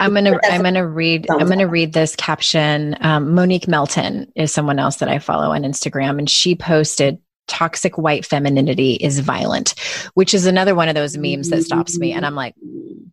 I'm 0.00 0.14
gonna 0.14 0.38
I'm 0.44 0.62
gonna 0.62 0.86
read 0.86 1.26
I'm 1.30 1.48
gonna 1.48 1.68
read 1.68 1.92
this 1.92 2.16
caption. 2.16 2.96
Um, 3.00 3.34
Monique 3.34 3.68
Melton 3.68 4.32
is 4.34 4.52
someone 4.52 4.78
else 4.78 4.96
that 4.96 5.08
I 5.08 5.18
follow 5.18 5.52
on 5.52 5.62
Instagram, 5.62 6.18
and 6.18 6.30
she 6.30 6.54
posted 6.54 7.18
toxic 7.46 7.98
white 7.98 8.24
femininity 8.24 8.94
is 8.94 9.20
violent, 9.20 9.74
which 10.14 10.32
is 10.32 10.46
another 10.46 10.74
one 10.74 10.88
of 10.88 10.94
those 10.94 11.18
memes 11.18 11.50
that 11.50 11.62
stops 11.64 11.98
me. 11.98 12.12
And 12.12 12.24
I'm 12.24 12.34
like, 12.34 12.54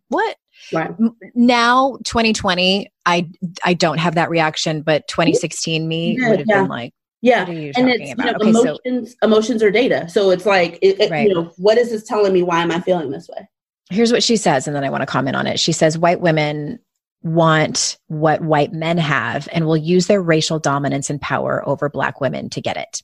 what? 0.08 0.36
Right. 0.72 0.90
Now, 1.34 1.98
2020, 2.04 2.90
I 3.04 3.28
I 3.64 3.74
don't 3.74 3.98
have 3.98 4.14
that 4.14 4.30
reaction, 4.30 4.82
but 4.82 5.06
2016 5.08 5.86
me 5.86 6.16
yeah, 6.18 6.30
would 6.30 6.38
have 6.38 6.48
yeah. 6.48 6.60
been 6.62 6.68
like, 6.68 6.94
yeah, 7.20 7.44
and 7.46 7.58
it's 7.90 8.08
you 8.10 8.14
know, 8.14 8.30
okay, 8.30 8.48
emotions. 8.48 9.10
So, 9.10 9.16
emotions 9.22 9.62
are 9.62 9.70
data, 9.70 10.08
so 10.08 10.30
it's 10.30 10.46
like, 10.46 10.78
it, 10.80 11.00
it, 11.00 11.10
right. 11.10 11.28
you 11.28 11.34
know, 11.34 11.52
what 11.56 11.76
is 11.76 11.90
this 11.90 12.04
telling 12.04 12.32
me? 12.32 12.42
Why 12.42 12.62
am 12.62 12.70
I 12.70 12.80
feeling 12.80 13.10
this 13.10 13.28
way? 13.28 13.48
Here's 13.90 14.12
what 14.12 14.22
she 14.22 14.36
says, 14.36 14.66
and 14.66 14.76
then 14.76 14.84
I 14.84 14.90
want 14.90 15.02
to 15.02 15.06
comment 15.06 15.36
on 15.36 15.46
it. 15.46 15.58
She 15.58 15.72
says, 15.72 15.96
"White 15.98 16.20
women 16.20 16.78
want 17.22 17.98
what 18.06 18.42
white 18.42 18.72
men 18.72 18.96
have 18.96 19.48
and 19.52 19.66
will 19.66 19.76
use 19.76 20.06
their 20.06 20.22
racial 20.22 20.60
dominance 20.60 21.10
and 21.10 21.20
power 21.20 21.66
over 21.68 21.88
black 21.88 22.20
women 22.20 22.48
to 22.48 22.60
get 22.60 22.76
it. 22.76 23.02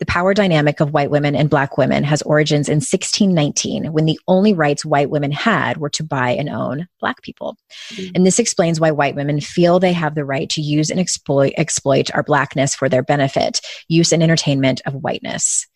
The 0.00 0.06
power 0.06 0.34
dynamic 0.34 0.80
of 0.80 0.92
white 0.92 1.10
women 1.10 1.36
and 1.36 1.48
black 1.48 1.78
women 1.78 2.02
has 2.02 2.20
origins 2.22 2.68
in 2.68 2.76
1619 2.76 3.92
when 3.92 4.06
the 4.06 4.18
only 4.26 4.54
rights 4.54 4.84
white 4.84 5.08
women 5.08 5.30
had 5.30 5.76
were 5.76 5.90
to 5.90 6.02
buy 6.02 6.30
and 6.30 6.48
own 6.48 6.88
black 7.00 7.22
people. 7.22 7.56
Mm-hmm. 7.90 8.12
And 8.16 8.26
this 8.26 8.40
explains 8.40 8.80
why 8.80 8.90
white 8.90 9.14
women 9.14 9.40
feel 9.40 9.78
they 9.78 9.92
have 9.92 10.16
the 10.16 10.24
right 10.24 10.50
to 10.50 10.60
use 10.60 10.90
and 10.90 10.98
exploit 10.98 11.52
exploit 11.56 12.12
our 12.12 12.24
blackness 12.24 12.74
for 12.74 12.88
their 12.88 13.02
benefit, 13.04 13.60
use 13.86 14.12
and 14.12 14.22
entertainment 14.22 14.80
of 14.84 14.94
whiteness. 14.94 15.66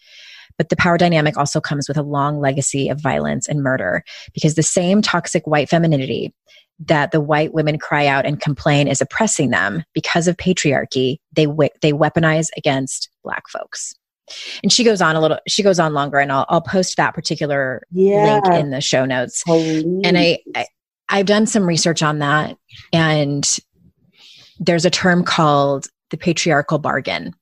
But 0.56 0.68
the 0.68 0.76
power 0.76 0.98
dynamic 0.98 1.36
also 1.36 1.60
comes 1.60 1.88
with 1.88 1.96
a 1.96 2.02
long 2.02 2.40
legacy 2.40 2.88
of 2.88 3.00
violence 3.00 3.48
and 3.48 3.62
murder 3.62 4.04
because 4.32 4.54
the 4.54 4.62
same 4.62 5.02
toxic 5.02 5.46
white 5.46 5.68
femininity 5.68 6.32
that 6.80 7.10
the 7.10 7.20
white 7.20 7.52
women 7.52 7.78
cry 7.78 8.06
out 8.06 8.24
and 8.24 8.40
complain 8.40 8.86
is 8.86 9.00
oppressing 9.00 9.50
them 9.50 9.82
because 9.94 10.28
of 10.28 10.36
patriarchy 10.36 11.18
they 11.32 11.46
they 11.82 11.92
weaponize 11.92 12.48
against 12.56 13.08
black 13.24 13.48
folks. 13.48 13.94
And 14.62 14.70
she 14.72 14.84
goes 14.84 15.00
on 15.00 15.16
a 15.16 15.20
little 15.20 15.38
she 15.48 15.62
goes 15.62 15.80
on 15.80 15.94
longer 15.94 16.18
and 16.18 16.30
i'll, 16.30 16.46
I'll 16.48 16.60
post 16.60 16.96
that 16.96 17.14
particular 17.14 17.82
yeah. 17.90 18.40
link 18.44 18.60
in 18.60 18.70
the 18.70 18.80
show 18.80 19.04
notes. 19.04 19.42
And 19.46 20.16
I, 20.16 20.38
I 20.54 20.66
i've 21.08 21.26
done 21.26 21.46
some 21.46 21.66
research 21.66 22.02
on 22.02 22.20
that 22.20 22.56
and 22.92 23.58
there's 24.60 24.84
a 24.84 24.90
term 24.90 25.24
called 25.24 25.88
the 26.10 26.16
patriarchal 26.16 26.78
bargain 26.78 27.34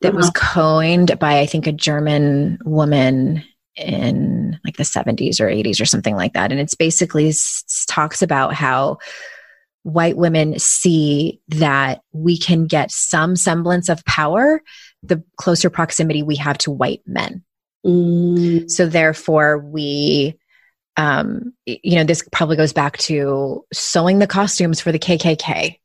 that 0.00 0.14
was 0.14 0.30
coined 0.30 1.18
by 1.18 1.38
i 1.38 1.46
think 1.46 1.66
a 1.66 1.72
german 1.72 2.58
woman 2.64 3.42
in 3.76 4.58
like 4.64 4.76
the 4.76 4.82
70s 4.82 5.40
or 5.40 5.46
80s 5.46 5.80
or 5.80 5.84
something 5.84 6.14
like 6.16 6.34
that. 6.34 6.50
And 6.50 6.60
it's 6.60 6.74
basically 6.74 7.28
s- 7.28 7.84
talks 7.88 8.22
about 8.22 8.54
how 8.54 8.98
white 9.82 10.16
women 10.16 10.58
see 10.58 11.40
that 11.48 12.02
we 12.12 12.38
can 12.38 12.66
get 12.66 12.90
some 12.90 13.36
semblance 13.36 13.88
of 13.88 14.04
power 14.04 14.62
the 15.02 15.22
closer 15.36 15.70
proximity 15.70 16.22
we 16.22 16.36
have 16.36 16.58
to 16.58 16.70
white 16.70 17.00
men. 17.06 17.42
Mm. 17.86 18.70
So 18.70 18.86
therefore 18.86 19.58
we 19.58 20.36
um, 20.96 21.54
you 21.64 21.94
know, 21.94 22.04
this 22.04 22.22
probably 22.30 22.56
goes 22.56 22.74
back 22.74 22.98
to 22.98 23.64
sewing 23.72 24.18
the 24.18 24.26
costumes 24.26 24.80
for 24.80 24.92
the 24.92 24.98
KKK 24.98 25.79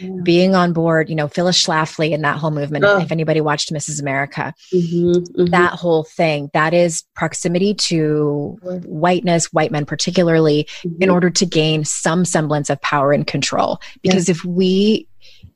yeah. 0.00 0.10
being 0.22 0.54
on 0.54 0.72
board, 0.72 1.08
you 1.08 1.14
know, 1.14 1.28
Phyllis 1.28 1.62
Schlafly 1.62 2.14
and 2.14 2.24
that 2.24 2.38
whole 2.38 2.50
movement. 2.50 2.84
Oh. 2.84 2.98
If 2.98 3.12
anybody 3.12 3.40
watched 3.40 3.72
Mrs. 3.72 4.00
America, 4.00 4.54
mm-hmm, 4.72 5.12
mm-hmm. 5.12 5.44
that 5.46 5.72
whole 5.72 6.04
thing, 6.04 6.50
that 6.52 6.74
is 6.74 7.04
proximity 7.14 7.74
to 7.74 8.58
whiteness, 8.62 9.52
white 9.52 9.70
men 9.70 9.86
particularly, 9.86 10.64
mm-hmm. 10.64 11.02
in 11.02 11.10
order 11.10 11.30
to 11.30 11.46
gain 11.46 11.84
some 11.84 12.24
semblance 12.24 12.70
of 12.70 12.80
power 12.80 13.12
and 13.12 13.26
control. 13.26 13.80
Because 14.02 14.28
yeah. 14.28 14.32
if 14.32 14.44
we 14.44 15.06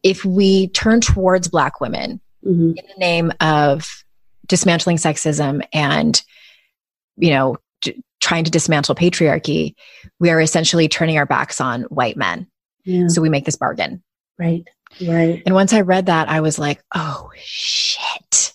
if 0.02 0.24
we 0.24 0.68
turn 0.68 1.00
towards 1.00 1.48
black 1.48 1.80
women 1.80 2.20
mm-hmm. 2.44 2.70
in 2.70 2.74
the 2.74 2.98
name 2.98 3.32
of 3.40 4.04
dismantling 4.46 4.98
sexism 4.98 5.66
and 5.72 6.22
you 7.16 7.30
know 7.30 7.56
trying 8.20 8.44
to 8.44 8.50
dismantle 8.50 8.94
patriarchy, 8.94 9.74
we 10.18 10.30
are 10.30 10.40
essentially 10.40 10.88
turning 10.88 11.18
our 11.18 11.26
backs 11.26 11.60
on 11.60 11.82
white 11.84 12.16
men. 12.16 12.46
Yeah. 12.84 13.08
So 13.08 13.20
we 13.20 13.28
make 13.28 13.44
this 13.44 13.56
bargain. 13.56 14.02
Right. 14.38 14.68
Right. 15.06 15.42
And 15.46 15.54
once 15.54 15.72
I 15.72 15.80
read 15.80 16.06
that, 16.06 16.28
I 16.28 16.40
was 16.40 16.58
like, 16.58 16.82
oh 16.94 17.30
shit. 17.36 18.52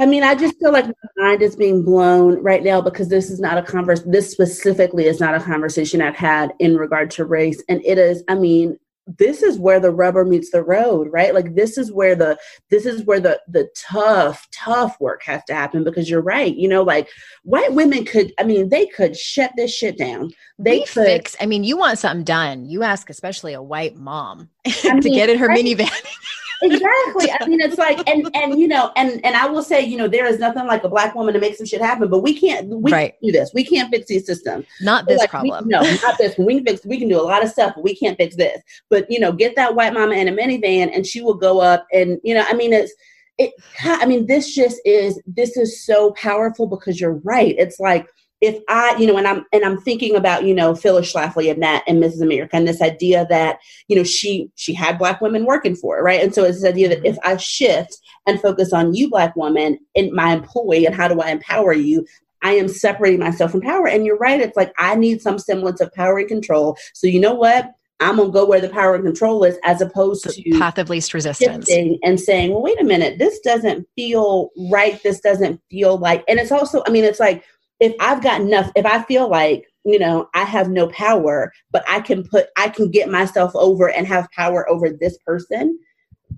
I 0.00 0.06
mean, 0.06 0.24
I 0.24 0.34
just 0.34 0.58
feel 0.58 0.72
like 0.72 0.86
my 0.86 1.28
mind 1.28 1.42
is 1.42 1.54
being 1.54 1.84
blown 1.84 2.42
right 2.42 2.64
now 2.64 2.80
because 2.80 3.08
this 3.08 3.30
is 3.30 3.38
not 3.38 3.58
a 3.58 3.62
converse. 3.62 4.02
This 4.02 4.30
specifically 4.30 5.04
is 5.04 5.20
not 5.20 5.34
a 5.34 5.40
conversation 5.40 6.02
I've 6.02 6.16
had 6.16 6.52
in 6.58 6.76
regard 6.76 7.12
to 7.12 7.24
race, 7.24 7.62
and 7.68 7.80
it 7.84 7.98
is. 7.98 8.24
I 8.26 8.34
mean, 8.34 8.76
this 9.06 9.42
is 9.42 9.58
where 9.58 9.80
the 9.80 9.90
rubber 9.90 10.24
meets 10.24 10.50
the 10.50 10.62
road 10.62 11.08
right? 11.12 11.34
Like 11.34 11.54
this 11.54 11.76
is 11.76 11.92
where 11.92 12.14
the 12.14 12.38
this 12.70 12.86
is 12.86 13.04
where 13.04 13.20
the 13.20 13.40
the 13.48 13.68
tough 13.76 14.46
tough 14.52 14.96
work 15.00 15.22
has 15.24 15.42
to 15.44 15.54
happen 15.54 15.84
because 15.84 16.08
you're 16.08 16.22
right 16.22 16.54
you 16.54 16.68
know 16.68 16.82
like 16.82 17.08
white 17.42 17.72
women 17.72 18.04
could 18.04 18.32
i 18.38 18.42
mean 18.42 18.68
they 18.68 18.86
could 18.86 19.16
shut 19.16 19.52
this 19.56 19.74
shit 19.74 19.98
down. 19.98 20.30
They 20.58 20.78
we 20.78 20.86
could 20.86 21.06
fix 21.06 21.36
i 21.40 21.46
mean 21.46 21.64
you 21.64 21.76
want 21.76 21.98
something 21.98 22.24
done. 22.24 22.66
You 22.66 22.82
ask 22.82 23.10
especially 23.10 23.52
a 23.52 23.62
white 23.62 23.96
mom 23.96 24.50
to 24.66 24.94
mean, 24.94 25.14
get 25.14 25.30
in 25.30 25.38
her 25.38 25.48
right? 25.48 25.64
minivan 25.64 25.90
exactly. 26.62 27.30
I 27.30 27.46
mean, 27.46 27.60
it's 27.60 27.78
like, 27.78 28.08
and 28.08 28.28
and 28.34 28.58
you 28.58 28.68
know, 28.68 28.92
and 28.96 29.24
and 29.24 29.36
I 29.36 29.46
will 29.46 29.62
say, 29.62 29.82
you 29.82 29.96
know, 29.96 30.08
there 30.08 30.26
is 30.26 30.38
nothing 30.38 30.66
like 30.66 30.84
a 30.84 30.88
black 30.88 31.14
woman 31.14 31.34
to 31.34 31.40
make 31.40 31.56
some 31.56 31.66
shit 31.66 31.80
happen, 31.80 32.08
but 32.08 32.20
we 32.20 32.38
can't, 32.38 32.68
we 32.68 32.92
right. 32.92 33.12
can't 33.12 33.22
do 33.22 33.32
this. 33.32 33.50
We 33.54 33.64
can't 33.64 33.90
fix 33.90 34.06
these 34.06 34.26
systems. 34.26 34.66
Not 34.80 35.06
this 35.06 35.18
like, 35.18 35.30
problem. 35.30 35.64
We, 35.64 35.70
no, 35.70 35.80
not 36.02 36.18
this. 36.18 36.36
We 36.38 36.56
can 36.56 36.64
fix. 36.64 36.84
We 36.86 36.98
can 36.98 37.08
do 37.08 37.20
a 37.20 37.22
lot 37.22 37.42
of 37.42 37.50
stuff, 37.50 37.72
but 37.74 37.84
we 37.84 37.94
can't 37.96 38.16
fix 38.16 38.36
this. 38.36 38.60
But 38.90 39.10
you 39.10 39.20
know, 39.20 39.32
get 39.32 39.56
that 39.56 39.74
white 39.74 39.92
mama 39.92 40.14
in 40.14 40.28
a 40.28 40.32
minivan, 40.32 40.94
and 40.94 41.06
she 41.06 41.20
will 41.20 41.34
go 41.34 41.60
up, 41.60 41.86
and 41.92 42.18
you 42.22 42.34
know, 42.34 42.44
I 42.48 42.54
mean, 42.54 42.72
it's 42.72 42.92
it. 43.38 43.52
I 43.82 44.06
mean, 44.06 44.26
this 44.26 44.54
just 44.54 44.80
is. 44.84 45.20
This 45.26 45.56
is 45.56 45.84
so 45.84 46.12
powerful 46.12 46.66
because 46.66 47.00
you're 47.00 47.20
right. 47.24 47.54
It's 47.58 47.80
like 47.80 48.06
if 48.44 48.62
I, 48.68 48.96
you 48.96 49.06
know, 49.06 49.16
and 49.16 49.26
I'm 49.26 49.44
and 49.52 49.64
I'm 49.64 49.80
thinking 49.80 50.14
about, 50.14 50.44
you 50.44 50.54
know, 50.54 50.74
Phyllis 50.74 51.12
Schlafly 51.12 51.50
and 51.50 51.62
that 51.62 51.84
and 51.86 52.02
Mrs. 52.02 52.22
America 52.22 52.56
and 52.56 52.68
this 52.68 52.82
idea 52.82 53.26
that, 53.30 53.58
you 53.88 53.96
know, 53.96 54.04
she 54.04 54.50
she 54.54 54.74
had 54.74 54.98
black 54.98 55.20
women 55.20 55.46
working 55.46 55.74
for 55.74 55.96
her, 55.96 56.02
right? 56.02 56.22
And 56.22 56.34
so 56.34 56.44
it's 56.44 56.60
this 56.60 56.70
idea 56.70 56.88
that 56.88 56.98
mm-hmm. 56.98 57.06
if 57.06 57.18
I 57.24 57.36
shift 57.36 57.98
and 58.26 58.40
focus 58.40 58.72
on 58.72 58.94
you, 58.94 59.08
black 59.08 59.34
woman, 59.36 59.78
and 59.96 60.12
my 60.12 60.32
employee 60.34 60.86
and 60.86 60.94
how 60.94 61.08
do 61.08 61.20
I 61.20 61.30
empower 61.30 61.72
you, 61.72 62.06
I 62.42 62.52
am 62.52 62.68
separating 62.68 63.20
myself 63.20 63.50
from 63.50 63.62
power. 63.62 63.88
And 63.88 64.04
you're 64.04 64.18
right, 64.18 64.40
it's 64.40 64.56
like 64.56 64.72
I 64.78 64.94
need 64.94 65.22
some 65.22 65.38
semblance 65.38 65.80
of 65.80 65.92
power 65.92 66.18
and 66.18 66.28
control. 66.28 66.76
So 66.92 67.06
you 67.06 67.20
know 67.20 67.34
what? 67.34 67.72
I'm 68.00 68.16
gonna 68.16 68.30
go 68.30 68.44
where 68.44 68.60
the 68.60 68.68
power 68.68 68.96
and 68.96 69.04
control 69.04 69.44
is, 69.44 69.56
as 69.64 69.80
opposed 69.80 70.24
to 70.24 70.58
path 70.58 70.78
of 70.78 70.90
least 70.90 71.14
resistance, 71.14 71.70
and 71.70 72.20
saying, 72.20 72.50
"Well, 72.50 72.62
wait 72.62 72.80
a 72.80 72.84
minute, 72.84 73.18
this 73.18 73.38
doesn't 73.40 73.86
feel 73.96 74.50
right. 74.70 75.00
This 75.02 75.20
doesn't 75.20 75.60
feel 75.70 75.96
like." 75.96 76.24
And 76.26 76.40
it's 76.40 76.50
also, 76.50 76.82
I 76.86 76.90
mean, 76.90 77.04
it's 77.04 77.20
like 77.20 77.44
if 77.80 77.94
I've 78.00 78.22
got 78.22 78.40
enough, 78.40 78.70
if 78.76 78.86
I 78.86 79.02
feel 79.02 79.28
like, 79.28 79.66
you 79.84 79.98
know, 79.98 80.28
I 80.34 80.44
have 80.44 80.68
no 80.68 80.88
power, 80.88 81.52
but 81.70 81.84
I 81.88 82.00
can 82.00 82.24
put, 82.26 82.46
I 82.56 82.68
can 82.68 82.90
get 82.90 83.10
myself 83.10 83.52
over 83.54 83.90
and 83.90 84.06
have 84.06 84.30
power 84.32 84.68
over 84.70 84.90
this 84.90 85.18
person 85.26 85.78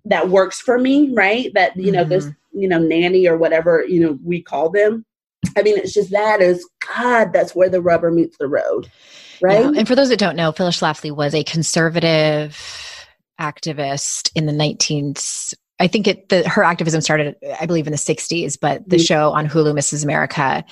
that 0.04 0.28
works 0.28 0.60
for 0.60 0.78
me, 0.78 1.12
right? 1.12 1.52
That, 1.54 1.76
you 1.76 1.92
know, 1.92 2.00
mm-hmm. 2.00 2.10
this, 2.10 2.28
you 2.52 2.68
know, 2.68 2.78
nanny 2.78 3.26
or 3.28 3.36
whatever, 3.36 3.84
you 3.86 4.00
know, 4.00 4.18
we 4.24 4.42
call 4.42 4.70
them. 4.70 5.04
I 5.56 5.62
mean, 5.62 5.78
it's 5.78 5.94
just 5.94 6.10
that 6.10 6.40
is, 6.40 6.68
God, 6.96 7.32
that's 7.32 7.54
where 7.54 7.68
the 7.68 7.80
rubber 7.80 8.10
meets 8.10 8.36
the 8.38 8.48
road, 8.48 8.90
right? 9.40 9.64
Yeah. 9.64 9.72
And 9.76 9.86
for 9.86 9.94
those 9.94 10.08
that 10.08 10.18
don't 10.18 10.36
know, 10.36 10.52
Phyllis 10.52 10.80
Schlafly 10.80 11.14
was 11.14 11.34
a 11.34 11.44
conservative 11.44 12.60
activist 13.40 14.30
in 14.34 14.46
the 14.46 14.52
19th 14.52 15.54
I 15.78 15.88
think 15.88 16.06
it 16.06 16.28
the, 16.30 16.48
her 16.48 16.62
activism 16.62 17.00
started, 17.00 17.36
I 17.60 17.66
believe, 17.66 17.86
in 17.86 17.92
the 17.92 17.98
60s, 17.98 18.58
but 18.58 18.88
the 18.88 18.96
mm-hmm. 18.96 19.04
show 19.04 19.32
on 19.32 19.46
Hulu, 19.46 19.74
Mrs. 19.74 20.04
America, 20.04 20.64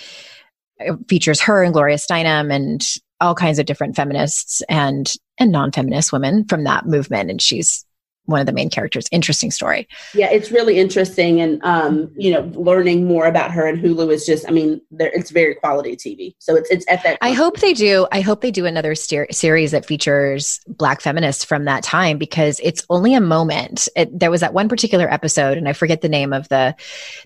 features 1.09 1.41
her 1.41 1.63
and 1.63 1.73
Gloria 1.73 1.97
Steinem 1.97 2.53
and 2.53 2.87
all 3.21 3.35
kinds 3.35 3.59
of 3.59 3.67
different 3.67 3.97
feminists 3.97 4.63
and 4.69 5.13
and 5.39 5.51
non-feminist 5.51 6.13
women 6.13 6.45
from 6.47 6.65
that 6.65 6.87
movement. 6.87 7.31
And 7.31 7.41
she's 7.41 7.85
one 8.27 8.41
of 8.41 8.47
the 8.47 8.53
main 8.53 8.71
characters. 8.71 9.07
Interesting 9.13 9.51
story. 9.51 9.87
Yeah, 10.15 10.31
it's 10.31 10.51
really 10.51 10.79
interesting, 10.79 11.41
and 11.41 11.63
um, 11.63 12.11
you 12.17 12.31
know, 12.31 12.51
learning 12.55 13.07
more 13.07 13.27
about 13.27 13.51
her 13.51 13.67
and 13.67 13.79
Hulu 13.79 14.13
is 14.13 14.25
just, 14.25 14.49
I 14.49 14.51
mean, 14.51 14.81
it's 14.99 15.31
very 15.31 15.55
quality 15.55 15.97
TV. 15.97 16.35
So 16.39 16.57
it's 16.57 16.71
it's 16.71 16.85
at 16.89 17.03
that. 17.03 17.19
I 17.21 17.33
hope 17.33 17.61
they 17.61 17.75
do. 17.75 18.07
I 18.13 18.21
hope 18.21 18.41
they 18.41 18.51
do 18.51 18.67
another 18.67 18.95
ser- 18.95 19.27
series 19.31 19.73
that 19.73 19.87
features 19.87 20.61
Black 20.69 21.01
feminists 21.01 21.45
from 21.45 21.65
that 21.65 21.83
time 21.83 22.19
because 22.19 22.61
it's 22.63 22.85
only 22.91 23.15
a 23.15 23.21
moment. 23.21 23.89
It, 23.97 24.19
there 24.19 24.31
was 24.31 24.41
that 24.41 24.55
one 24.55 24.69
particular 24.69 25.13
episode, 25.13 25.59
and 25.59 25.69
I 25.69 25.73
forget 25.73 26.01
the 26.01 26.09
name 26.09 26.33
of 26.33 26.49
the 26.49 26.75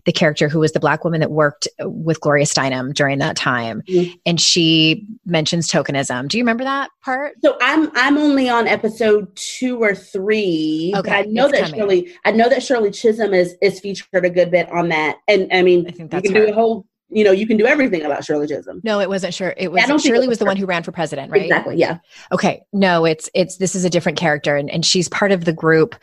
the 0.05 0.13
character 0.13 0.49
who 0.49 0.61
was 0.61 0.73
the 0.73 0.81
Black 0.81 1.05
woman 1.05 1.21
that 1.21 1.31
worked 1.31 1.69
with 1.81 2.21
Gloria 2.21 2.45
Steinem 2.45 2.93
during 2.93 3.19
that 3.19 3.37
time, 3.37 3.83
mm-hmm. 3.83 4.13
and 4.27 4.41
she 4.41 5.07
mentions 5.25 5.71
tokenism. 5.71 6.29
Do 6.29 6.39
you 6.39 6.43
remember 6.43 6.65
that 6.65 6.91
part? 7.05 7.35
So 7.45 7.57
I'm 7.61 7.91
I'm 7.95 8.19
only 8.19 8.49
on 8.49 8.67
episode 8.67 9.35
two 9.37 9.83
or 9.83 9.95
three 9.95 10.88
Okay, 10.97 11.11
I 11.11 11.23
know 11.23 11.49
that 11.49 11.65
coming. 11.65 11.81
Shirley. 11.81 12.15
I 12.25 12.33
know 12.33 12.49
that 12.49 12.63
Shirley 12.63 12.91
Chisholm 12.91 13.35
is 13.35 13.55
is 13.63 13.81
featured 13.81 14.25
a 14.25 14.31
good 14.31 14.51
bit 14.51 14.71
on 14.71 14.89
that, 14.89 15.19
and 15.27 15.49
I 15.53 15.63
mean, 15.63 15.87
I 15.87 15.91
think 15.91 16.11
that's 16.11 16.25
you 16.25 16.33
can 16.33 16.41
her. 16.41 16.47
do 16.47 16.53
a 16.53 16.55
whole. 16.55 16.87
You 17.11 17.25
know, 17.25 17.31
you 17.31 17.47
can 17.47 17.57
do 17.57 17.65
everything 17.65 18.03
about 18.03 18.23
Shirley 18.23 18.47
Chisholm. 18.47 18.83
No, 18.85 19.01
it 19.01 19.09
wasn't 19.09 19.33
sure. 19.33 19.55
It 19.57 19.73
was 19.73 19.81
yeah, 19.81 19.97
Shirley 19.97 20.29
was, 20.29 20.29
was 20.29 20.39
the 20.41 20.45
one 20.45 20.59
who 20.59 20.67
ran 20.67 20.83
for 20.83 20.93
president, 20.93 21.33
right? 21.33 21.43
Exactly. 21.43 21.77
Yeah. 21.77 22.01
Okay. 22.33 22.61
No, 22.75 23.07
it's 23.07 23.31
it's 23.35 23.57
this 23.57 23.75
is 23.75 23.87
a 23.87 23.91
different 23.91 24.19
character, 24.19 24.57
and 24.57 24.71
and 24.71 24.85
she's 24.85 25.09
part 25.09 25.33
of 25.33 25.47
the 25.47 25.53
group, 25.55 25.97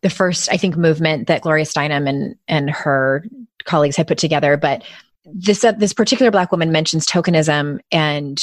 the 0.00 0.08
first 0.08 0.50
I 0.50 0.56
think 0.56 0.76
movement 0.76 1.26
that 1.26 1.42
Gloria 1.42 1.66
Steinem 1.66 2.08
and 2.08 2.36
and 2.48 2.70
her 2.70 3.24
colleagues 3.64 3.96
had 3.96 4.08
put 4.08 4.16
together. 4.16 4.56
But 4.56 4.82
this 5.26 5.64
uh, 5.64 5.72
this 5.72 5.92
particular 5.92 6.30
black 6.30 6.52
woman 6.52 6.72
mentions 6.72 7.06
tokenism, 7.06 7.80
and 7.92 8.42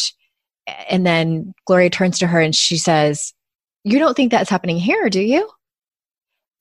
and 0.90 1.06
then 1.06 1.54
Gloria 1.66 1.90
turns 1.90 2.20
to 2.20 2.28
her 2.28 2.40
and 2.40 2.56
she 2.56 2.78
says, 2.78 3.34
"You 3.84 4.00
don't 4.00 4.16
think 4.16 4.32
that's 4.32 4.50
happening 4.50 4.78
here, 4.78 5.10
do 5.10 5.22
you?" 5.22 5.50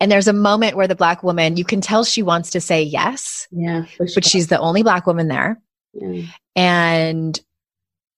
And 0.03 0.11
there's 0.11 0.27
a 0.27 0.33
moment 0.33 0.77
where 0.77 0.89
the 0.89 0.97
black 0.97 1.23
woman, 1.23 1.57
you 1.57 1.65
can 1.65 1.81
tell 1.81 2.03
she 2.03 2.25
wants 2.25 2.51
to 2.51 2.61
say 2.61 2.83
yes. 2.83 3.47
Yeah. 3.53 3.85
Sure. 3.85 4.09
But 4.13 4.25
she's 4.25 4.49
the 4.49 4.59
only 4.59 4.83
black 4.83 5.07
woman 5.07 5.29
there. 5.29 5.63
Yeah. 5.95 6.23
And 6.57 7.39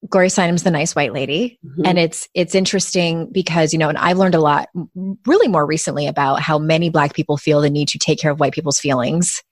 Gloria 0.08 0.30
Steinem's 0.30 0.62
the 0.62 0.70
nice 0.70 0.96
white 0.96 1.12
lady. 1.12 1.58
Mhm. 1.62 1.86
And 1.86 1.98
it's 1.98 2.26
it's 2.32 2.54
interesting 2.54 3.28
because, 3.30 3.74
you 3.74 3.78
know, 3.78 3.90
and 3.90 3.98
I've 3.98 4.16
learned 4.16 4.34
a 4.34 4.40
lot 4.40 4.70
really 5.26 5.46
more 5.48 5.66
recently 5.66 6.06
about 6.06 6.40
how 6.40 6.58
many 6.58 6.88
black 6.88 7.12
people 7.12 7.36
feel 7.36 7.60
the 7.60 7.68
need 7.68 7.88
to 7.88 7.98
take 7.98 8.18
care 8.18 8.30
of 8.30 8.40
white 8.40 8.54
people's 8.54 8.78
feelings. 8.80 9.42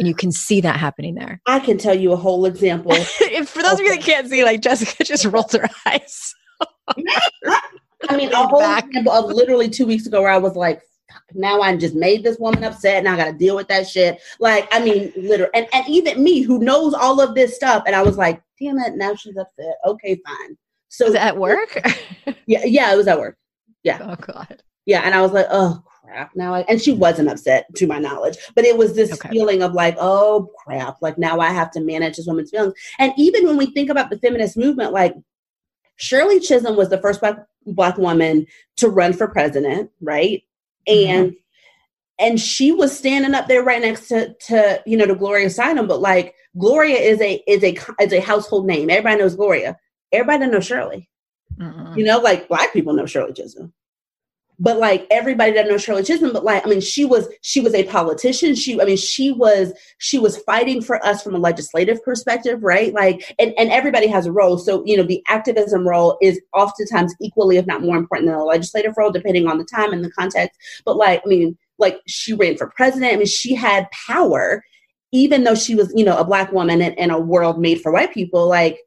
And 0.00 0.08
you 0.08 0.14
can 0.16 0.32
see 0.32 0.60
that 0.60 0.76
happening 0.80 1.14
there. 1.14 1.40
I 1.46 1.60
can 1.60 1.78
tell 1.78 1.94
you 1.94 2.12
a 2.12 2.16
whole 2.16 2.44
example. 2.44 2.90
if 3.20 3.50
for 3.50 3.62
those 3.62 3.74
of 3.74 3.80
you 3.80 3.94
that 3.94 4.02
can't 4.02 4.28
see, 4.28 4.42
like 4.42 4.62
Jessica 4.62 5.04
just 5.04 5.24
rolled 5.26 5.52
her 5.52 5.68
eyes. 5.86 6.34
I 8.08 8.16
mean, 8.16 8.32
a 8.32 8.46
whole 8.48 8.60
Back. 8.60 8.86
example 8.86 9.12
of 9.12 9.26
literally 9.26 9.68
two 9.68 9.86
weeks 9.86 10.06
ago 10.06 10.22
where 10.22 10.30
I 10.30 10.38
was 10.38 10.54
like, 10.54 10.76
"Fuck, 10.78 10.84
now 11.34 11.60
I 11.60 11.76
just 11.76 11.94
made 11.94 12.22
this 12.24 12.38
woman 12.38 12.64
upset 12.64 12.96
and 12.98 13.08
I 13.08 13.16
got 13.16 13.26
to 13.26 13.32
deal 13.32 13.56
with 13.56 13.68
that 13.68 13.86
shit. 13.86 14.20
Like, 14.40 14.68
I 14.72 14.82
mean, 14.82 15.12
literally, 15.16 15.50
and, 15.54 15.66
and 15.72 15.86
even 15.88 16.22
me 16.22 16.40
who 16.42 16.58
knows 16.58 16.94
all 16.94 17.20
of 17.20 17.34
this 17.34 17.54
stuff, 17.54 17.82
and 17.86 17.94
I 17.94 18.02
was 18.02 18.16
like, 18.16 18.42
damn 18.60 18.78
it, 18.78 18.94
now 18.96 19.14
she's 19.14 19.36
upset. 19.36 19.76
Okay, 19.86 20.20
fine. 20.26 20.56
So 20.88 21.06
Was 21.06 21.14
at 21.14 21.36
work? 21.36 21.80
Yeah, 22.46 22.64
yeah, 22.64 22.92
it 22.92 22.96
was 22.96 23.06
at 23.08 23.18
work. 23.18 23.36
Yeah. 23.82 23.98
Oh 24.02 24.16
God. 24.16 24.62
Yeah, 24.86 25.02
and 25.04 25.14
I 25.14 25.20
was 25.20 25.32
like, 25.32 25.46
oh 25.50 25.82
crap. 26.02 26.30
Now, 26.34 26.54
I, 26.54 26.60
and 26.62 26.80
she 26.80 26.92
wasn't 26.92 27.28
upset 27.28 27.66
to 27.76 27.86
my 27.86 27.98
knowledge, 27.98 28.36
but 28.54 28.64
it 28.64 28.76
was 28.76 28.94
this 28.94 29.12
Okay. 29.12 29.28
feeling 29.28 29.62
of 29.62 29.74
like, 29.74 29.96
oh 30.00 30.50
crap, 30.64 30.96
like 31.02 31.18
now 31.18 31.40
I 31.40 31.50
have 31.50 31.70
to 31.72 31.80
manage 31.80 32.16
this 32.16 32.26
woman's 32.26 32.50
feelings. 32.50 32.72
And 32.98 33.12
even 33.18 33.46
when 33.46 33.58
we 33.58 33.66
think 33.66 33.90
about 33.90 34.08
the 34.08 34.18
feminist 34.18 34.56
movement, 34.56 34.92
like 34.92 35.14
Shirley 35.96 36.40
Chisholm 36.40 36.76
was 36.76 36.88
the 36.88 37.00
first 37.00 37.20
black 37.20 37.36
black 37.66 37.98
woman 37.98 38.46
to 38.78 38.88
run 38.88 39.12
for 39.12 39.28
president, 39.28 39.90
right? 40.00 40.42
Mm-hmm. 40.88 41.10
And 41.10 41.36
and 42.20 42.40
she 42.40 42.72
was 42.72 42.96
standing 42.96 43.34
up 43.34 43.46
there 43.46 43.62
right 43.62 43.80
next 43.80 44.08
to 44.08 44.34
to 44.34 44.82
you 44.86 44.96
know 44.96 45.06
to 45.06 45.14
Gloria 45.14 45.46
Steinem, 45.46 45.88
but 45.88 46.00
like 46.00 46.34
Gloria 46.58 46.96
is 46.96 47.20
a 47.20 47.42
is 47.46 47.62
a 47.62 47.78
is 48.00 48.12
a 48.12 48.20
household 48.20 48.66
name. 48.66 48.90
Everybody 48.90 49.20
knows 49.20 49.36
Gloria. 49.36 49.76
Everybody 50.12 50.50
knows 50.50 50.66
Shirley. 50.66 51.08
Mm-mm. 51.58 51.96
You 51.96 52.04
know, 52.04 52.18
like 52.18 52.48
black 52.48 52.72
people 52.72 52.92
know 52.92 53.06
Shirley 53.06 53.32
Chisholm. 53.32 53.72
But 54.60 54.78
like 54.78 55.06
everybody 55.10 55.52
doesn't 55.52 55.70
know 55.70 55.78
Shirley 55.78 56.02
Chisholm, 56.02 56.32
but 56.32 56.44
like 56.44 56.66
I 56.66 56.68
mean, 56.68 56.80
she 56.80 57.04
was 57.04 57.28
she 57.42 57.60
was 57.60 57.74
a 57.74 57.84
politician. 57.84 58.54
She 58.54 58.80
I 58.80 58.84
mean, 58.84 58.96
she 58.96 59.30
was 59.30 59.72
she 59.98 60.18
was 60.18 60.38
fighting 60.38 60.82
for 60.82 61.04
us 61.06 61.22
from 61.22 61.36
a 61.36 61.38
legislative 61.38 62.02
perspective, 62.02 62.62
right? 62.62 62.92
Like 62.92 63.34
and, 63.38 63.54
and 63.56 63.70
everybody 63.70 64.08
has 64.08 64.26
a 64.26 64.32
role. 64.32 64.58
So, 64.58 64.84
you 64.84 64.96
know, 64.96 65.04
the 65.04 65.22
activism 65.28 65.86
role 65.86 66.18
is 66.20 66.40
oftentimes 66.54 67.14
equally, 67.20 67.56
if 67.56 67.66
not 67.66 67.82
more 67.82 67.96
important 67.96 68.28
than 68.28 68.38
the 68.38 68.44
legislative 68.44 68.94
role, 68.96 69.12
depending 69.12 69.46
on 69.46 69.58
the 69.58 69.64
time 69.64 69.92
and 69.92 70.04
the 70.04 70.10
context. 70.10 70.58
But 70.84 70.96
like, 70.96 71.22
I 71.24 71.28
mean, 71.28 71.56
like 71.78 72.00
she 72.06 72.32
ran 72.32 72.56
for 72.56 72.72
president. 72.74 73.12
I 73.12 73.16
mean, 73.16 73.26
she 73.26 73.54
had 73.54 73.88
power, 73.92 74.64
even 75.12 75.44
though 75.44 75.54
she 75.54 75.74
was, 75.74 75.92
you 75.94 76.04
know, 76.04 76.18
a 76.18 76.24
black 76.24 76.52
woman 76.52 76.82
in, 76.82 76.92
in 76.94 77.10
a 77.10 77.18
world 77.18 77.60
made 77.60 77.80
for 77.80 77.92
white 77.92 78.12
people, 78.12 78.48
like 78.48 78.78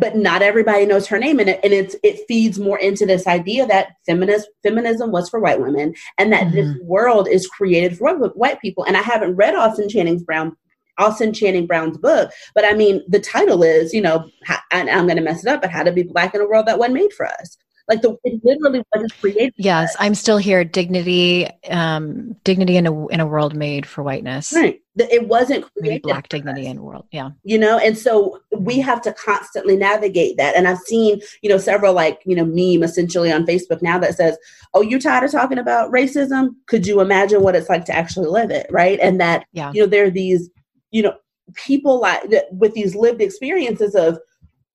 but 0.00 0.16
not 0.16 0.42
everybody 0.42 0.86
knows 0.86 1.06
her 1.06 1.18
name. 1.18 1.40
And 1.40 1.50
it, 1.50 1.60
and 1.62 1.72
it's 1.72 1.96
it 2.02 2.26
feeds 2.28 2.58
more 2.58 2.78
into 2.78 3.06
this 3.06 3.26
idea 3.26 3.66
that 3.66 3.92
feminist 4.06 4.48
feminism 4.62 5.10
was 5.10 5.28
for 5.28 5.40
white 5.40 5.60
women 5.60 5.94
and 6.18 6.32
that 6.32 6.52
this 6.52 6.66
mm-hmm. 6.66 6.86
world 6.86 7.28
is 7.28 7.46
created 7.46 7.96
for 7.96 8.16
white, 8.16 8.36
white 8.36 8.60
people. 8.60 8.84
And 8.84 8.96
i 8.96 9.02
haven't 9.02 9.36
read 9.36 9.54
austin 9.54 9.88
channing's 9.88 10.22
brown 10.22 10.56
austin 10.98 11.32
channing 11.32 11.66
brown's 11.66 11.98
book 11.98 12.30
but 12.54 12.64
i 12.64 12.72
mean 12.72 13.02
the 13.08 13.20
title 13.20 13.62
is 13.62 13.92
you 13.92 14.00
know 14.00 14.28
how, 14.44 14.58
and 14.70 14.88
i'm 14.88 15.06
going 15.06 15.16
to 15.16 15.22
mess 15.22 15.44
it 15.44 15.50
up 15.50 15.60
but 15.60 15.70
how 15.70 15.82
to 15.82 15.92
be 15.92 16.02
black 16.02 16.34
in 16.34 16.40
a 16.40 16.46
world 16.46 16.66
that 16.66 16.78
wasn't 16.78 16.94
made 16.94 17.12
for 17.12 17.26
us 17.26 17.58
like 17.88 18.02
the 18.02 18.16
it 18.24 18.40
literally 18.44 18.82
wasn't 18.94 19.12
created 19.20 19.54
Yes. 19.56 19.94
I'm 19.98 20.14
still 20.14 20.38
here. 20.38 20.64
Dignity, 20.64 21.46
um, 21.70 22.34
dignity 22.44 22.76
in 22.76 22.86
a 22.86 23.06
in 23.08 23.20
a 23.20 23.26
world 23.26 23.54
made 23.54 23.86
for 23.86 24.02
whiteness. 24.02 24.52
right 24.52 24.80
it 24.98 25.28
wasn't 25.28 25.62
Maybe 25.76 25.88
created 25.88 26.02
black 26.04 26.28
dignity 26.30 26.64
in 26.66 26.78
a 26.78 26.82
world. 26.82 27.04
Yeah. 27.12 27.30
you 27.44 27.58
know 27.58 27.78
and 27.78 27.96
so 27.98 28.40
we 28.56 28.80
have 28.80 29.02
to 29.02 29.12
constantly 29.12 29.76
navigate 29.76 30.38
that 30.38 30.56
and 30.56 30.66
i've 30.66 30.78
seen 30.78 31.20
you 31.42 31.50
know 31.50 31.58
several 31.58 31.92
like 31.92 32.20
you 32.24 32.34
know 32.34 32.46
meme 32.46 32.82
essentially 32.82 33.30
on 33.30 33.44
facebook 33.46 33.82
now 33.82 33.98
that 33.98 34.14
says 34.16 34.38
oh 34.72 34.80
you 34.80 34.98
tired 34.98 35.24
of 35.24 35.30
talking 35.32 35.58
about 35.58 35.92
racism 35.92 36.54
could 36.66 36.86
you 36.86 37.00
imagine 37.02 37.42
what 37.42 37.54
it's 37.54 37.68
like 37.68 37.84
to 37.84 37.94
actually 37.94 38.26
live 38.26 38.50
it 38.50 38.66
right 38.70 38.98
and 39.00 39.20
that 39.20 39.44
Yeah. 39.52 39.70
you 39.74 39.82
know 39.82 39.86
there 39.86 40.06
are 40.06 40.10
these 40.10 40.48
you 40.92 41.02
know 41.02 41.14
people 41.54 42.00
like 42.00 42.22
with 42.52 42.72
these 42.72 42.94
lived 42.94 43.20
experiences 43.20 43.94
of 43.94 44.18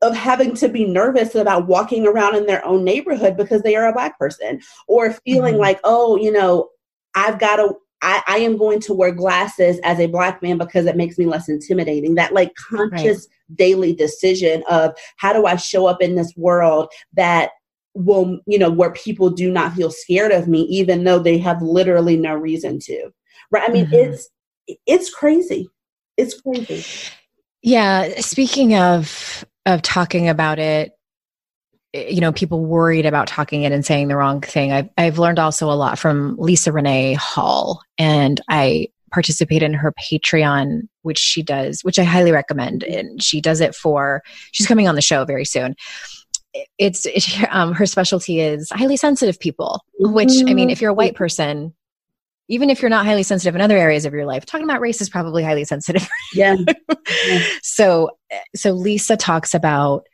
of 0.02 0.16
having 0.16 0.56
to 0.56 0.68
be 0.68 0.86
nervous 0.86 1.36
about 1.36 1.68
walking 1.68 2.08
around 2.08 2.36
in 2.36 2.46
their 2.46 2.66
own 2.66 2.84
neighborhood 2.84 3.38
because 3.38 3.62
they 3.62 3.76
are 3.76 3.88
a 3.88 3.94
black 3.94 4.18
person 4.18 4.60
or 4.88 5.12
feeling 5.26 5.56
Mhm. 5.56 5.60
like 5.60 5.80
oh 5.84 6.16
you 6.18 6.32
know 6.32 6.70
i've 7.16 7.40
got 7.40 7.58
to 7.58 7.76
I, 8.04 8.24
I 8.28 8.38
am 8.40 8.58
going 8.58 8.80
to 8.82 8.94
wear 8.96 9.12
glasses 9.12 9.80
as 9.84 10.00
a 10.00 10.08
black 10.08 10.42
man 10.42 10.58
because 10.58 10.88
it 10.88 10.98
makes 10.98 11.20
me 11.20 11.28
less 11.28 11.48
intimidating. 11.48 12.16
That 12.16 12.34
like 12.34 12.52
conscious 12.56 13.28
daily 13.54 13.94
decision 13.94 14.64
of 14.68 14.96
how 15.18 15.34
do 15.34 15.46
I 15.46 15.56
show 15.56 15.86
up 15.86 16.02
in 16.02 16.16
this 16.16 16.34
world 16.36 16.92
that 17.14 17.52
will, 17.94 18.40
you 18.48 18.58
know, 18.58 18.72
where 18.72 18.92
people 18.94 19.30
do 19.30 19.52
not 19.52 19.74
feel 19.74 19.92
scared 19.92 20.32
of 20.32 20.48
me, 20.48 20.62
even 20.64 21.04
though 21.04 21.20
they 21.20 21.38
have 21.38 21.62
literally 21.62 22.18
no 22.18 22.34
reason 22.34 22.80
to. 22.80 23.12
Right. 23.52 23.70
I 23.70 23.72
mean, 23.72 23.86
Mhm. 23.86 23.94
it's 23.94 24.30
it's 24.88 25.14
crazy. 25.14 25.70
It's 26.18 26.42
crazy. 26.42 26.84
Yeah. 27.62 28.20
Speaking 28.20 28.74
of 28.74 29.46
of 29.66 29.82
talking 29.82 30.30
about 30.30 30.60
it, 30.60 30.94
you 31.94 32.22
know, 32.22 32.32
people 32.32 32.66
worried 32.66 33.06
about 33.06 33.28
talking 33.28 33.64
it 33.64 33.72
and 33.72 33.86
saying 33.86 34.08
the 34.08 34.16
wrong 34.16 34.42
thing. 34.42 34.72
I've 34.72 34.90
I've 34.98 35.20
learned 35.20 35.40
also 35.40 35.70
a 35.70 35.76
lot 35.76 36.00
from 36.00 36.36
Lisa 36.38 36.72
Renee 36.72 37.14
Hall, 37.14 37.82
and 37.98 38.40
I 38.50 38.88
participate 39.12 39.62
in 39.62 39.74
her 39.74 39.94
Patreon, 39.94 40.88
which 41.02 41.20
she 41.20 41.44
does, 41.44 41.82
which 41.82 42.00
I 42.00 42.04
highly 42.04 42.32
recommend. 42.32 42.84
And 42.84 43.22
she 43.22 43.42
does 43.42 43.60
it 43.60 43.76
for. 43.76 44.24
She's 44.52 44.68
coming 44.68 44.88
on 44.88 44.96
the 44.96 45.02
show 45.02 45.26
very 45.26 45.46
soon. 45.46 45.76
It's 46.78 47.06
it, 47.06 47.28
um, 47.52 47.74
her 47.74 47.86
specialty 47.86 48.40
is 48.40 48.70
highly 48.72 48.98
sensitive 48.98 49.40
people. 49.40 49.82
Which 50.00 50.32
I 50.48 50.54
mean, 50.54 50.70
if 50.70 50.82
you're 50.82 50.92
a 50.92 50.96
white 50.96 51.16
person. 51.16 51.74
Even 52.52 52.70
if 52.70 52.82
you're 52.82 52.90
not 52.90 53.06
highly 53.06 53.24
sensitive 53.24 53.56
in 53.56 53.62
other 53.62 53.78
areas 53.78 54.06
of 54.06 54.14
your 54.14 54.26
life, 54.26 54.46
talking 54.46 54.66
about 54.66 54.82
race 54.82 55.00
is 55.02 55.10
probably 55.10 55.44
highly 55.44 55.64
sensitive 55.64 56.08
Yeah. 56.34 56.56
so 57.64 58.12
so 58.56 58.72
lisa 58.72 59.16
talks 59.18 59.54
about 59.54 60.06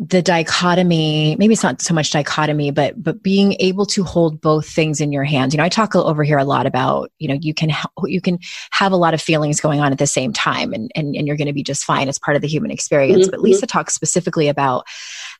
the 0.00 0.22
dichotomy 0.22 1.34
maybe 1.40 1.52
it's 1.52 1.64
not 1.64 1.80
so 1.82 1.92
much 1.92 2.12
dichotomy 2.12 2.70
but 2.70 3.02
but 3.02 3.20
being 3.20 3.56
able 3.58 3.84
to 3.84 4.04
hold 4.04 4.40
both 4.40 4.68
things 4.68 5.00
in 5.00 5.10
your 5.10 5.24
hands 5.24 5.52
you 5.52 5.58
know 5.58 5.64
i 5.64 5.68
talk 5.68 5.96
over 5.96 6.22
here 6.22 6.38
a 6.38 6.44
lot 6.44 6.66
about 6.66 7.10
you 7.18 7.26
know 7.26 7.34
you 7.40 7.52
can 7.52 7.68
ha- 7.68 7.90
you 8.04 8.20
can 8.20 8.38
have 8.70 8.92
a 8.92 8.96
lot 8.96 9.12
of 9.12 9.20
feelings 9.20 9.60
going 9.60 9.80
on 9.80 9.90
at 9.90 9.98
the 9.98 10.06
same 10.06 10.32
time 10.32 10.72
and 10.72 10.92
and, 10.94 11.16
and 11.16 11.26
you're 11.26 11.36
going 11.36 11.48
to 11.48 11.52
be 11.52 11.64
just 11.64 11.82
fine 11.84 12.08
it's 12.08 12.18
part 12.18 12.36
of 12.36 12.42
the 12.42 12.48
human 12.48 12.70
experience 12.70 13.26
but 13.28 13.40
Mhm. 13.40 13.44
lisa 13.44 13.66
talks 13.66 13.92
specifically 13.92 14.46
about 14.46 14.86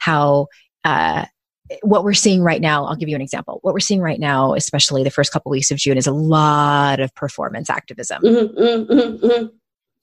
how 0.01 0.49
uh 0.85 1.25
what 1.83 2.05
we're 2.05 2.15
seeing 2.15 2.43
right 2.43 2.61
now, 2.61 2.85
I'll 2.85 2.97
give 2.97 3.09
you 3.09 3.17
an 3.17 3.23
example. 3.23 3.59
What 3.63 3.75
we're 3.75 3.81
seeing 3.81 4.01
right 4.01 4.21
now, 4.21 4.55
especially 4.55 5.05
the 5.05 5.11
first 5.11 5.33
couple 5.33 5.51
weeks 5.51 5.71
of 5.71 5.79
June, 5.79 5.97
is 5.97 6.07
a 6.07 6.13
lot 6.13 7.01
of 7.01 7.15
performance 7.15 7.71
activism. 7.71 8.23
Mhm, 8.23 8.55
mhm, 8.55 8.87
mhm, 8.87 9.21
mhm. 9.21 9.51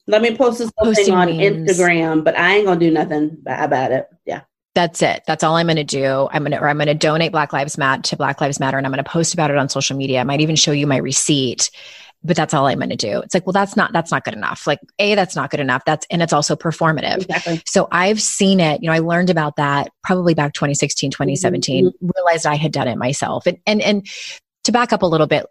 Let 0.06 0.22
me 0.22 0.36
post 0.36 0.58
this 0.58 0.70
Posting 0.78 1.14
on 1.14 1.36
memes. 1.36 1.70
Instagram, 1.70 2.22
but 2.22 2.38
I 2.38 2.56
ain't 2.56 2.66
gonna 2.66 2.78
do 2.78 2.90
nothing 2.90 3.38
about 3.46 3.90
it. 3.92 4.08
Yeah. 4.24 4.42
That's 4.76 5.00
it. 5.00 5.22
That's 5.26 5.42
all 5.42 5.56
I'm 5.56 5.68
going 5.68 5.76
to 5.76 5.84
do. 5.84 6.28
I'm 6.30 6.42
going 6.42 6.52
to, 6.52 6.58
or 6.60 6.68
I'm 6.68 6.76
going 6.76 6.86
to 6.88 6.92
donate 6.92 7.32
Black 7.32 7.54
Lives 7.54 7.78
Matter 7.78 8.02
to 8.02 8.16
Black 8.18 8.42
Lives 8.42 8.60
Matter, 8.60 8.76
and 8.76 8.86
I'm 8.86 8.92
going 8.92 9.02
to 9.02 9.10
post 9.10 9.32
about 9.32 9.50
it 9.50 9.56
on 9.56 9.70
social 9.70 9.96
media. 9.96 10.20
I 10.20 10.24
might 10.24 10.42
even 10.42 10.54
show 10.54 10.70
you 10.70 10.86
my 10.86 10.98
receipt, 10.98 11.70
but 12.26 12.36
that's 12.36 12.52
all 12.52 12.66
I'm 12.66 12.78
going 12.78 12.90
to 12.90 12.96
do. 12.96 13.20
It's 13.20 13.34
like, 13.34 13.46
well, 13.46 13.52
that's 13.52 13.76
not 13.76 13.92
that's 13.92 14.10
not 14.10 14.24
good 14.24 14.34
enough. 14.34 14.66
Like, 14.66 14.80
a, 14.98 15.14
that's 15.14 15.36
not 15.36 15.50
good 15.50 15.60
enough. 15.60 15.84
That's 15.84 16.06
and 16.10 16.22
it's 16.22 16.32
also 16.32 16.56
performative. 16.56 17.22
Exactly. 17.22 17.62
So 17.66 17.88
I've 17.90 18.20
seen 18.20 18.60
it. 18.60 18.82
You 18.82 18.88
know, 18.88 18.94
I 18.94 18.98
learned 18.98 19.30
about 19.30 19.56
that 19.56 19.90
probably 20.02 20.34
back 20.34 20.52
2016, 20.52 21.10
2017. 21.10 21.86
Mm-hmm. 21.86 22.10
Realized 22.16 22.46
I 22.46 22.56
had 22.56 22.72
done 22.72 22.88
it 22.88 22.96
myself, 22.96 23.46
and 23.46 23.58
and 23.66 23.80
and 23.80 24.06
to 24.64 24.72
back 24.72 24.92
up 24.92 25.02
a 25.02 25.06
little 25.06 25.26
bit. 25.26 25.46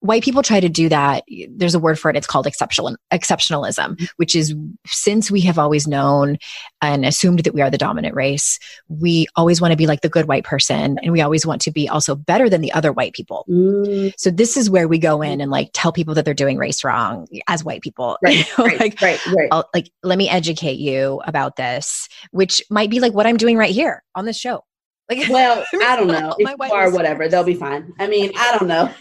White 0.00 0.22
people 0.22 0.42
try 0.42 0.60
to 0.60 0.68
do 0.68 0.88
that. 0.88 1.24
There's 1.50 1.74
a 1.74 1.78
word 1.78 1.98
for 1.98 2.10
it. 2.10 2.16
It's 2.16 2.26
called 2.26 2.46
exceptional 2.46 2.96
exceptionalism, 3.12 4.08
which 4.16 4.36
is 4.36 4.54
since 4.86 5.30
we 5.30 5.40
have 5.42 5.58
always 5.58 5.88
known 5.88 6.38
and 6.80 7.04
assumed 7.04 7.40
that 7.40 7.54
we 7.54 7.62
are 7.62 7.70
the 7.70 7.78
dominant 7.78 8.14
race, 8.14 8.58
we 8.88 9.26
always 9.34 9.60
want 9.60 9.72
to 9.72 9.76
be 9.76 9.86
like 9.86 10.02
the 10.02 10.08
good 10.08 10.28
white 10.28 10.44
person, 10.44 10.98
and 11.02 11.12
we 11.12 11.20
always 11.20 11.44
want 11.44 11.60
to 11.62 11.70
be 11.72 11.88
also 11.88 12.14
better 12.14 12.48
than 12.48 12.60
the 12.60 12.72
other 12.72 12.92
white 12.92 13.12
people. 13.12 13.44
Mm, 13.48 14.14
So 14.16 14.30
this 14.30 14.56
is 14.56 14.70
where 14.70 14.86
we 14.86 14.98
go 14.98 15.20
in 15.20 15.40
and 15.40 15.50
like 15.50 15.70
tell 15.72 15.92
people 15.92 16.14
that 16.14 16.24
they're 16.24 16.34
doing 16.34 16.58
race 16.58 16.84
wrong 16.84 17.26
as 17.48 17.64
white 17.64 17.82
people. 17.82 18.18
right, 18.22 18.36
You 18.36 18.44
know, 18.56 18.64
right, 18.70 18.80
like 18.80 19.00
right, 19.02 19.26
right. 19.26 19.64
Like 19.74 19.90
let 20.02 20.18
me 20.18 20.28
educate 20.28 20.78
you 20.78 21.20
about 21.26 21.56
this 21.56 22.08
which 22.30 22.62
might 22.70 22.90
be 22.90 23.00
like 23.00 23.12
what 23.12 23.26
i'm 23.26 23.36
doing 23.36 23.56
right 23.56 23.74
here 23.74 24.02
on 24.14 24.24
this 24.24 24.38
show 24.38 24.64
like 25.08 25.28
Well, 25.28 25.64
I 25.82 25.96
don't 25.96 26.06
know. 26.08 26.34
If 26.38 26.48
you 26.58 26.72
are 26.72 26.90
whatever, 26.92 27.28
they'll 27.28 27.44
be 27.44 27.54
fine. 27.54 27.92
I 27.98 28.06
mean, 28.06 28.30
I 28.36 28.56
don't 28.58 28.68
know. 28.68 28.92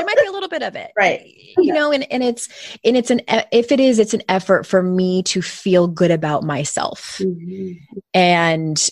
There 0.00 0.06
might 0.06 0.22
be 0.22 0.28
a 0.28 0.32
little 0.32 0.48
bit 0.48 0.62
of 0.62 0.74
it 0.76 0.90
Right. 0.96 1.22
you 1.58 1.72
know 1.72 1.92
and, 1.92 2.10
and 2.12 2.22
it's 2.22 2.48
and 2.84 2.96
it's 2.96 3.10
an 3.10 3.20
if 3.52 3.70
it 3.72 3.80
is 3.80 3.98
it's 3.98 4.14
an 4.14 4.22
effort 4.28 4.66
for 4.66 4.82
me 4.82 5.22
to 5.24 5.42
feel 5.42 5.86
good 5.86 6.10
about 6.10 6.42
myself 6.42 7.18
Mhm. 7.20 7.78
and 8.14 8.88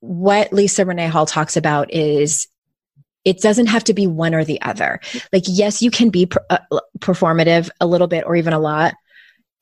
what 0.00 0.52
lisa 0.52 0.84
renee 0.84 1.08
hall 1.08 1.26
talks 1.26 1.56
about 1.56 1.92
is 1.92 2.46
it 3.24 3.40
doesn't 3.40 3.66
have 3.66 3.84
to 3.84 3.94
be 3.94 4.06
one 4.06 4.34
or 4.34 4.44
the 4.44 4.60
other 4.62 5.00
like 5.32 5.44
yes 5.46 5.82
you 5.82 5.90
can 5.90 6.10
be 6.10 6.26
per, 6.26 6.44
uh, 6.50 6.58
performative 6.98 7.68
a 7.80 7.86
little 7.86 8.06
bit 8.06 8.24
or 8.26 8.36
even 8.36 8.52
a 8.52 8.58
lot 8.58 8.94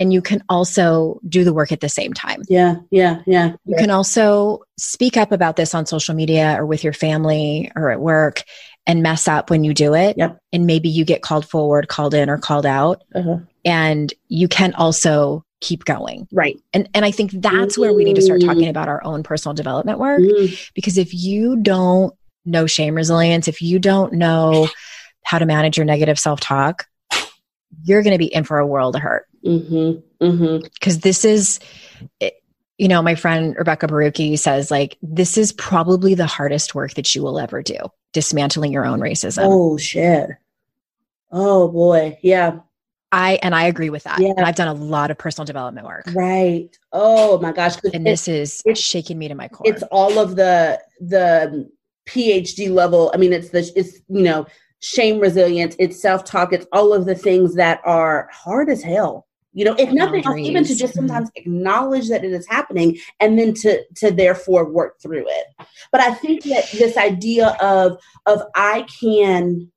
and 0.00 0.12
you 0.12 0.22
can 0.22 0.44
also 0.48 1.18
do 1.28 1.42
the 1.42 1.52
work 1.52 1.72
at 1.72 1.80
the 1.80 1.88
same 1.88 2.12
time. 2.12 2.42
Yeah, 2.48 2.76
yeah, 2.92 3.20
yeah. 3.26 3.54
You 3.64 3.74
can 3.76 3.90
also 3.90 4.60
speak 4.78 5.16
up 5.16 5.32
about 5.32 5.56
this 5.56 5.74
on 5.74 5.86
social 5.86 6.14
media 6.14 6.54
or 6.56 6.66
with 6.66 6.84
your 6.84 6.92
family 6.92 7.72
or 7.74 7.90
at 7.90 8.00
work 8.00 8.44
and 8.88 9.02
mess 9.02 9.28
up 9.28 9.50
when 9.50 9.62
you 9.62 9.74
do 9.74 9.94
it. 9.94 10.16
Yep. 10.18 10.38
And 10.52 10.66
maybe 10.66 10.88
you 10.88 11.04
get 11.04 11.22
called 11.22 11.48
forward, 11.48 11.86
called 11.88 12.14
in, 12.14 12.28
or 12.28 12.38
called 12.38 12.66
out. 12.66 13.04
Uh-huh. 13.14 13.38
And 13.64 14.12
you 14.28 14.48
can 14.48 14.74
also 14.74 15.44
keep 15.60 15.84
going. 15.84 16.26
Right. 16.32 16.56
And 16.72 16.88
and 16.94 17.04
I 17.04 17.10
think 17.10 17.32
that's 17.32 17.76
where 17.76 17.92
we 17.92 18.04
need 18.04 18.16
to 18.16 18.22
start 18.22 18.40
talking 18.40 18.68
about 18.68 18.88
our 18.88 19.04
own 19.04 19.22
personal 19.22 19.54
development 19.54 19.98
work 19.98 20.20
Mhm. 20.20 20.70
because 20.74 20.96
if 20.98 21.12
you 21.12 21.56
don't 21.56 22.14
know 22.44 22.66
shame 22.66 22.94
resilience, 22.94 23.46
if 23.46 23.60
you 23.60 23.78
don't 23.78 24.12
know 24.14 24.68
how 25.24 25.38
to 25.38 25.46
manage 25.46 25.76
your 25.76 25.84
negative 25.84 26.18
self-talk, 26.18 26.86
you're 27.82 28.02
going 28.02 28.14
to 28.14 28.18
be 28.18 28.32
in 28.32 28.44
for 28.44 28.58
a 28.58 28.66
world 28.66 28.96
of 28.96 29.02
hurt 29.02 29.26
Mhm. 29.44 30.02
Mhm. 30.22 30.62
because 30.74 31.00
this 31.00 31.24
is 31.24 31.58
it- 32.20 32.34
you 32.78 32.88
know 32.88 33.02
my 33.02 33.14
friend 33.14 33.54
rebecca 33.58 33.86
borucki 33.86 34.38
says 34.38 34.70
like 34.70 34.96
this 35.02 35.36
is 35.36 35.52
probably 35.52 36.14
the 36.14 36.26
hardest 36.26 36.74
work 36.74 36.94
that 36.94 37.14
you 37.14 37.22
will 37.22 37.38
ever 37.38 37.62
do 37.62 37.76
dismantling 38.12 38.72
your 38.72 38.86
own 38.86 39.00
racism 39.00 39.42
Oh 39.44 39.76
shit. 39.76 40.30
Oh 41.30 41.68
boy. 41.68 42.18
Yeah. 42.22 42.60
i 43.12 43.38
and 43.42 43.54
i 43.54 43.64
agree 43.64 43.90
with 43.90 44.04
that 44.04 44.18
Yeah. 44.20 44.32
and 44.36 44.46
i've 44.46 44.54
done 44.54 44.68
a 44.68 44.74
lot 44.74 45.10
of 45.10 45.18
personal 45.18 45.44
development 45.44 45.86
work 45.86 46.04
Right. 46.14 46.70
Oh 46.92 47.38
my 47.40 47.52
gosh. 47.52 47.76
and 47.84 47.94
it- 47.94 48.04
this 48.10 48.28
is 48.28 48.62
it's- 48.64 48.78
shaking 48.82 49.18
me 49.18 49.28
to 49.28 49.34
my 49.34 49.48
core 49.48 49.66
it's 49.68 49.82
all 49.84 50.18
of 50.18 50.36
the 50.36 50.80
the 51.00 51.68
PhD 52.08 52.70
level. 52.70 53.10
I 53.12 53.18
mean, 53.18 53.34
it's 53.34 53.50
the 53.50 53.70
it's 53.76 53.98
you 54.08 54.22
know 54.22 54.46
shame 54.80 55.20
resilience, 55.20 55.76
it's 55.78 56.00
self 56.00 56.24
talk, 56.24 56.54
it's 56.54 56.64
all 56.72 56.94
of 56.94 57.04
the 57.04 57.14
things 57.14 57.54
that 57.56 57.82
are 57.84 58.30
hard 58.32 58.70
as 58.70 58.82
hell. 58.82 59.26
You 59.58 59.64
know, 59.64 59.74
if 59.76 59.90
nothing 59.92 60.24
else, 60.24 60.38
even 60.38 60.62
to 60.62 60.74
just 60.76 60.92
Mhm. 60.92 60.98
sometimes 60.98 61.30
acknowledge 61.34 62.08
that 62.10 62.24
it 62.24 62.30
is 62.30 62.46
happening 62.46 62.96
and 63.18 63.36
then 63.36 63.54
to 63.54 63.82
to 63.96 64.12
therefore 64.12 64.70
work 64.70 65.00
through 65.02 65.26
it. 65.28 65.46
But 65.90 66.00
I 66.00 66.14
think 66.14 66.44
that 66.44 66.70
this 66.70 66.96
idea 66.96 67.56
of 67.60 67.98
of 68.26 68.42
I 68.54 68.86
can 69.00 69.72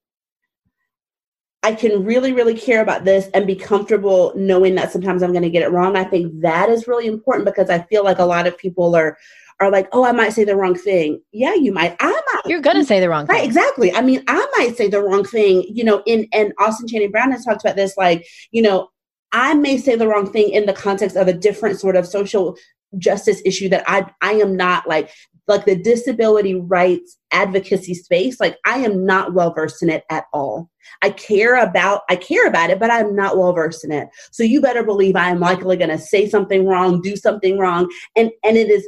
I 1.63 1.73
can 1.73 2.03
really, 2.03 2.31
really 2.31 2.53
care 2.53 2.81
about 2.81 3.05
this 3.05 3.27
and 3.33 3.47
be 3.47 3.55
comfortable 3.55 4.33
knowing 4.35 4.75
that 4.75 4.91
sometimes 4.91 5.23
I'm 5.23 5.31
going 5.31 5.43
to 5.43 5.49
get 5.49 5.63
it 5.63 5.71
wrong. 5.71 5.95
I 5.95 6.03
think 6.03 6.41
that 6.41 6.69
is 6.69 6.87
really 6.87 7.07
important 7.07 7.45
because 7.45 7.69
I 7.71 7.79
feel 7.83 8.03
like 8.03 8.19
a 8.19 8.25
lot 8.25 8.45
of 8.45 8.57
people 8.59 8.95
are 8.95 9.17
are 9.59 9.69
like, 9.71 9.87
oh, 9.91 10.03
I 10.03 10.11
might 10.11 10.33
say 10.33 10.43
the 10.43 10.55
wrong 10.55 10.75
thing. 10.75 11.21
Yeah, 11.31 11.53
you 11.55 11.71
might. 11.71 11.95
I 11.99 12.09
might. 12.11 12.41
you're 12.45 12.61
going 12.61 12.77
to 12.77 12.85
say 12.85 12.99
the 12.99 13.09
wrong 13.09 13.25
Right, 13.27 13.41
thing 13.41 13.47
exactly. 13.47 13.91
I 13.93 14.01
mean, 14.01 14.23
I 14.27 14.47
might 14.57 14.75
say 14.77 14.87
the 14.89 15.01
wrong 15.01 15.23
thing, 15.23 15.63
you 15.69 15.83
know, 15.83 16.01
in 16.07 16.27
and 16.33 16.53
Austin 16.59 16.87
Channing 16.87 17.11
Brown 17.11 17.31
has 17.31 17.45
talked 17.45 17.63
about 17.63 17.75
this, 17.75 17.95
like, 17.97 18.27
you 18.51 18.61
know, 18.61 18.90
I 19.33 19.53
may 19.53 19.77
say 19.77 19.95
the 19.95 20.07
wrong 20.07 20.31
thing 20.31 20.49
in 20.49 20.65
the 20.65 20.73
context 20.73 21.15
of 21.15 21.27
a 21.27 21.33
different 21.33 21.79
sort 21.79 21.95
of 21.95 22.07
social 22.07 22.57
justice 22.97 23.41
issue 23.45 23.69
that 23.69 23.83
I 23.87 24.05
I 24.21 24.33
am 24.33 24.55
not 24.55 24.87
like 24.87 25.09
like 25.47 25.65
the 25.65 25.75
disability 25.75 26.55
rights 26.55 27.17
advocacy 27.31 27.93
space, 27.93 28.39
like 28.39 28.57
I 28.65 28.77
am 28.79 29.05
not 29.05 29.33
well 29.33 29.53
versed 29.53 29.83
in 29.83 29.89
it 29.89 30.03
at 30.09 30.25
all. 30.33 30.69
I 31.01 31.09
care 31.11 31.61
about 31.61 32.01
I 32.09 32.15
care 32.15 32.47
about 32.47 32.69
it, 32.69 32.79
but 32.79 32.91
I'm 32.91 33.15
not 33.15 33.37
well 33.37 33.53
versed 33.53 33.83
in 33.83 33.91
it. 33.91 34.09
So 34.31 34.43
you 34.43 34.61
better 34.61 34.83
believe 34.83 35.15
I 35.15 35.29
am 35.29 35.39
likely 35.39 35.77
going 35.77 35.89
to 35.89 35.97
say 35.97 36.27
something 36.27 36.65
wrong, 36.65 37.01
do 37.01 37.15
something 37.15 37.57
wrong, 37.57 37.89
and 38.15 38.31
and 38.43 38.57
it 38.57 38.69
is 38.69 38.87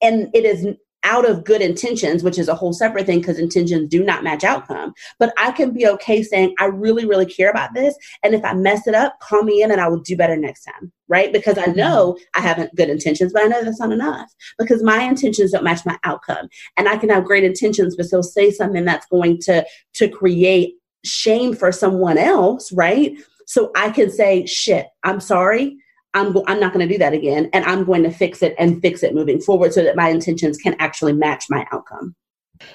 and 0.00 0.28
it 0.34 0.44
is 0.44 0.66
out 1.08 1.28
of 1.28 1.42
good 1.42 1.62
intentions, 1.62 2.22
which 2.22 2.38
is 2.38 2.48
a 2.48 2.54
whole 2.54 2.74
separate 2.74 3.06
thing 3.06 3.20
because 3.20 3.38
intentions 3.38 3.88
do 3.88 4.04
not 4.04 4.22
match 4.22 4.44
outcome. 4.44 4.92
But 5.18 5.32
I 5.38 5.52
can 5.52 5.72
be 5.72 5.86
okay 5.86 6.22
saying, 6.22 6.54
I 6.58 6.66
really, 6.66 7.06
really 7.06 7.24
care 7.24 7.50
about 7.50 7.72
this. 7.72 7.96
And 8.22 8.34
if 8.34 8.44
I 8.44 8.52
mess 8.52 8.86
it 8.86 8.94
up, 8.94 9.18
call 9.20 9.42
me 9.42 9.62
in 9.62 9.72
and 9.72 9.80
I 9.80 9.88
will 9.88 10.00
do 10.00 10.16
better 10.16 10.36
next 10.36 10.64
time. 10.64 10.92
Right. 11.08 11.32
Because 11.32 11.56
I 11.56 11.64
mm-hmm. 11.64 11.78
know 11.78 12.18
I 12.34 12.42
haven't 12.42 12.74
good 12.74 12.90
intentions, 12.90 13.32
but 13.32 13.42
I 13.42 13.46
know 13.46 13.64
that's 13.64 13.80
not 13.80 13.92
enough 13.92 14.30
because 14.58 14.82
my 14.82 15.02
intentions 15.02 15.52
don't 15.52 15.64
match 15.64 15.86
my 15.86 15.98
outcome. 16.04 16.48
And 16.76 16.86
I 16.86 16.98
can 16.98 17.08
have 17.08 17.24
great 17.24 17.44
intentions, 17.44 17.96
but 17.96 18.04
still 18.04 18.22
say 18.22 18.50
something 18.50 18.84
that's 18.84 19.06
going 19.06 19.38
to, 19.42 19.64
to 19.94 20.08
create 20.08 20.74
shame 21.06 21.54
for 21.54 21.72
someone 21.72 22.18
else. 22.18 22.70
Right. 22.72 23.16
So 23.46 23.70
I 23.74 23.88
can 23.88 24.10
say, 24.10 24.44
shit, 24.44 24.88
I'm 25.02 25.20
sorry. 25.20 25.78
I'm, 26.14 26.32
go- 26.32 26.44
I'm 26.46 26.58
not 26.60 26.72
going 26.72 26.86
to 26.88 26.92
do 26.92 26.98
that 26.98 27.12
again. 27.12 27.50
And 27.52 27.64
I'm 27.64 27.84
going 27.84 28.02
to 28.04 28.10
fix 28.10 28.42
it 28.42 28.54
and 28.58 28.80
fix 28.80 29.02
it 29.02 29.14
moving 29.14 29.40
forward 29.40 29.72
so 29.74 29.82
that 29.84 29.94
my 29.96 30.08
intentions 30.08 30.56
can 30.58 30.74
actually 30.78 31.12
match 31.12 31.44
my 31.50 31.66
outcome. 31.72 32.14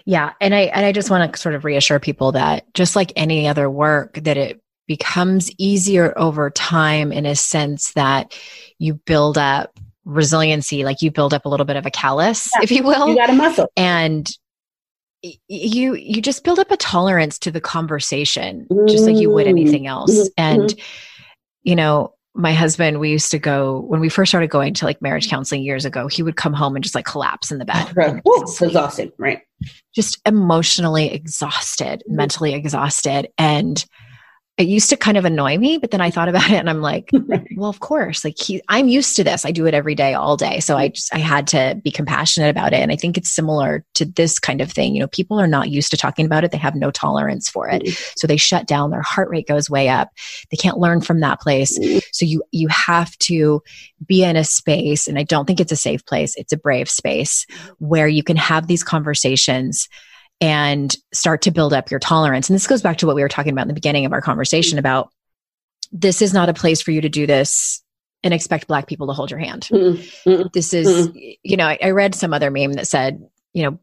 Yeah, 0.05 0.31
and 0.39 0.55
I 0.55 0.61
and 0.61 0.85
I 0.85 0.93
just 0.93 1.09
want 1.09 1.33
to 1.33 1.37
sort 1.39 1.55
of 1.55 1.65
reassure 1.65 1.99
people 1.99 2.31
that 2.33 2.71
just 2.73 2.95
like 2.95 3.11
any 3.17 3.47
other 3.49 3.69
work 3.69 4.13
that 4.23 4.37
it 4.37 4.61
becomes 4.87 5.51
easier 5.57 6.13
over 6.17 6.49
time 6.49 7.11
in 7.11 7.25
a 7.25 7.35
sense 7.35 7.91
that 7.93 8.37
you 8.79 8.93
build 8.93 9.37
up 9.37 9.77
resiliency 10.05 10.83
like 10.85 11.01
you 11.01 11.09
build 11.11 11.33
up 11.33 11.45
a 11.45 11.49
little 11.49 11.65
bit 11.65 11.75
of 11.77 11.85
a 11.85 11.91
callus 11.91 12.49
Yeah. 12.55 12.63
if 12.63 12.71
you 12.71 12.83
will 12.83 13.07
You 13.09 13.15
got 13.15 13.29
a 13.29 13.33
muscle. 13.33 13.67
and 13.77 14.29
you 15.21 15.95
you 15.95 16.21
just 16.21 16.43
build 16.43 16.59
up 16.59 16.71
a 16.71 16.77
tolerance 16.77 17.39
to 17.39 17.51
the 17.51 17.61
conversation 17.61 18.67
just 18.87 19.05
like 19.05 19.15
you 19.15 19.29
would 19.31 19.45
Mm. 19.47 19.49
anything 19.49 19.87
else 19.87 20.11
Mhm. 20.11 20.29
and 20.37 20.75
you 21.63 21.75
know 21.77 22.13
my 22.35 22.51
husband 22.53 22.99
we 22.99 23.09
used 23.11 23.29
to 23.31 23.37
go 23.37 23.81
when 23.81 23.99
we 23.99 24.09
first 24.09 24.31
started 24.31 24.49
going 24.49 24.73
to 24.73 24.85
like 24.85 25.01
marriage 25.01 25.29
counseling 25.29 25.61
years 25.61 25.85
ago 25.85 26.07
he 26.07 26.23
would 26.23 26.35
come 26.35 26.53
home 26.53 26.75
and 26.75 26.83
just 26.83 26.95
like 26.95 27.05
collapse 27.05 27.51
in 27.51 27.59
the 27.59 27.65
bed 27.65 27.93
and 27.95 28.21
Woo, 28.25 28.39
just 28.39 28.57
right? 29.17 29.41
just 29.93 30.19
emotionally 30.25 31.11
exhausted, 31.13 32.01
Mhm. 32.09 32.15
mentally 32.15 32.53
exhausted. 32.53 33.27
And 33.37 33.85
it 34.57 34.67
used 34.67 34.89
to 34.91 34.97
kind 34.97 35.17
of 35.17 35.25
annoy 35.25 35.57
me, 35.57 35.79
but 35.79 35.89
then 35.89 36.01
I 36.01 36.11
thought 36.11 36.29
about 36.29 36.51
it 36.51 36.57
and 36.57 36.69
I'm 36.69 36.81
like, 36.81 37.09
Right. 37.25 37.47
well, 37.57 37.69
of 37.69 37.79
course, 37.79 38.23
like 38.23 38.35
he, 38.39 38.61
I'm 38.69 38.87
used 38.87 39.15
to 39.15 39.23
this. 39.23 39.45
I 39.45 39.51
do 39.51 39.65
it 39.65 39.73
every 39.73 39.95
day, 39.95 40.13
all 40.13 40.37
day. 40.37 40.59
So 40.59 40.77
I 40.77 40.89
just, 40.89 41.13
I 41.13 41.17
had 41.17 41.47
to 41.47 41.79
be 41.83 41.89
compassionate 41.89 42.51
about 42.51 42.71
it. 42.71 42.79
And 42.79 42.91
I 42.91 42.95
think 42.95 43.17
it's 43.17 43.31
similar 43.31 43.83
to 43.95 44.05
this 44.05 44.37
kind 44.37 44.61
of 44.61 44.71
thing. 44.71 44.93
You 44.93 44.99
know, 44.99 45.07
people 45.07 45.39
are 45.39 45.47
not 45.47 45.69
used 45.69 45.89
to 45.91 45.97
talking 45.97 46.27
about 46.27 46.43
it. 46.43 46.51
They 46.51 46.59
have 46.59 46.75
no 46.75 46.91
tolerance 46.91 47.49
for 47.49 47.67
it. 47.67 47.81
Mm-hmm. 47.81 48.13
So 48.15 48.27
they 48.27 48.37
shut 48.37 48.67
down, 48.67 48.91
their 48.91 49.01
heart 49.01 49.29
rate 49.29 49.47
goes 49.47 49.71
way 49.71 49.89
up. 49.89 50.09
They 50.51 50.57
can't 50.57 50.77
learn 50.77 51.01
from 51.01 51.21
that 51.21 51.41
place. 51.41 51.79
Mm-hmm. 51.79 51.99
So 52.11 52.25
you, 52.25 52.43
you 52.51 52.67
have 52.67 53.17
to 53.19 53.63
be 54.05 54.23
in 54.23 54.35
a 54.35 54.43
space, 54.43 55.07
and 55.07 55.17
I 55.17 55.23
don't 55.23 55.45
think 55.45 55.61
it's 55.61 55.71
a 55.71 55.77
safe 55.77 56.05
place. 56.05 56.35
It's 56.35 56.53
a 56.53 56.57
brave 56.57 56.89
space 56.89 57.47
where 57.79 58.07
you 58.07 58.21
can 58.21 58.37
have 58.37 58.67
these 58.67 58.83
conversations 58.83 59.87
and 60.41 60.95
start 61.13 61.41
to 61.43 61.51
build 61.51 61.73
up 61.73 61.89
your 61.89 61.99
tolerance. 61.99 62.49
And 62.49 62.55
this 62.55 62.67
goes 62.67 62.81
back 62.81 62.97
to 62.97 63.07
what 63.07 63.15
we 63.15 63.21
were 63.21 63.29
talking 63.29 63.51
about 63.51 63.63
in 63.63 63.67
the 63.69 63.73
beginning 63.73 64.05
of 64.05 64.13
our 64.13 64.21
conversation 64.21 64.77
about 64.77 65.09
this 65.91 66.21
is 66.21 66.33
not 66.33 66.49
a 66.49 66.53
place 66.53 66.81
for 66.81 66.91
you 66.91 67.01
to 67.01 67.09
do 67.09 67.25
this 67.27 67.81
and 68.23 68.33
expect 68.33 68.67
black 68.67 68.87
people 68.87 69.07
to 69.07 69.13
hold 69.13 69.29
your 69.29 69.39
hand. 69.39 69.67
Mm, 69.71 69.97
mm, 70.25 70.53
This 70.53 70.73
is, 70.73 71.09
you 71.13 71.57
know, 71.57 71.67
I, 71.67 71.77
I 71.81 71.89
read 71.91 72.15
some 72.15 72.33
other 72.33 72.49
meme 72.49 72.73
that 72.73 72.87
said, 72.87 73.21
you 73.53 73.63
know, 73.63 73.79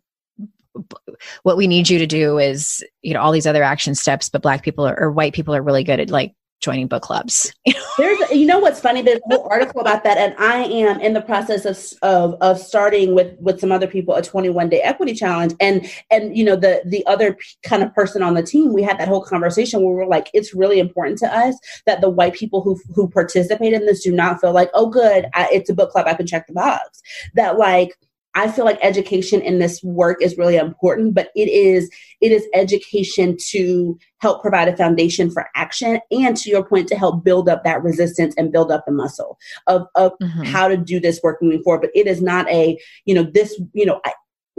b- 0.74 1.14
what 1.42 1.56
we 1.56 1.66
need 1.66 1.88
you 1.88 1.98
to 1.98 2.06
do 2.06 2.38
is, 2.38 2.82
you 3.02 3.14
know, 3.14 3.20
all 3.20 3.32
these 3.32 3.46
other 3.46 3.62
action 3.62 3.94
steps, 3.94 4.28
but 4.28 4.42
black 4.42 4.62
people 4.62 4.86
are, 4.86 4.98
or 4.98 5.12
white 5.12 5.34
people 5.34 5.54
are 5.54 5.62
really 5.62 5.84
good 5.84 6.00
at 6.00 6.10
like 6.10 6.34
joining 6.60 6.86
book 6.86 7.02
clubs. 7.02 7.52
There's, 7.98 8.30
you 8.30 8.46
know, 8.46 8.58
what's 8.58 8.80
funny? 8.80 9.02
There's 9.02 9.20
a 9.30 9.34
whole 9.34 9.48
article 9.50 9.80
about 9.80 10.04
that, 10.04 10.18
and 10.18 10.34
I 10.38 10.64
am 10.64 11.00
in 11.00 11.12
the 11.12 11.20
process 11.20 11.64
of 11.64 11.78
of, 12.02 12.34
of 12.40 12.58
starting 12.58 13.14
with 13.14 13.34
with 13.40 13.60
some 13.60 13.72
other 13.72 13.86
people 13.86 14.14
a 14.14 14.22
21 14.22 14.68
day 14.68 14.80
equity 14.80 15.14
challenge, 15.14 15.54
and 15.60 15.90
and 16.10 16.36
you 16.36 16.44
know 16.44 16.56
the 16.56 16.82
the 16.84 17.04
other 17.06 17.34
p- 17.34 17.46
kind 17.62 17.82
of 17.82 17.94
person 17.94 18.22
on 18.22 18.34
the 18.34 18.42
team, 18.42 18.72
we 18.72 18.82
had 18.82 18.98
that 18.98 19.08
whole 19.08 19.22
conversation 19.22 19.82
where 19.82 19.94
we're 19.94 20.06
like, 20.06 20.30
it's 20.34 20.54
really 20.54 20.78
important 20.78 21.18
to 21.18 21.26
us 21.26 21.56
that 21.86 22.00
the 22.00 22.10
white 22.10 22.34
people 22.34 22.62
who 22.62 22.78
who 22.94 23.08
participate 23.08 23.72
in 23.72 23.86
this 23.86 24.02
do 24.02 24.12
not 24.12 24.40
feel 24.40 24.52
like, 24.52 24.70
oh, 24.74 24.88
good, 24.88 25.26
I, 25.34 25.48
it's 25.52 25.70
a 25.70 25.74
book 25.74 25.90
club, 25.90 26.06
I 26.06 26.14
can 26.14 26.26
check 26.26 26.46
the 26.46 26.54
box. 26.54 27.02
That 27.34 27.58
like. 27.58 27.90
I 28.34 28.50
feel 28.50 28.64
like 28.64 28.78
education 28.82 29.40
in 29.40 29.58
this 29.58 29.82
work 29.82 30.22
is 30.22 30.38
really 30.38 30.56
important, 30.56 31.14
but 31.14 31.30
it 31.34 31.48
is 31.48 31.90
it 32.20 32.32
is 32.32 32.46
education 32.54 33.36
to 33.50 33.98
help 34.18 34.42
provide 34.42 34.68
a 34.68 34.76
foundation 34.76 35.30
for 35.30 35.48
action 35.56 36.00
and 36.10 36.36
to 36.36 36.50
your 36.50 36.62
point 36.62 36.86
to 36.88 36.96
help 36.96 37.24
build 37.24 37.48
up 37.48 37.64
that 37.64 37.82
resistance 37.82 38.34
and 38.36 38.52
build 38.52 38.70
up 38.70 38.84
the 38.86 38.92
muscle 38.92 39.38
of, 39.66 39.86
of 39.94 40.12
Mhm. 40.22 40.44
how 40.46 40.68
to 40.68 40.76
do 40.76 41.00
this 41.00 41.20
work 41.22 41.42
moving 41.42 41.62
forward. 41.62 41.80
But 41.82 41.90
it 41.94 42.06
is 42.06 42.20
not 42.22 42.48
a 42.50 42.78
you 43.04 43.14
know 43.14 43.22
this 43.24 43.60
you 43.72 43.86
know 43.86 44.00
I, 44.04 44.12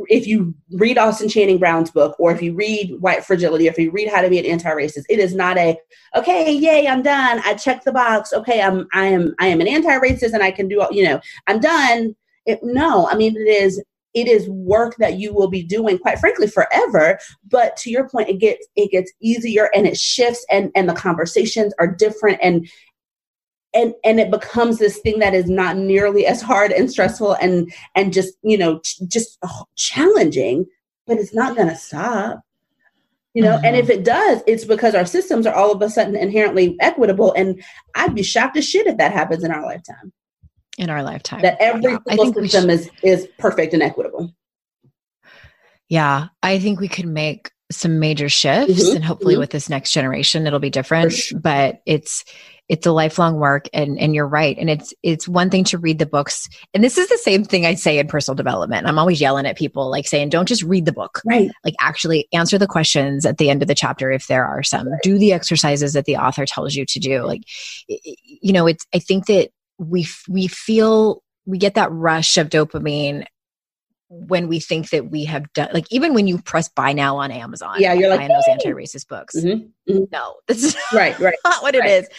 if 0.10 0.26
you 0.26 0.56
read 0.74 0.98
austin 0.98 1.30
channing 1.30 1.60
brown's 1.60 1.92
book 1.92 2.16
or 2.18 2.32
if 2.32 2.42
you 2.42 2.56
read 2.56 2.96
white 3.02 3.24
fragility 3.24 3.68
or 3.68 3.72
if 3.72 3.78
you 3.78 3.92
read 3.92 4.08
how 4.10 4.22
to 4.22 4.30
be 4.30 4.40
an 4.40 4.46
anti-racist 4.46 5.04
it 5.10 5.20
is 5.20 5.36
not 5.36 5.58
a 5.60 5.78
okay 6.16 6.52
yay 6.52 6.88
i'm 6.88 7.04
done. 7.04 7.40
I 7.46 7.54
checked 7.54 7.86
the 7.86 7.92
box. 7.92 8.34
Okay 8.34 8.62
i'm 8.62 8.88
i 8.94 9.06
am 9.06 9.36
i 9.40 9.48
am 9.48 9.62
an 9.62 9.68
anti-racist 9.68 10.34
and 10.34 10.42
i 10.42 10.50
can 10.50 10.68
do 10.68 10.82
all 10.82 10.92
you 10.92 11.04
know 11.04 11.20
i'm 11.48 11.60
done 11.60 12.16
it, 12.46 12.60
no 12.64 13.08
i 13.08 13.16
mean 13.16 13.36
it 13.36 13.50
is 13.50 13.84
it 14.14 14.28
is 14.28 14.50
work 14.50 14.96
that 14.98 15.18
you 15.18 15.34
will 15.34 15.50
be 15.50 15.64
doing 15.64 15.98
quite 15.98 16.20
frankly 16.20 16.48
forever 16.48 17.18
but 17.50 17.76
to 17.78 17.90
your 17.90 18.08
point 18.10 18.30
it 18.30 18.40
gets 18.40 18.68
it 18.76 18.92
gets 18.92 19.12
easier 19.22 19.70
and 19.76 19.88
it 19.88 19.98
shifts 19.98 20.46
and 20.52 20.72
and 20.76 20.90
the 20.90 20.94
conversations 20.94 21.74
are 21.80 21.88
different 21.88 22.38
and 22.42 22.68
and 23.74 23.94
and 24.04 24.20
it 24.20 24.30
becomes 24.30 24.80
this 24.80 24.98
thing 25.00 25.20
that 25.20 25.34
is 25.34 25.50
not 25.50 25.78
nearly 25.78 26.26
as 26.26 26.42
hard 26.42 26.72
and 26.72 26.92
stressful 26.92 27.34
and 27.34 27.72
and 27.96 28.14
just 28.14 28.34
you 28.42 28.58
know 28.58 28.80
ch- 28.80 29.02
just 29.08 29.40
challenging 29.76 30.66
but 31.08 31.18
it's 31.18 31.34
not 31.34 31.56
going 31.56 31.70
to 31.70 31.76
stop 31.76 32.42
You 33.34 33.44
know, 33.44 33.56
mm-hmm. 33.56 33.66
and 33.66 33.76
if 33.78 33.90
it 33.90 34.04
does, 34.04 34.42
it's 34.46 34.66
because 34.66 34.94
our 34.94 35.06
systems 35.06 35.48
are 35.48 35.56
all 35.56 35.72
of 35.72 35.82
a 35.82 35.90
sudden 35.90 36.16
inherently 36.18 36.76
equitable. 36.82 37.32
And 37.34 37.64
I'd 37.96 38.14
be 38.14 38.24
shocked 38.24 38.58
as 38.58 38.68
shit 38.68 38.88
if 38.88 38.98
that 38.98 39.14
happens 39.14 39.44
in 39.44 39.52
our 39.52 39.64
lifetime. 39.64 40.12
In 40.78 40.90
our 40.90 41.04
lifetime. 41.04 41.42
That 41.42 41.58
every 41.60 41.98
yeah, 42.08 42.16
system 42.34 42.70
is 42.70 42.90
is 43.04 43.28
perfect 43.38 43.74
and 43.74 43.84
equitable. 43.84 44.34
Yeah. 45.90 46.28
I 46.42 46.60
think 46.60 46.80
we 46.80 46.88
could 46.88 47.08
make 47.08 47.52
some 47.72 48.00
major 48.00 48.30
shifts 48.30 48.84
mm-hmm. 48.84 48.96
and 48.96 49.06
hopefully 49.06 49.34
mm-hmm. 49.34 49.42
with 49.42 49.50
this 49.50 49.70
next 49.70 49.92
generation 49.92 50.48
it'll 50.48 50.60
be 50.60 50.70
different. 50.70 51.14
Sure. 51.14 51.40
But 51.40 51.82
it's 51.86 52.24
it's 52.72 52.86
a 52.86 52.92
lifelong 52.94 53.36
work 53.36 53.68
and 53.74 54.00
and 54.00 54.16
you're 54.16 54.28
right 54.28 54.58
and 54.58 54.70
it's 54.70 54.94
it's 55.04 55.28
one 55.28 55.50
thing 55.50 55.66
to 55.66 55.78
read 55.78 56.00
the 56.00 56.06
books 56.06 56.48
and 56.74 56.82
this 56.82 56.98
is 56.98 57.10
the 57.10 57.18
same 57.18 57.44
thing 57.44 57.66
i 57.66 57.74
say 57.74 58.00
in 58.00 58.08
personal 58.08 58.34
development 58.34 58.88
i'm 58.88 58.98
always 58.98 59.20
yelling 59.20 59.46
at 59.46 59.58
people 59.58 59.90
like 59.90 60.08
saying 60.08 60.30
don't 60.30 60.48
just 60.48 60.64
read 60.64 60.86
the 60.86 60.94
book 60.94 61.22
right 61.26 61.52
like 61.66 61.76
actually 61.82 62.30
answer 62.32 62.58
the 62.58 62.68
questions 62.68 63.26
at 63.26 63.40
the 63.40 63.50
end 63.50 63.62
of 63.62 63.68
the 63.68 63.76
chapter 63.76 64.10
if 64.10 64.28
there 64.28 64.46
are 64.46 64.64
some 64.64 64.88
right. 64.88 65.02
do 65.04 65.18
the 65.18 65.34
exercises 65.34 65.92
that 65.92 66.06
the 66.06 66.16
author 66.16 66.46
tells 66.46 66.74
you 66.74 66.86
to 66.86 66.98
do 66.98 67.24
like 67.24 67.42
you 67.88 68.54
know 68.54 68.68
it's 68.68 68.86
i 68.96 69.00
think 69.00 69.26
that 69.26 69.50
we 69.82 70.08
we 70.30 70.48
feel 70.48 71.24
we 71.46 71.58
get 71.58 71.74
that 71.74 71.92
rush 71.92 72.38
of 72.38 72.50
dopamine 72.50 73.26
when 74.14 74.50
we 74.50 74.60
think 74.60 74.90
that 74.90 75.10
we 75.10 75.24
have 75.24 75.52
done 75.54 75.70
like 75.74 75.86
even 75.90 76.14
when 76.14 76.28
you 76.28 76.38
press 76.38 76.68
buy 76.68 76.92
now 76.92 77.18
on 77.18 77.32
Amazon. 77.32 77.76
Yeah, 77.80 77.94
you're 77.94 78.10
like 78.10 78.20
buying 78.20 78.30
those 78.30 78.44
anti-racist 78.50 79.08
books. 79.08 79.38
Mm-hmm, 79.38 79.92
mm-hmm. 79.92 80.04
No, 80.12 80.36
this 80.48 80.64
is 80.66 80.78
right, 80.94 81.18
right. 81.18 81.34
not 81.46 81.64
what 81.64 81.76
right. 81.76 81.90
it 81.90 82.04
is. 82.04 82.10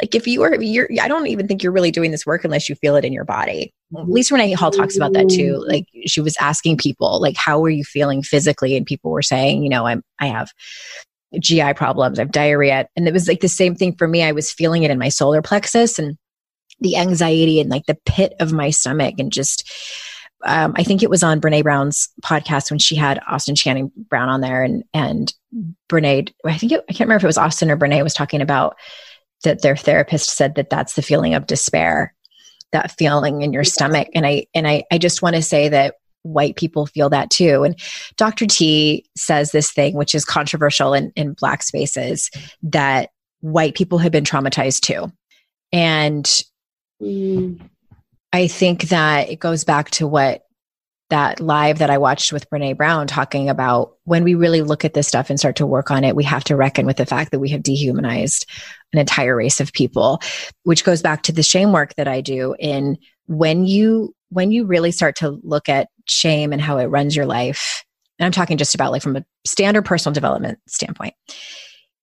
Like 0.00 0.14
if 0.14 0.26
you 0.26 0.42
are 0.42 0.54
you're 0.60 0.88
I 1.00 1.08
don't 1.08 1.26
even 1.26 1.48
think 1.48 1.62
you're 1.62 1.72
really 1.72 1.90
doing 1.90 2.10
this 2.10 2.26
work 2.26 2.44
unless 2.44 2.68
you 2.68 2.74
feel 2.76 2.96
it 2.96 3.04
in 3.04 3.12
your 3.14 3.24
body. 3.24 3.72
at 3.96 4.08
least 4.08 4.30
Lisa 4.30 4.34
Renee 4.34 4.52
Hall 4.52 4.70
talks 4.70 4.96
about 4.96 5.14
that 5.14 5.28
too. 5.28 5.54
Mm-hmm. 5.54 5.70
Like 5.70 5.86
she 6.06 6.20
was 6.20 6.36
asking 6.38 6.76
people 6.76 7.20
like 7.20 7.36
how 7.36 7.64
are 7.64 7.70
you 7.70 7.82
feeling 7.82 8.22
physically 8.22 8.76
and 8.76 8.84
people 8.84 9.10
were 9.10 9.22
saying, 9.22 9.62
you 9.62 9.70
know, 9.70 9.86
I'm 9.86 10.02
I 10.18 10.26
have 10.26 10.50
GI 11.40 11.74
problems, 11.74 12.18
I 12.18 12.22
have 12.22 12.32
diarrhea. 12.32 12.86
And 12.94 13.08
it 13.08 13.14
was 13.14 13.26
like 13.26 13.40
the 13.40 13.48
same 13.48 13.74
thing 13.74 13.96
for 13.96 14.06
me. 14.06 14.22
I 14.22 14.32
was 14.32 14.52
feeling 14.52 14.82
it 14.82 14.90
in 14.90 14.98
my 14.98 15.08
solar 15.08 15.40
plexus 15.40 15.98
and 15.98 16.18
the 16.80 16.96
anxiety 16.96 17.60
and 17.60 17.70
like 17.70 17.86
the 17.86 17.98
pit 18.06 18.34
of 18.40 18.52
my 18.52 18.70
stomach 18.70 19.14
and 19.18 19.32
just 19.32 19.70
um, 20.44 20.74
I 20.76 20.84
think 20.84 21.02
it 21.02 21.10
was 21.10 21.22
on 21.22 21.40
Brene 21.40 21.62
Brown's 21.62 22.08
podcast 22.22 22.70
when 22.70 22.78
she 22.78 22.94
had 22.94 23.20
Austin 23.26 23.56
Channing 23.56 23.90
Brown 23.96 24.28
on 24.28 24.40
there, 24.40 24.62
and 24.62 24.84
and 24.94 25.34
Brene, 25.88 26.32
I 26.44 26.56
think 26.56 26.72
it, 26.72 26.84
I 26.88 26.92
can't 26.92 27.08
remember 27.08 27.16
if 27.16 27.24
it 27.24 27.26
was 27.26 27.38
Austin 27.38 27.70
or 27.70 27.76
Brene 27.76 28.02
was 28.04 28.14
talking 28.14 28.40
about 28.40 28.76
that 29.44 29.62
their 29.62 29.76
therapist 29.76 30.30
said 30.30 30.54
that 30.54 30.70
that's 30.70 30.94
the 30.94 31.02
feeling 31.02 31.34
of 31.34 31.46
despair, 31.46 32.14
that 32.72 32.92
feeling 32.92 33.42
in 33.42 33.52
your 33.52 33.64
stomach, 33.64 34.08
and 34.14 34.26
I 34.26 34.46
and 34.54 34.68
I 34.68 34.84
I 34.92 34.98
just 34.98 35.22
want 35.22 35.34
to 35.34 35.42
say 35.42 35.68
that 35.70 35.96
white 36.22 36.56
people 36.56 36.86
feel 36.86 37.10
that 37.10 37.30
too. 37.30 37.64
And 37.64 37.78
Dr. 38.16 38.46
T 38.46 39.06
says 39.16 39.50
this 39.50 39.72
thing, 39.72 39.94
which 39.94 40.14
is 40.14 40.24
controversial 40.24 40.94
in, 40.94 41.12
in 41.16 41.32
black 41.32 41.62
spaces, 41.62 42.30
that 42.62 43.10
white 43.40 43.74
people 43.74 43.98
have 43.98 44.12
been 44.12 44.24
traumatized 44.24 44.80
too. 44.80 45.12
And 45.72 46.42
mm. 47.02 47.60
I 48.32 48.46
think 48.46 48.82
that 48.84 49.30
it 49.30 49.40
goes 49.40 49.64
back 49.64 49.90
to 49.92 50.06
what 50.06 50.44
that 51.10 51.40
live 51.40 51.78
that 51.78 51.90
I 51.90 51.98
watched 51.98 52.32
with 52.32 52.48
Brene 52.50 52.76
Brown 52.76 53.06
talking 53.06 53.48
about 53.48 53.96
when 54.04 54.24
we 54.24 54.34
really 54.34 54.60
look 54.60 54.84
at 54.84 54.92
this 54.92 55.08
stuff 55.08 55.30
and 55.30 55.38
start 55.38 55.56
to 55.56 55.66
work 55.66 55.90
on 55.90 56.04
it, 56.04 56.14
we 56.14 56.24
have 56.24 56.44
to 56.44 56.56
reckon 56.56 56.84
with 56.84 56.98
the 56.98 57.06
fact 57.06 57.30
that 57.30 57.38
we 57.38 57.48
have 57.48 57.62
dehumanized 57.62 58.46
an 58.92 58.98
entire 58.98 59.34
race 59.34 59.60
of 59.60 59.72
people, 59.72 60.20
which 60.64 60.84
goes 60.84 61.00
back 61.00 61.22
to 61.22 61.32
the 61.32 61.42
shame 61.42 61.72
work 61.72 61.94
that 61.94 62.08
I 62.08 62.20
do 62.20 62.54
in 62.58 62.98
when 63.26 63.66
you 63.66 64.14
when 64.30 64.52
you 64.52 64.66
really 64.66 64.90
start 64.90 65.16
to 65.16 65.40
look 65.42 65.70
at 65.70 65.88
shame 66.06 66.52
and 66.52 66.60
how 66.60 66.76
it 66.76 66.86
runs 66.86 67.16
your 67.16 67.26
life. 67.26 67.84
And 68.18 68.26
I'm 68.26 68.32
talking 68.32 68.58
just 68.58 68.74
about 68.74 68.92
like 68.92 69.02
from 69.02 69.16
a 69.16 69.24
standard 69.46 69.86
personal 69.86 70.12
development 70.12 70.58
standpoint 70.66 71.14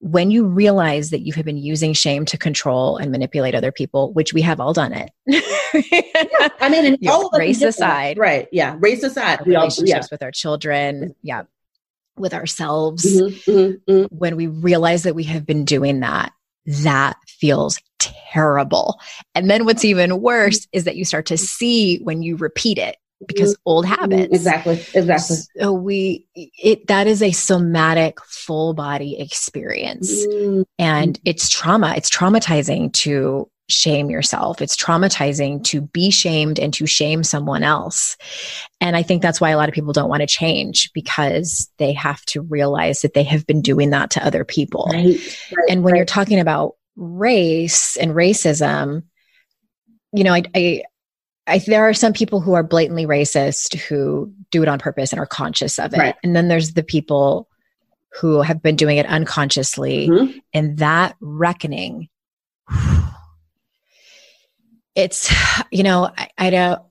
when 0.06 0.30
you 0.30 0.46
realize 0.46 1.10
that 1.10 1.22
you 1.22 1.34
have 1.34 1.46
been 1.46 1.58
using 1.58 1.92
shame 1.92 2.26
to 2.26 2.38
control 2.38 2.98
and 2.98 3.12
manipulate 3.12 3.56
other 3.56 3.72
people, 3.72 4.14
which 4.14 4.36
we 4.36 4.42
have 4.44 4.60
all 4.60 4.72
done 4.72 4.94
it. 4.94 5.10
yeah, 5.26 6.48
I 6.62 6.70
mean, 6.70 6.96
all 7.10 7.32
race 7.36 7.64
aside, 7.64 8.20
right? 8.20 8.48
Yeah, 8.52 8.76
race 8.78 9.02
aside, 9.02 9.40
we 9.48 9.56
relationships 9.56 9.92
all, 9.92 9.98
yeah. 9.98 10.08
with 10.12 10.22
our 10.22 10.30
children, 10.30 11.16
yeah, 11.24 11.44
with 12.18 12.36
ourselves. 12.36 13.04
Mm-hmm, 13.04 13.52
mm-hmm, 13.52 13.92
mm-hmm. 13.92 14.16
When 14.16 14.36
we 14.36 14.46
realize 14.46 15.02
that 15.04 15.16
we 15.16 15.24
have 15.24 15.44
been 15.44 15.66
doing 15.66 16.02
that, 16.02 16.32
that 16.68 17.18
feels 17.26 17.80
terrible. 17.98 19.00
And 19.34 19.50
then 19.50 19.66
what's 19.66 19.84
even 19.84 20.22
worse 20.22 20.68
is 20.72 20.84
that 20.84 20.98
you 20.98 21.04
start 21.04 21.26
to 21.28 21.38
see 21.38 21.98
when 22.04 22.22
you 22.22 22.38
repeat 22.38 22.78
it 22.78 22.98
because 23.28 23.54
mm-hmm. 23.54 23.70
old 23.70 23.86
habits. 23.86 24.34
Exactly. 24.34 24.76
Exactly. 24.94 25.38
So 25.60 25.74
we 25.74 26.28
it 26.36 26.88
that 26.88 27.08
is 27.08 27.22
a 27.22 27.32
somatic 27.32 28.20
full 28.22 28.74
body 28.74 29.20
experience. 29.20 30.26
Mm-hmm. 30.26 30.64
And 30.80 31.20
it's 31.26 31.50
trauma. 31.50 31.94
It's 31.96 32.10
traumatizing 32.10 32.94
to 32.94 33.50
shame 33.68 34.10
yourself. 34.10 34.62
It's 34.62 34.76
traumatizing 34.76 35.64
to 35.66 35.82
be 35.82 36.12
shamed 36.12 36.60
and 36.60 36.74
to 36.76 36.86
shame 36.86 37.24
someone 37.24 37.64
else. 37.64 38.16
And 38.80 38.96
I 38.96 39.02
think 39.02 39.22
that's 39.22 39.42
why 39.42 39.50
a 39.50 39.58
lot 39.58 39.70
of 39.70 39.76
people 39.76 39.94
don't 39.94 40.10
want 40.10 40.22
to 40.22 40.28
change 40.28 40.92
because 40.94 41.70
they 41.78 41.94
have 41.94 42.24
to 42.26 42.42
realize 42.42 43.02
that 43.02 43.14
they 43.14 43.24
have 43.24 43.48
been 43.48 43.62
doing 43.62 43.90
that 43.90 44.12
to 44.12 44.26
other 44.26 44.46
people. 44.46 44.90
Right, 44.92 45.06
right, 45.58 45.70
and 45.70 45.84
when 45.84 45.94
right. 45.94 45.98
you're 45.98 46.06
talking 46.06 46.40
about 46.40 46.76
race 46.96 47.98
and 47.98 48.12
racism, 48.12 49.04
you 50.14 50.24
know, 50.24 50.34
I, 50.34 50.44
I 50.56 50.84
I, 51.48 51.60
there 51.60 51.88
are 51.88 51.94
some 51.94 52.14
people 52.14 52.42
who 52.42 52.54
are 52.54 52.64
blatantly 52.64 53.06
racist 53.06 53.76
who 53.76 54.34
do 54.52 54.64
it 54.64 54.68
on 54.68 54.80
purpose 54.80 55.12
and 55.12 55.20
are 55.20 55.28
conscious 55.28 55.78
of 55.78 55.94
it. 55.94 56.00
Right. 56.00 56.16
And 56.24 56.36
then 56.36 56.48
there's 56.48 56.74
the 56.74 56.84
people 56.84 57.48
who 58.20 58.42
have 58.42 58.62
been 58.62 58.76
doing 58.76 58.98
it 58.98 59.06
unconsciously. 59.06 60.08
Mm-hmm. 60.08 60.38
And 60.54 60.78
that 60.80 61.16
reckoning, 61.20 62.10
it's, 64.96 65.34
you 65.72 65.84
know, 65.84 66.10
I, 66.18 66.30
I, 66.38 66.50
don't. 66.50 66.82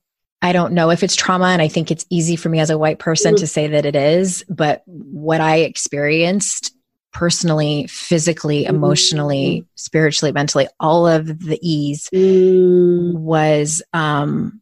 I 0.42 0.52
don't 0.52 0.74
know 0.74 0.90
if 0.90 1.02
it's 1.02 1.16
trauma, 1.16 1.46
and 1.46 1.62
I 1.62 1.68
think 1.68 1.90
it's 1.90 2.04
easy 2.10 2.36
for 2.36 2.50
me 2.50 2.60
as 2.60 2.68
a 2.68 2.76
white 2.76 2.98
person 2.98 3.32
mm-hmm. 3.32 3.40
to 3.40 3.46
say 3.46 3.66
that 3.68 3.86
it 3.86 3.96
is. 3.96 4.44
But 4.46 4.82
what 4.84 5.40
I 5.40 5.60
experienced 5.60 6.73
personally, 7.14 7.86
physically, 7.86 8.64
mm-hmm. 8.64 8.74
emotionally, 8.74 9.60
mm-hmm. 9.60 9.66
spiritually, 9.76 10.32
mentally, 10.32 10.68
all 10.78 11.06
of 11.06 11.26
the 11.26 11.58
ease 11.62 12.10
mm. 12.12 13.14
was 13.14 13.82
um 13.94 14.60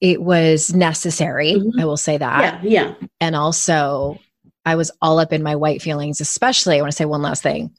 it 0.00 0.22
was 0.22 0.72
necessary. 0.72 1.56
Mm-hmm. 1.56 1.78
I 1.78 1.84
will 1.84 1.98
say 1.98 2.16
that. 2.16 2.64
Yeah, 2.64 2.94
yeah. 2.96 3.08
And 3.20 3.36
also 3.36 4.18
I 4.64 4.76
was 4.76 4.90
all 5.02 5.18
up 5.18 5.34
in 5.34 5.42
my 5.42 5.56
white 5.56 5.82
feelings, 5.82 6.22
especially 6.22 6.78
I 6.78 6.80
want 6.80 6.92
to 6.92 6.96
say 6.96 7.04
one 7.04 7.20
last 7.20 7.42
thing. 7.42 7.76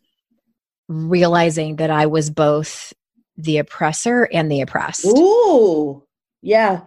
Realizing 0.87 1.77
that 1.77 1.89
I 1.89 2.05
was 2.05 2.29
both 2.29 2.93
the 3.37 3.57
oppressor 3.57 4.27
and 4.31 4.51
the 4.51 4.61
oppressed. 4.61 5.05
Ooh. 5.05 6.03
Yeah. 6.41 6.81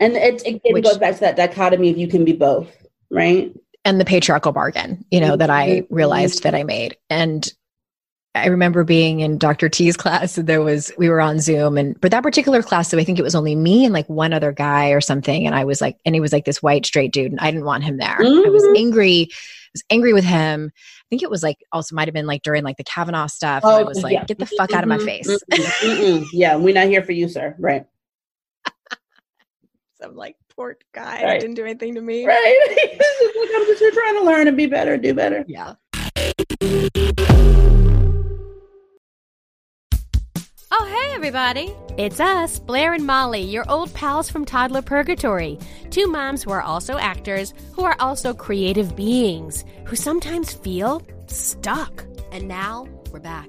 And 0.00 0.14
it, 0.16 0.42
it, 0.44 0.60
it 0.64 0.74
Which, 0.74 0.84
goes 0.84 0.98
back 0.98 1.14
to 1.14 1.20
that 1.20 1.36
dichotomy 1.36 1.90
of 1.90 1.96
you 1.96 2.08
can 2.08 2.24
be 2.24 2.32
both, 2.32 2.68
right? 3.10 3.54
And 3.86 4.00
the 4.00 4.04
patriarchal 4.04 4.52
bargain, 4.52 5.04
you 5.12 5.20
know, 5.20 5.36
that 5.36 5.48
I 5.48 5.68
mm-hmm. 5.68 5.94
realized 5.94 6.42
that 6.42 6.56
I 6.56 6.64
made. 6.64 6.96
And 7.08 7.50
I 8.34 8.48
remember 8.48 8.82
being 8.82 9.20
in 9.20 9.38
Dr. 9.38 9.68
T's 9.68 9.96
class 10.02 10.36
and 10.36 10.48
there 10.48 10.60
was 10.60 10.92
we 10.98 11.08
were 11.08 11.20
on 11.20 11.38
Zoom 11.38 11.78
and 11.78 11.98
for 12.02 12.08
that 12.08 12.22
particular 12.22 12.62
class, 12.62 12.90
so 12.90 12.98
I 12.98 13.04
think 13.04 13.18
it 13.18 13.22
was 13.22 13.36
only 13.36 13.54
me 13.54 13.84
and 13.84 13.94
like 13.94 14.08
one 14.08 14.32
other 14.32 14.52
guy 14.52 14.90
or 14.90 15.00
something. 15.00 15.46
And 15.46 15.54
I 15.54 15.64
was 15.64 15.80
like, 15.80 15.96
and 16.04 16.14
he 16.14 16.20
was 16.20 16.32
like 16.32 16.44
this 16.44 16.62
white 16.62 16.84
straight 16.84 17.12
dude, 17.12 17.30
and 17.30 17.40
I 17.40 17.50
didn't 17.50 17.64
want 17.64 17.84
him 17.84 17.96
there. 17.96 18.18
Mm-hmm. 18.18 18.46
I 18.46 18.50
was 18.50 18.64
mm-hmm. 18.64 18.76
angry, 18.76 19.28
I 19.30 19.70
was 19.72 19.84
angry 19.88 20.12
with 20.12 20.24
him. 20.24 20.72
I 20.74 21.06
think 21.08 21.22
it 21.22 21.30
was 21.30 21.44
like 21.44 21.58
also 21.70 21.94
might 21.94 22.08
have 22.08 22.14
been 22.14 22.26
like 22.26 22.42
during 22.42 22.64
like 22.64 22.78
the 22.78 22.84
Kavanaugh 22.84 23.28
stuff. 23.28 23.62
Oh, 23.64 23.78
I 23.78 23.84
was 23.84 24.02
like, 24.02 24.14
yeah. 24.14 24.24
get 24.24 24.40
the 24.40 24.46
fuck 24.46 24.72
out 24.72 24.82
of 24.82 24.88
my 24.88 24.96
mm-hmm. 24.96 25.06
face. 25.06 25.44
Mm-hmm. 25.52 26.24
yeah, 26.32 26.56
we're 26.56 26.74
not 26.74 26.88
here 26.88 27.04
for 27.04 27.12
you, 27.12 27.28
sir. 27.28 27.54
Right. 27.56 27.86
so 28.66 30.08
I'm 30.08 30.16
like, 30.16 30.36
poor 30.56 30.76
guy 30.92 31.22
right. 31.22 31.40
didn't 31.40 31.54
do 31.54 31.64
anything 31.64 31.94
to 31.94 32.00
me. 32.00 32.26
Right. 32.26 32.98
I'm 33.54 33.66
just 33.66 33.78
here 33.78 33.90
trying 33.90 34.14
to 34.14 34.24
learn 34.24 34.48
and 34.48 34.56
be 34.56 34.66
better, 34.66 34.96
do 34.96 35.12
better. 35.12 35.44
Yeah. 35.46 35.74
Oh, 40.78 40.84
hey, 40.84 41.14
everybody. 41.14 41.74
It's 41.96 42.20
us, 42.20 42.58
Blair 42.58 42.94
and 42.94 43.06
Molly, 43.06 43.42
your 43.42 43.64
old 43.70 43.92
pals 43.94 44.30
from 44.30 44.44
Toddler 44.44 44.82
Purgatory. 44.82 45.58
Two 45.90 46.06
moms 46.06 46.42
who 46.42 46.50
are 46.50 46.62
also 46.62 46.98
actors, 46.98 47.54
who 47.72 47.84
are 47.84 47.96
also 48.00 48.34
creative 48.34 48.96
beings, 48.96 49.64
who 49.84 49.96
sometimes 49.96 50.52
feel 50.52 51.02
stuck. 51.26 52.04
And 52.32 52.48
now 52.48 52.88
we're 53.12 53.20
back 53.20 53.48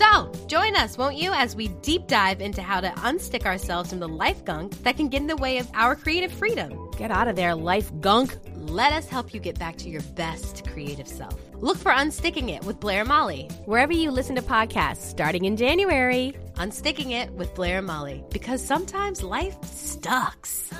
So, 0.00 0.32
join 0.46 0.76
us, 0.76 0.96
won't 0.96 1.16
you, 1.16 1.30
as 1.34 1.54
we 1.54 1.68
deep 1.82 2.06
dive 2.06 2.40
into 2.40 2.62
how 2.62 2.80
to 2.80 2.88
unstick 2.88 3.44
ourselves 3.44 3.90
from 3.90 3.98
the 3.98 4.08
life 4.08 4.42
gunk 4.46 4.82
that 4.82 4.96
can 4.96 5.10
get 5.10 5.20
in 5.20 5.26
the 5.26 5.36
way 5.36 5.58
of 5.58 5.68
our 5.74 5.94
creative 5.94 6.32
freedom. 6.32 6.90
Get 6.96 7.10
out 7.10 7.28
of 7.28 7.36
there, 7.36 7.54
life 7.54 7.92
gunk. 8.00 8.38
Let 8.56 8.94
us 8.94 9.06
help 9.06 9.34
you 9.34 9.40
get 9.40 9.58
back 9.58 9.76
to 9.76 9.90
your 9.90 10.00
best 10.16 10.66
creative 10.72 11.06
self. 11.06 11.38
Look 11.56 11.76
for 11.76 11.92
Unsticking 11.92 12.48
It 12.48 12.64
with 12.64 12.80
Blair 12.80 13.00
and 13.00 13.10
Molly. 13.10 13.50
Wherever 13.66 13.92
you 13.92 14.10
listen 14.10 14.36
to 14.36 14.42
podcasts, 14.42 15.02
starting 15.02 15.44
in 15.44 15.58
January. 15.58 16.34
Unsticking 16.54 17.10
It 17.10 17.30
with 17.32 17.54
Blair 17.54 17.76
and 17.78 17.86
Molly, 17.86 18.24
because 18.30 18.64
sometimes 18.64 19.22
life 19.22 19.62
sucks. 19.66 20.70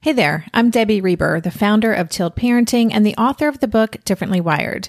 Hey 0.00 0.12
there, 0.12 0.44
I'm 0.52 0.70
Debbie 0.70 1.00
Reber, 1.00 1.40
the 1.40 1.52
founder 1.52 1.92
of 1.92 2.08
Tilt 2.08 2.34
Parenting 2.34 2.90
and 2.92 3.06
the 3.06 3.14
author 3.14 3.46
of 3.46 3.60
the 3.60 3.68
book 3.68 4.02
Differently 4.04 4.40
Wired. 4.40 4.88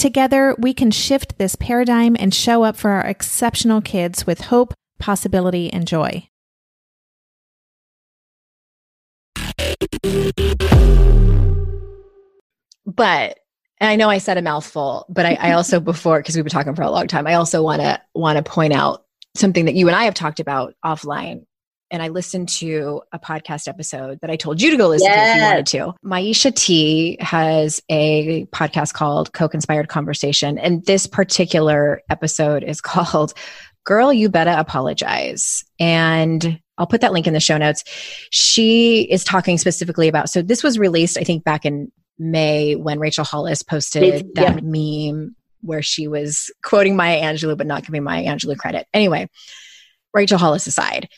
Together, 0.00 0.56
we 0.58 0.72
can 0.72 0.90
shift 0.90 1.36
this 1.36 1.56
paradigm 1.56 2.16
and 2.18 2.32
show 2.32 2.62
up 2.62 2.74
for 2.74 2.92
our 2.92 3.04
exceptional 3.04 3.82
kids 3.82 4.26
with 4.26 4.40
hope, 4.40 4.72
possibility, 4.98 5.70
and 5.70 5.86
joy. 5.86 6.26
But 12.86 13.40
and 13.78 13.90
I 13.90 13.96
know 13.96 14.08
I 14.08 14.16
said 14.16 14.38
a 14.38 14.42
mouthful, 14.42 15.04
but 15.10 15.26
I, 15.26 15.34
I 15.34 15.52
also 15.52 15.80
before 15.80 16.20
because 16.20 16.34
we've 16.34 16.46
been 16.46 16.50
talking 16.50 16.74
for 16.74 16.80
a 16.80 16.90
long 16.90 17.06
time, 17.06 17.26
I 17.26 17.34
also 17.34 17.62
want 17.62 17.82
to 17.82 18.00
want 18.14 18.38
to 18.38 18.42
point 18.42 18.72
out 18.72 19.04
something 19.36 19.66
that 19.66 19.74
you 19.74 19.86
and 19.86 19.94
I 19.94 20.04
have 20.04 20.14
talked 20.14 20.40
about 20.40 20.72
offline 20.82 21.44
and 21.90 22.02
I 22.02 22.08
listened 22.08 22.48
to 22.50 23.02
a 23.12 23.18
podcast 23.18 23.68
episode 23.68 24.20
that 24.20 24.30
I 24.30 24.36
told 24.36 24.62
you 24.62 24.70
to 24.70 24.76
go 24.76 24.88
listen 24.88 25.06
yes. 25.06 25.26
to 25.26 25.30
if 25.30 25.36
you 25.36 25.42
wanted 25.42 25.66
to. 25.66 25.94
Maisha 26.06 26.54
T 26.54 27.16
has 27.20 27.80
a 27.88 28.46
podcast 28.46 28.94
called 28.94 29.32
Coke 29.32 29.54
Inspired 29.54 29.88
Conversation. 29.88 30.58
And 30.58 30.84
this 30.86 31.06
particular 31.06 32.02
episode 32.08 32.62
is 32.62 32.80
called 32.80 33.34
Girl, 33.84 34.12
You 34.12 34.28
Better 34.28 34.54
Apologize. 34.56 35.64
And 35.78 36.60
I'll 36.78 36.86
put 36.86 37.00
that 37.00 37.12
link 37.12 37.26
in 37.26 37.34
the 37.34 37.40
show 37.40 37.58
notes. 37.58 37.84
She 38.30 39.02
is 39.02 39.24
talking 39.24 39.58
specifically 39.58 40.08
about, 40.08 40.30
so 40.30 40.42
this 40.42 40.62
was 40.62 40.78
released, 40.78 41.18
I 41.18 41.24
think, 41.24 41.44
back 41.44 41.64
in 41.64 41.90
May 42.18 42.76
when 42.76 42.98
Rachel 42.98 43.24
Hollis 43.24 43.62
posted 43.62 44.34
that 44.34 44.62
yeah. 44.62 45.10
meme 45.12 45.34
where 45.62 45.82
she 45.82 46.08
was 46.08 46.50
quoting 46.62 46.96
Maya 46.96 47.20
Angelou, 47.20 47.56
but 47.56 47.66
not 47.66 47.84
giving 47.84 48.02
Maya 48.02 48.24
Angelou 48.24 48.56
credit. 48.56 48.86
Anyway, 48.94 49.28
Rachel 50.14 50.38
Hollis 50.38 50.66
aside, 50.66 51.08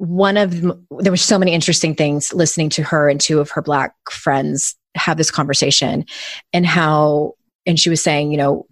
one 0.00 0.38
of 0.38 0.62
there 0.62 1.12
were 1.12 1.16
so 1.16 1.38
many 1.38 1.52
interesting 1.52 1.94
things 1.94 2.32
listening 2.32 2.70
to 2.70 2.82
her 2.82 3.10
and 3.10 3.20
two 3.20 3.38
of 3.38 3.50
her 3.50 3.60
black 3.60 3.92
friends 4.10 4.74
have 4.94 5.18
this 5.18 5.30
conversation 5.30 6.06
and 6.54 6.64
how 6.64 7.34
and 7.66 7.78
she 7.78 7.90
was 7.90 8.02
saying 8.02 8.30
you 8.30 8.38
know 8.38 8.66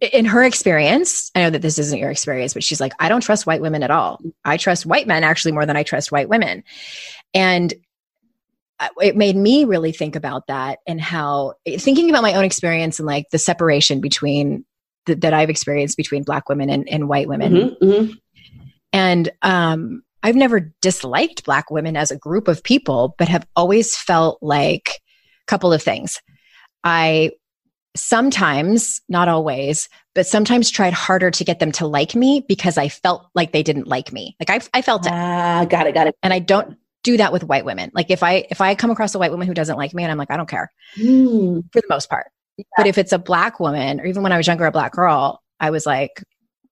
in 0.00 0.24
her 0.24 0.42
experience 0.42 1.30
i 1.34 1.40
know 1.42 1.50
that 1.50 1.60
this 1.60 1.78
isn't 1.78 1.98
your 1.98 2.10
experience 2.10 2.54
but 2.54 2.64
she's 2.64 2.80
like 2.80 2.94
i 2.98 3.10
don't 3.10 3.20
trust 3.20 3.46
white 3.46 3.60
women 3.60 3.82
at 3.82 3.90
all. 3.90 4.18
I 4.42 4.56
trust 4.56 4.86
white 4.86 5.06
men 5.06 5.22
actually 5.22 5.52
more 5.52 5.66
than 5.66 5.76
i 5.76 5.82
trust 5.82 6.10
white 6.10 6.30
women. 6.30 6.64
And 7.34 7.74
uh, 8.80 8.88
it 9.02 9.16
made 9.16 9.36
me 9.36 9.66
really 9.66 9.92
think 9.92 10.16
about 10.16 10.46
that 10.46 10.78
and 10.86 10.98
how 10.98 11.54
thinking 11.78 12.08
about 12.08 12.22
my 12.22 12.32
own 12.32 12.44
experience 12.44 12.98
and 12.98 13.06
like 13.06 13.28
the 13.32 13.38
separation 13.38 14.00
between 14.00 14.64
the, 15.04 15.14
that 15.16 15.34
i've 15.34 15.50
experienced 15.50 15.98
between 15.98 16.22
black 16.22 16.48
women 16.48 16.70
and, 16.70 16.88
and 16.88 17.06
white 17.06 17.28
women. 17.28 17.52
Mm-hmm, 17.52 17.84
mm-hmm. 17.84 18.12
and 18.94 19.30
um 19.42 20.02
I've 20.22 20.36
never 20.36 20.72
disliked 20.80 21.44
Black 21.44 21.70
women 21.70 21.96
as 21.96 22.10
a 22.10 22.16
group 22.16 22.48
of 22.48 22.62
people, 22.62 23.14
but 23.18 23.28
have 23.28 23.46
always 23.56 23.96
felt 23.96 24.38
like 24.42 24.88
a 24.88 25.46
couple 25.46 25.72
of 25.72 25.82
things. 25.82 26.20
I 26.84 27.32
sometimes, 27.96 29.00
not 29.08 29.28
always, 29.28 29.88
but 30.14 30.26
sometimes 30.26 30.70
tried 30.70 30.92
harder 30.92 31.30
to 31.30 31.44
get 31.44 31.58
them 31.58 31.72
to 31.72 31.86
like 31.86 32.14
me 32.14 32.44
because 32.48 32.78
I 32.78 32.88
felt 32.88 33.26
like 33.34 33.52
they 33.52 33.62
didn't 33.62 33.86
like 33.86 34.12
me. 34.12 34.36
Like 34.40 34.50
I, 34.50 34.78
I 34.78 34.82
felt 34.82 35.06
it. 35.06 35.12
Ah, 35.12 35.64
got 35.68 35.86
it, 35.86 35.94
got 35.94 36.06
it. 36.06 36.16
And 36.22 36.32
I 36.32 36.38
don't 36.38 36.76
do 37.02 37.16
that 37.16 37.32
with 37.32 37.44
white 37.44 37.64
women. 37.64 37.90
Like 37.94 38.10
if 38.10 38.22
I 38.22 38.46
if 38.50 38.60
I 38.60 38.74
come 38.74 38.90
across 38.90 39.14
a 39.14 39.18
white 39.18 39.30
woman 39.30 39.46
who 39.46 39.54
doesn't 39.54 39.76
like 39.76 39.94
me, 39.94 40.02
and 40.02 40.12
I'm 40.12 40.18
like, 40.18 40.30
I 40.30 40.36
don't 40.36 40.48
care 40.48 40.72
mm. 40.96 41.62
for 41.72 41.80
the 41.80 41.86
most 41.88 42.08
part. 42.08 42.26
Yeah. 42.56 42.64
But 42.76 42.86
if 42.86 42.98
it's 42.98 43.12
a 43.12 43.18
black 43.18 43.60
woman, 43.60 44.00
or 44.00 44.06
even 44.06 44.22
when 44.22 44.32
I 44.32 44.36
was 44.36 44.46
younger, 44.46 44.66
a 44.66 44.72
black 44.72 44.92
girl, 44.92 45.42
I 45.58 45.70
was 45.70 45.86
like, 45.86 46.22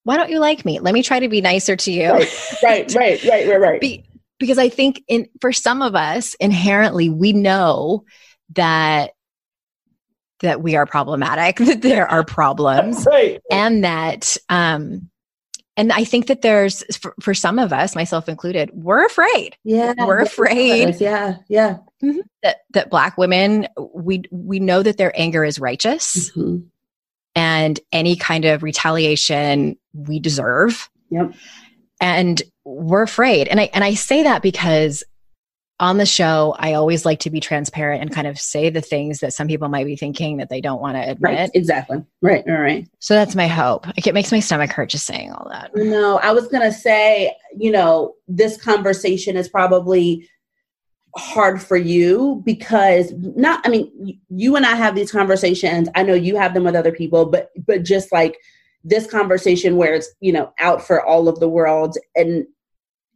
why 0.05 0.17
don't 0.17 0.31
you 0.31 0.39
like 0.39 0.65
me? 0.65 0.81
Let 0.81 0.95
me 0.95 1.03
try 1.03 1.21
to 1.21 1.29
be 1.29 1.41
nicer 1.41 1.77
to 1.77 1.93
you. 1.93 2.11
Right, 2.13 2.33
right, 2.63 2.95
right, 2.95 3.25
right, 3.25 3.49
right. 3.49 3.61
right. 3.61 3.81
Be, 3.81 4.05
because 4.39 4.59
I 4.59 4.69
think 4.69 5.03
in 5.09 5.29
for 5.41 5.53
some 5.53 5.83
of 5.83 5.95
us 5.95 6.35
inherently 6.35 7.11
we 7.11 7.33
know 7.33 8.05
that 8.55 9.13
that 10.41 10.63
we 10.63 10.75
are 10.75 10.87
problematic, 10.87 11.57
that 11.67 11.83
there 11.83 12.09
are 12.09 12.25
problems, 12.25 13.07
right. 13.07 13.41
and 13.51 13.85
that 13.85 14.37
um 14.49 15.11
and 15.77 15.93
I 15.93 16.05
think 16.05 16.27
that 16.27 16.43
there's 16.43 16.83
for, 16.97 17.15
for, 17.23 17.33
some 17.33 17.59
of 17.59 17.73
us, 17.73 17.95
myself 17.95 18.29
included, 18.29 18.71
we're 18.75 19.07
afraid. 19.07 19.57
Yeah, 19.65 19.95
we're 19.99 20.19
afraid. 20.19 21.01
Yeah, 21.01 21.37
yeah. 21.49 21.79
Mm-hmm. 22.03 22.19
That 22.43 22.57
that 22.71 22.91
black 22.91 23.17
women, 23.17 23.69
we 23.95 24.23
we 24.31 24.59
know 24.59 24.83
that 24.83 24.97
their 24.97 25.13
anger 25.19 25.45
is 25.45 25.59
righteous, 25.59 26.31
mm-hmm 26.31 26.67
and 27.35 27.79
any 27.93 28.17
kind 28.17 28.45
of 28.45 28.63
retaliation 28.63 29.77
we 29.93 30.21
deserve. 30.21 30.89
Yep. 31.11 31.35
And 32.01 32.43
we're 32.65 33.03
afraid. 33.03 33.49
And 33.49 33.61
I 33.61 33.71
and 33.75 33.85
I 33.85 33.95
say 33.95 34.23
that 34.23 34.43
because 34.43 35.05
on 35.81 35.97
the 35.97 36.07
show, 36.07 36.55
I 36.59 36.75
always 36.75 37.07
like 37.07 37.21
to 37.21 37.31
be 37.31 37.41
transparent 37.41 38.03
and 38.03 38.13
kind 38.13 38.27
of 38.27 38.39
say 38.39 38.69
the 38.69 38.83
things 38.83 39.21
that 39.21 39.33
some 39.33 39.49
people 39.49 39.71
might 39.71 39.87
be 39.87 39.97
thinking 39.97 40.37
that 40.37 40.51
they 40.51 40.61
don't 40.61 40.81
want 40.81 40.97
to 40.97 41.01
admit. 41.01 41.21
Right, 41.21 41.51
exactly. 41.55 42.05
Right, 42.21 42.45
all 42.47 42.61
right. 42.61 42.87
So 42.99 43.15
that's 43.15 43.35
my 43.35 43.49
hope. 43.49 43.87
Like 43.87 44.07
it 44.07 44.13
makes 44.13 44.31
my 44.31 44.41
stomach 44.41 44.71
hurt 44.71 44.91
just 44.91 45.07
saying 45.07 45.33
all 45.33 45.49
that. 45.51 45.71
No, 45.75 46.19
I 46.19 46.33
was 46.33 46.49
going 46.49 46.63
to 46.63 46.73
say, 46.73 47.35
you 47.57 47.73
know, 47.73 48.15
this 48.29 48.63
conversation 48.63 49.39
is 49.39 49.49
probably 49.49 50.29
hard 51.17 51.61
for 51.61 51.77
you 51.77 52.41
because 52.47 53.13
not 53.17 53.61
i 53.67 53.69
mean 53.69 54.21
you 54.29 54.55
and 54.55 54.65
i 54.65 54.77
have 54.77 54.95
these 54.95 55.11
conversations 55.11 55.89
i 55.97 56.05
know 56.05 56.15
you 56.15 56.37
have 56.37 56.55
them 56.55 56.63
with 56.63 56.77
other 56.77 56.93
people 56.93 57.27
but 57.27 57.51
but 57.67 57.83
just 57.83 58.13
like 58.13 58.39
this 58.85 59.07
conversation 59.07 59.77
where 59.77 59.95
it's 59.95 60.09
you 60.21 60.33
know 60.33 60.53
out 60.59 60.83
for 60.83 61.05
all 61.05 61.29
of 61.29 61.39
the 61.41 61.49
world 61.49 61.97
and 62.15 62.47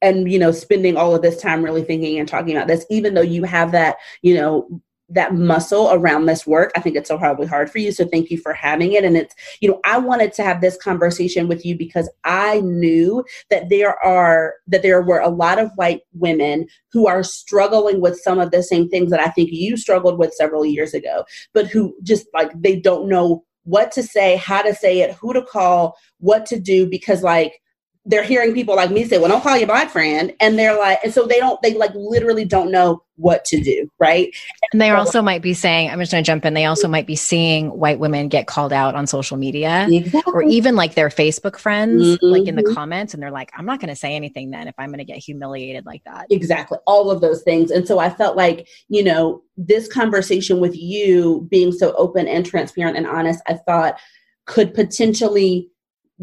and 0.03 0.31
you 0.31 0.39
know 0.39 0.53
spending 0.53 0.97
all 0.97 1.15
of 1.15 1.23
this 1.23 1.41
time 1.41 1.63
really 1.63 1.83
thinking 1.83 2.19
and 2.19 2.29
talking 2.29 2.57
about 2.57 2.69
this 2.69 2.85
even 2.91 3.15
though 3.15 3.23
you 3.23 3.45
have 3.45 3.73
that 3.73 3.97
you 4.23 4.35
know 4.35 4.69
that 5.09 5.35
muscle 5.35 5.91
around 5.93 6.27
this 6.27 6.47
work. 6.47 6.73
I 6.75 6.81
think 6.81 6.97
it's 6.97 7.09
so 7.09 7.19
horribly 7.19 7.47
hard 7.47 7.71
for 7.71 7.79
you. 7.79 7.93
So 7.93 8.07
thank 8.07 8.31
you 8.31 8.39
for 8.39 8.53
having 8.55 8.93
it. 8.93 9.05
And 9.05 9.17
it's, 9.17 9.35
you 9.61 9.69
know, 9.69 9.81
I 9.85 9.99
wanted 9.99 10.33
to 10.35 10.43
have 10.43 10.61
this 10.61 10.77
conversation 10.77 11.47
with 11.47 11.65
you 11.65 11.77
because 11.77 12.11
I 12.25 12.61
knew 12.61 13.25
that 13.51 13.69
there 13.69 14.03
are, 14.05 14.55
that 14.67 14.83
there 14.83 15.03
were 15.03 15.21
a 15.21 15.29
lot 15.29 15.59
of 15.59 15.71
white 15.77 16.01
women 16.15 16.67
who 16.91 17.07
are 17.07 17.23
struggling 17.23 18.01
with 18.01 18.19
some 18.19 18.39
of 18.39 18.51
the 18.51 18.63
same 18.63 18.89
things 18.89 19.11
that 19.11 19.21
I 19.21 19.29
think 19.31 19.51
you 19.53 19.77
struggled 19.77 20.19
with 20.19 20.33
several 20.33 20.65
years 20.65 20.95
ago, 20.95 21.25
but 21.53 21.67
who 21.67 21.95
just 22.03 22.27
like, 22.33 22.51
they 22.61 22.81
don't 22.81 23.09
know 23.09 23.45
what 23.65 23.93
to 23.93 24.03
say, 24.03 24.37
how 24.37 24.63
to 24.63 24.75
say 24.75 25.01
it, 25.01 25.13
who 25.15 25.33
to 25.33 25.43
call, 25.43 25.97
what 26.19 26.47
to 26.47 26.61
do, 26.61 26.87
because 26.87 27.23
like, 27.23 27.61
they're 28.07 28.23
hearing 28.23 28.53
people 28.53 28.77
like 28.77 28.91
me 28.91 29.05
say, 29.05 29.19
"Well, 29.19 29.29
don't 29.29 29.43
call 29.43 29.57
your 29.57 29.67
black 29.67 29.91
friend," 29.91 30.33
and 30.41 30.59
they're 30.59 30.79
like, 30.79 30.99
and 31.03 31.13
so 31.13 31.27
they 31.27 31.39
don't, 31.39 31.61
they 31.63 31.75
like 31.75 31.95
literally 31.95 32.45
don't 32.45 32.71
know 32.71 33.03
what 33.17 33.45
to 33.47 33.61
do, 33.61 33.89
right? 33.99 34.35
And 34.73 34.81
they 34.81 34.91
also 34.91 35.23
might 35.23 35.41
be 35.41 35.55
saying, 35.55 35.89
I'm 35.89 36.01
just 36.01 36.13
going 36.13 36.23
to 36.23 36.27
jump 36.27 36.45
in. 36.45 36.55
They 36.55 36.65
also 36.65 36.89
might 36.89 37.07
be 37.07 37.17
seeing 37.17 37.69
white 37.69 37.99
women 38.01 38.29
get 38.29 38.47
called 38.47 38.73
out 38.73 38.95
on 38.95 39.07
social 39.07 39.37
media, 39.37 39.87
exactly. 39.89 40.33
or 40.33 40.43
even 40.43 40.75
like 40.77 40.95
their 40.95 41.09
Facebook 41.09 41.57
friends, 41.59 42.03
mm-hmm. 42.03 42.27
like 42.27 42.47
in 42.47 42.57
the 42.57 42.63
mm-hmm. 42.63 42.75
comments, 42.75 43.15
and 43.15 43.23
they're 43.23 43.31
like, 43.31 43.51
I'm 43.57 43.67
not 43.67 43.81
going 43.81 43.89
to 43.89 43.97
say 43.97 44.15
anything 44.15 44.51
then 44.51 44.69
if 44.69 44.75
I'm 44.79 44.89
going 44.89 44.99
to 44.99 45.05
get 45.05 45.19
humiliated 45.19 45.87
like 45.87 46.03
that. 46.05 46.27
Exactly, 46.31 46.79
all 46.87 47.11
of 47.11 47.21
those 47.21 47.43
things, 47.43 47.71
and 47.71 47.87
so 47.87 47.99
I 47.99 48.11
felt 48.11 48.37
like 48.37 48.69
you 48.89 49.03
know 49.03 49.43
this 49.57 49.89
conversation 49.89 50.61
with 50.61 50.77
you 50.77 51.47
being 51.51 51.73
so 51.73 51.95
open 51.97 52.27
and 52.29 52.45
transparent 52.45 52.97
and 52.97 53.07
honest, 53.07 53.41
I 53.47 53.55
thought 53.55 53.99
could 54.47 54.75
potentially 54.75 55.71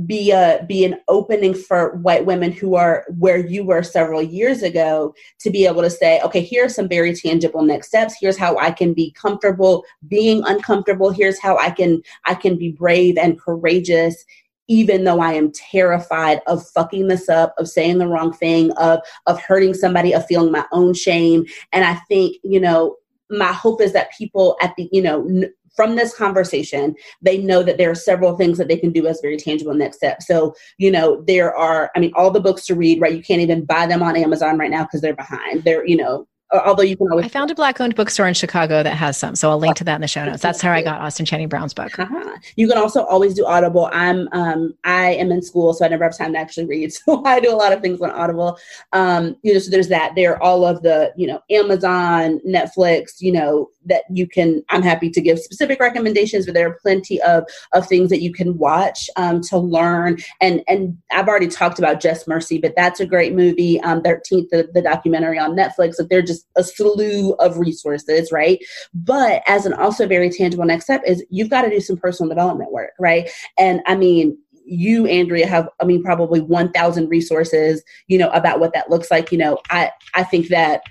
be 0.06 0.32
a 0.32 0.66
be 0.70 0.86
an 0.86 1.00
opening 1.10 1.54
for 1.54 1.96
white 1.98 2.26
women 2.26 2.52
who 2.52 2.76
are 2.76 3.06
where 3.18 3.38
you 3.38 3.66
were 3.66 3.84
several 3.84 4.22
years 4.22 4.64
ago 4.64 5.14
to 5.39 5.50
be 5.50 5.66
able 5.66 5.82
to 5.82 5.89
say 5.89 6.22
okay 6.22 6.39
here 6.39 6.66
are 6.66 6.70
some 6.70 6.88
very 6.88 7.14
tangible 7.14 7.62
next 7.62 7.88
steps. 7.88 8.16
Here's 8.20 8.38
how 8.38 8.58
i 8.58 8.72
can 8.72 8.94
be 8.94 9.12
comfortable 9.12 9.84
being 10.08 10.44
uncomfortable. 10.46 11.12
Here's 11.12 11.39
how 11.39 11.58
i 11.58 11.70
can 11.70 12.02
i 12.26 12.34
can 12.34 12.58
be 12.58 12.72
brave 12.72 13.18
and 13.18 13.39
courageous 13.39 14.24
even 14.70 15.04
though 15.04 15.20
i 15.20 15.34
am 15.34 15.52
terrified 15.52 16.39
of 16.48 16.66
fucking 16.70 17.10
this 17.10 17.28
up 17.28 17.54
of 17.58 17.68
saying 17.68 17.98
the 17.98 18.08
wrong 18.08 18.32
thing 18.32 18.72
of 18.74 19.00
of 19.26 19.42
hurting 19.42 19.74
somebody 19.74 20.14
of 20.14 20.26
feeling 20.26 20.54
my 20.54 20.66
own 20.72 20.94
shame. 20.94 21.46
And 21.74 21.84
i 21.84 21.96
think 22.08 22.38
you 22.44 22.62
know 22.62 22.96
my 23.30 23.52
hope 23.52 23.82
is 23.82 23.94
that 23.94 24.12
people 24.18 24.58
at 24.62 24.74
the 24.78 24.88
you 24.92 25.02
know 25.02 25.28
n- 25.28 25.54
from 25.76 25.96
this 25.96 26.16
conversation, 26.16 26.96
they 27.22 27.38
know 27.38 27.64
that 27.64 27.78
there 27.78 27.90
are 27.90 27.96
several 27.96 28.38
things 28.38 28.58
that 28.58 28.68
they 28.68 28.78
can 28.78 28.92
do 28.92 29.08
as 29.08 29.22
very 29.22 29.38
tangible 29.38 29.74
next 29.74 29.98
steps. 29.98 30.28
So, 30.28 30.54
you 30.78 30.92
know, 30.92 31.24
there 31.28 31.56
are, 31.56 31.92
I 31.96 32.00
mean, 32.00 32.12
all 32.16 32.32
the 32.32 32.40
books 32.40 32.66
to 32.68 32.76
read, 32.76 33.02
right? 33.02 33.16
You 33.16 33.24
can't 33.24 33.42
even 33.42 33.66
buy 33.66 33.86
them 33.88 34.04
on 34.04 34.16
Amazon 34.16 34.58
right 34.58 34.72
now 34.72 34.84
because 34.84 35.02
they're 35.02 35.16
behind. 35.16 35.64
They're, 35.64 35.86
you 35.86 35.98
know, 35.98 36.28
although 36.52 36.84
you 36.84 36.98
can 36.98 37.08
always. 37.10 37.26
I 37.26 37.30
found 37.30 37.52
a 37.52 37.56
black 37.56 37.80
owned 37.80 37.96
bookstore 37.96 38.28
in 38.28 38.34
Chicago 38.34 38.84
that 38.84 38.96
has 38.96 39.18
some, 39.18 39.36
so 39.36 39.50
I'll 39.50 39.58
link 39.58 39.76
to 39.78 39.84
that 39.86 39.96
in 39.96 40.02
the 40.02 40.08
show 40.08 40.26
notes. 40.26 40.42
That's 40.42 40.62
how 40.62 40.72
I 40.72 40.82
got 40.82 41.02
Austin 41.02 41.26
Channing 41.26 41.48
Brown's 41.48 41.74
book. 41.74 41.98
Uh-huh. 41.98 42.38
You 42.56 42.68
can 42.68 42.78
also 42.78 43.04
always 43.06 43.34
do 43.34 43.46
Audible. 43.46 43.90
I'm 43.92 44.28
um 44.32 44.74
I 44.84 45.14
am 45.14 45.32
in 45.32 45.42
school, 45.42 45.74
so 45.74 45.86
I 45.86 45.88
never 45.88 46.04
have 46.04 46.18
time 46.18 46.34
to 46.34 46.40
actually 46.40 46.66
read. 46.66 46.92
So 47.12 47.24
I 47.26 47.40
do 47.40 47.52
a 47.52 47.56
lot 47.56 47.74
of 47.74 47.82
things 47.82 48.00
on 48.02 48.12
Audible. 48.12 48.58
Um, 48.94 49.36
you 49.44 49.54
know, 49.54 49.60
so 49.60 49.72
there's 49.72 49.88
that. 49.88 50.14
There 50.16 50.34
are 50.34 50.44
all 50.44 50.66
of 50.66 50.82
the 50.82 51.12
you 51.16 51.28
know 51.28 51.42
Amazon, 51.50 52.40
Netflix. 52.48 53.20
You 53.20 53.32
know 53.32 53.70
that 53.86 54.04
you 54.10 54.28
can. 54.28 54.64
I'm 54.70 54.82
happy 54.82 55.10
to 55.10 55.22
give 55.22 55.40
specific 55.40 55.80
recommendations, 55.80 56.46
but 56.46 56.54
there 56.54 56.68
are 56.68 56.78
plenty 56.82 57.22
of 57.22 57.46
of 57.74 57.88
things 57.88 58.10
that 58.10 58.22
you 58.22 58.34
can 58.34 58.58
watch 58.58 59.10
um, 59.16 59.42
to 59.50 59.58
learn. 59.58 60.18
And 60.40 60.64
and 60.68 60.98
I've 61.12 61.28
already 61.28 61.48
talked 61.48 61.80
about 61.80 62.00
Just 62.00 62.28
Mercy, 62.28 62.58
but 62.58 62.74
that's 62.76 63.00
a 63.00 63.06
great 63.06 63.34
movie. 63.34 63.80
Um, 63.82 64.02
13th, 64.02 64.50
the, 64.50 64.70
the 64.74 64.82
documentary 64.82 65.40
on 65.40 65.56
Netflix. 65.56 65.96
Like 65.98 66.10
they're 66.10 66.22
just 66.22 66.48
a 66.56 66.64
slew 66.64 67.34
of 67.34 67.58
resources, 67.58 68.32
right? 68.32 68.60
But 68.94 69.44
as 69.48 69.66
an 69.66 69.74
also 69.74 70.08
very 70.08 70.30
tangible 70.30 70.66
next 70.66 70.86
step 70.86 71.02
is 71.06 71.24
you've 71.30 71.50
got 71.50 71.64
to 71.64 71.70
do 71.70 71.80
some 71.80 71.98
personal 71.98 72.30
development 72.30 72.72
work, 72.72 72.92
right? 73.00 73.30
And 73.58 73.82
I 73.88 73.96
mean, 73.96 74.38
you 74.64 75.08
andrea 75.08 75.48
have 75.48 75.68
i 75.82 75.86
mean 75.86 76.04
probably 76.04 76.40
1000 76.40 77.10
resources 77.10 77.84
you 78.08 78.18
know 78.18 78.30
about 78.30 78.60
what 78.60 78.74
that 78.74 78.90
looks 78.90 79.10
like 79.10 79.32
you 79.32 79.38
know 79.38 79.58
i 79.70 79.90
i 80.14 80.24
think 80.24 80.48
that 80.50 80.82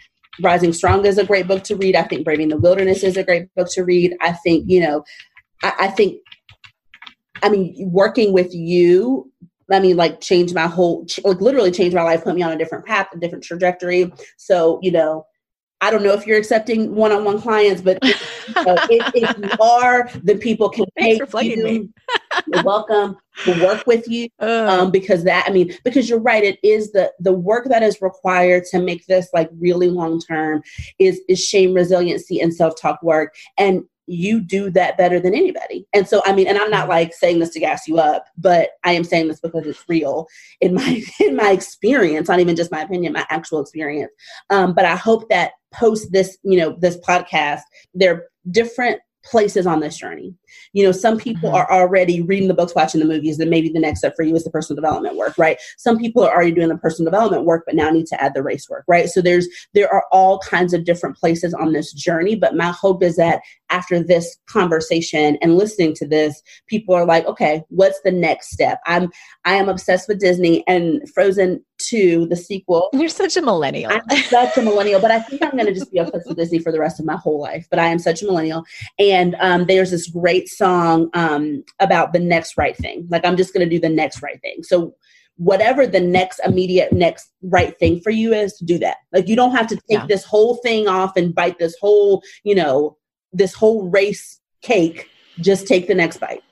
rising 0.43 0.73
strong 0.73 1.05
is 1.05 1.19
a 1.19 1.25
great 1.25 1.47
book 1.47 1.63
to 1.65 1.77
read 1.77 1.97
i 1.97 2.03
think 2.03 2.25
braving 2.25 2.49
the 2.49 2.57
wilderness 2.57 3.03
is 3.03 3.17
a 3.17 3.25
great 3.25 3.53
book 3.55 3.69
to 3.71 3.83
read 3.83 4.17
i 4.21 4.33
think 4.33 4.65
you 4.69 4.81
know 4.81 5.05
i, 5.63 5.73
I 5.81 5.89
think 5.89 6.19
i 7.43 7.49
mean 7.49 7.75
working 7.93 8.33
with 8.33 8.55
you 8.55 9.31
I 9.73 9.79
mean, 9.79 9.97
like 9.97 10.21
change 10.21 10.53
my 10.53 10.67
whole, 10.67 11.07
like 11.25 11.41
literally 11.41 11.71
change 11.71 11.95
my 11.95 12.03
life, 12.03 12.25
put 12.25 12.35
me 12.35 12.43
on 12.43 12.53
a 12.53 12.59
different 12.59 12.87
path, 12.87 13.09
a 13.15 13.19
different 13.19 13.45
trajectory. 13.45 14.13
So, 14.37 14.81
you 14.83 14.91
know, 14.91 15.27
I 15.81 15.91
don't 15.91 16.03
know 16.03 16.13
if 16.13 16.27
you're 16.27 16.39
accepting 16.39 16.95
one-on-one 16.95 17.41
clients, 17.41 17.81
but 17.81 17.99
if, 18.03 18.57
uh, 18.57 18.87
if, 18.91 19.15
if, 19.15 19.39
you 19.39 19.65
are, 19.65 20.11
then 20.23 20.39
people 20.39 20.69
can 20.69 20.87
pay 20.99 21.21
you. 21.41 21.93
you're 22.47 22.63
welcome 22.63 23.17
to 23.45 23.65
work 23.65 23.87
with 23.87 24.09
you 24.09 24.29
um, 24.41 24.91
because 24.91 25.25
that 25.25 25.45
I 25.47 25.51
mean 25.51 25.73
because 25.85 26.09
you're 26.09 26.21
right. 26.21 26.45
It 26.45 26.59
is 26.63 26.93
the 26.93 27.13
the 27.21 27.33
work 27.33 27.69
that 27.69 27.83
is 27.83 28.01
required 28.01 28.65
to 28.71 28.81
make 28.81 29.07
this 29.07 29.29
like 29.33 29.51
really 29.59 29.89
long 29.89 30.21
term 30.21 30.63
is 30.99 31.21
is 31.29 31.43
shame 31.43 31.75
resiliency 31.75 32.41
and 32.41 32.55
self 32.55 32.81
talk 32.81 33.03
work 33.03 33.35
and 33.59 33.85
you 34.11 34.41
do 34.41 34.71
that 34.71 34.99
better 34.99 35.21
than 35.21 35.35
anybody. 35.35 35.87
And 35.95 36.07
so, 36.07 36.21
I 36.25 36.33
mean, 36.33 36.49
and 36.49 36.59
I'm 36.59 36.71
not 36.71 36.89
like 36.89 37.15
saying 37.15 37.39
this 37.39 37.51
to 37.51 37.61
gas 37.61 37.87
you 37.87 37.99
up, 37.99 38.25
but 38.37 38.71
I 38.83 38.93
am 38.93 39.05
saying 39.05 39.29
this 39.29 39.41
because 39.41 39.67
it's 39.67 39.85
real 39.89 40.27
in 40.61 40.75
my 40.75 41.03
in 41.21 41.37
my 41.37 41.53
experience, 41.53 42.29
not 42.29 42.41
even 42.41 42.57
just 42.57 42.73
my 42.73 42.83
opinion, 42.83 43.13
my 43.13 43.25
actual 43.31 43.61
experience. 43.61 44.13
Um, 44.51 44.75
but 44.75 44.85
I 44.85 44.97
hope 44.97 45.29
that 45.31 45.53
post 45.73 46.11
this, 46.11 46.37
you 46.43 46.59
know, 46.59 46.77
this 46.81 46.99
podcast, 46.99 47.61
there 47.95 48.15
are 48.15 48.25
different 48.51 49.01
places 49.25 49.67
on 49.67 49.81
this 49.81 49.97
journey. 49.97 50.35
You 50.73 50.85
know, 50.85 50.93
some 50.93 51.19
people 51.19 51.51
mm-hmm. 51.51 51.57
are 51.57 51.71
already 51.71 52.21
reading 52.21 52.49
the 52.49 52.55
books, 52.55 52.75
watching 52.75 53.01
the 53.01 53.07
movies, 53.07 53.39
then 53.39 53.51
maybe 53.51 53.69
the 53.69 53.81
next 53.81 54.01
step 54.01 54.15
for 54.17 54.23
you 54.23 54.35
is 54.35 54.45
the 54.45 54.51
personal 54.51 54.81
development 54.81 55.17
work, 55.17 55.37
right? 55.39 55.59
Some 55.79 55.99
people 55.99 56.23
are 56.23 56.33
already 56.33 56.53
doing 56.53 56.69
the 56.69 56.77
personal 56.77 57.11
development 57.11 57.45
work, 57.45 57.65
but 57.67 57.75
now 57.75 57.91
need 57.91 58.07
to 58.07 58.23
add 58.23 58.35
the 58.35 58.43
race 58.43 58.69
work, 58.69 58.85
right? 58.89 59.09
So 59.09 59.21
there's 59.21 59.49
there 59.75 59.93
are 59.93 60.05
all 60.13 60.39
kinds 60.41 60.73
of 60.73 60.85
different 60.85 61.17
places 61.17 61.55
on 61.55 61.73
this 61.73 61.93
journey. 61.93 62.35
But 62.35 62.57
my 62.57 62.71
hope 62.71 63.03
is 63.03 63.17
that 63.17 63.41
after 63.71 64.03
this 64.03 64.37
conversation 64.47 65.39
and 65.41 65.57
listening 65.57 65.95
to 65.95 66.07
this, 66.07 66.43
people 66.67 66.95
are 66.95 67.07
like, 67.07 67.27
okay, 67.27 67.63
what's 67.69 68.01
the 68.03 68.11
next 68.11 68.51
step? 68.51 68.81
I'm 68.87 69.11
I 69.45 69.55
am 69.55 69.69
obsessed 69.69 70.09
with 70.09 70.21
Disney 70.21 70.65
and 70.67 71.03
Frozen 71.15 71.65
2, 71.79 72.27
the 72.27 72.37
sequel. 72.37 72.91
You're 72.93 73.09
such 73.09 73.37
a 73.37 73.43
millennial. 73.43 73.93
I'm 73.93 74.23
such 74.25 74.57
a 74.59 74.63
millennial, 74.63 75.01
but 75.01 75.11
I 75.11 75.21
think 75.21 75.43
I'm 75.43 75.57
gonna 75.57 75.73
just 75.73 75.91
be 75.91 75.99
obsessed 75.99 76.29
with 76.29 76.37
Disney 76.37 76.59
for 76.59 76.73
the 76.73 76.81
rest 76.81 77.01
of 77.01 77.07
my 77.07 77.17
whole 77.17 77.41
life. 77.41 77.67
But 77.71 77.79
I 77.79 77.87
am 77.87 77.99
such 77.99 78.23
a 78.23 78.27
millennial. 78.27 78.65
And 78.99 79.37
um, 79.41 79.67
there's 79.67 79.91
this 79.91 80.09
great 80.09 80.40
song 80.49 81.11
um, 81.15 81.65
about 81.79 82.13
the 82.13 82.19
next 82.19 82.57
right 82.57 82.77
thing. 82.77 83.07
Like 83.11 83.25
I'm 83.25 83.37
just 83.37 83.53
gonna 83.53 83.69
do 83.69 83.81
the 83.81 83.89
next 83.89 84.23
right 84.23 84.41
thing. 84.41 84.63
So 84.63 84.95
whatever 85.41 85.87
the 85.87 86.01
next 86.01 86.39
immediate 86.45 86.93
next 86.93 87.31
right 87.45 87.79
thing 87.79 87.99
for 88.01 88.11
you 88.11 88.35
is 88.35 88.59
do 88.59 88.79
that 88.79 88.99
like 89.11 89.27
you 89.27 89.35
don't 89.35 89.53
have 89.53 89.67
to 89.67 89.75
take 89.75 90.01
yeah. 90.01 90.07
this 90.07 90.23
whole 90.23 90.57
thing 90.57 90.87
off 90.87 91.17
and 91.17 91.35
bite 91.35 91.59
this 91.59 91.75
whole 91.81 92.23
you 92.45 92.55
know 92.55 92.95
this 93.33 93.55
whole 93.55 93.89
race 93.89 94.39
cake 94.61 95.09
just 95.39 95.67
take 95.67 95.87
the 95.87 95.95
next 95.95 96.19
bite 96.19 96.43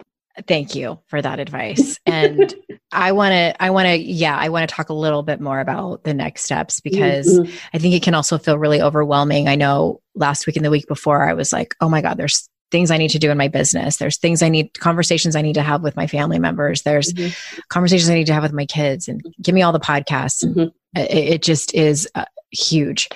thank 0.46 0.74
you 0.74 0.98
for 1.06 1.20
that 1.20 1.38
advice 1.38 1.98
and 2.06 2.54
i 2.92 3.12
want 3.12 3.32
to 3.32 3.62
i 3.62 3.68
want 3.68 3.86
to 3.86 3.94
yeah 3.94 4.38
i 4.38 4.48
want 4.48 4.66
to 4.66 4.74
talk 4.74 4.88
a 4.88 4.94
little 4.94 5.22
bit 5.22 5.38
more 5.38 5.60
about 5.60 6.02
the 6.04 6.14
next 6.14 6.44
steps 6.44 6.80
because 6.80 7.40
mm-hmm. 7.40 7.56
i 7.74 7.78
think 7.78 7.94
it 7.94 8.02
can 8.02 8.14
also 8.14 8.38
feel 8.38 8.56
really 8.56 8.80
overwhelming 8.80 9.48
i 9.48 9.54
know 9.54 10.00
last 10.14 10.46
week 10.46 10.56
and 10.56 10.64
the 10.64 10.70
week 10.70 10.88
before 10.88 11.28
i 11.28 11.34
was 11.34 11.52
like 11.52 11.74
oh 11.82 11.90
my 11.90 12.00
god 12.00 12.16
there's 12.16 12.48
things 12.70 12.90
i 12.90 12.96
need 12.96 13.10
to 13.10 13.18
do 13.18 13.30
in 13.30 13.38
my 13.38 13.48
business 13.48 13.96
there's 13.96 14.18
things 14.18 14.42
i 14.42 14.48
need 14.48 14.78
conversations 14.78 15.36
i 15.36 15.42
need 15.42 15.54
to 15.54 15.62
have 15.62 15.82
with 15.82 15.96
my 15.96 16.06
family 16.06 16.38
members 16.38 16.82
there's 16.82 17.12
mm-hmm. 17.12 17.60
conversations 17.68 18.10
i 18.10 18.14
need 18.14 18.26
to 18.26 18.34
have 18.34 18.42
with 18.42 18.52
my 18.52 18.66
kids 18.66 19.08
and 19.08 19.22
give 19.42 19.54
me 19.54 19.62
all 19.62 19.72
the 19.72 19.80
podcasts 19.80 20.44
mm-hmm. 20.44 20.68
it, 20.98 21.10
it, 21.10 21.42
just 21.42 21.74
is 21.74 22.08
uh, 22.14 22.24
huge 22.50 23.08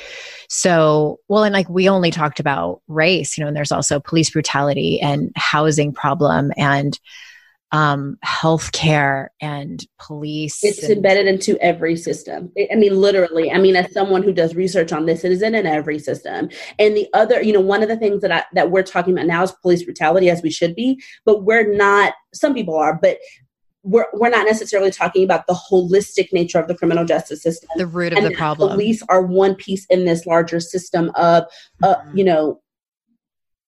so, 0.54 1.18
well, 1.28 1.44
and 1.44 1.54
like 1.54 1.70
we 1.70 1.88
only 1.88 2.10
talked 2.10 2.38
about 2.38 2.82
race, 2.86 3.38
you 3.38 3.42
know, 3.42 3.48
and 3.48 3.56
there's 3.56 3.72
also 3.72 4.00
police 4.00 4.28
brutality 4.28 5.00
and 5.00 5.32
housing 5.34 5.94
problem 5.94 6.52
and 6.58 7.00
um, 7.72 8.18
healthcare 8.24 9.28
and 9.40 9.84
police. 9.98 10.62
It's 10.62 10.82
and- 10.82 10.92
embedded 10.92 11.26
into 11.26 11.58
every 11.58 11.96
system. 11.96 12.52
I 12.70 12.76
mean, 12.76 13.00
literally. 13.00 13.50
I 13.50 13.58
mean, 13.58 13.76
as 13.76 13.92
someone 13.92 14.22
who 14.22 14.32
does 14.32 14.54
research 14.54 14.92
on 14.92 15.06
this, 15.06 15.24
it 15.24 15.32
is 15.32 15.42
in, 15.42 15.54
in 15.54 15.66
every 15.66 15.98
system. 15.98 16.50
And 16.78 16.96
the 16.96 17.08
other, 17.14 17.42
you 17.42 17.52
know, 17.52 17.60
one 17.60 17.82
of 17.82 17.88
the 17.88 17.96
things 17.96 18.20
that 18.20 18.30
I, 18.30 18.44
that 18.52 18.70
we're 18.70 18.82
talking 18.82 19.14
about 19.14 19.26
now 19.26 19.42
is 19.42 19.52
police 19.52 19.82
brutality, 19.82 20.28
as 20.28 20.42
we 20.42 20.50
should 20.50 20.74
be, 20.74 21.02
but 21.24 21.44
we're 21.44 21.74
not. 21.74 22.12
Some 22.34 22.54
people 22.54 22.76
are, 22.76 22.98
but 23.00 23.18
we're, 23.84 24.06
we're 24.12 24.30
not 24.30 24.46
necessarily 24.46 24.90
talking 24.90 25.24
about 25.24 25.46
the 25.46 25.54
holistic 25.54 26.32
nature 26.32 26.58
of 26.58 26.68
the 26.68 26.74
criminal 26.74 27.04
justice 27.04 27.42
system. 27.42 27.68
The 27.76 27.86
root 27.86 28.12
of 28.12 28.18
and 28.18 28.26
the 28.26 28.36
problem. 28.36 28.70
Police 28.70 29.02
are 29.08 29.22
one 29.22 29.54
piece 29.54 29.86
in 29.86 30.04
this 30.04 30.26
larger 30.26 30.60
system 30.60 31.10
of, 31.16 31.44
uh, 31.82 31.96
mm-hmm. 31.96 32.18
you 32.18 32.24
know, 32.24 32.60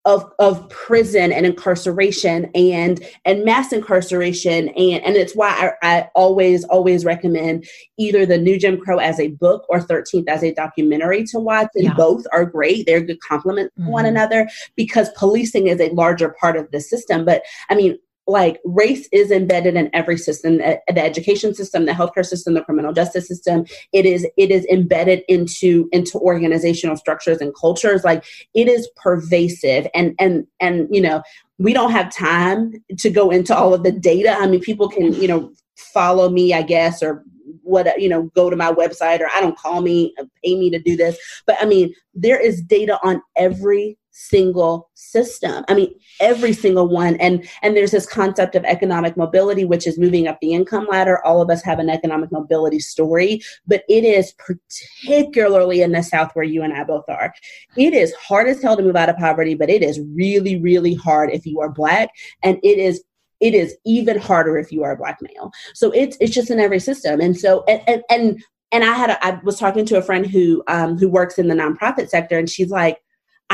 of 0.05 0.31
of 0.39 0.69
prison 0.69 1.33
and 1.33 1.47
incarceration 1.47 2.51
and 2.55 3.05
and 3.25 3.45
mass 3.45 3.73
incarceration 3.73 4.69
and 4.71 5.03
and 5.03 5.17
it's 5.17 5.35
why 5.35 5.73
I, 5.83 5.97
I, 5.97 6.11
always 6.15 6.65
always 6.65 7.05
recommend 7.05 7.67
either 7.97 8.27
the 8.27 8.37
new 8.37 8.59
Jim 8.59 8.79
Crow 8.79 8.99
as 8.99 9.19
a 9.19 9.29
book 9.29 9.65
or 9.69 9.81
13th 9.81 10.29
as 10.29 10.43
a 10.43 10.53
documentary 10.53 11.25
to 11.25 11.39
watch 11.39 11.69
and 11.75 11.85
yeah. 11.85 11.95
both 11.95 12.27
are 12.33 12.45
great 12.45 12.87
they're 12.87 13.01
good 13.01 13.21
complement 13.21 13.73
mm-hmm. 13.79 13.91
one 13.91 14.07
another 14.07 14.49
because 14.77 15.09
policing 15.17 15.69
is 15.69 15.81
a 15.81 15.91
larger 15.91 16.35
part 16.39 16.57
of 16.57 16.71
the 16.71 16.81
system 16.81 17.25
but 17.25 17.43
I 17.71 17.75
mean 17.75 17.99
like 18.27 18.61
race 18.65 19.09
is 19.13 19.31
embedded 19.31 19.77
in 19.77 19.91
every 19.93 20.17
system 20.17 20.59
the 20.59 20.81
education 21.05 21.55
system 21.55 21.85
the 21.85 21.93
healthcare 21.93 22.25
system 22.25 22.55
the 22.55 22.63
criminal 22.63 22.93
justice 22.93 23.29
system. 23.29 23.67
It 23.93 24.07
is 24.07 24.27
it 24.37 24.51
is 24.51 24.65
embedded 24.67 25.23
into 25.29 25.89
into 25.93 26.19
organizational 26.19 26.97
structures 26.97 27.41
and 27.41 27.55
cultures. 27.55 28.05
Like 28.05 28.25
it 28.55 28.69
is 28.69 28.89
pervasive. 28.97 29.87
And 29.95 30.15
and 30.19 30.47
and 30.61 30.89
you 30.91 31.01
know 31.01 31.23
we 31.59 31.73
don't 31.73 31.93
have 31.93 32.15
time 32.15 32.73
to 32.99 33.11
go 33.11 33.31
into 33.31 33.55
all 33.55 33.75
of 33.75 33.83
the 33.83 33.93
data. 33.93 34.37
I 34.39 34.47
mean 34.47 34.61
people 34.61 34.89
can 34.89 35.13
you 35.15 35.29
know 35.29 35.53
follow 35.77 36.29
me 36.31 36.55
i 36.55 36.63
guess 36.63 37.03
or 37.03 37.25
what 37.63 38.01
you 38.01 38.09
know 38.09 38.31
go 38.35 38.49
to 38.49 38.55
my 38.55 38.71
website 38.71 39.21
or 39.21 39.27
i 39.35 39.41
don't 39.41 39.59
call 39.59 39.81
me 39.81 40.15
uh, 40.21 40.25
pay 40.45 40.55
me 40.55 40.71
to 40.71 40.79
do 40.79 40.97
this. 40.97 41.19
But 41.47 41.57
i 41.61 41.67
mean 41.67 41.93
there 42.15 42.41
is 42.41 42.63
data 42.63 42.99
on 43.03 43.21
every 43.37 43.99
single 44.15 44.91
system. 44.95 45.65
I 45.69 45.75
mean 45.75 45.93
every 46.21 46.53
single 46.53 46.89
one. 46.89 47.17
And 47.17 47.47
and 47.63 47.77
there's 47.77 47.91
this 47.91 48.07
concept 48.07 48.55
of 48.55 48.65
economic 48.65 49.17
mobility 49.17 49.65
which 49.65 49.89
is 49.89 49.99
moving 49.99 50.29
up 50.29 50.39
the 50.41 50.53
income 50.53 50.87
ladder. 50.89 51.23
All 51.25 51.43
of 51.43 51.51
us 51.51 51.63
have 51.63 51.81
an 51.81 51.91
economic 51.91 52.31
mobility 52.31 52.79
story 52.79 53.43
but 53.67 53.83
it 53.89 54.05
is 54.05 54.33
particularly 54.39 55.83
in 55.83 55.93
the 55.93 56.03
south 56.03 56.31
where 56.35 56.45
you 56.45 56.63
and 56.63 56.73
i 56.73 56.85
both 56.85 57.05
are. 57.09 57.35
It 57.77 57.93
is 57.93 58.15
hard 58.15 58.49
as 58.49 58.63
hell 58.63 58.77
to 58.77 58.83
move 58.83 58.97
out 58.97 59.09
of 59.09 59.17
poverty 59.17 59.57
but 59.57 59.69
it 59.69 59.83
is 59.83 60.01
really 60.15 60.61
really 60.61 60.95
hard 60.95 61.31
if 61.31 61.45
you 61.45 61.61
are 61.61 61.69
black 61.69 62.11
and 62.43 62.59
it 62.63 62.79
is 62.79 63.03
it 63.41 63.53
is 63.53 63.77
even 63.85 64.17
harder 64.17 64.57
if 64.57 64.71
you 64.71 64.85
are 64.85 64.93
a 64.93 64.97
black 64.97 65.19
male. 65.21 65.51
So 65.75 65.91
it's 65.91 66.17
it's 66.21 66.33
just 66.33 66.51
in 66.51 66.61
every 66.61 66.79
system. 66.79 67.21
And 67.21 67.37
so 67.37 67.65
and 67.67 67.83
and 67.89 68.03
and, 68.09 68.45
and 68.71 68.85
i 68.85 68.93
had 68.93 69.11
a, 69.11 69.25
i 69.25 69.39
was 69.45 69.59
talking 69.59 69.85
to 69.87 69.99
a 69.99 70.03
friend 70.03 70.27
who 70.27 70.63
um 70.69 70.99
who 70.99 71.09
works 71.09 71.39
in 71.39 71.49
the 71.49 71.55
nonprofit 71.55 72.09
sector 72.09 72.39
and 72.39 72.49
she's 72.49 72.71
like 72.71 72.99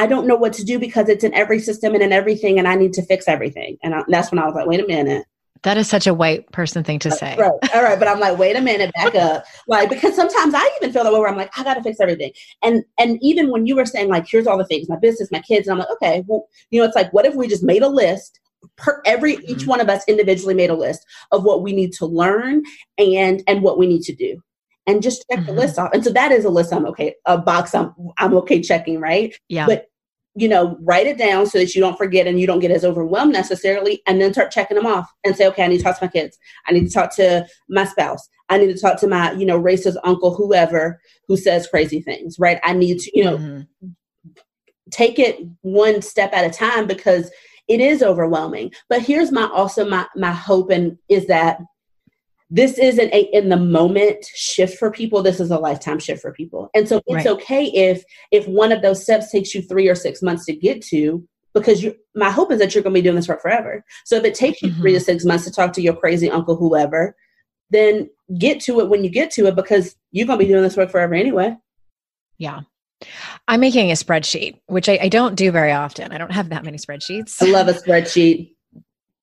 I 0.00 0.06
don't 0.06 0.26
know 0.26 0.34
what 0.34 0.54
to 0.54 0.64
do 0.64 0.78
because 0.78 1.10
it's 1.10 1.24
in 1.24 1.34
every 1.34 1.58
system 1.58 1.92
and 1.92 2.02
in 2.02 2.10
everything, 2.10 2.58
and 2.58 2.66
I 2.66 2.74
need 2.74 2.94
to 2.94 3.02
fix 3.02 3.28
everything. 3.28 3.76
And 3.82 3.94
I, 3.94 4.02
that's 4.08 4.32
when 4.32 4.38
I 4.38 4.46
was 4.46 4.54
like, 4.54 4.66
wait 4.66 4.80
a 4.80 4.86
minute. 4.86 5.26
That 5.62 5.76
is 5.76 5.90
such 5.90 6.06
a 6.06 6.14
white 6.14 6.50
person 6.52 6.82
thing 6.82 6.98
to 7.00 7.10
say. 7.10 7.36
Right. 7.36 7.74
All 7.74 7.82
right. 7.82 7.98
But 7.98 8.08
I'm 8.08 8.18
like, 8.18 8.38
wait 8.38 8.56
a 8.56 8.62
minute, 8.62 8.90
back 8.94 9.14
up. 9.14 9.44
Like, 9.68 9.90
because 9.90 10.16
sometimes 10.16 10.54
I 10.54 10.66
even 10.80 10.90
feel 10.90 11.04
that 11.04 11.12
way 11.12 11.18
where 11.18 11.28
I'm 11.28 11.36
like, 11.36 11.50
I 11.58 11.62
gotta 11.62 11.82
fix 11.82 12.00
everything. 12.00 12.32
And 12.62 12.82
and 12.98 13.18
even 13.20 13.50
when 13.50 13.66
you 13.66 13.76
were 13.76 13.84
saying, 13.84 14.08
like, 14.08 14.24
here's 14.26 14.46
all 14.46 14.56
the 14.56 14.64
things, 14.64 14.88
my 14.88 14.96
business, 14.96 15.30
my 15.30 15.42
kids, 15.42 15.68
and 15.68 15.74
I'm 15.74 15.80
like, 15.80 15.90
okay, 15.96 16.24
well, 16.26 16.48
you 16.70 16.80
know, 16.80 16.86
it's 16.86 16.96
like, 16.96 17.12
what 17.12 17.26
if 17.26 17.34
we 17.34 17.46
just 17.46 17.62
made 17.62 17.82
a 17.82 17.88
list? 17.88 18.40
Per 18.78 19.02
every 19.04 19.34
each 19.34 19.58
mm-hmm. 19.58 19.68
one 19.68 19.80
of 19.82 19.90
us 19.90 20.02
individually 20.08 20.54
made 20.54 20.70
a 20.70 20.74
list 20.74 21.04
of 21.30 21.44
what 21.44 21.62
we 21.62 21.74
need 21.74 21.92
to 21.94 22.06
learn 22.06 22.62
and 22.96 23.42
and 23.46 23.62
what 23.62 23.76
we 23.76 23.86
need 23.86 24.02
to 24.02 24.14
do 24.14 24.42
and 24.86 25.02
just 25.02 25.24
check 25.30 25.40
mm-hmm. 25.40 25.46
the 25.46 25.52
list 25.52 25.78
off. 25.78 25.90
And 25.92 26.02
so 26.02 26.10
that 26.10 26.32
is 26.32 26.44
a 26.44 26.50
list 26.50 26.72
I'm 26.72 26.86
okay, 26.86 27.14
a 27.26 27.38
box 27.38 27.74
I'm 27.74 27.94
I'm 28.18 28.34
okay 28.38 28.60
checking, 28.60 29.00
right? 29.00 29.34
Yeah. 29.48 29.66
But 29.66 29.89
you 30.40 30.48
know, 30.48 30.78
write 30.80 31.06
it 31.06 31.18
down 31.18 31.46
so 31.46 31.58
that 31.58 31.74
you 31.74 31.82
don't 31.82 31.98
forget 31.98 32.26
and 32.26 32.40
you 32.40 32.46
don't 32.46 32.60
get 32.60 32.70
as 32.70 32.84
overwhelmed 32.84 33.32
necessarily, 33.32 34.02
and 34.06 34.20
then 34.20 34.32
start 34.32 34.50
checking 34.50 34.76
them 34.76 34.86
off 34.86 35.06
and 35.22 35.36
say, 35.36 35.46
okay, 35.46 35.62
I 35.62 35.66
need 35.66 35.78
to 35.78 35.84
talk 35.84 35.98
to 35.98 36.04
my 36.06 36.10
kids. 36.10 36.38
I 36.66 36.72
need 36.72 36.86
to 36.86 36.92
talk 36.92 37.14
to 37.16 37.46
my 37.68 37.84
spouse. 37.84 38.26
I 38.48 38.56
need 38.56 38.74
to 38.74 38.80
talk 38.80 38.98
to 39.00 39.06
my, 39.06 39.32
you 39.32 39.44
know, 39.44 39.60
racist 39.60 39.96
uncle, 40.02 40.34
whoever 40.34 40.98
who 41.28 41.36
says 41.36 41.66
crazy 41.66 42.00
things, 42.00 42.36
right? 42.38 42.58
I 42.64 42.72
need 42.72 43.00
to, 43.00 43.10
you 43.16 43.24
know, 43.24 43.36
mm-hmm. 43.36 43.90
take 44.90 45.18
it 45.18 45.46
one 45.60 46.00
step 46.00 46.32
at 46.32 46.46
a 46.46 46.50
time 46.50 46.86
because 46.86 47.30
it 47.68 47.80
is 47.80 48.02
overwhelming. 48.02 48.72
But 48.88 49.02
here's 49.02 49.30
my 49.30 49.48
also 49.52 49.88
my 49.88 50.06
my 50.16 50.32
hope 50.32 50.70
and 50.70 50.96
is 51.08 51.26
that 51.26 51.60
this 52.50 52.78
isn't 52.78 53.14
a 53.14 53.28
in 53.32 53.48
the 53.48 53.56
moment 53.56 54.24
shift 54.34 54.76
for 54.76 54.90
people 54.90 55.22
this 55.22 55.38
is 55.38 55.50
a 55.50 55.58
lifetime 55.58 55.98
shift 55.98 56.20
for 56.20 56.32
people. 56.32 56.68
And 56.74 56.88
so 56.88 57.00
it's 57.06 57.24
right. 57.24 57.26
okay 57.28 57.64
if 57.66 58.02
if 58.32 58.46
one 58.48 58.72
of 58.72 58.82
those 58.82 59.02
steps 59.02 59.30
takes 59.30 59.54
you 59.54 59.62
three 59.62 59.88
or 59.88 59.94
six 59.94 60.20
months 60.20 60.44
to 60.46 60.54
get 60.54 60.82
to 60.86 61.26
because 61.54 61.82
you 61.82 61.94
my 62.14 62.30
hope 62.30 62.50
is 62.50 62.58
that 62.58 62.74
you're 62.74 62.82
going 62.82 62.94
to 62.94 63.00
be 63.00 63.04
doing 63.04 63.16
this 63.16 63.28
work 63.28 63.40
forever. 63.40 63.84
So 64.04 64.16
if 64.16 64.24
it 64.24 64.34
takes 64.34 64.60
you 64.62 64.70
mm-hmm. 64.70 64.80
three 64.80 64.92
to 64.92 65.00
six 65.00 65.24
months 65.24 65.44
to 65.44 65.52
talk 65.52 65.72
to 65.74 65.82
your 65.82 65.94
crazy 65.94 66.28
uncle 66.28 66.56
whoever 66.56 67.16
then 67.72 68.10
get 68.36 68.58
to 68.58 68.80
it 68.80 68.88
when 68.88 69.04
you 69.04 69.10
get 69.10 69.30
to 69.30 69.46
it 69.46 69.54
because 69.54 69.94
you're 70.10 70.26
going 70.26 70.38
to 70.38 70.44
be 70.44 70.50
doing 70.50 70.64
this 70.64 70.76
work 70.76 70.90
forever 70.90 71.14
anyway. 71.14 71.56
Yeah. 72.36 72.62
I'm 73.46 73.60
making 73.60 73.90
a 73.90 73.94
spreadsheet 73.94 74.58
which 74.66 74.88
I, 74.88 74.98
I 75.02 75.08
don't 75.08 75.36
do 75.36 75.52
very 75.52 75.70
often. 75.70 76.10
I 76.10 76.18
don't 76.18 76.32
have 76.32 76.48
that 76.48 76.64
many 76.64 76.78
spreadsheets. 76.78 77.40
I 77.40 77.46
love 77.46 77.68
a 77.68 77.72
spreadsheet. 77.74 78.54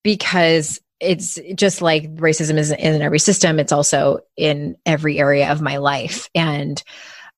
Because 0.03 0.79
it's 0.99 1.39
just 1.55 1.81
like 1.81 2.13
racism 2.15 2.57
is 2.57 2.71
in 2.71 3.01
every 3.01 3.19
system 3.19 3.59
it's 3.59 3.71
also 3.71 4.19
in 4.35 4.75
every 4.85 5.19
area 5.19 5.51
of 5.51 5.61
my 5.61 5.77
life. 5.77 6.29
And 6.33 6.81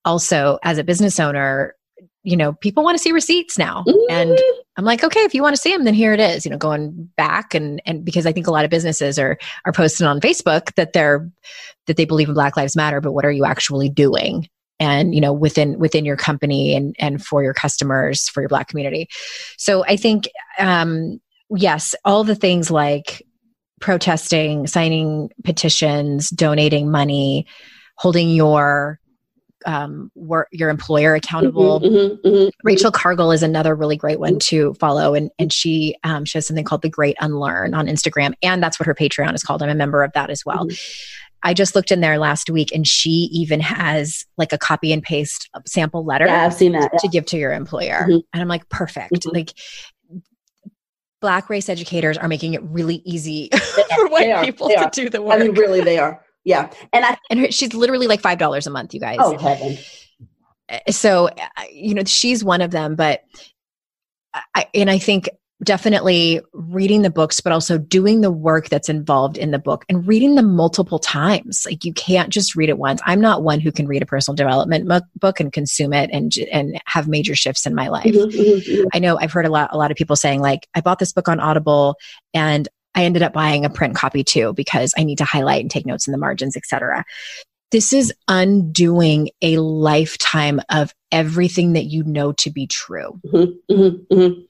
also 0.04 0.58
as 0.62 0.78
a 0.78 0.84
business 0.84 1.20
owner 1.20 1.74
you 2.22 2.36
know 2.36 2.52
people 2.54 2.84
want 2.84 2.96
to 2.96 3.02
see 3.02 3.12
receipts 3.12 3.58
now. 3.58 3.82
Mm-hmm. 3.86 4.12
and 4.12 4.38
i'm 4.76 4.84
like 4.84 5.04
okay 5.04 5.20
if 5.20 5.34
you 5.34 5.42
want 5.42 5.56
to 5.56 5.60
see 5.60 5.72
them 5.72 5.84
then 5.84 5.94
here 5.94 6.12
it 6.12 6.20
is 6.20 6.44
you 6.44 6.50
know 6.50 6.58
going 6.58 7.10
back 7.16 7.54
and 7.54 7.82
and 7.86 8.04
because 8.04 8.26
i 8.26 8.32
think 8.32 8.46
a 8.46 8.50
lot 8.50 8.64
of 8.64 8.70
businesses 8.70 9.18
are 9.18 9.38
are 9.64 9.72
posting 9.72 10.06
on 10.06 10.20
facebook 10.20 10.74
that 10.74 10.92
they're 10.92 11.30
that 11.86 11.96
they 11.96 12.04
believe 12.04 12.28
in 12.28 12.34
black 12.34 12.56
lives 12.56 12.76
matter 12.76 13.00
but 13.00 13.12
what 13.12 13.24
are 13.24 13.32
you 13.32 13.44
actually 13.44 13.88
doing? 13.88 14.48
And 14.78 15.14
you 15.14 15.20
know 15.20 15.32
within 15.32 15.78
within 15.78 16.04
your 16.04 16.16
company 16.16 16.74
and 16.74 16.94
and 16.98 17.22
for 17.22 17.42
your 17.42 17.52
customers 17.52 18.28
for 18.28 18.40
your 18.40 18.48
black 18.48 18.68
community. 18.68 19.08
So 19.58 19.84
i 19.84 19.96
think 19.96 20.28
um 20.58 21.20
yes 21.50 21.94
all 22.04 22.24
the 22.24 22.34
things 22.34 22.70
like 22.70 23.22
protesting, 23.80 24.66
signing 24.66 25.30
petitions, 25.44 26.30
donating 26.30 26.90
money, 26.90 27.46
holding 27.96 28.30
your 28.30 29.00
um, 29.66 30.10
work, 30.14 30.48
your 30.52 30.70
employer 30.70 31.14
accountable. 31.14 31.80
Mm-hmm, 31.80 31.96
mm-hmm, 31.96 32.28
mm-hmm. 32.28 32.48
Rachel 32.64 32.90
Cargle 32.90 33.32
is 33.32 33.42
another 33.42 33.74
really 33.74 33.96
great 33.96 34.20
one 34.20 34.38
to 34.40 34.74
follow, 34.74 35.14
and 35.14 35.30
and 35.38 35.52
she 35.52 35.96
um, 36.04 36.24
she 36.24 36.38
has 36.38 36.46
something 36.46 36.64
called 36.64 36.82
the 36.82 36.88
Great 36.88 37.16
Unlearn 37.20 37.74
on 37.74 37.86
Instagram, 37.86 38.34
and 38.42 38.62
that's 38.62 38.78
what 38.78 38.86
her 38.86 38.94
Patreon 38.94 39.34
is 39.34 39.42
called. 39.42 39.62
I'm 39.62 39.68
a 39.68 39.74
member 39.74 40.02
of 40.02 40.12
that 40.14 40.30
as 40.30 40.44
well. 40.44 40.66
Mm-hmm. 40.66 40.76
I 41.42 41.54
just 41.54 41.74
looked 41.74 41.90
in 41.90 42.00
there 42.00 42.18
last 42.18 42.50
week, 42.50 42.70
and 42.72 42.86
she 42.86 43.28
even 43.32 43.60
has 43.60 44.26
like 44.36 44.52
a 44.52 44.58
copy 44.58 44.92
and 44.92 45.02
paste 45.02 45.48
sample 45.66 46.04
letter. 46.04 46.26
Yeah, 46.26 46.44
I've 46.44 46.54
seen 46.54 46.72
that 46.72 46.90
yeah. 46.92 46.98
to 46.98 47.08
give 47.08 47.26
to 47.26 47.38
your 47.38 47.52
employer, 47.52 48.02
mm-hmm. 48.02 48.18
and 48.32 48.42
I'm 48.42 48.48
like, 48.48 48.68
perfect. 48.68 49.12
Mm-hmm. 49.12 49.34
Like 49.34 49.52
black 51.20 51.50
race 51.50 51.68
educators 51.68 52.18
are 52.18 52.28
making 52.28 52.54
it 52.54 52.62
really 52.64 53.02
easy 53.04 53.50
for 53.94 54.08
white 54.08 54.44
people 54.44 54.68
to 54.68 54.76
are. 54.78 54.90
do 54.90 55.08
the 55.08 55.22
work. 55.22 55.40
I 55.40 55.44
mean, 55.44 55.54
really, 55.54 55.80
they 55.80 55.98
are. 55.98 56.24
Yeah, 56.44 56.70
and 56.92 57.04
I 57.04 57.18
and 57.28 57.40
her, 57.40 57.50
she's 57.50 57.74
literally 57.74 58.06
like 58.06 58.20
five 58.20 58.38
dollars 58.38 58.66
a 58.66 58.70
month, 58.70 58.94
you 58.94 59.00
guys. 59.00 59.18
Oh 59.20 59.36
heaven! 59.36 59.76
Eh, 60.68 60.90
so, 60.90 61.28
uh, 61.28 61.62
you 61.70 61.94
know, 61.94 62.04
she's 62.04 62.42
one 62.42 62.62
of 62.62 62.70
them, 62.70 62.96
but 62.96 63.22
I 64.54 64.66
and 64.74 64.90
I 64.90 64.98
think 64.98 65.28
definitely 65.62 66.40
reading 66.52 67.02
the 67.02 67.10
books, 67.10 67.40
but 67.40 67.52
also 67.52 67.78
doing 67.78 68.20
the 68.20 68.30
work 68.30 68.68
that's 68.68 68.88
involved 68.88 69.36
in 69.36 69.50
the 69.50 69.58
book 69.58 69.84
and 69.88 70.06
reading 70.06 70.34
them 70.34 70.54
multiple 70.54 70.98
times. 70.98 71.66
Like 71.66 71.84
you 71.84 71.92
can't 71.92 72.30
just 72.30 72.54
read 72.54 72.68
it 72.68 72.78
once. 72.78 73.00
I'm 73.04 73.20
not 73.20 73.42
one 73.42 73.60
who 73.60 73.72
can 73.72 73.86
read 73.86 74.02
a 74.02 74.06
personal 74.06 74.34
development 74.34 74.90
book 75.16 75.40
and 75.40 75.52
consume 75.52 75.92
it 75.92 76.10
and 76.12 76.32
and 76.50 76.80
have 76.86 77.08
major 77.08 77.34
shifts 77.34 77.66
in 77.66 77.74
my 77.74 77.88
life. 77.88 78.06
Mm-hmm, 78.06 78.38
mm-hmm, 78.38 78.72
mm-hmm. 78.72 78.88
I 78.94 78.98
know 78.98 79.18
I've 79.18 79.32
heard 79.32 79.46
a 79.46 79.50
lot 79.50 79.70
a 79.72 79.78
lot 79.78 79.90
of 79.90 79.96
people 79.96 80.16
saying 80.16 80.40
like 80.40 80.66
I 80.74 80.80
bought 80.80 80.98
this 80.98 81.12
book 81.12 81.28
on 81.28 81.40
Audible 81.40 81.96
and 82.32 82.68
I 82.94 83.04
ended 83.04 83.22
up 83.22 83.32
buying 83.32 83.64
a 83.64 83.70
print 83.70 83.94
copy 83.94 84.24
too 84.24 84.52
because 84.54 84.94
I 84.96 85.04
need 85.04 85.18
to 85.18 85.24
highlight 85.24 85.60
and 85.60 85.70
take 85.70 85.86
notes 85.86 86.08
in 86.08 86.12
the 86.12 86.18
margins, 86.18 86.56
etc. 86.56 87.04
This 87.70 87.92
is 87.92 88.12
undoing 88.26 89.30
a 89.42 89.58
lifetime 89.58 90.60
of 90.70 90.92
everything 91.12 91.74
that 91.74 91.84
you 91.84 92.02
know 92.02 92.32
to 92.32 92.50
be 92.50 92.66
true. 92.66 93.20
Mm-hmm. 93.26 94.40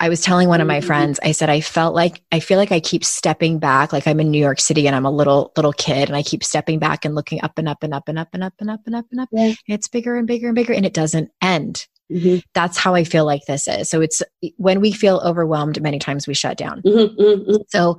I 0.00 0.08
was 0.08 0.20
telling 0.20 0.48
one 0.48 0.60
of 0.60 0.68
my 0.68 0.78
mm-hmm. 0.78 0.86
friends, 0.86 1.20
I 1.22 1.32
said, 1.32 1.50
I 1.50 1.60
felt 1.60 1.94
like, 1.94 2.22
I 2.30 2.38
feel 2.38 2.56
like 2.58 2.70
I 2.70 2.78
keep 2.78 3.04
stepping 3.04 3.58
back. 3.58 3.92
Like 3.92 4.06
I'm 4.06 4.20
in 4.20 4.30
New 4.30 4.38
York 4.38 4.60
City 4.60 4.86
and 4.86 4.94
I'm 4.94 5.04
a 5.04 5.10
little, 5.10 5.52
little 5.56 5.72
kid 5.72 6.08
and 6.08 6.16
I 6.16 6.22
keep 6.22 6.44
stepping 6.44 6.78
back 6.78 7.04
and 7.04 7.16
looking 7.16 7.42
up 7.42 7.58
and 7.58 7.68
up 7.68 7.82
and 7.82 7.92
up 7.92 8.08
and 8.08 8.18
up 8.18 8.28
and 8.32 8.44
up 8.44 8.54
and 8.60 8.70
up 8.70 8.80
and 8.86 8.94
up 8.94 9.06
and 9.10 9.20
up. 9.20 9.28
Yeah. 9.32 9.54
it's 9.66 9.88
bigger 9.88 10.16
and 10.16 10.26
bigger 10.26 10.48
and 10.48 10.54
bigger 10.54 10.72
and 10.72 10.86
it 10.86 10.94
doesn't 10.94 11.30
end. 11.42 11.86
Mm-hmm. 12.12 12.38
That's 12.54 12.78
how 12.78 12.94
I 12.94 13.02
feel 13.04 13.24
like 13.24 13.44
this 13.46 13.66
is. 13.66 13.90
So 13.90 14.00
it's 14.00 14.22
when 14.56 14.80
we 14.80 14.92
feel 14.92 15.20
overwhelmed, 15.24 15.82
many 15.82 15.98
times 15.98 16.28
we 16.28 16.34
shut 16.34 16.56
down. 16.56 16.80
Mm-hmm, 16.82 17.20
mm-hmm. 17.20 17.56
So 17.68 17.98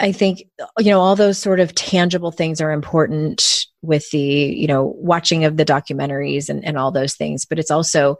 I 0.00 0.12
think, 0.12 0.44
you 0.78 0.90
know, 0.90 1.00
all 1.00 1.14
those 1.14 1.38
sort 1.38 1.60
of 1.60 1.74
tangible 1.74 2.30
things 2.30 2.60
are 2.60 2.72
important 2.72 3.66
with 3.82 4.08
the, 4.10 4.18
you 4.18 4.66
know, 4.66 4.94
watching 4.96 5.44
of 5.44 5.56
the 5.56 5.64
documentaries 5.64 6.48
and, 6.48 6.64
and 6.64 6.78
all 6.78 6.90
those 6.90 7.14
things. 7.14 7.44
But 7.44 7.58
it's 7.58 7.70
also, 7.70 8.16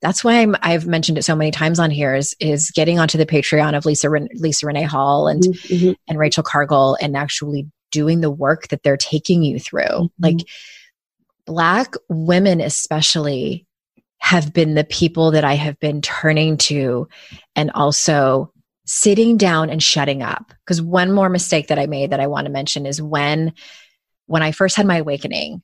that's 0.00 0.22
why 0.22 0.46
i 0.62 0.70
have 0.70 0.86
mentioned 0.86 1.18
it 1.18 1.24
so 1.24 1.36
many 1.36 1.50
times 1.50 1.78
on 1.78 1.90
here 1.90 2.14
is, 2.14 2.34
is 2.40 2.70
getting 2.70 2.98
onto 2.98 3.18
the 3.18 3.26
Patreon 3.26 3.76
of 3.76 3.84
Leesa, 3.84 4.28
Leesa 4.40 4.64
Renee 4.64 4.82
Hall 4.82 5.28
and, 5.28 5.42
mm-hmm, 5.42 5.74
mm-hmm. 5.74 5.92
and 6.08 6.18
Rachel 6.18 6.42
Cargle 6.42 6.96
and 7.00 7.16
actually 7.16 7.66
doing 7.90 8.20
the 8.20 8.30
work 8.30 8.68
that 8.68 8.82
they're 8.82 8.96
taking 8.96 9.42
you 9.42 9.58
through. 9.58 9.82
Mm-hmm. 9.82 10.24
Like 10.24 10.38
Black 11.46 11.94
women, 12.08 12.60
especially, 12.60 13.66
have 14.18 14.52
been 14.52 14.74
the 14.74 14.84
people 14.84 15.30
that 15.30 15.44
I 15.44 15.54
have 15.54 15.78
been 15.78 16.02
turning 16.02 16.56
to 16.58 17.08
and 17.56 17.70
also 17.70 18.52
sitting 18.84 19.36
down 19.36 19.70
and 19.70 19.82
shutting 19.82 20.22
up. 20.22 20.52
Because 20.64 20.82
one 20.82 21.12
more 21.12 21.28
mistake 21.28 21.68
that 21.68 21.78
I 21.78 21.86
made 21.86 22.10
that 22.10 22.20
I 22.20 22.26
want 22.26 22.46
to 22.46 22.52
mention 22.52 22.84
is 22.84 23.00
when 23.00 23.54
when 24.26 24.42
I 24.42 24.52
first 24.52 24.76
had 24.76 24.86
my 24.86 24.98
awakening, 24.98 25.62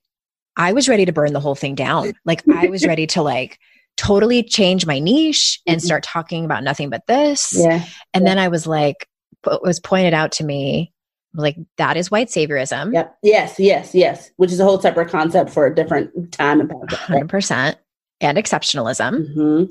I 0.56 0.72
was 0.72 0.88
ready 0.88 1.04
to 1.04 1.12
burn 1.12 1.34
the 1.34 1.40
whole 1.40 1.54
thing 1.54 1.74
down. 1.74 2.14
Like 2.24 2.42
I 2.48 2.68
was 2.68 2.86
ready 2.86 3.06
to 3.08 3.20
like 3.20 3.58
totally 3.96 4.42
change 4.42 4.86
my 4.86 4.98
niche 4.98 5.60
and 5.66 5.78
mm-hmm. 5.78 5.84
start 5.84 6.02
talking 6.02 6.44
about 6.44 6.64
nothing 6.64 6.90
but 6.90 7.06
this. 7.06 7.54
Yeah. 7.56 7.84
And 8.12 8.22
yeah. 8.22 8.30
then 8.30 8.38
I 8.38 8.48
was 8.48 8.66
like, 8.66 9.08
it 9.46 9.62
was 9.62 9.80
pointed 9.80 10.14
out 10.14 10.32
to 10.32 10.44
me, 10.44 10.92
like 11.34 11.56
that 11.78 11.96
is 11.96 12.10
white 12.10 12.28
saviorism. 12.28 12.92
Yep. 12.92 13.18
Yes. 13.22 13.58
Yes. 13.58 13.94
Yes. 13.94 14.30
Which 14.36 14.52
is 14.52 14.60
a 14.60 14.64
whole 14.64 14.80
separate 14.80 15.10
concept 15.10 15.50
for 15.50 15.66
a 15.66 15.74
different 15.74 16.32
time 16.32 16.60
and 16.60 16.72
Hundred 16.90 17.28
percent. 17.28 17.76
And 18.20 18.38
exceptionalism. 18.38 19.28
Mm-hmm. 19.28 19.64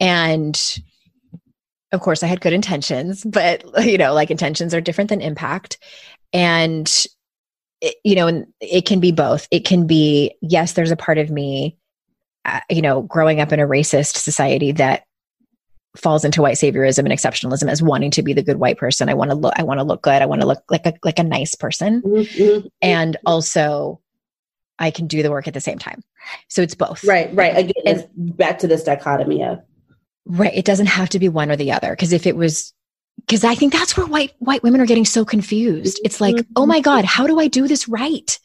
And 0.00 0.80
of 1.92 2.00
course, 2.00 2.22
I 2.22 2.26
had 2.26 2.40
good 2.40 2.52
intentions, 2.52 3.24
but 3.26 3.64
you 3.84 3.98
know, 3.98 4.14
like 4.14 4.30
intentions 4.30 4.74
are 4.74 4.80
different 4.80 5.10
than 5.10 5.20
impact. 5.20 5.78
And 6.32 6.90
it, 7.80 7.96
you 8.04 8.14
know, 8.14 8.28
and 8.28 8.46
it 8.60 8.86
can 8.86 9.00
be 9.00 9.12
both. 9.12 9.46
It 9.50 9.64
can 9.64 9.86
be, 9.86 10.34
yes, 10.40 10.72
there's 10.72 10.92
a 10.92 10.96
part 10.96 11.18
of 11.18 11.30
me, 11.30 11.76
uh, 12.44 12.60
you 12.70 12.82
know, 12.82 13.02
growing 13.02 13.40
up 13.40 13.52
in 13.52 13.60
a 13.60 13.66
racist 13.66 14.16
society 14.16 14.72
that 14.72 15.04
falls 15.96 16.24
into 16.24 16.40
white 16.40 16.56
saviorism 16.56 17.00
and 17.00 17.08
exceptionalism 17.08 17.68
as 17.70 17.82
wanting 17.82 18.10
to 18.10 18.22
be 18.22 18.32
the 18.32 18.42
good 18.42 18.56
white 18.56 18.78
person. 18.78 19.08
I 19.08 19.14
want 19.14 19.30
to 19.30 19.36
look, 19.36 19.52
I 19.56 19.62
want 19.62 19.78
to 19.78 19.84
look 19.84 20.02
good. 20.02 20.22
I 20.22 20.26
want 20.26 20.40
to 20.40 20.46
look 20.46 20.62
like 20.70 20.86
a, 20.86 20.94
like 21.04 21.18
a 21.18 21.24
nice 21.24 21.54
person. 21.54 22.00
Mm-hmm. 22.02 22.66
And 22.80 23.16
also 23.26 24.00
I 24.78 24.90
can 24.90 25.06
do 25.06 25.22
the 25.22 25.30
work 25.30 25.46
at 25.46 25.54
the 25.54 25.60
same 25.60 25.78
time. 25.78 26.02
So 26.48 26.62
it's 26.62 26.74
both. 26.74 27.04
Right, 27.04 27.34
right. 27.34 27.56
Again, 27.56 27.82
and, 27.84 28.36
back 28.36 28.58
to 28.60 28.66
this 28.66 28.84
dichotomy 28.84 29.44
of 29.44 29.60
Right. 30.24 30.54
It 30.54 30.64
doesn't 30.64 30.86
have 30.86 31.08
to 31.10 31.18
be 31.18 31.28
one 31.28 31.50
or 31.50 31.56
the 31.56 31.72
other. 31.72 31.90
Because 31.90 32.12
if 32.12 32.26
it 32.26 32.36
was 32.36 32.72
because 33.26 33.44
I 33.44 33.54
think 33.54 33.72
that's 33.72 33.96
where 33.96 34.06
white 34.06 34.32
white 34.38 34.62
women 34.62 34.80
are 34.80 34.86
getting 34.86 35.04
so 35.04 35.24
confused. 35.24 36.00
It's 36.04 36.20
like, 36.20 36.36
mm-hmm. 36.36 36.52
oh 36.56 36.66
my 36.66 36.80
God, 36.80 37.04
how 37.04 37.26
do 37.26 37.38
I 37.38 37.48
do 37.48 37.68
this 37.68 37.88
right? 37.88 38.38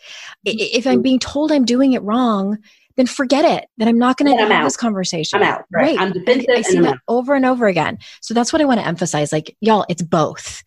If 0.43 0.85
I'm 0.85 1.01
being 1.01 1.19
told 1.19 1.51
I'm 1.51 1.65
doing 1.65 1.93
it 1.93 2.01
wrong, 2.03 2.57
then 2.97 3.05
forget 3.05 3.45
it. 3.45 3.69
Then 3.77 3.87
I'm 3.87 3.97
not 3.97 4.17
going 4.17 4.35
to 4.35 4.41
have 4.41 4.51
out. 4.51 4.63
this 4.63 4.75
conversation. 4.75 5.41
I'm 5.41 5.47
out. 5.47 5.65
Right. 5.71 5.97
right. 5.97 5.99
I'm 5.99 6.11
defensive. 6.11 6.49
I, 6.49 6.57
I 6.57 6.61
see 6.63 6.79
that 6.79 6.95
out. 6.95 6.99
over 7.07 7.35
and 7.35 7.45
over 7.45 7.67
again. 7.67 7.99
So 8.21 8.33
that's 8.33 8.51
what 8.51 8.61
I 8.61 8.65
want 8.65 8.79
to 8.79 8.87
emphasize. 8.87 9.31
Like, 9.31 9.55
y'all, 9.61 9.85
it's 9.87 10.01
both. 10.01 10.63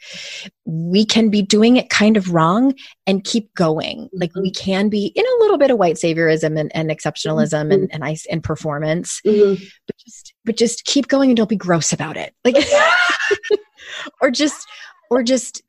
We 0.65 1.05
can 1.05 1.29
be 1.29 1.43
doing 1.43 1.77
it 1.77 1.91
kind 1.91 2.17
of 2.17 2.33
wrong 2.33 2.75
and 3.07 3.25
keep 3.25 3.53
going. 3.55 4.09
Like 4.13 4.31
mm-hmm. 4.31 4.43
we 4.43 4.51
can 4.53 4.89
be 4.89 5.07
in 5.07 5.25
a 5.25 5.43
little 5.43 5.59
bit 5.59 5.71
of 5.71 5.79
white 5.79 5.97
saviorism 5.97 6.59
and, 6.59 6.75
and 6.75 6.91
exceptionalism 6.91 7.65
mm-hmm. 7.65 7.73
and, 7.73 7.93
and 7.93 8.05
ice 8.05 8.25
and 8.31 8.43
performance, 8.43 9.21
mm-hmm. 9.27 9.63
but 9.87 9.97
just 9.99 10.35
but 10.45 10.57
just 10.57 10.85
keep 10.85 11.09
going 11.09 11.31
and 11.31 11.37
don't 11.37 11.51
be 11.51 11.57
gross 11.57 11.93
about 11.93 12.17
it. 12.17 12.35
Like 12.45 12.57
or 14.21 14.31
just 14.31 14.69
or 15.11 15.23
just 15.23 15.63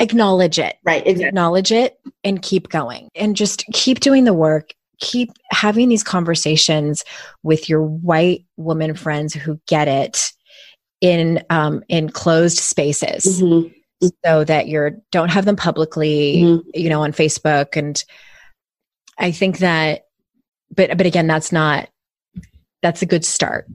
acknowledge 0.00 0.58
it. 0.58 0.76
Right. 0.84 1.06
Exactly. 1.06 1.26
Acknowledge 1.26 1.72
it 1.72 2.00
and 2.24 2.42
keep 2.42 2.68
going 2.68 3.10
and 3.14 3.36
just 3.36 3.64
keep 3.72 4.00
doing 4.00 4.24
the 4.24 4.34
work 4.34 4.72
keep 4.98 5.30
having 5.50 5.88
these 5.88 6.02
conversations 6.02 7.04
with 7.42 7.68
your 7.68 7.82
white 7.82 8.44
woman 8.56 8.94
friends 8.94 9.34
who 9.34 9.60
get 9.66 9.88
it 9.88 10.32
in 11.00 11.42
um, 11.50 11.82
in 11.88 12.10
closed 12.10 12.58
spaces 12.58 13.40
mm-hmm. 13.40 14.08
so 14.24 14.44
that 14.44 14.68
you're 14.68 14.92
don't 15.12 15.30
have 15.30 15.44
them 15.44 15.56
publicly 15.56 16.42
mm-hmm. 16.42 16.68
you 16.74 16.88
know 16.88 17.02
on 17.02 17.12
facebook 17.12 17.76
and 17.76 18.04
i 19.18 19.30
think 19.30 19.58
that 19.58 20.02
but 20.74 20.96
but 20.96 21.06
again 21.06 21.26
that's 21.26 21.52
not 21.52 21.88
that's 22.82 23.02
a 23.02 23.06
good 23.06 23.24
start 23.24 23.66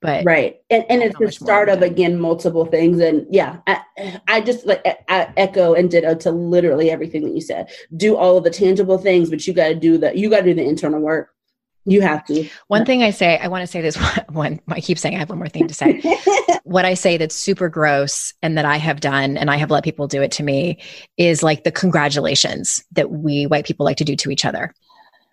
but 0.00 0.24
right. 0.24 0.60
And, 0.70 0.84
and 0.88 1.02
it's 1.02 1.18
the 1.18 1.32
start 1.32 1.68
of 1.68 1.82
again 1.82 2.18
multiple 2.18 2.66
things. 2.66 3.00
And 3.00 3.26
yeah 3.30 3.58
I, 3.66 4.20
I 4.28 4.40
just 4.40 4.66
like 4.66 4.84
I 5.08 5.32
echo 5.36 5.74
and 5.74 5.90
ditto 5.90 6.14
to 6.16 6.30
literally 6.30 6.90
everything 6.90 7.22
that 7.24 7.34
you 7.34 7.40
said. 7.40 7.70
Do 7.96 8.16
all 8.16 8.36
of 8.36 8.44
the 8.44 8.50
tangible 8.50 8.98
things 8.98 9.30
but 9.30 9.46
you 9.46 9.52
got 9.52 9.68
to 9.68 9.74
do 9.74 9.98
the 9.98 10.16
you 10.16 10.30
got 10.30 10.38
to 10.40 10.44
do 10.44 10.54
the 10.54 10.64
internal 10.64 11.00
work. 11.00 11.30
You 11.84 12.02
have 12.02 12.24
to. 12.26 12.48
One 12.68 12.84
thing 12.84 13.02
i 13.02 13.10
say 13.10 13.38
i 13.38 13.48
want 13.48 13.62
to 13.62 13.66
say 13.66 13.80
this 13.80 13.96
one 14.28 14.60
i 14.68 14.80
keep 14.80 14.98
saying 14.98 15.16
i 15.16 15.18
have 15.18 15.30
one 15.30 15.38
more 15.38 15.48
thing 15.48 15.66
to 15.68 15.74
say. 15.74 16.00
What 16.64 16.84
i 16.84 16.92
say 16.92 17.16
that's 17.16 17.34
super 17.34 17.70
gross 17.70 18.34
and 18.42 18.58
that 18.58 18.66
i 18.66 18.76
have 18.76 19.00
done 19.00 19.38
and 19.38 19.50
i 19.50 19.56
have 19.56 19.70
let 19.70 19.84
people 19.84 20.06
do 20.06 20.20
it 20.20 20.30
to 20.32 20.42
me 20.42 20.78
is 21.16 21.42
like 21.42 21.64
the 21.64 21.72
congratulations 21.72 22.84
that 22.92 23.10
we 23.10 23.46
white 23.46 23.64
people 23.64 23.86
like 23.86 23.96
to 23.96 24.04
do 24.04 24.14
to 24.16 24.30
each 24.30 24.44
other 24.44 24.74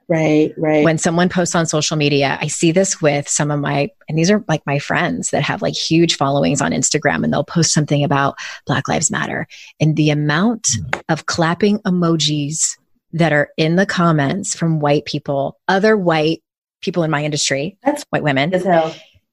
Right, 0.07 0.53
right. 0.57 0.83
When 0.83 0.99
someone 0.99 1.29
posts 1.29 1.55
on 1.55 1.65
social 1.65 1.97
media, 1.97 2.37
I 2.39 2.47
see 2.47 2.71
this 2.71 3.01
with 3.01 3.27
some 3.27 3.49
of 3.49 3.59
my, 3.59 3.89
and 4.07 4.17
these 4.17 4.29
are 4.29 4.43
like 4.47 4.61
my 4.65 4.77
friends 4.77 5.31
that 5.31 5.41
have 5.41 5.63
like 5.63 5.73
huge 5.73 6.15
followings 6.15 6.61
on 6.61 6.71
Instagram, 6.71 7.23
and 7.23 7.33
they'll 7.33 7.43
post 7.43 7.73
something 7.73 8.03
about 8.03 8.35
Black 8.67 8.87
Lives 8.87 9.09
Matter. 9.09 9.47
And 9.79 9.95
the 9.95 10.11
amount 10.11 10.63
mm-hmm. 10.63 10.99
of 11.09 11.25
clapping 11.25 11.79
emojis 11.79 12.77
that 13.13 13.33
are 13.33 13.49
in 13.57 13.77
the 13.77 13.85
comments 13.85 14.55
from 14.55 14.79
white 14.79 15.05
people, 15.05 15.57
other 15.67 15.97
white 15.97 16.43
people 16.81 17.01
in 17.03 17.09
my 17.09 17.23
industry, 17.23 17.77
that's 17.83 18.05
white 18.11 18.23
women, 18.23 18.51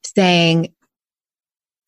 saying, 0.06 0.72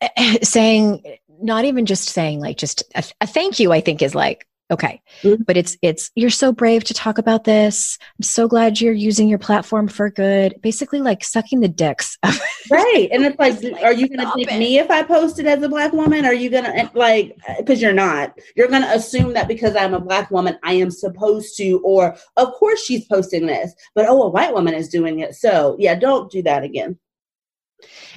eh, 0.02 0.08
eh, 0.16 0.38
saying, 0.42 1.02
not 1.40 1.64
even 1.64 1.86
just 1.86 2.10
saying 2.10 2.40
like 2.40 2.58
just 2.58 2.82
a, 2.94 3.04
a 3.22 3.26
thank 3.26 3.58
you, 3.60 3.72
I 3.72 3.80
think 3.80 4.02
is 4.02 4.14
like, 4.14 4.46
Okay. 4.70 5.02
Mm-hmm. 5.22 5.42
But 5.42 5.58
it's 5.58 5.76
it's 5.82 6.10
you're 6.14 6.30
so 6.30 6.50
brave 6.50 6.84
to 6.84 6.94
talk 6.94 7.18
about 7.18 7.44
this. 7.44 7.98
I'm 8.18 8.22
so 8.22 8.48
glad 8.48 8.80
you're 8.80 8.94
using 8.94 9.28
your 9.28 9.38
platform 9.38 9.88
for 9.88 10.08
good. 10.08 10.54
Basically 10.62 11.00
like 11.00 11.22
sucking 11.22 11.60
the 11.60 11.68
dicks. 11.68 12.18
right. 12.70 13.08
And 13.12 13.24
it's 13.24 13.38
like, 13.38 13.62
like 13.62 13.82
are 13.82 13.92
you 13.92 14.08
going 14.08 14.26
to 14.26 14.32
take 14.34 14.50
it. 14.50 14.58
me 14.58 14.78
if 14.78 14.90
I 14.90 15.02
posted 15.02 15.46
as 15.46 15.62
a 15.62 15.68
black 15.68 15.92
woman? 15.92 16.24
Are 16.24 16.32
you 16.32 16.48
going 16.48 16.64
to 16.64 16.90
like 16.94 17.36
cuz 17.66 17.82
you're 17.82 17.92
not. 17.92 18.38
You're 18.56 18.68
going 18.68 18.82
to 18.82 18.94
assume 18.94 19.34
that 19.34 19.48
because 19.48 19.76
I'm 19.76 19.92
a 19.92 20.00
black 20.00 20.30
woman 20.30 20.58
I 20.62 20.74
am 20.74 20.90
supposed 20.90 21.56
to 21.58 21.80
or 21.84 22.16
of 22.38 22.52
course 22.54 22.82
she's 22.82 23.06
posting 23.06 23.46
this. 23.46 23.74
But 23.94 24.06
oh, 24.08 24.22
a 24.22 24.28
white 24.30 24.54
woman 24.54 24.72
is 24.72 24.88
doing 24.88 25.20
it. 25.20 25.34
So, 25.34 25.76
yeah, 25.78 25.94
don't 25.94 26.30
do 26.30 26.42
that 26.42 26.62
again. 26.62 26.98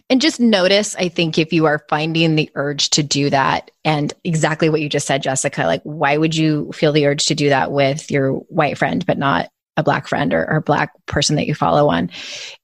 And 0.10 0.22
just 0.22 0.40
notice, 0.40 0.96
I 0.96 1.10
think, 1.10 1.38
if 1.38 1.52
you 1.52 1.66
are 1.66 1.84
finding 1.90 2.36
the 2.36 2.50
urge 2.56 2.90
to 2.92 3.04
do 3.04 3.30
that, 3.30 3.72
and 3.84 4.14
exactly 4.24 4.70
what 4.70 4.82
you 4.82 4.90
just 4.90 5.08
said, 5.08 5.24
Jessica, 5.24 5.64
like, 5.64 5.82
why 5.84 6.18
would 6.18 6.36
you 6.36 6.72
feel 6.74 6.92
the 6.92 7.06
urge 7.08 7.26
to 7.26 7.36
do 7.36 7.50
that 7.50 7.72
with 7.72 8.10
your 8.10 8.34
white 8.34 8.78
friend, 8.78 9.06
but 9.06 9.18
not 9.18 9.50
a 9.76 9.84
black 9.84 10.08
friend 10.08 10.34
or, 10.34 10.50
or 10.50 10.62
black 10.62 10.92
person 11.06 11.36
that 11.36 11.48
you 11.48 11.56
follow 11.56 11.90
on? 11.90 12.10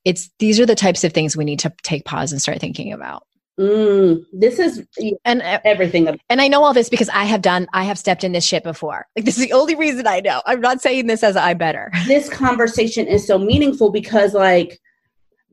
It's 0.06 0.30
these 0.40 0.60
are 0.60 0.66
the 0.66 0.76
types 0.76 1.04
of 1.04 1.14
things 1.14 1.36
we 1.36 1.46
need 1.46 1.60
to 1.60 1.74
take 1.84 2.06
pause 2.06 2.32
and 2.32 2.42
start 2.42 2.60
thinking 2.60 2.94
about. 2.94 3.24
Mm, 3.60 4.26
this 4.34 4.58
is 4.58 4.84
and 5.26 5.42
uh, 5.44 5.60
everything. 5.64 6.20
And 6.30 6.42
I 6.42 6.48
know 6.48 6.64
all 6.64 6.74
this 6.74 6.90
because 6.90 7.10
I 7.10 7.26
have 7.26 7.44
done, 7.44 7.68
I 7.72 7.84
have 7.84 8.00
stepped 8.00 8.24
in 8.24 8.32
this 8.32 8.44
shit 8.44 8.64
before. 8.64 9.06
Like 9.16 9.26
this 9.26 9.38
is 9.38 9.46
the 9.46 9.54
only 9.54 9.76
reason 9.76 10.08
I 10.08 10.22
know. 10.22 10.42
I'm 10.46 10.60
not 10.60 10.82
saying 10.82 11.06
this 11.06 11.24
as 11.24 11.36
I 11.36 11.54
better. 11.54 11.92
This 12.08 12.30
conversation 12.30 13.06
is 13.06 13.28
so 13.28 13.38
meaningful 13.38 13.92
because, 13.92 14.34
like, 14.34 14.80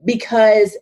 because 0.03 0.79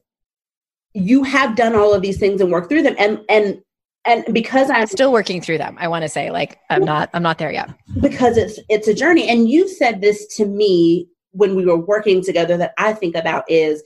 you 0.94 1.22
have 1.22 1.56
done 1.56 1.74
all 1.74 1.94
of 1.94 2.02
these 2.02 2.18
things 2.18 2.40
and 2.40 2.50
worked 2.50 2.68
through 2.68 2.82
them 2.82 2.96
and 2.98 3.20
and 3.28 3.60
and 4.04 4.24
because 4.32 4.70
I'm 4.70 4.86
still 4.86 5.12
working 5.12 5.42
through 5.42 5.58
them, 5.58 5.76
I 5.78 5.88
want 5.88 6.02
to 6.02 6.08
say 6.08 6.30
like 6.30 6.58
I'm 6.70 6.84
not 6.84 7.10
I'm 7.12 7.22
not 7.22 7.38
there 7.38 7.52
yet. 7.52 7.70
Because 8.00 8.36
it's 8.36 8.58
it's 8.68 8.88
a 8.88 8.94
journey 8.94 9.28
and 9.28 9.48
you 9.48 9.68
said 9.68 10.00
this 10.00 10.26
to 10.36 10.46
me 10.46 11.08
when 11.32 11.54
we 11.54 11.66
were 11.66 11.76
working 11.76 12.22
together 12.22 12.56
that 12.56 12.72
I 12.78 12.94
think 12.94 13.14
about 13.14 13.44
is 13.48 13.82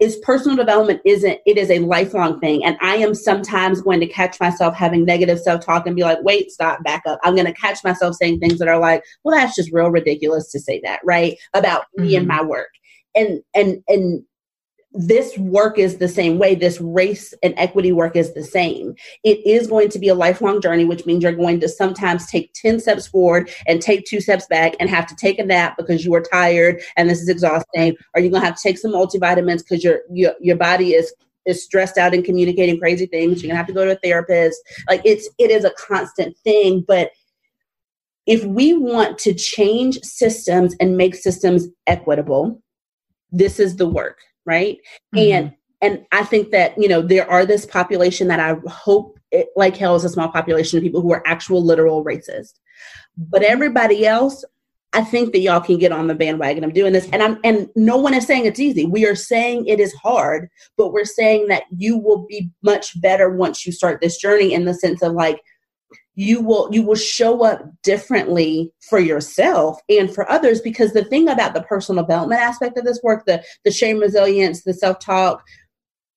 is 0.00 0.16
personal 0.22 0.56
development 0.56 1.00
isn't 1.04 1.40
it 1.44 1.58
is 1.58 1.70
a 1.70 1.80
lifelong 1.80 2.38
thing 2.40 2.64
and 2.64 2.78
I 2.80 2.96
am 2.96 3.14
sometimes 3.14 3.82
going 3.82 4.00
to 4.00 4.06
catch 4.06 4.38
myself 4.40 4.74
having 4.74 5.04
negative 5.04 5.40
self-talk 5.40 5.86
and 5.86 5.96
be 5.96 6.02
like 6.02 6.18
wait 6.22 6.50
stop 6.50 6.82
back 6.84 7.02
up 7.06 7.18
I'm 7.24 7.34
going 7.34 7.46
to 7.46 7.52
catch 7.52 7.82
myself 7.82 8.14
saying 8.14 8.38
things 8.38 8.58
that 8.58 8.68
are 8.68 8.78
like 8.78 9.02
well 9.24 9.36
that's 9.36 9.56
just 9.56 9.72
real 9.72 9.90
ridiculous 9.90 10.50
to 10.52 10.60
say 10.60 10.80
that 10.84 11.00
right 11.04 11.36
about 11.52 11.82
mm-hmm. 11.82 12.06
me 12.06 12.16
and 12.16 12.28
mm-hmm. 12.28 12.36
my 12.36 12.48
work 12.48 12.70
and 13.14 13.42
and 13.54 13.82
and 13.88 14.22
this 14.98 15.38
work 15.38 15.78
is 15.78 15.98
the 15.98 16.08
same 16.08 16.38
way. 16.38 16.56
This 16.56 16.80
race 16.80 17.32
and 17.44 17.54
equity 17.56 17.92
work 17.92 18.16
is 18.16 18.34
the 18.34 18.42
same. 18.42 18.96
It 19.22 19.38
is 19.46 19.68
going 19.68 19.90
to 19.90 19.98
be 20.00 20.08
a 20.08 20.14
lifelong 20.14 20.60
journey, 20.60 20.84
which 20.84 21.06
means 21.06 21.22
you're 21.22 21.30
going 21.30 21.60
to 21.60 21.68
sometimes 21.68 22.26
take 22.26 22.52
10 22.54 22.80
steps 22.80 23.06
forward 23.06 23.48
and 23.68 23.80
take 23.80 24.06
two 24.06 24.20
steps 24.20 24.48
back 24.48 24.74
and 24.80 24.90
have 24.90 25.06
to 25.06 25.14
take 25.14 25.38
a 25.38 25.44
nap 25.44 25.76
because 25.78 26.04
you 26.04 26.12
are 26.14 26.20
tired 26.20 26.82
and 26.96 27.08
this 27.08 27.20
is 27.20 27.28
exhausting. 27.28 27.96
Or 28.12 28.20
you're 28.20 28.30
going 28.30 28.42
to 28.42 28.46
have 28.46 28.56
to 28.56 28.62
take 28.62 28.76
some 28.76 28.90
multivitamins 28.90 29.58
because 29.58 29.84
your, 29.84 30.00
your, 30.10 30.34
your 30.40 30.56
body 30.56 30.94
is 30.94 31.14
is 31.46 31.64
stressed 31.64 31.96
out 31.96 32.12
and 32.12 32.24
communicating 32.24 32.78
crazy 32.78 33.06
things. 33.06 33.40
You're 33.42 33.48
gonna 33.48 33.56
have 33.56 33.68
to 33.68 33.72
go 33.72 33.84
to 33.86 33.92
a 33.92 34.00
therapist. 34.00 34.60
Like 34.86 35.00
it's 35.06 35.30
it 35.38 35.50
is 35.50 35.64
a 35.64 35.70
constant 35.78 36.36
thing. 36.38 36.84
But 36.86 37.12
if 38.26 38.44
we 38.44 38.74
want 38.74 39.16
to 39.20 39.32
change 39.32 39.98
systems 40.02 40.76
and 40.78 40.98
make 40.98 41.14
systems 41.14 41.68
equitable, 41.86 42.60
this 43.32 43.58
is 43.58 43.76
the 43.76 43.88
work 43.88 44.18
right? 44.48 44.78
Mm-hmm. 45.14 45.32
and 45.32 45.54
and 45.80 46.04
i 46.10 46.24
think 46.24 46.50
that 46.50 46.76
you 46.76 46.88
know 46.88 47.00
there 47.00 47.30
are 47.30 47.46
this 47.46 47.64
population 47.64 48.26
that 48.28 48.40
i 48.40 48.56
hope 48.68 49.18
it, 49.30 49.48
like 49.56 49.76
hell 49.76 49.94
is 49.94 50.04
a 50.04 50.08
small 50.08 50.28
population 50.28 50.78
of 50.78 50.82
people 50.82 51.00
who 51.00 51.12
are 51.12 51.22
actual 51.26 51.62
literal 51.62 52.04
racist. 52.04 52.54
But 53.16 53.42
everybody 53.42 54.06
else 54.06 54.44
i 54.94 55.04
think 55.04 55.32
that 55.32 55.40
y'all 55.40 55.60
can 55.60 55.78
get 55.78 55.92
on 55.92 56.06
the 56.06 56.14
bandwagon 56.14 56.64
of 56.64 56.72
doing 56.72 56.92
this. 56.92 57.08
And 57.12 57.22
i'm 57.22 57.38
and 57.44 57.68
no 57.76 57.98
one 57.98 58.14
is 58.14 58.26
saying 58.26 58.46
it's 58.46 58.60
easy. 58.60 58.86
We 58.86 59.06
are 59.06 59.14
saying 59.14 59.66
it 59.66 59.80
is 59.80 59.92
hard 59.94 60.48
but 60.76 60.92
we're 60.92 61.04
saying 61.04 61.48
that 61.48 61.64
you 61.76 61.98
will 61.98 62.26
be 62.26 62.50
much 62.62 63.00
better 63.00 63.30
once 63.30 63.66
you 63.66 63.72
start 63.72 64.00
this 64.00 64.16
journey 64.16 64.54
in 64.54 64.64
the 64.64 64.74
sense 64.74 65.02
of 65.02 65.12
like 65.12 65.40
you 66.18 66.40
will 66.40 66.68
you 66.72 66.82
will 66.82 66.96
show 66.96 67.44
up 67.44 67.62
differently 67.84 68.72
for 68.90 68.98
yourself 68.98 69.80
and 69.88 70.12
for 70.12 70.28
others 70.28 70.60
because 70.60 70.92
the 70.92 71.04
thing 71.04 71.28
about 71.28 71.54
the 71.54 71.62
personal 71.62 72.02
development 72.02 72.40
aspect 72.40 72.76
of 72.76 72.84
this 72.84 73.00
work 73.04 73.24
the 73.24 73.40
the 73.64 73.70
shame 73.70 74.00
resilience 74.00 74.64
the 74.64 74.74
self-talk 74.74 75.44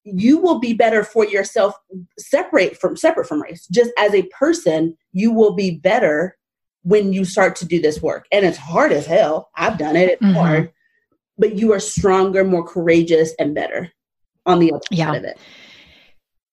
you 0.03 0.39
will 0.39 0.59
be 0.59 0.73
better 0.73 1.03
for 1.03 1.23
yourself 1.25 1.75
separate 2.17 2.75
from 2.75 2.97
separate 2.97 3.27
from 3.27 3.43
race. 3.43 3.67
Just 3.71 3.91
as 3.97 4.13
a 4.15 4.23
person 4.37 4.97
you 5.13 5.31
will 5.31 5.53
be 5.53 5.77
better 5.77 6.35
when 6.83 7.13
you 7.13 7.23
start 7.23 7.55
to 7.57 7.65
do 7.65 7.79
this 7.79 8.01
work. 8.01 8.25
And 8.31 8.43
it's 8.43 8.57
hard 8.57 8.91
as 8.91 9.05
hell. 9.05 9.51
I've 9.55 9.77
done 9.77 9.95
it. 9.95 10.09
It's 10.09 10.23
mm-hmm. 10.23 10.33
hard. 10.33 10.71
But 11.37 11.55
you 11.55 11.73
are 11.73 11.79
stronger 11.79 12.43
more 12.43 12.65
courageous 12.65 13.35
and 13.37 13.53
better 13.53 13.91
on 14.47 14.57
the 14.57 14.73
other 14.73 14.81
yeah. 14.89 15.11
side 15.11 15.17
of 15.17 15.23
it 15.25 15.37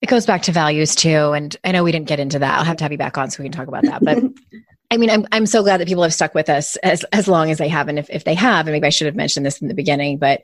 it 0.01 0.09
goes 0.09 0.27
back 0.27 0.43
to 0.43 0.53
values 0.53 0.95
too. 0.95 1.33
And 1.33 1.57
I 1.65 1.73
know 1.73 1.85
we 1.85 1.93
didn't 1.93 2.09
get 2.09 2.21
into 2.21 2.39
that. 2.39 2.59
I'll 2.59 2.65
have 2.65 2.77
to 2.79 2.85
have 2.85 2.93
you 2.93 2.99
back 2.99 3.19
on 3.19 3.31
so 3.31 3.43
we 3.43 3.49
can 3.49 3.53
talk 3.53 3.69
about 3.69 3.85
that. 3.85 4.03
But 4.03 4.23
I 4.91 4.97
mean, 4.97 5.11
I'm 5.11 5.27
I'm 5.33 5.47
so 5.47 5.63
glad 5.63 5.81
that 5.81 5.89
people 5.89 6.03
have 6.03 6.15
stuck 6.15 6.35
with 6.35 6.49
us 6.49 6.77
as 6.77 7.05
as 7.05 7.29
long 7.29 7.51
as 7.51 7.59
they 7.59 7.69
have, 7.69 7.89
and 7.89 7.99
if 7.99 8.09
if 8.09 8.25
they 8.25 8.35
have, 8.35 8.67
and 8.67 8.73
maybe 8.73 8.87
I 8.87 8.91
should 8.91 9.07
have 9.07 9.17
mentioned 9.17 9.45
this 9.45 9.61
in 9.61 9.69
the 9.69 9.75
beginning, 9.75 10.19
but 10.19 10.43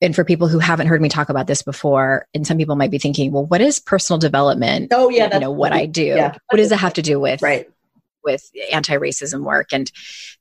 and 0.00 0.14
for 0.14 0.24
people 0.24 0.48
who 0.48 0.58
haven't 0.58 0.86
heard 0.86 1.02
me 1.02 1.08
talk 1.08 1.28
about 1.28 1.46
this 1.46 1.62
before, 1.62 2.26
and 2.32 2.46
some 2.46 2.56
people 2.56 2.76
might 2.76 2.90
be 2.90 2.98
thinking, 2.98 3.32
well, 3.32 3.44
what 3.44 3.60
is 3.60 3.80
personal 3.80 4.18
development? 4.18 4.92
Oh 4.92 5.10
yeah, 5.10 5.34
you 5.34 5.40
know 5.40 5.50
what 5.50 5.72
I 5.72 5.86
do. 5.86 6.04
Yeah. 6.04 6.36
What 6.48 6.58
does 6.58 6.70
it 6.70 6.78
have 6.78 6.94
to 6.94 7.02
do 7.02 7.18
with 7.18 7.42
right 7.42 7.68
with 8.22 8.48
anti-racism 8.72 9.42
work? 9.42 9.72
And 9.72 9.90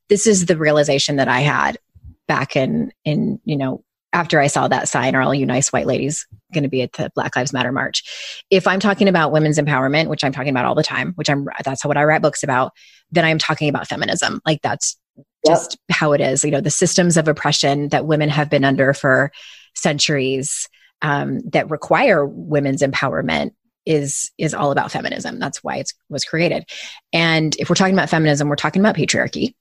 this 0.09 0.27
is 0.27 0.45
the 0.45 0.57
realization 0.57 1.15
that 1.15 1.27
I 1.27 1.39
had 1.39 1.79
back 2.27 2.55
in 2.55 2.93
in 3.03 3.39
you 3.45 3.57
know 3.57 3.83
after 4.13 4.39
I 4.39 4.47
saw 4.47 4.67
that 4.67 4.89
sign, 4.89 5.15
are 5.15 5.21
all 5.21 5.33
you 5.33 5.47
nice 5.47 5.73
white 5.73 5.87
ladies 5.87 6.27
going 6.53 6.63
to 6.63 6.69
be 6.69 6.81
at 6.81 6.93
the 6.93 7.11
Black 7.15 7.35
Lives 7.35 7.53
Matter 7.53 7.71
march? 7.71 8.43
If 8.49 8.67
I'm 8.67 8.79
talking 8.79 9.07
about 9.07 9.31
women's 9.31 9.57
empowerment, 9.57 10.07
which 10.07 10.23
I'm 10.23 10.31
talking 10.31 10.49
about 10.49 10.65
all 10.65 10.75
the 10.75 10.83
time, 10.83 11.13
which 11.15 11.29
I'm 11.29 11.47
that's 11.63 11.85
what 11.85 11.97
I 11.97 12.03
write 12.03 12.21
books 12.21 12.43
about, 12.43 12.73
then 13.11 13.25
I'm 13.25 13.37
talking 13.37 13.69
about 13.69 13.87
feminism. 13.87 14.41
Like 14.45 14.61
that's 14.61 14.97
just 15.45 15.77
yep. 15.89 15.97
how 15.97 16.13
it 16.13 16.21
is. 16.21 16.43
You 16.43 16.51
know, 16.51 16.61
the 16.61 16.69
systems 16.69 17.17
of 17.17 17.27
oppression 17.27 17.89
that 17.89 18.05
women 18.05 18.29
have 18.29 18.49
been 18.49 18.63
under 18.63 18.93
for 18.93 19.31
centuries 19.75 20.67
um, 21.01 21.39
that 21.51 21.69
require 21.69 22.25
women's 22.25 22.81
empowerment 22.81 23.51
is 23.85 24.31
is 24.37 24.53
all 24.53 24.71
about 24.71 24.91
feminism. 24.91 25.39
That's 25.39 25.63
why 25.63 25.77
it 25.77 25.91
was 26.09 26.25
created. 26.25 26.65
And 27.13 27.55
if 27.57 27.69
we're 27.69 27.75
talking 27.75 27.95
about 27.95 28.09
feminism, 28.09 28.49
we're 28.49 28.55
talking 28.55 28.81
about 28.81 28.95
patriarchy. 28.95 29.53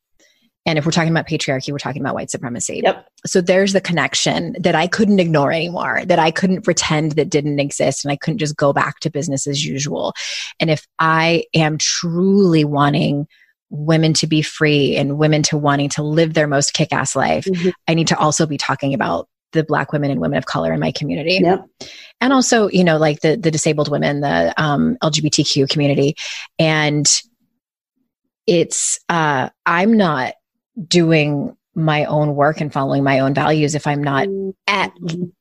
And 0.69 0.79
if 0.79 0.85
we're 0.85 0.93
talking 0.93 1.11
about 1.11 1.27
patriarchy, 1.27 1.73
we're 1.73 1.79
talking 1.79 2.03
about 2.03 2.15
white 2.15 2.31
supremacy. 2.31 2.83
Yep. 2.85 3.09
So 3.25 3.41
there's 3.41 3.73
the 3.73 3.81
connection 3.81 4.55
that 4.61 4.75
I 4.75 4.87
couldn't 4.87 5.19
ignore 5.19 5.51
anymore, 5.51 6.03
that 6.05 6.19
I 6.19 6.31
couldn't 6.31 6.61
pretend 6.61 7.13
that 7.13 7.31
didn't 7.31 7.59
exist 7.59 8.05
and 8.05 8.13
I 8.13 8.17
couldn't 8.17 8.37
just 8.37 8.55
go 8.55 8.75
back 8.75 9.01
to 9.01 9.11
business 9.11 9.47
as 9.47 9.65
usual. 9.65 10.13
And 10.61 10.69
if 10.69 10.87
I 10.99 11.45
am 11.55 11.79
truly 11.79 12.67
wanting 12.67 13.27
women 13.71 14.13
to 14.13 14.27
be 14.27 14.43
free 14.43 14.95
and 14.95 15.17
women 15.17 15.43
to 15.45 15.57
wanting 15.57 15.89
to 15.89 16.03
live 16.03 16.35
their 16.35 16.47
most 16.47 16.75
kick 16.75 16.93
ass 16.93 17.17
life, 17.17 17.47
mm-hmm. 17.47 17.71
I 17.89 17.95
need 17.95 18.09
to 18.09 18.19
also 18.19 18.45
be 18.45 18.59
talking 18.59 18.93
about 18.93 19.27
the 19.53 19.65
black 19.65 19.95
women 19.95 20.11
and 20.11 20.21
women 20.21 20.37
of 20.37 20.45
color 20.45 20.75
in 20.75 20.81
my 20.81 20.93
community. 20.93 21.39
Yep. 21.43 21.65
And 22.21 22.35
also, 22.35 22.69
you 22.69 22.85
know, 22.85 22.99
like 22.99 23.21
the 23.21 23.37
the 23.37 23.51
disabled 23.51 23.91
women, 23.91 24.21
the 24.21 24.53
um, 24.63 24.99
LGBTQ 25.03 25.71
community. 25.71 26.15
And 26.59 27.07
it's 28.47 28.99
uh 29.11 29.51
I'm 29.65 29.97
not 29.97 30.35
doing 30.87 31.57
my 31.75 32.05
own 32.07 32.35
work 32.35 32.61
and 32.61 32.73
following 32.73 33.05
my 33.05 33.21
own 33.21 33.35
values 33.35 33.75
if 33.75 33.87
I'm 33.87 34.03
not 34.03 34.27
at 34.67 34.93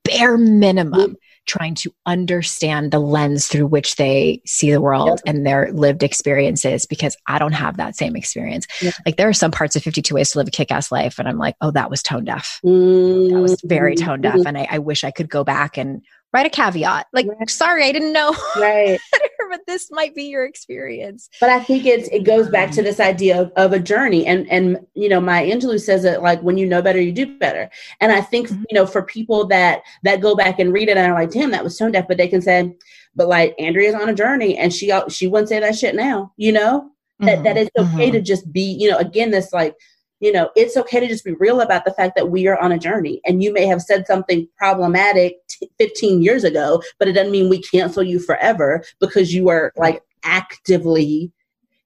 bare 0.04 0.38
minimum 0.38 1.18
trying 1.48 1.74
to 1.74 1.92
understand 2.06 2.92
the 2.92 3.00
lens 3.00 3.48
through 3.48 3.66
which 3.66 3.96
they 3.96 4.42
see 4.46 4.70
the 4.70 4.82
world 4.82 5.22
yep. 5.26 5.34
and 5.34 5.46
their 5.46 5.72
lived 5.72 6.04
experiences 6.04 6.86
because 6.86 7.16
I 7.26 7.40
don't 7.40 7.54
have 7.54 7.78
that 7.78 7.96
same 7.96 8.16
experience. 8.16 8.68
Yep. 8.82 8.94
Like 9.06 9.18
there 9.18 9.30
are 9.30 9.34
some 9.34 9.52
parts 9.52 9.76
of 9.76 9.82
52 9.82 10.14
Ways 10.14 10.32
to 10.32 10.40
Live 10.40 10.50
a 10.50 10.52
Kick 10.52 10.72
Ass 10.72 10.92
Life, 10.92 11.18
and 11.18 11.28
I'm 11.28 11.38
like, 11.38 11.56
oh, 11.62 11.72
that 11.72 11.90
was 11.90 12.04
tone 12.04 12.26
deaf. 12.26 12.60
Mm-hmm. 12.66 13.34
That 13.34 13.42
was 13.42 13.62
very 13.64 13.96
mm-hmm. 13.96 14.06
tone 14.06 14.22
deaf. 14.22 14.36
Mm-hmm. 14.36 14.48
And 14.48 14.58
I, 14.58 14.68
I 14.72 14.80
wish 14.80 15.04
I 15.04 15.12
could 15.12 15.30
go 15.30 15.44
back 15.44 15.78
and 15.78 16.02
write 16.34 16.46
a 16.46 16.50
caveat 16.50 17.08
like 17.14 17.26
right. 17.26 17.50
sorry 17.50 17.86
i 17.86 17.92
didn't 17.92 18.12
know 18.12 18.36
right 18.58 19.00
but 19.50 19.62
this 19.68 19.90
might 19.92 20.14
be 20.16 20.24
your 20.24 20.46
experience 20.46 21.30
but 21.40 21.50
i 21.50 21.60
think 21.60 21.86
it's 21.86 22.08
it 22.10 22.24
goes 22.24 22.50
back 22.50 22.72
to 22.72 22.82
this 22.82 23.00
idea 23.00 23.42
of, 23.42 23.52
of 23.56 23.74
a 23.74 23.80
journey 23.80 24.26
and 24.26 24.50
and 24.50 24.80
you 24.94 25.10
know 25.10 25.20
Maya 25.20 25.52
Angelou 25.52 25.80
says 25.80 26.04
that 26.04 26.22
like 26.22 26.42
when 26.42 26.58
you 26.58 26.66
know 26.66 26.82
better 26.82 27.02
you 27.02 27.12
do 27.12 27.38
better 27.38 27.70
and 28.02 28.12
i 28.12 28.22
think 28.22 28.50
mm-hmm. 28.50 28.64
you 28.70 28.76
know 28.76 28.86
for 28.86 29.04
people 29.04 29.48
that 29.48 29.82
that 30.04 30.22
go 30.22 30.36
back 30.36 30.60
and 30.60 30.74
read 30.74 30.90
it 30.90 30.98
and 30.98 31.12
are 31.12 31.20
like 31.20 31.32
damn 31.32 31.52
that 31.52 31.64
was 31.64 31.78
tone 31.78 31.92
deaf 31.92 32.08
but 32.08 32.18
they 32.18 32.28
can 32.28 32.42
say 32.42 32.76
but 33.16 33.28
like 33.28 33.56
andrea's 33.60 33.96
on 33.96 34.10
a 34.10 34.14
journey 34.14 34.58
and 34.58 34.74
she 34.74 34.92
she 35.10 35.28
wouldn't 35.28 35.50
say 35.50 35.60
that 35.60 35.76
shit 35.76 35.96
now 35.96 36.32
you 36.38 36.52
know 36.52 36.90
that 37.20 37.36
mm-hmm. 37.36 37.44
that 37.44 37.58
it's 37.58 37.72
okay 37.78 38.08
mm-hmm. 38.08 38.12
to 38.14 38.22
just 38.22 38.52
be 38.52 38.62
you 38.80 38.90
know 38.90 38.98
again 38.98 39.32
this 39.32 39.54
like 39.54 39.76
you 40.20 40.32
know, 40.32 40.50
it's 40.56 40.78
okay 40.78 41.00
to 41.00 41.08
just 41.08 41.24
be 41.24 41.34
real 41.34 41.62
about 41.62 41.86
the 41.86 41.94
fact 41.94 42.16
that 42.16 42.30
we 42.30 42.48
are 42.48 42.60
on 42.60 42.72
a 42.72 42.80
journey. 42.80 43.22
And 43.26 43.44
you 43.44 43.54
may 43.54 43.68
have 43.68 43.82
said 43.82 44.08
something 44.08 44.48
problematic 44.58 45.47
t- 45.60 45.70
15 45.78 46.22
years 46.22 46.44
ago, 46.44 46.82
but 47.00 47.08
it 47.08 47.14
doesn't 47.14 47.32
mean 47.32 47.50
we 47.50 47.62
cancel 47.62 48.04
you 48.04 48.20
forever 48.20 48.84
because 49.00 49.34
you 49.34 49.50
are 49.50 49.72
like 49.78 50.02
actively, 50.24 51.32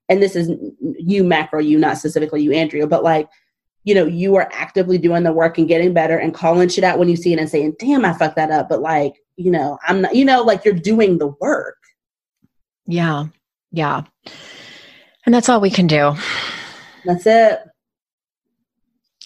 and 0.10 0.22
this 0.22 0.35
is 0.35 0.52
you, 0.98 1.23
macro, 1.23 1.60
you, 1.60 1.77
not 1.77 1.98
specifically 1.98 2.43
you, 2.43 2.52
Andrea, 2.52 2.88
but 2.88 3.03
like, 3.03 3.30
you 3.84 3.95
know, 3.95 4.06
you 4.06 4.35
are 4.35 4.49
actively 4.53 4.98
doing 4.98 5.23
the 5.23 5.34
work 5.34 5.57
and 5.57 5.68
getting 5.68 5.93
better 5.93 6.18
and 6.18 6.34
calling 6.34 6.69
shit 6.69 6.84
out 6.84 6.99
when 6.99 7.10
you 7.10 7.15
see 7.15 7.34
it 7.34 7.39
and 7.39 7.49
saying, 7.49 7.76
damn, 7.80 8.06
I 8.06 8.14
fucked 8.14 8.35
that 8.35 8.52
up. 8.52 8.69
But 8.69 8.81
like, 8.81 9.15
you 9.38 9.49
know, 9.49 9.80
I'm 9.88 10.02
not, 10.02 10.15
you 10.15 10.23
know, 10.23 10.43
like 10.43 10.64
you're 10.64 10.73
doing 10.73 11.18
the 11.18 11.34
work. 11.39 11.77
Yeah. 12.85 13.26
Yeah. 13.72 14.03
And 15.26 15.34
that's 15.34 15.49
all 15.49 15.61
we 15.61 15.69
can 15.69 15.88
do. 15.88 16.15
That's 17.06 17.26
it. 17.26 17.60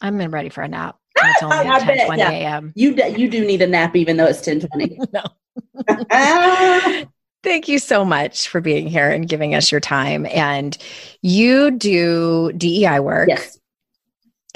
I'm 0.01 0.17
ready 0.17 0.49
for 0.49 0.61
a 0.61 0.67
nap. 0.67 0.97
It's 1.29 1.43
only 1.43 1.57
10 1.57 1.87
bet, 1.87 2.05
20 2.07 2.21
yeah. 2.21 2.31
a.m. 2.31 2.73
You, 2.75 2.95
d- 2.95 3.15
you 3.17 3.29
do 3.29 3.45
need 3.45 3.61
a 3.61 3.67
nap 3.67 3.95
even 3.95 4.17
though 4.17 4.25
it's 4.25 4.41
10 4.41 4.61
20. 4.61 4.99
no. 5.13 5.23
Thank 7.43 7.67
you 7.67 7.77
so 7.77 8.03
much 8.03 8.47
for 8.47 8.59
being 8.59 8.87
here 8.87 9.09
and 9.09 9.29
giving 9.29 9.53
us 9.53 9.71
your 9.71 9.79
time. 9.79 10.25
And 10.25 10.75
you 11.21 11.71
do 11.71 12.51
DEI 12.53 12.99
work. 12.99 13.29
Yes. 13.29 13.59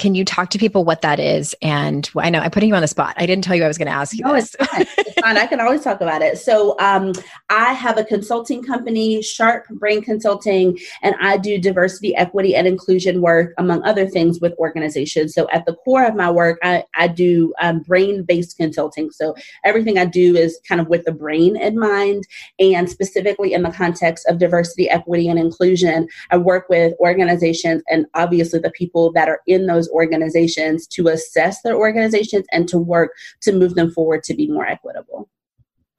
Can 0.00 0.14
you 0.14 0.24
talk 0.24 0.48
to 0.50 0.58
people 0.58 0.84
what 0.86 1.02
that 1.02 1.20
is? 1.20 1.54
And 1.60 2.10
I 2.16 2.30
know 2.30 2.40
I'm 2.40 2.50
putting 2.50 2.70
you 2.70 2.74
on 2.74 2.80
the 2.80 2.88
spot. 2.88 3.14
I 3.18 3.26
didn't 3.26 3.44
tell 3.44 3.54
you 3.54 3.62
I 3.62 3.68
was 3.68 3.76
going 3.76 3.86
to 3.86 3.92
ask 3.92 4.16
you. 4.16 4.24
No, 4.24 4.32
this. 4.32 4.56
it's 4.58 4.70
fine. 4.70 4.86
It's 4.96 5.20
fine. 5.20 5.36
I 5.36 5.46
can 5.46 5.60
always 5.60 5.82
talk 5.82 6.00
about 6.00 6.22
it. 6.22 6.38
So 6.38 6.74
um, 6.80 7.12
I 7.50 7.74
have 7.74 7.98
a 7.98 8.04
consulting 8.04 8.64
company, 8.64 9.20
Sharp 9.20 9.68
Brain 9.68 10.00
Consulting, 10.00 10.78
and 11.02 11.14
I 11.20 11.36
do 11.36 11.58
diversity, 11.58 12.16
equity, 12.16 12.56
and 12.56 12.66
inclusion 12.66 13.20
work, 13.20 13.52
among 13.58 13.82
other 13.82 14.08
things, 14.08 14.40
with 14.40 14.54
organizations. 14.54 15.34
So 15.34 15.46
at 15.52 15.66
the 15.66 15.74
core 15.74 16.06
of 16.06 16.14
my 16.14 16.30
work, 16.30 16.58
I, 16.62 16.84
I 16.94 17.06
do 17.06 17.52
um, 17.60 17.80
brain-based 17.80 18.56
consulting. 18.56 19.10
So 19.10 19.34
everything 19.66 19.98
I 19.98 20.06
do 20.06 20.34
is 20.34 20.58
kind 20.66 20.80
of 20.80 20.88
with 20.88 21.04
the 21.04 21.12
brain 21.12 21.58
in 21.58 21.78
mind, 21.78 22.24
and 22.58 22.88
specifically 22.88 23.52
in 23.52 23.62
the 23.62 23.70
context 23.70 24.26
of 24.28 24.38
diversity, 24.38 24.88
equity, 24.88 25.28
and 25.28 25.38
inclusion. 25.38 26.08
I 26.30 26.38
work 26.38 26.70
with 26.70 26.94
organizations 27.00 27.82
and 27.90 28.06
obviously 28.14 28.60
the 28.60 28.70
people 28.70 29.12
that 29.12 29.28
are 29.28 29.40
in 29.46 29.66
those 29.66 29.89
organizations 29.90 30.86
to 30.88 31.08
assess 31.08 31.62
their 31.62 31.76
organizations 31.76 32.46
and 32.52 32.68
to 32.68 32.78
work 32.78 33.12
to 33.42 33.52
move 33.52 33.74
them 33.74 33.90
forward 33.90 34.22
to 34.24 34.34
be 34.34 34.48
more 34.48 34.66
equitable. 34.66 35.28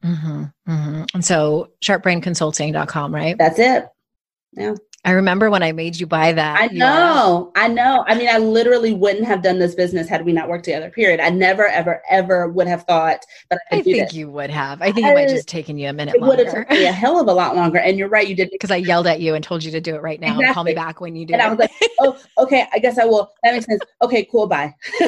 Mm-hmm, 0.03 0.43
mm-hmm. 0.67 1.03
And 1.13 1.23
so 1.23 1.71
sharpbrainconsulting.com, 1.83 3.13
right? 3.13 3.37
That's 3.37 3.59
it. 3.59 3.85
Yeah. 4.53 4.75
I 5.03 5.11
remember 5.11 5.49
when 5.49 5.63
I 5.63 5.71
made 5.71 5.99
you 5.99 6.05
buy 6.05 6.31
that. 6.31 6.61
I 6.61 6.67
know. 6.67 7.51
I 7.55 7.67
know. 7.67 8.03
I 8.07 8.13
mean, 8.13 8.29
I 8.29 8.37
literally 8.37 8.93
wouldn't 8.93 9.25
have 9.25 9.41
done 9.41 9.57
this 9.57 9.73
business 9.73 10.07
had 10.07 10.23
we 10.23 10.31
not 10.31 10.47
worked 10.47 10.65
together, 10.65 10.91
period. 10.91 11.19
I 11.19 11.31
never, 11.31 11.65
ever, 11.67 12.03
ever 12.07 12.49
would 12.49 12.67
have 12.67 12.83
thought 12.83 13.25
that 13.49 13.61
I, 13.71 13.77
I 13.77 13.81
think 13.81 14.13
you 14.13 14.29
would 14.29 14.51
have. 14.51 14.79
I 14.79 14.91
think 14.91 15.07
I, 15.07 15.11
it 15.11 15.15
might 15.15 15.29
just 15.29 15.47
taken 15.47 15.79
you 15.79 15.89
a 15.89 15.93
minute 15.93 16.13
it 16.13 16.21
would 16.21 16.37
have 16.37 16.53
taken 16.53 16.77
me 16.77 16.85
a 16.85 16.91
hell 16.91 17.19
of 17.19 17.27
a 17.27 17.33
lot 17.33 17.55
longer. 17.55 17.79
And 17.79 17.97
you're 17.97 18.09
right. 18.09 18.27
You 18.27 18.35
did. 18.35 18.51
Because 18.51 18.69
I 18.71 18.75
yelled 18.75 19.07
at 19.07 19.21
you 19.21 19.33
and 19.33 19.43
told 19.43 19.63
you 19.63 19.71
to 19.71 19.81
do 19.81 19.95
it 19.95 20.03
right 20.03 20.19
now. 20.19 20.27
Exactly. 20.27 20.45
And 20.45 20.53
call 20.53 20.63
me 20.65 20.75
back 20.75 21.01
when 21.01 21.15
you 21.15 21.25
do 21.25 21.33
and 21.33 21.41
it. 21.41 21.45
I 21.45 21.49
was 21.49 21.57
like, 21.57 21.71
oh, 21.99 22.19
okay. 22.37 22.67
I 22.71 22.77
guess 22.77 22.99
I 22.99 23.05
will. 23.05 23.31
That 23.43 23.53
makes 23.53 23.65
sense. 23.65 23.81
Okay, 24.03 24.27
cool. 24.31 24.45
Bye. 24.47 24.73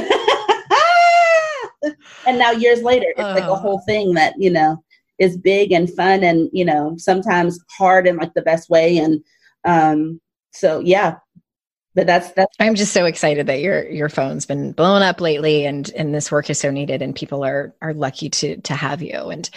and 2.25 2.39
now 2.39 2.51
years 2.51 2.81
later, 2.81 3.07
it's 3.09 3.19
uh, 3.19 3.33
like 3.33 3.43
a 3.43 3.55
whole 3.55 3.79
thing 3.81 4.13
that, 4.15 4.33
you 4.37 4.49
know, 4.49 4.83
is 5.19 5.37
big 5.37 5.71
and 5.71 5.87
fun 5.93 6.23
and, 6.23 6.49
you 6.51 6.65
know, 6.65 6.95
sometimes 6.97 7.59
hard 7.69 8.07
in 8.07 8.17
like 8.17 8.33
the 8.33 8.41
best 8.41 8.71
way. 8.71 8.97
And, 8.97 9.23
um, 9.65 10.19
so 10.51 10.79
yeah, 10.79 11.15
but 11.95 12.07
that's 12.07 12.31
that's 12.31 12.55
i'm 12.59 12.75
just 12.75 12.93
so 12.93 13.05
excited 13.05 13.47
that 13.47 13.61
your 13.61 13.87
your 13.89 14.09
phone's 14.09 14.45
been 14.45 14.71
blown 14.71 15.01
up 15.01 15.21
lately 15.21 15.65
and 15.65 15.91
and 15.95 16.13
this 16.13 16.31
work 16.31 16.49
is 16.49 16.59
so 16.59 16.71
needed 16.71 17.01
and 17.01 17.15
people 17.15 17.43
are 17.43 17.73
are 17.81 17.93
lucky 17.93 18.29
to 18.29 18.57
to 18.61 18.73
have 18.73 19.01
you. 19.01 19.29
And 19.29 19.49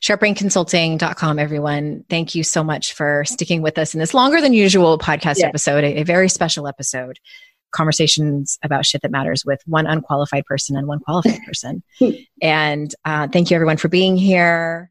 sharpbrainconsulting.com 0.00 1.38
everyone 1.38 2.04
thank 2.08 2.34
you 2.34 2.42
so 2.42 2.62
much 2.64 2.92
for 2.92 3.24
sticking 3.26 3.62
with 3.62 3.78
us 3.78 3.94
in 3.94 4.00
this 4.00 4.14
longer 4.14 4.40
than 4.40 4.52
usual 4.52 4.98
podcast 4.98 5.42
episode 5.42 5.84
a, 5.84 6.00
a, 6.00 6.02
very 6.04 6.28
special 6.28 6.66
episode. 6.66 7.18
Conversations 7.72 8.58
about 8.62 8.86
shit 8.86 9.02
that 9.02 9.10
matters 9.10 9.44
with 9.44 9.60
one 9.66 9.86
unqualified 9.86 10.44
person 10.46 10.76
and 10.76 10.86
one 10.86 11.00
qualified 11.00 11.40
person. 11.46 11.82
And 12.40 12.94
uh, 13.04 13.28
thank 13.28 13.50
you 13.50 13.56
everyone 13.56 13.78
for 13.78 13.88
being 13.88 14.16
here 14.16 14.90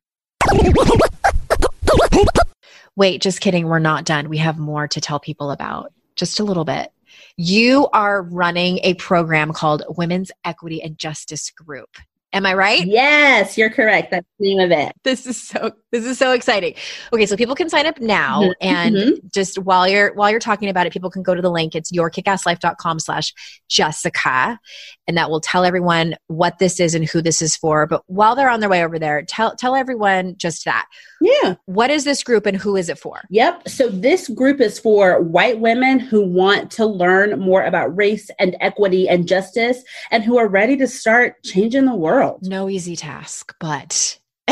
wait, 2.95 3.21
just 3.21 3.41
kidding, 3.41 3.67
we're 3.67 3.79
not 3.79 4.05
done. 4.05 4.29
We 4.29 4.37
have 4.37 4.57
more 4.57 4.87
to 4.87 5.01
tell 5.01 5.19
people 5.19 5.51
about. 5.51 5.91
Just 6.15 6.39
a 6.39 6.43
little 6.43 6.65
bit. 6.65 6.91
You 7.37 7.87
are 7.93 8.21
running 8.21 8.79
a 8.83 8.93
program 8.95 9.51
called 9.51 9.83
Women's 9.89 10.31
Equity 10.45 10.81
and 10.81 10.97
Justice 10.97 11.49
Group. 11.51 11.97
Am 12.31 12.45
I 12.45 12.53
right? 12.53 12.85
Yes, 12.85 13.57
you're 13.57 13.69
correct. 13.69 14.11
That's 14.11 14.27
the 14.39 14.55
name 14.55 14.59
of 14.59 14.71
it. 14.71 14.93
This 15.03 15.27
is 15.27 15.41
so 15.41 15.71
This 15.93 16.05
is 16.05 16.17
so 16.17 16.31
exciting. 16.31 16.73
Okay, 17.13 17.27
so 17.27 17.37
people 17.37 17.53
can 17.53 17.69
sign 17.69 17.85
up 17.85 18.01
now 18.01 18.41
Mhm, 18.41 18.53
and 18.61 18.95
mhm. 18.95 19.31
just 19.31 19.59
while 19.59 19.87
you're 19.87 20.11
while 20.15 20.31
you're 20.31 20.39
talking 20.39 20.67
about 20.67 20.87
it, 20.87 20.91
people 20.91 21.11
can 21.11 21.21
go 21.21 21.35
to 21.35 21.41
the 21.41 21.51
link. 21.51 21.75
It's 21.75 21.91
yourkickasslife.com 21.91 22.99
slash 22.99 23.31
Jessica. 23.69 24.59
And 25.07 25.15
that 25.17 25.29
will 25.29 25.39
tell 25.39 25.63
everyone 25.63 26.15
what 26.27 26.57
this 26.57 26.79
is 26.79 26.95
and 26.95 27.05
who 27.05 27.21
this 27.21 27.43
is 27.43 27.55
for. 27.55 27.85
But 27.85 28.01
while 28.07 28.35
they're 28.35 28.49
on 28.49 28.59
their 28.59 28.69
way 28.69 28.83
over 28.83 28.97
there, 28.97 29.21
tell 29.21 29.55
tell 29.55 29.75
everyone 29.75 30.33
just 30.37 30.65
that. 30.65 30.87
Yeah. 31.21 31.55
What 31.65 31.91
is 31.91 32.05
this 32.05 32.23
group 32.23 32.47
and 32.47 32.57
who 32.57 32.75
is 32.75 32.89
it 32.89 32.97
for? 32.97 33.21
Yep. 33.29 33.69
So 33.69 33.87
this 33.87 34.29
group 34.29 34.61
is 34.61 34.79
for 34.79 35.21
white 35.21 35.59
women 35.59 35.99
who 35.99 36.21
want 36.25 36.71
to 36.71 36.87
learn 36.87 37.39
more 37.39 37.61
about 37.63 37.95
race 37.95 38.31
and 38.39 38.55
equity 38.61 39.07
and 39.07 39.27
justice 39.27 39.83
and 40.09 40.23
who 40.23 40.39
are 40.39 40.47
ready 40.47 40.75
to 40.77 40.87
start 40.87 41.35
changing 41.43 41.85
the 41.85 41.95
world. 41.95 42.39
No 42.41 42.67
easy 42.67 42.95
task, 42.95 43.53
but 43.59 44.17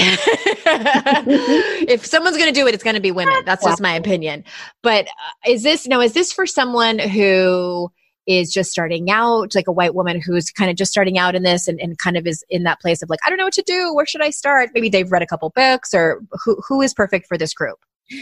if 1.88 2.06
someone's 2.06 2.38
going 2.38 2.54
to 2.54 2.58
do 2.58 2.66
it, 2.68 2.74
it's 2.74 2.84
going 2.84 2.96
to 2.96 3.02
be 3.02 3.12
women. 3.12 3.44
That's 3.46 3.64
just 3.64 3.82
my 3.82 3.94
opinion. 3.94 4.46
But 4.82 5.08
uh, 5.08 5.50
is 5.50 5.64
this 5.64 5.88
no? 5.88 6.00
Is 6.02 6.14
this 6.14 6.32
for 6.32 6.46
someone 6.46 6.98
who 7.00 7.92
is 8.28 8.54
just 8.54 8.72
starting 8.72 9.10
out, 9.12 9.56
like 9.56 9.68
a 9.68 9.72
white 9.72 9.96
woman 9.96 10.22
who's 10.22 10.52
kind 10.52 10.70
of 10.70 10.78
just 10.78 10.92
starting 10.92 11.18
out 11.18 11.36
in 11.36 11.44
this 11.44 11.68
and, 11.68 11.80
and 11.82 11.98
kind 11.98 12.16
of 12.16 12.26
is 12.28 12.46
in 12.50 12.64
that 12.64 12.80
place 12.80 13.02
of 13.02 13.10
like, 13.10 13.20
I 13.26 13.30
don't 13.30 13.38
know 13.38 13.46
what 13.46 13.54
to 13.54 13.64
do. 13.64 13.94
Where 13.94 14.06
should 14.06 14.22
I 14.22 14.30
start? 14.30 14.70
Maybe 14.74 14.90
they've 14.90 15.12
read 15.12 15.24
a 15.24 15.28
couple 15.28 15.50
books, 15.50 15.94
or 15.94 16.22
who 16.32 16.62
who 16.68 16.82
is 16.82 16.94
perfect 16.94 17.28
for 17.28 17.38
this 17.38 17.54
group? 17.54 17.80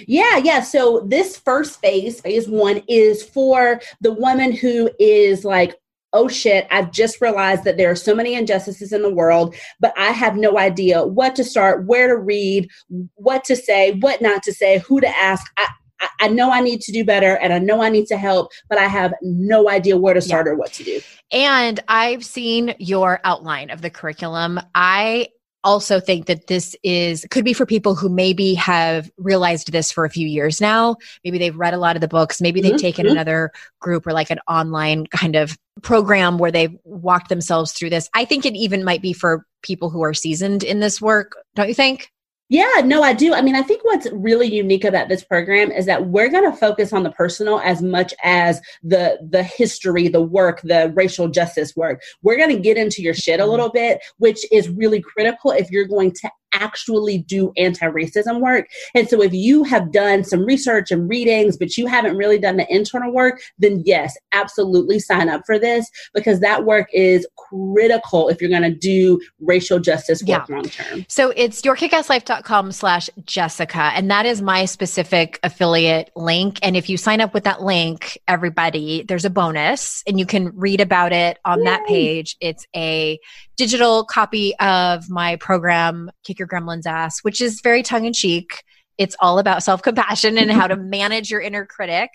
Yeah, 0.07 0.37
yeah. 0.37 0.61
So 0.61 1.05
this 1.07 1.37
first 1.37 1.79
phase, 1.81 2.21
phase 2.21 2.47
one, 2.47 2.81
is 2.87 3.23
for 3.23 3.81
the 4.01 4.13
woman 4.13 4.51
who 4.51 4.89
is 4.99 5.43
like, 5.43 5.75
oh 6.13 6.27
shit, 6.27 6.67
I've 6.71 6.91
just 6.91 7.21
realized 7.21 7.63
that 7.65 7.77
there 7.77 7.91
are 7.91 7.95
so 7.95 8.15
many 8.15 8.33
injustices 8.33 8.91
in 8.91 9.01
the 9.01 9.13
world, 9.13 9.55
but 9.79 9.93
I 9.97 10.07
have 10.11 10.35
no 10.35 10.57
idea 10.57 11.05
what 11.05 11.35
to 11.35 11.43
start, 11.43 11.85
where 11.85 12.07
to 12.07 12.17
read, 12.17 12.69
what 13.15 13.43
to 13.45 13.55
say, 13.55 13.93
what 13.99 14.21
not 14.21 14.41
to 14.43 14.53
say, 14.53 14.79
who 14.79 14.99
to 15.01 15.07
ask. 15.07 15.51
I, 15.57 15.63
I- 15.63 16.07
I 16.21 16.27
know 16.29 16.49
I 16.49 16.61
need 16.61 16.79
to 16.81 16.93
do 16.93 17.03
better 17.03 17.35
and 17.39 17.51
I 17.51 17.59
know 17.59 17.81
I 17.81 17.89
need 17.89 18.05
to 18.07 18.15
help, 18.15 18.51
but 18.69 18.77
I 18.77 18.85
have 18.85 19.13
no 19.21 19.69
idea 19.69 19.97
where 19.97 20.13
to 20.13 20.21
start 20.21 20.47
or 20.47 20.55
what 20.55 20.71
to 20.73 20.83
do. 20.85 21.01
And 21.29 21.81
I've 21.89 22.23
seen 22.23 22.73
your 22.79 23.19
outline 23.25 23.69
of 23.69 23.81
the 23.81 23.89
curriculum. 23.89 24.61
I 24.73 25.27
also 25.63 25.99
think 25.99 26.27
that 26.27 26.47
this 26.47 26.75
is 26.83 27.25
could 27.29 27.45
be 27.45 27.53
for 27.53 27.65
people 27.65 27.95
who 27.95 28.09
maybe 28.09 28.53
have 28.55 29.11
realized 29.17 29.71
this 29.71 29.91
for 29.91 30.05
a 30.05 30.09
few 30.09 30.27
years 30.27 30.61
now. 30.61 30.95
Maybe 31.23 31.37
they've 31.37 31.55
read 31.55 31.73
a 31.73 31.77
lot 31.77 31.95
of 31.95 32.01
the 32.01 32.07
books, 32.07 32.41
maybe 32.41 32.61
they've 32.61 32.75
Mhm, 32.75 32.79
taken 32.79 33.05
mhm. 33.05 33.11
another 33.11 33.51
group 33.79 34.07
or 34.07 34.13
like 34.13 34.29
an 34.29 34.39
online 34.47 35.05
kind 35.07 35.35
of 35.35 35.57
program 35.81 36.37
where 36.37 36.51
they've 36.51 36.75
walked 36.83 37.29
themselves 37.29 37.71
through 37.73 37.89
this. 37.89 38.09
I 38.13 38.25
think 38.25 38.45
it 38.45 38.55
even 38.55 38.83
might 38.83 39.01
be 39.01 39.13
for 39.13 39.45
people 39.61 39.89
who 39.89 40.01
are 40.03 40.13
seasoned 40.13 40.63
in 40.63 40.79
this 40.79 41.01
work, 41.01 41.37
don't 41.55 41.67
you 41.67 41.73
think? 41.75 42.11
Yeah, 42.51 42.81
no, 42.83 43.03
I 43.03 43.13
do. 43.13 43.35
I 43.35 43.43
mean, 43.43 43.55
I 43.55 43.61
think 43.61 43.85
what's 43.85 44.07
really 44.11 44.47
unique 44.47 44.83
about 44.83 45.07
this 45.07 45.23
program 45.23 45.71
is 45.71 45.85
that 45.85 46.07
we're 46.07 46.29
going 46.29 46.49
to 46.49 46.57
focus 46.57 46.91
on 46.91 47.03
the 47.03 47.11
personal 47.11 47.59
as 47.59 47.83
much 47.83 48.11
as 48.23 48.59
the 48.81 49.19
the 49.29 49.43
history, 49.43 50.07
the 50.07 50.21
work, 50.21 50.59
the 50.63 50.91
racial 50.95 51.27
justice 51.27 51.75
work. 51.75 52.01
We're 52.23 52.37
going 52.37 52.55
to 52.55 52.59
get 52.59 52.75
into 52.75 53.03
your 53.03 53.13
shit 53.13 53.39
a 53.39 53.43
mm-hmm. 53.43 53.51
little 53.51 53.69
bit, 53.69 54.01
which 54.17 54.43
is 54.51 54.67
really 54.67 54.99
critical 54.99 55.51
if 55.51 55.69
you're 55.69 55.85
going 55.85 56.11
to 56.11 56.31
actually 56.53 57.19
do 57.19 57.51
anti-racism 57.57 58.39
work. 58.39 58.67
And 58.95 59.07
so 59.07 59.21
if 59.21 59.33
you 59.33 59.63
have 59.63 59.91
done 59.91 60.23
some 60.23 60.45
research 60.45 60.91
and 60.91 61.09
readings 61.09 61.57
but 61.57 61.77
you 61.77 61.87
haven't 61.87 62.17
really 62.17 62.39
done 62.39 62.57
the 62.57 62.73
internal 62.73 63.13
work, 63.13 63.41
then 63.57 63.83
yes, 63.85 64.17
absolutely 64.31 64.99
sign 64.99 65.29
up 65.29 65.41
for 65.45 65.59
this 65.59 65.89
because 66.13 66.39
that 66.39 66.65
work 66.65 66.87
is 66.93 67.27
critical 67.37 68.29
if 68.29 68.41
you're 68.41 68.49
going 68.49 68.63
to 68.63 68.73
do 68.73 69.19
racial 69.39 69.79
justice 69.79 70.23
work 70.23 70.49
long 70.49 70.63
term. 70.63 71.05
So 71.07 71.33
it's 71.35 71.61
yourkickasslife.com 71.61 72.71
slash 72.71 73.09
Jessica. 73.25 73.91
And 73.93 74.09
that 74.09 74.25
is 74.25 74.41
my 74.41 74.65
specific 74.65 75.39
affiliate 75.43 76.11
link. 76.15 76.59
And 76.63 76.75
if 76.75 76.89
you 76.89 76.97
sign 76.97 77.21
up 77.21 77.33
with 77.33 77.43
that 77.43 77.61
link, 77.61 78.17
everybody, 78.27 79.03
there's 79.03 79.25
a 79.25 79.29
bonus 79.29 80.03
and 80.07 80.19
you 80.19 80.25
can 80.25 80.55
read 80.55 80.81
about 80.81 81.11
it 81.11 81.39
on 81.45 81.63
that 81.63 81.85
page. 81.87 82.37
It's 82.39 82.65
a 82.75 83.19
digital 83.57 84.05
copy 84.05 84.55
of 84.59 85.09
my 85.09 85.35
program, 85.35 86.09
Kick 86.23 86.38
Your 86.39 86.47
Gremlin's 86.47 86.87
Ass, 86.87 87.19
which 87.19 87.41
is 87.41 87.61
very 87.61 87.83
tongue 87.83 88.05
in 88.05 88.13
cheek. 88.13 88.63
It's 88.97 89.15
all 89.19 89.39
about 89.39 89.61
self 89.63 89.81
compassion 89.81 90.37
and 90.37 90.49
how 90.51 90.67
to 90.67 90.75
manage 90.77 91.29
your 91.29 91.41
inner 91.41 91.65
critic. 91.65 92.09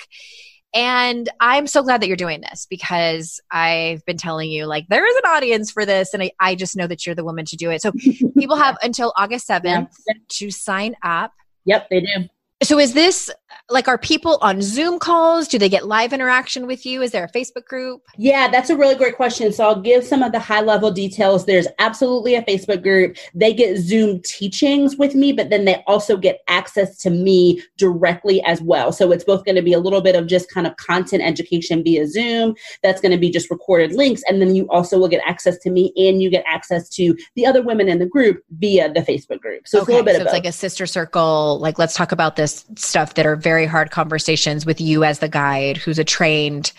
And 0.75 1.29
I'm 1.39 1.69
so 1.69 1.85
glad 1.85 2.03
that 2.03 2.09
you're 2.09 2.17
doing 2.17 2.41
this 2.41 2.67
because 2.69 3.41
I've 3.51 4.05
been 4.07 4.17
telling 4.17 4.51
you, 4.51 4.67
like, 4.67 4.87
there 4.89 5.07
is 5.09 5.15
an 5.17 5.23
audience 5.31 5.71
for 5.71 5.87
this. 5.87 6.13
And 6.13 6.23
I, 6.25 6.33
I 6.41 6.57
just 6.57 6.77
know 6.77 6.89
that 6.89 7.07
you're 7.07 7.15
the 7.15 7.23
woman 7.23 7.45
to 7.45 7.57
do 7.57 7.71
it. 7.71 7.81
So 7.81 7.93
people 8.37 8.57
have 8.65 8.77
until 8.83 9.13
August 9.17 9.47
7th 9.49 9.63
Yeah. 9.65 10.15
to 10.31 10.51
sign 10.51 10.97
up. 11.05 11.31
Yep, 11.65 11.89
they 11.91 12.01
do. 12.01 12.29
So 12.65 12.79
is 12.81 12.93
this 12.93 13.31
like 13.71 13.89
are 13.89 13.99
people 13.99 14.39
on 14.43 14.61
Zoom 14.61 14.99
calls? 14.99 15.49
Do 15.49 15.59
they 15.59 15.69
get 15.69 15.87
live 15.87 16.13
interaction 16.13 16.67
with 16.67 16.85
you? 16.85 17.03
Is 17.03 17.11
there 17.13 17.25
a 17.25 17.31
Facebook 17.31 17.65
group? 17.65 18.03
Yeah, 18.17 18.49
that's 18.49 18.71
a 18.71 18.77
really 18.77 18.95
great 18.95 19.17
question. 19.17 19.53
So 19.53 19.65
I'll 19.65 19.81
give 19.81 20.05
some 20.05 20.23
of 20.23 20.33
the 20.33 20.39
high 20.39 20.61
level 20.61 20.91
details. 20.91 21.47
There's 21.47 21.67
absolutely 21.79 22.35
a 22.35 22.43
Facebook 22.43 22.83
group. 22.83 23.17
They 23.35 23.53
get 23.53 23.79
Zoom 23.79 24.21
teachings 24.23 24.97
with 24.97 25.15
me, 25.15 25.33
but 25.33 25.51
then 25.51 25.65
they 25.65 25.83
also 25.87 26.17
get 26.17 26.41
access 26.49 26.99
to 26.99 27.11
me 27.11 27.63
directly 27.77 28.43
as 28.45 28.61
well. 28.61 28.93
So 28.93 29.13
it's 29.13 29.25
both 29.25 29.45
going 29.45 29.57
to 29.57 29.63
be 29.63 29.73
a 29.73 29.79
little 29.79 30.01
bit 30.01 30.17
of 30.17 30.27
just 30.27 30.51
kind 30.51 30.67
of 30.67 30.77
content 30.77 31.23
education 31.23 31.83
via 31.83 32.07
Zoom. 32.07 32.55
That's 32.83 33.01
going 33.01 33.13
to 33.13 33.19
be 33.19 33.31
just 33.31 33.51
recorded 33.51 33.93
links. 33.93 34.23
And 34.29 34.41
then 34.41 34.55
you 34.55 34.69
also 34.71 34.99
will 34.99 35.09
get 35.09 35.23
access 35.27 35.59
to 35.59 35.71
me 35.71 35.93
and 35.97 36.23
you 36.23 36.31
get 36.31 36.45
access 36.47 36.89
to 36.91 37.17
the 37.35 37.47
other 37.47 37.63
women 37.63 37.89
in 37.89 37.99
the 37.99 38.07
group 38.07 38.43
via 38.59 38.93
the 38.93 39.01
Facebook 39.01 39.41
group. 39.41 39.67
So 39.67 39.79
it's 39.79 39.89
a 39.89 39.91
little 39.91 40.05
bit 40.05 40.17
so 40.17 40.21
of 40.21 40.23
it's 40.23 40.33
both. 40.33 40.45
like 40.45 40.49
a 40.49 40.53
sister 40.53 40.87
circle. 40.87 41.59
Like 41.61 41.79
let's 41.79 41.95
talk 41.95 42.13
about 42.13 42.37
this 42.37 42.65
stuff 42.77 43.15
that 43.15 43.27
are 43.27 43.37
very 43.45 43.66
hard 43.66 43.93
conversations 43.93 44.66
with 44.66 44.81
you 44.81 45.05
as 45.05 45.21
the 45.21 45.29
guide, 45.29 45.77
who's 45.77 46.01
a 46.01 46.05
trained 46.05 46.73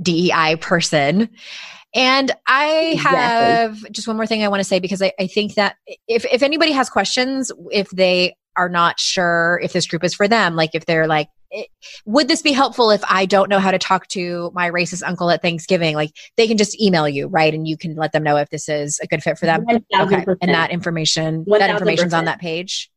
DEI 0.00 0.56
person. 0.60 1.28
And 1.94 2.30
I 2.46 2.92
Exactly. 2.94 3.18
have 3.18 3.92
just 3.92 4.06
one 4.06 4.16
more 4.16 4.26
thing 4.26 4.44
I 4.44 4.48
want 4.48 4.60
to 4.60 4.64
say 4.64 4.78
because 4.78 5.02
I, 5.02 5.12
I 5.18 5.26
think 5.26 5.54
that 5.54 5.76
if, 6.06 6.24
if 6.26 6.42
anybody 6.42 6.72
has 6.72 6.90
questions, 6.90 7.50
if 7.72 7.88
they 7.90 8.36
are 8.56 8.68
not 8.68 9.00
sure 9.00 9.60
if 9.62 9.72
this 9.72 9.86
group 9.86 10.04
is 10.04 10.14
for 10.14 10.28
them, 10.28 10.56
like 10.56 10.70
if 10.74 10.84
they're 10.86 11.06
like, 11.06 11.28
eh, 11.52 11.64
would 12.04 12.28
this 12.28 12.42
be 12.42 12.52
helpful 12.52 12.90
if 12.90 13.02
I 13.08 13.24
don't 13.24 13.48
know 13.48 13.58
how 13.58 13.70
to 13.70 13.78
talk 13.78 14.08
to 14.08 14.50
my 14.54 14.70
racist 14.70 15.02
uncle 15.06 15.30
at 15.30 15.40
Thanksgiving? 15.42 15.94
Like 15.94 16.10
they 16.36 16.46
can 16.46 16.58
just 16.58 16.78
email 16.80 17.08
you, 17.08 17.28
right? 17.28 17.54
And 17.54 17.66
you 17.66 17.78
can 17.78 17.96
let 17.96 18.12
them 18.12 18.22
know 18.22 18.36
if 18.36 18.50
this 18.50 18.68
is 18.68 18.98
a 19.02 19.06
good 19.06 19.22
fit 19.22 19.38
for 19.38 19.46
them. 19.46 19.64
1000%. 19.66 19.82
Okay. 20.00 20.24
And 20.42 20.52
that 20.52 20.70
information, 20.70 21.44
that 21.48 21.60
1000%. 21.60 21.70
information's 21.70 22.14
on 22.14 22.26
that 22.26 22.40
page. 22.40 22.90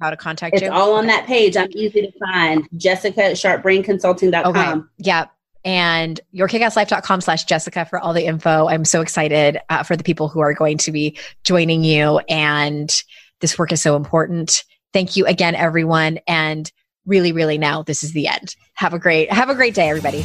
How 0.00 0.10
to 0.10 0.16
contact 0.16 0.56
it's 0.56 0.62
you. 0.62 0.70
all 0.70 0.94
on 0.94 1.06
that 1.06 1.26
page. 1.26 1.56
I'm 1.56 1.70
easy 1.72 2.02
to 2.02 2.12
find. 2.18 2.68
Jessica 2.76 3.24
at 3.24 3.36
sharpbrainconsulting.com. 3.36 4.56
Okay. 4.56 4.88
Yep. 4.98 5.30
And 5.64 6.20
yourkickasslife.com 6.34 7.20
slash 7.20 7.44
Jessica 7.44 7.86
for 7.86 7.98
all 7.98 8.12
the 8.12 8.26
info. 8.26 8.66
I'm 8.66 8.84
so 8.84 9.00
excited 9.00 9.58
uh, 9.70 9.82
for 9.82 9.96
the 9.96 10.04
people 10.04 10.28
who 10.28 10.40
are 10.40 10.52
going 10.52 10.78
to 10.78 10.92
be 10.92 11.18
joining 11.44 11.84
you. 11.84 12.18
And 12.28 13.02
this 13.40 13.58
work 13.58 13.72
is 13.72 13.80
so 13.80 13.96
important. 13.96 14.64
Thank 14.92 15.16
you 15.16 15.26
again, 15.26 15.54
everyone. 15.54 16.18
And 16.26 16.70
really, 17.06 17.32
really 17.32 17.56
now 17.56 17.82
this 17.82 18.02
is 18.02 18.12
the 18.12 18.28
end. 18.28 18.56
Have 18.74 18.94
a 18.94 18.98
great, 18.98 19.32
have 19.32 19.48
a 19.48 19.54
great 19.54 19.74
day, 19.74 19.88
everybody. 19.88 20.24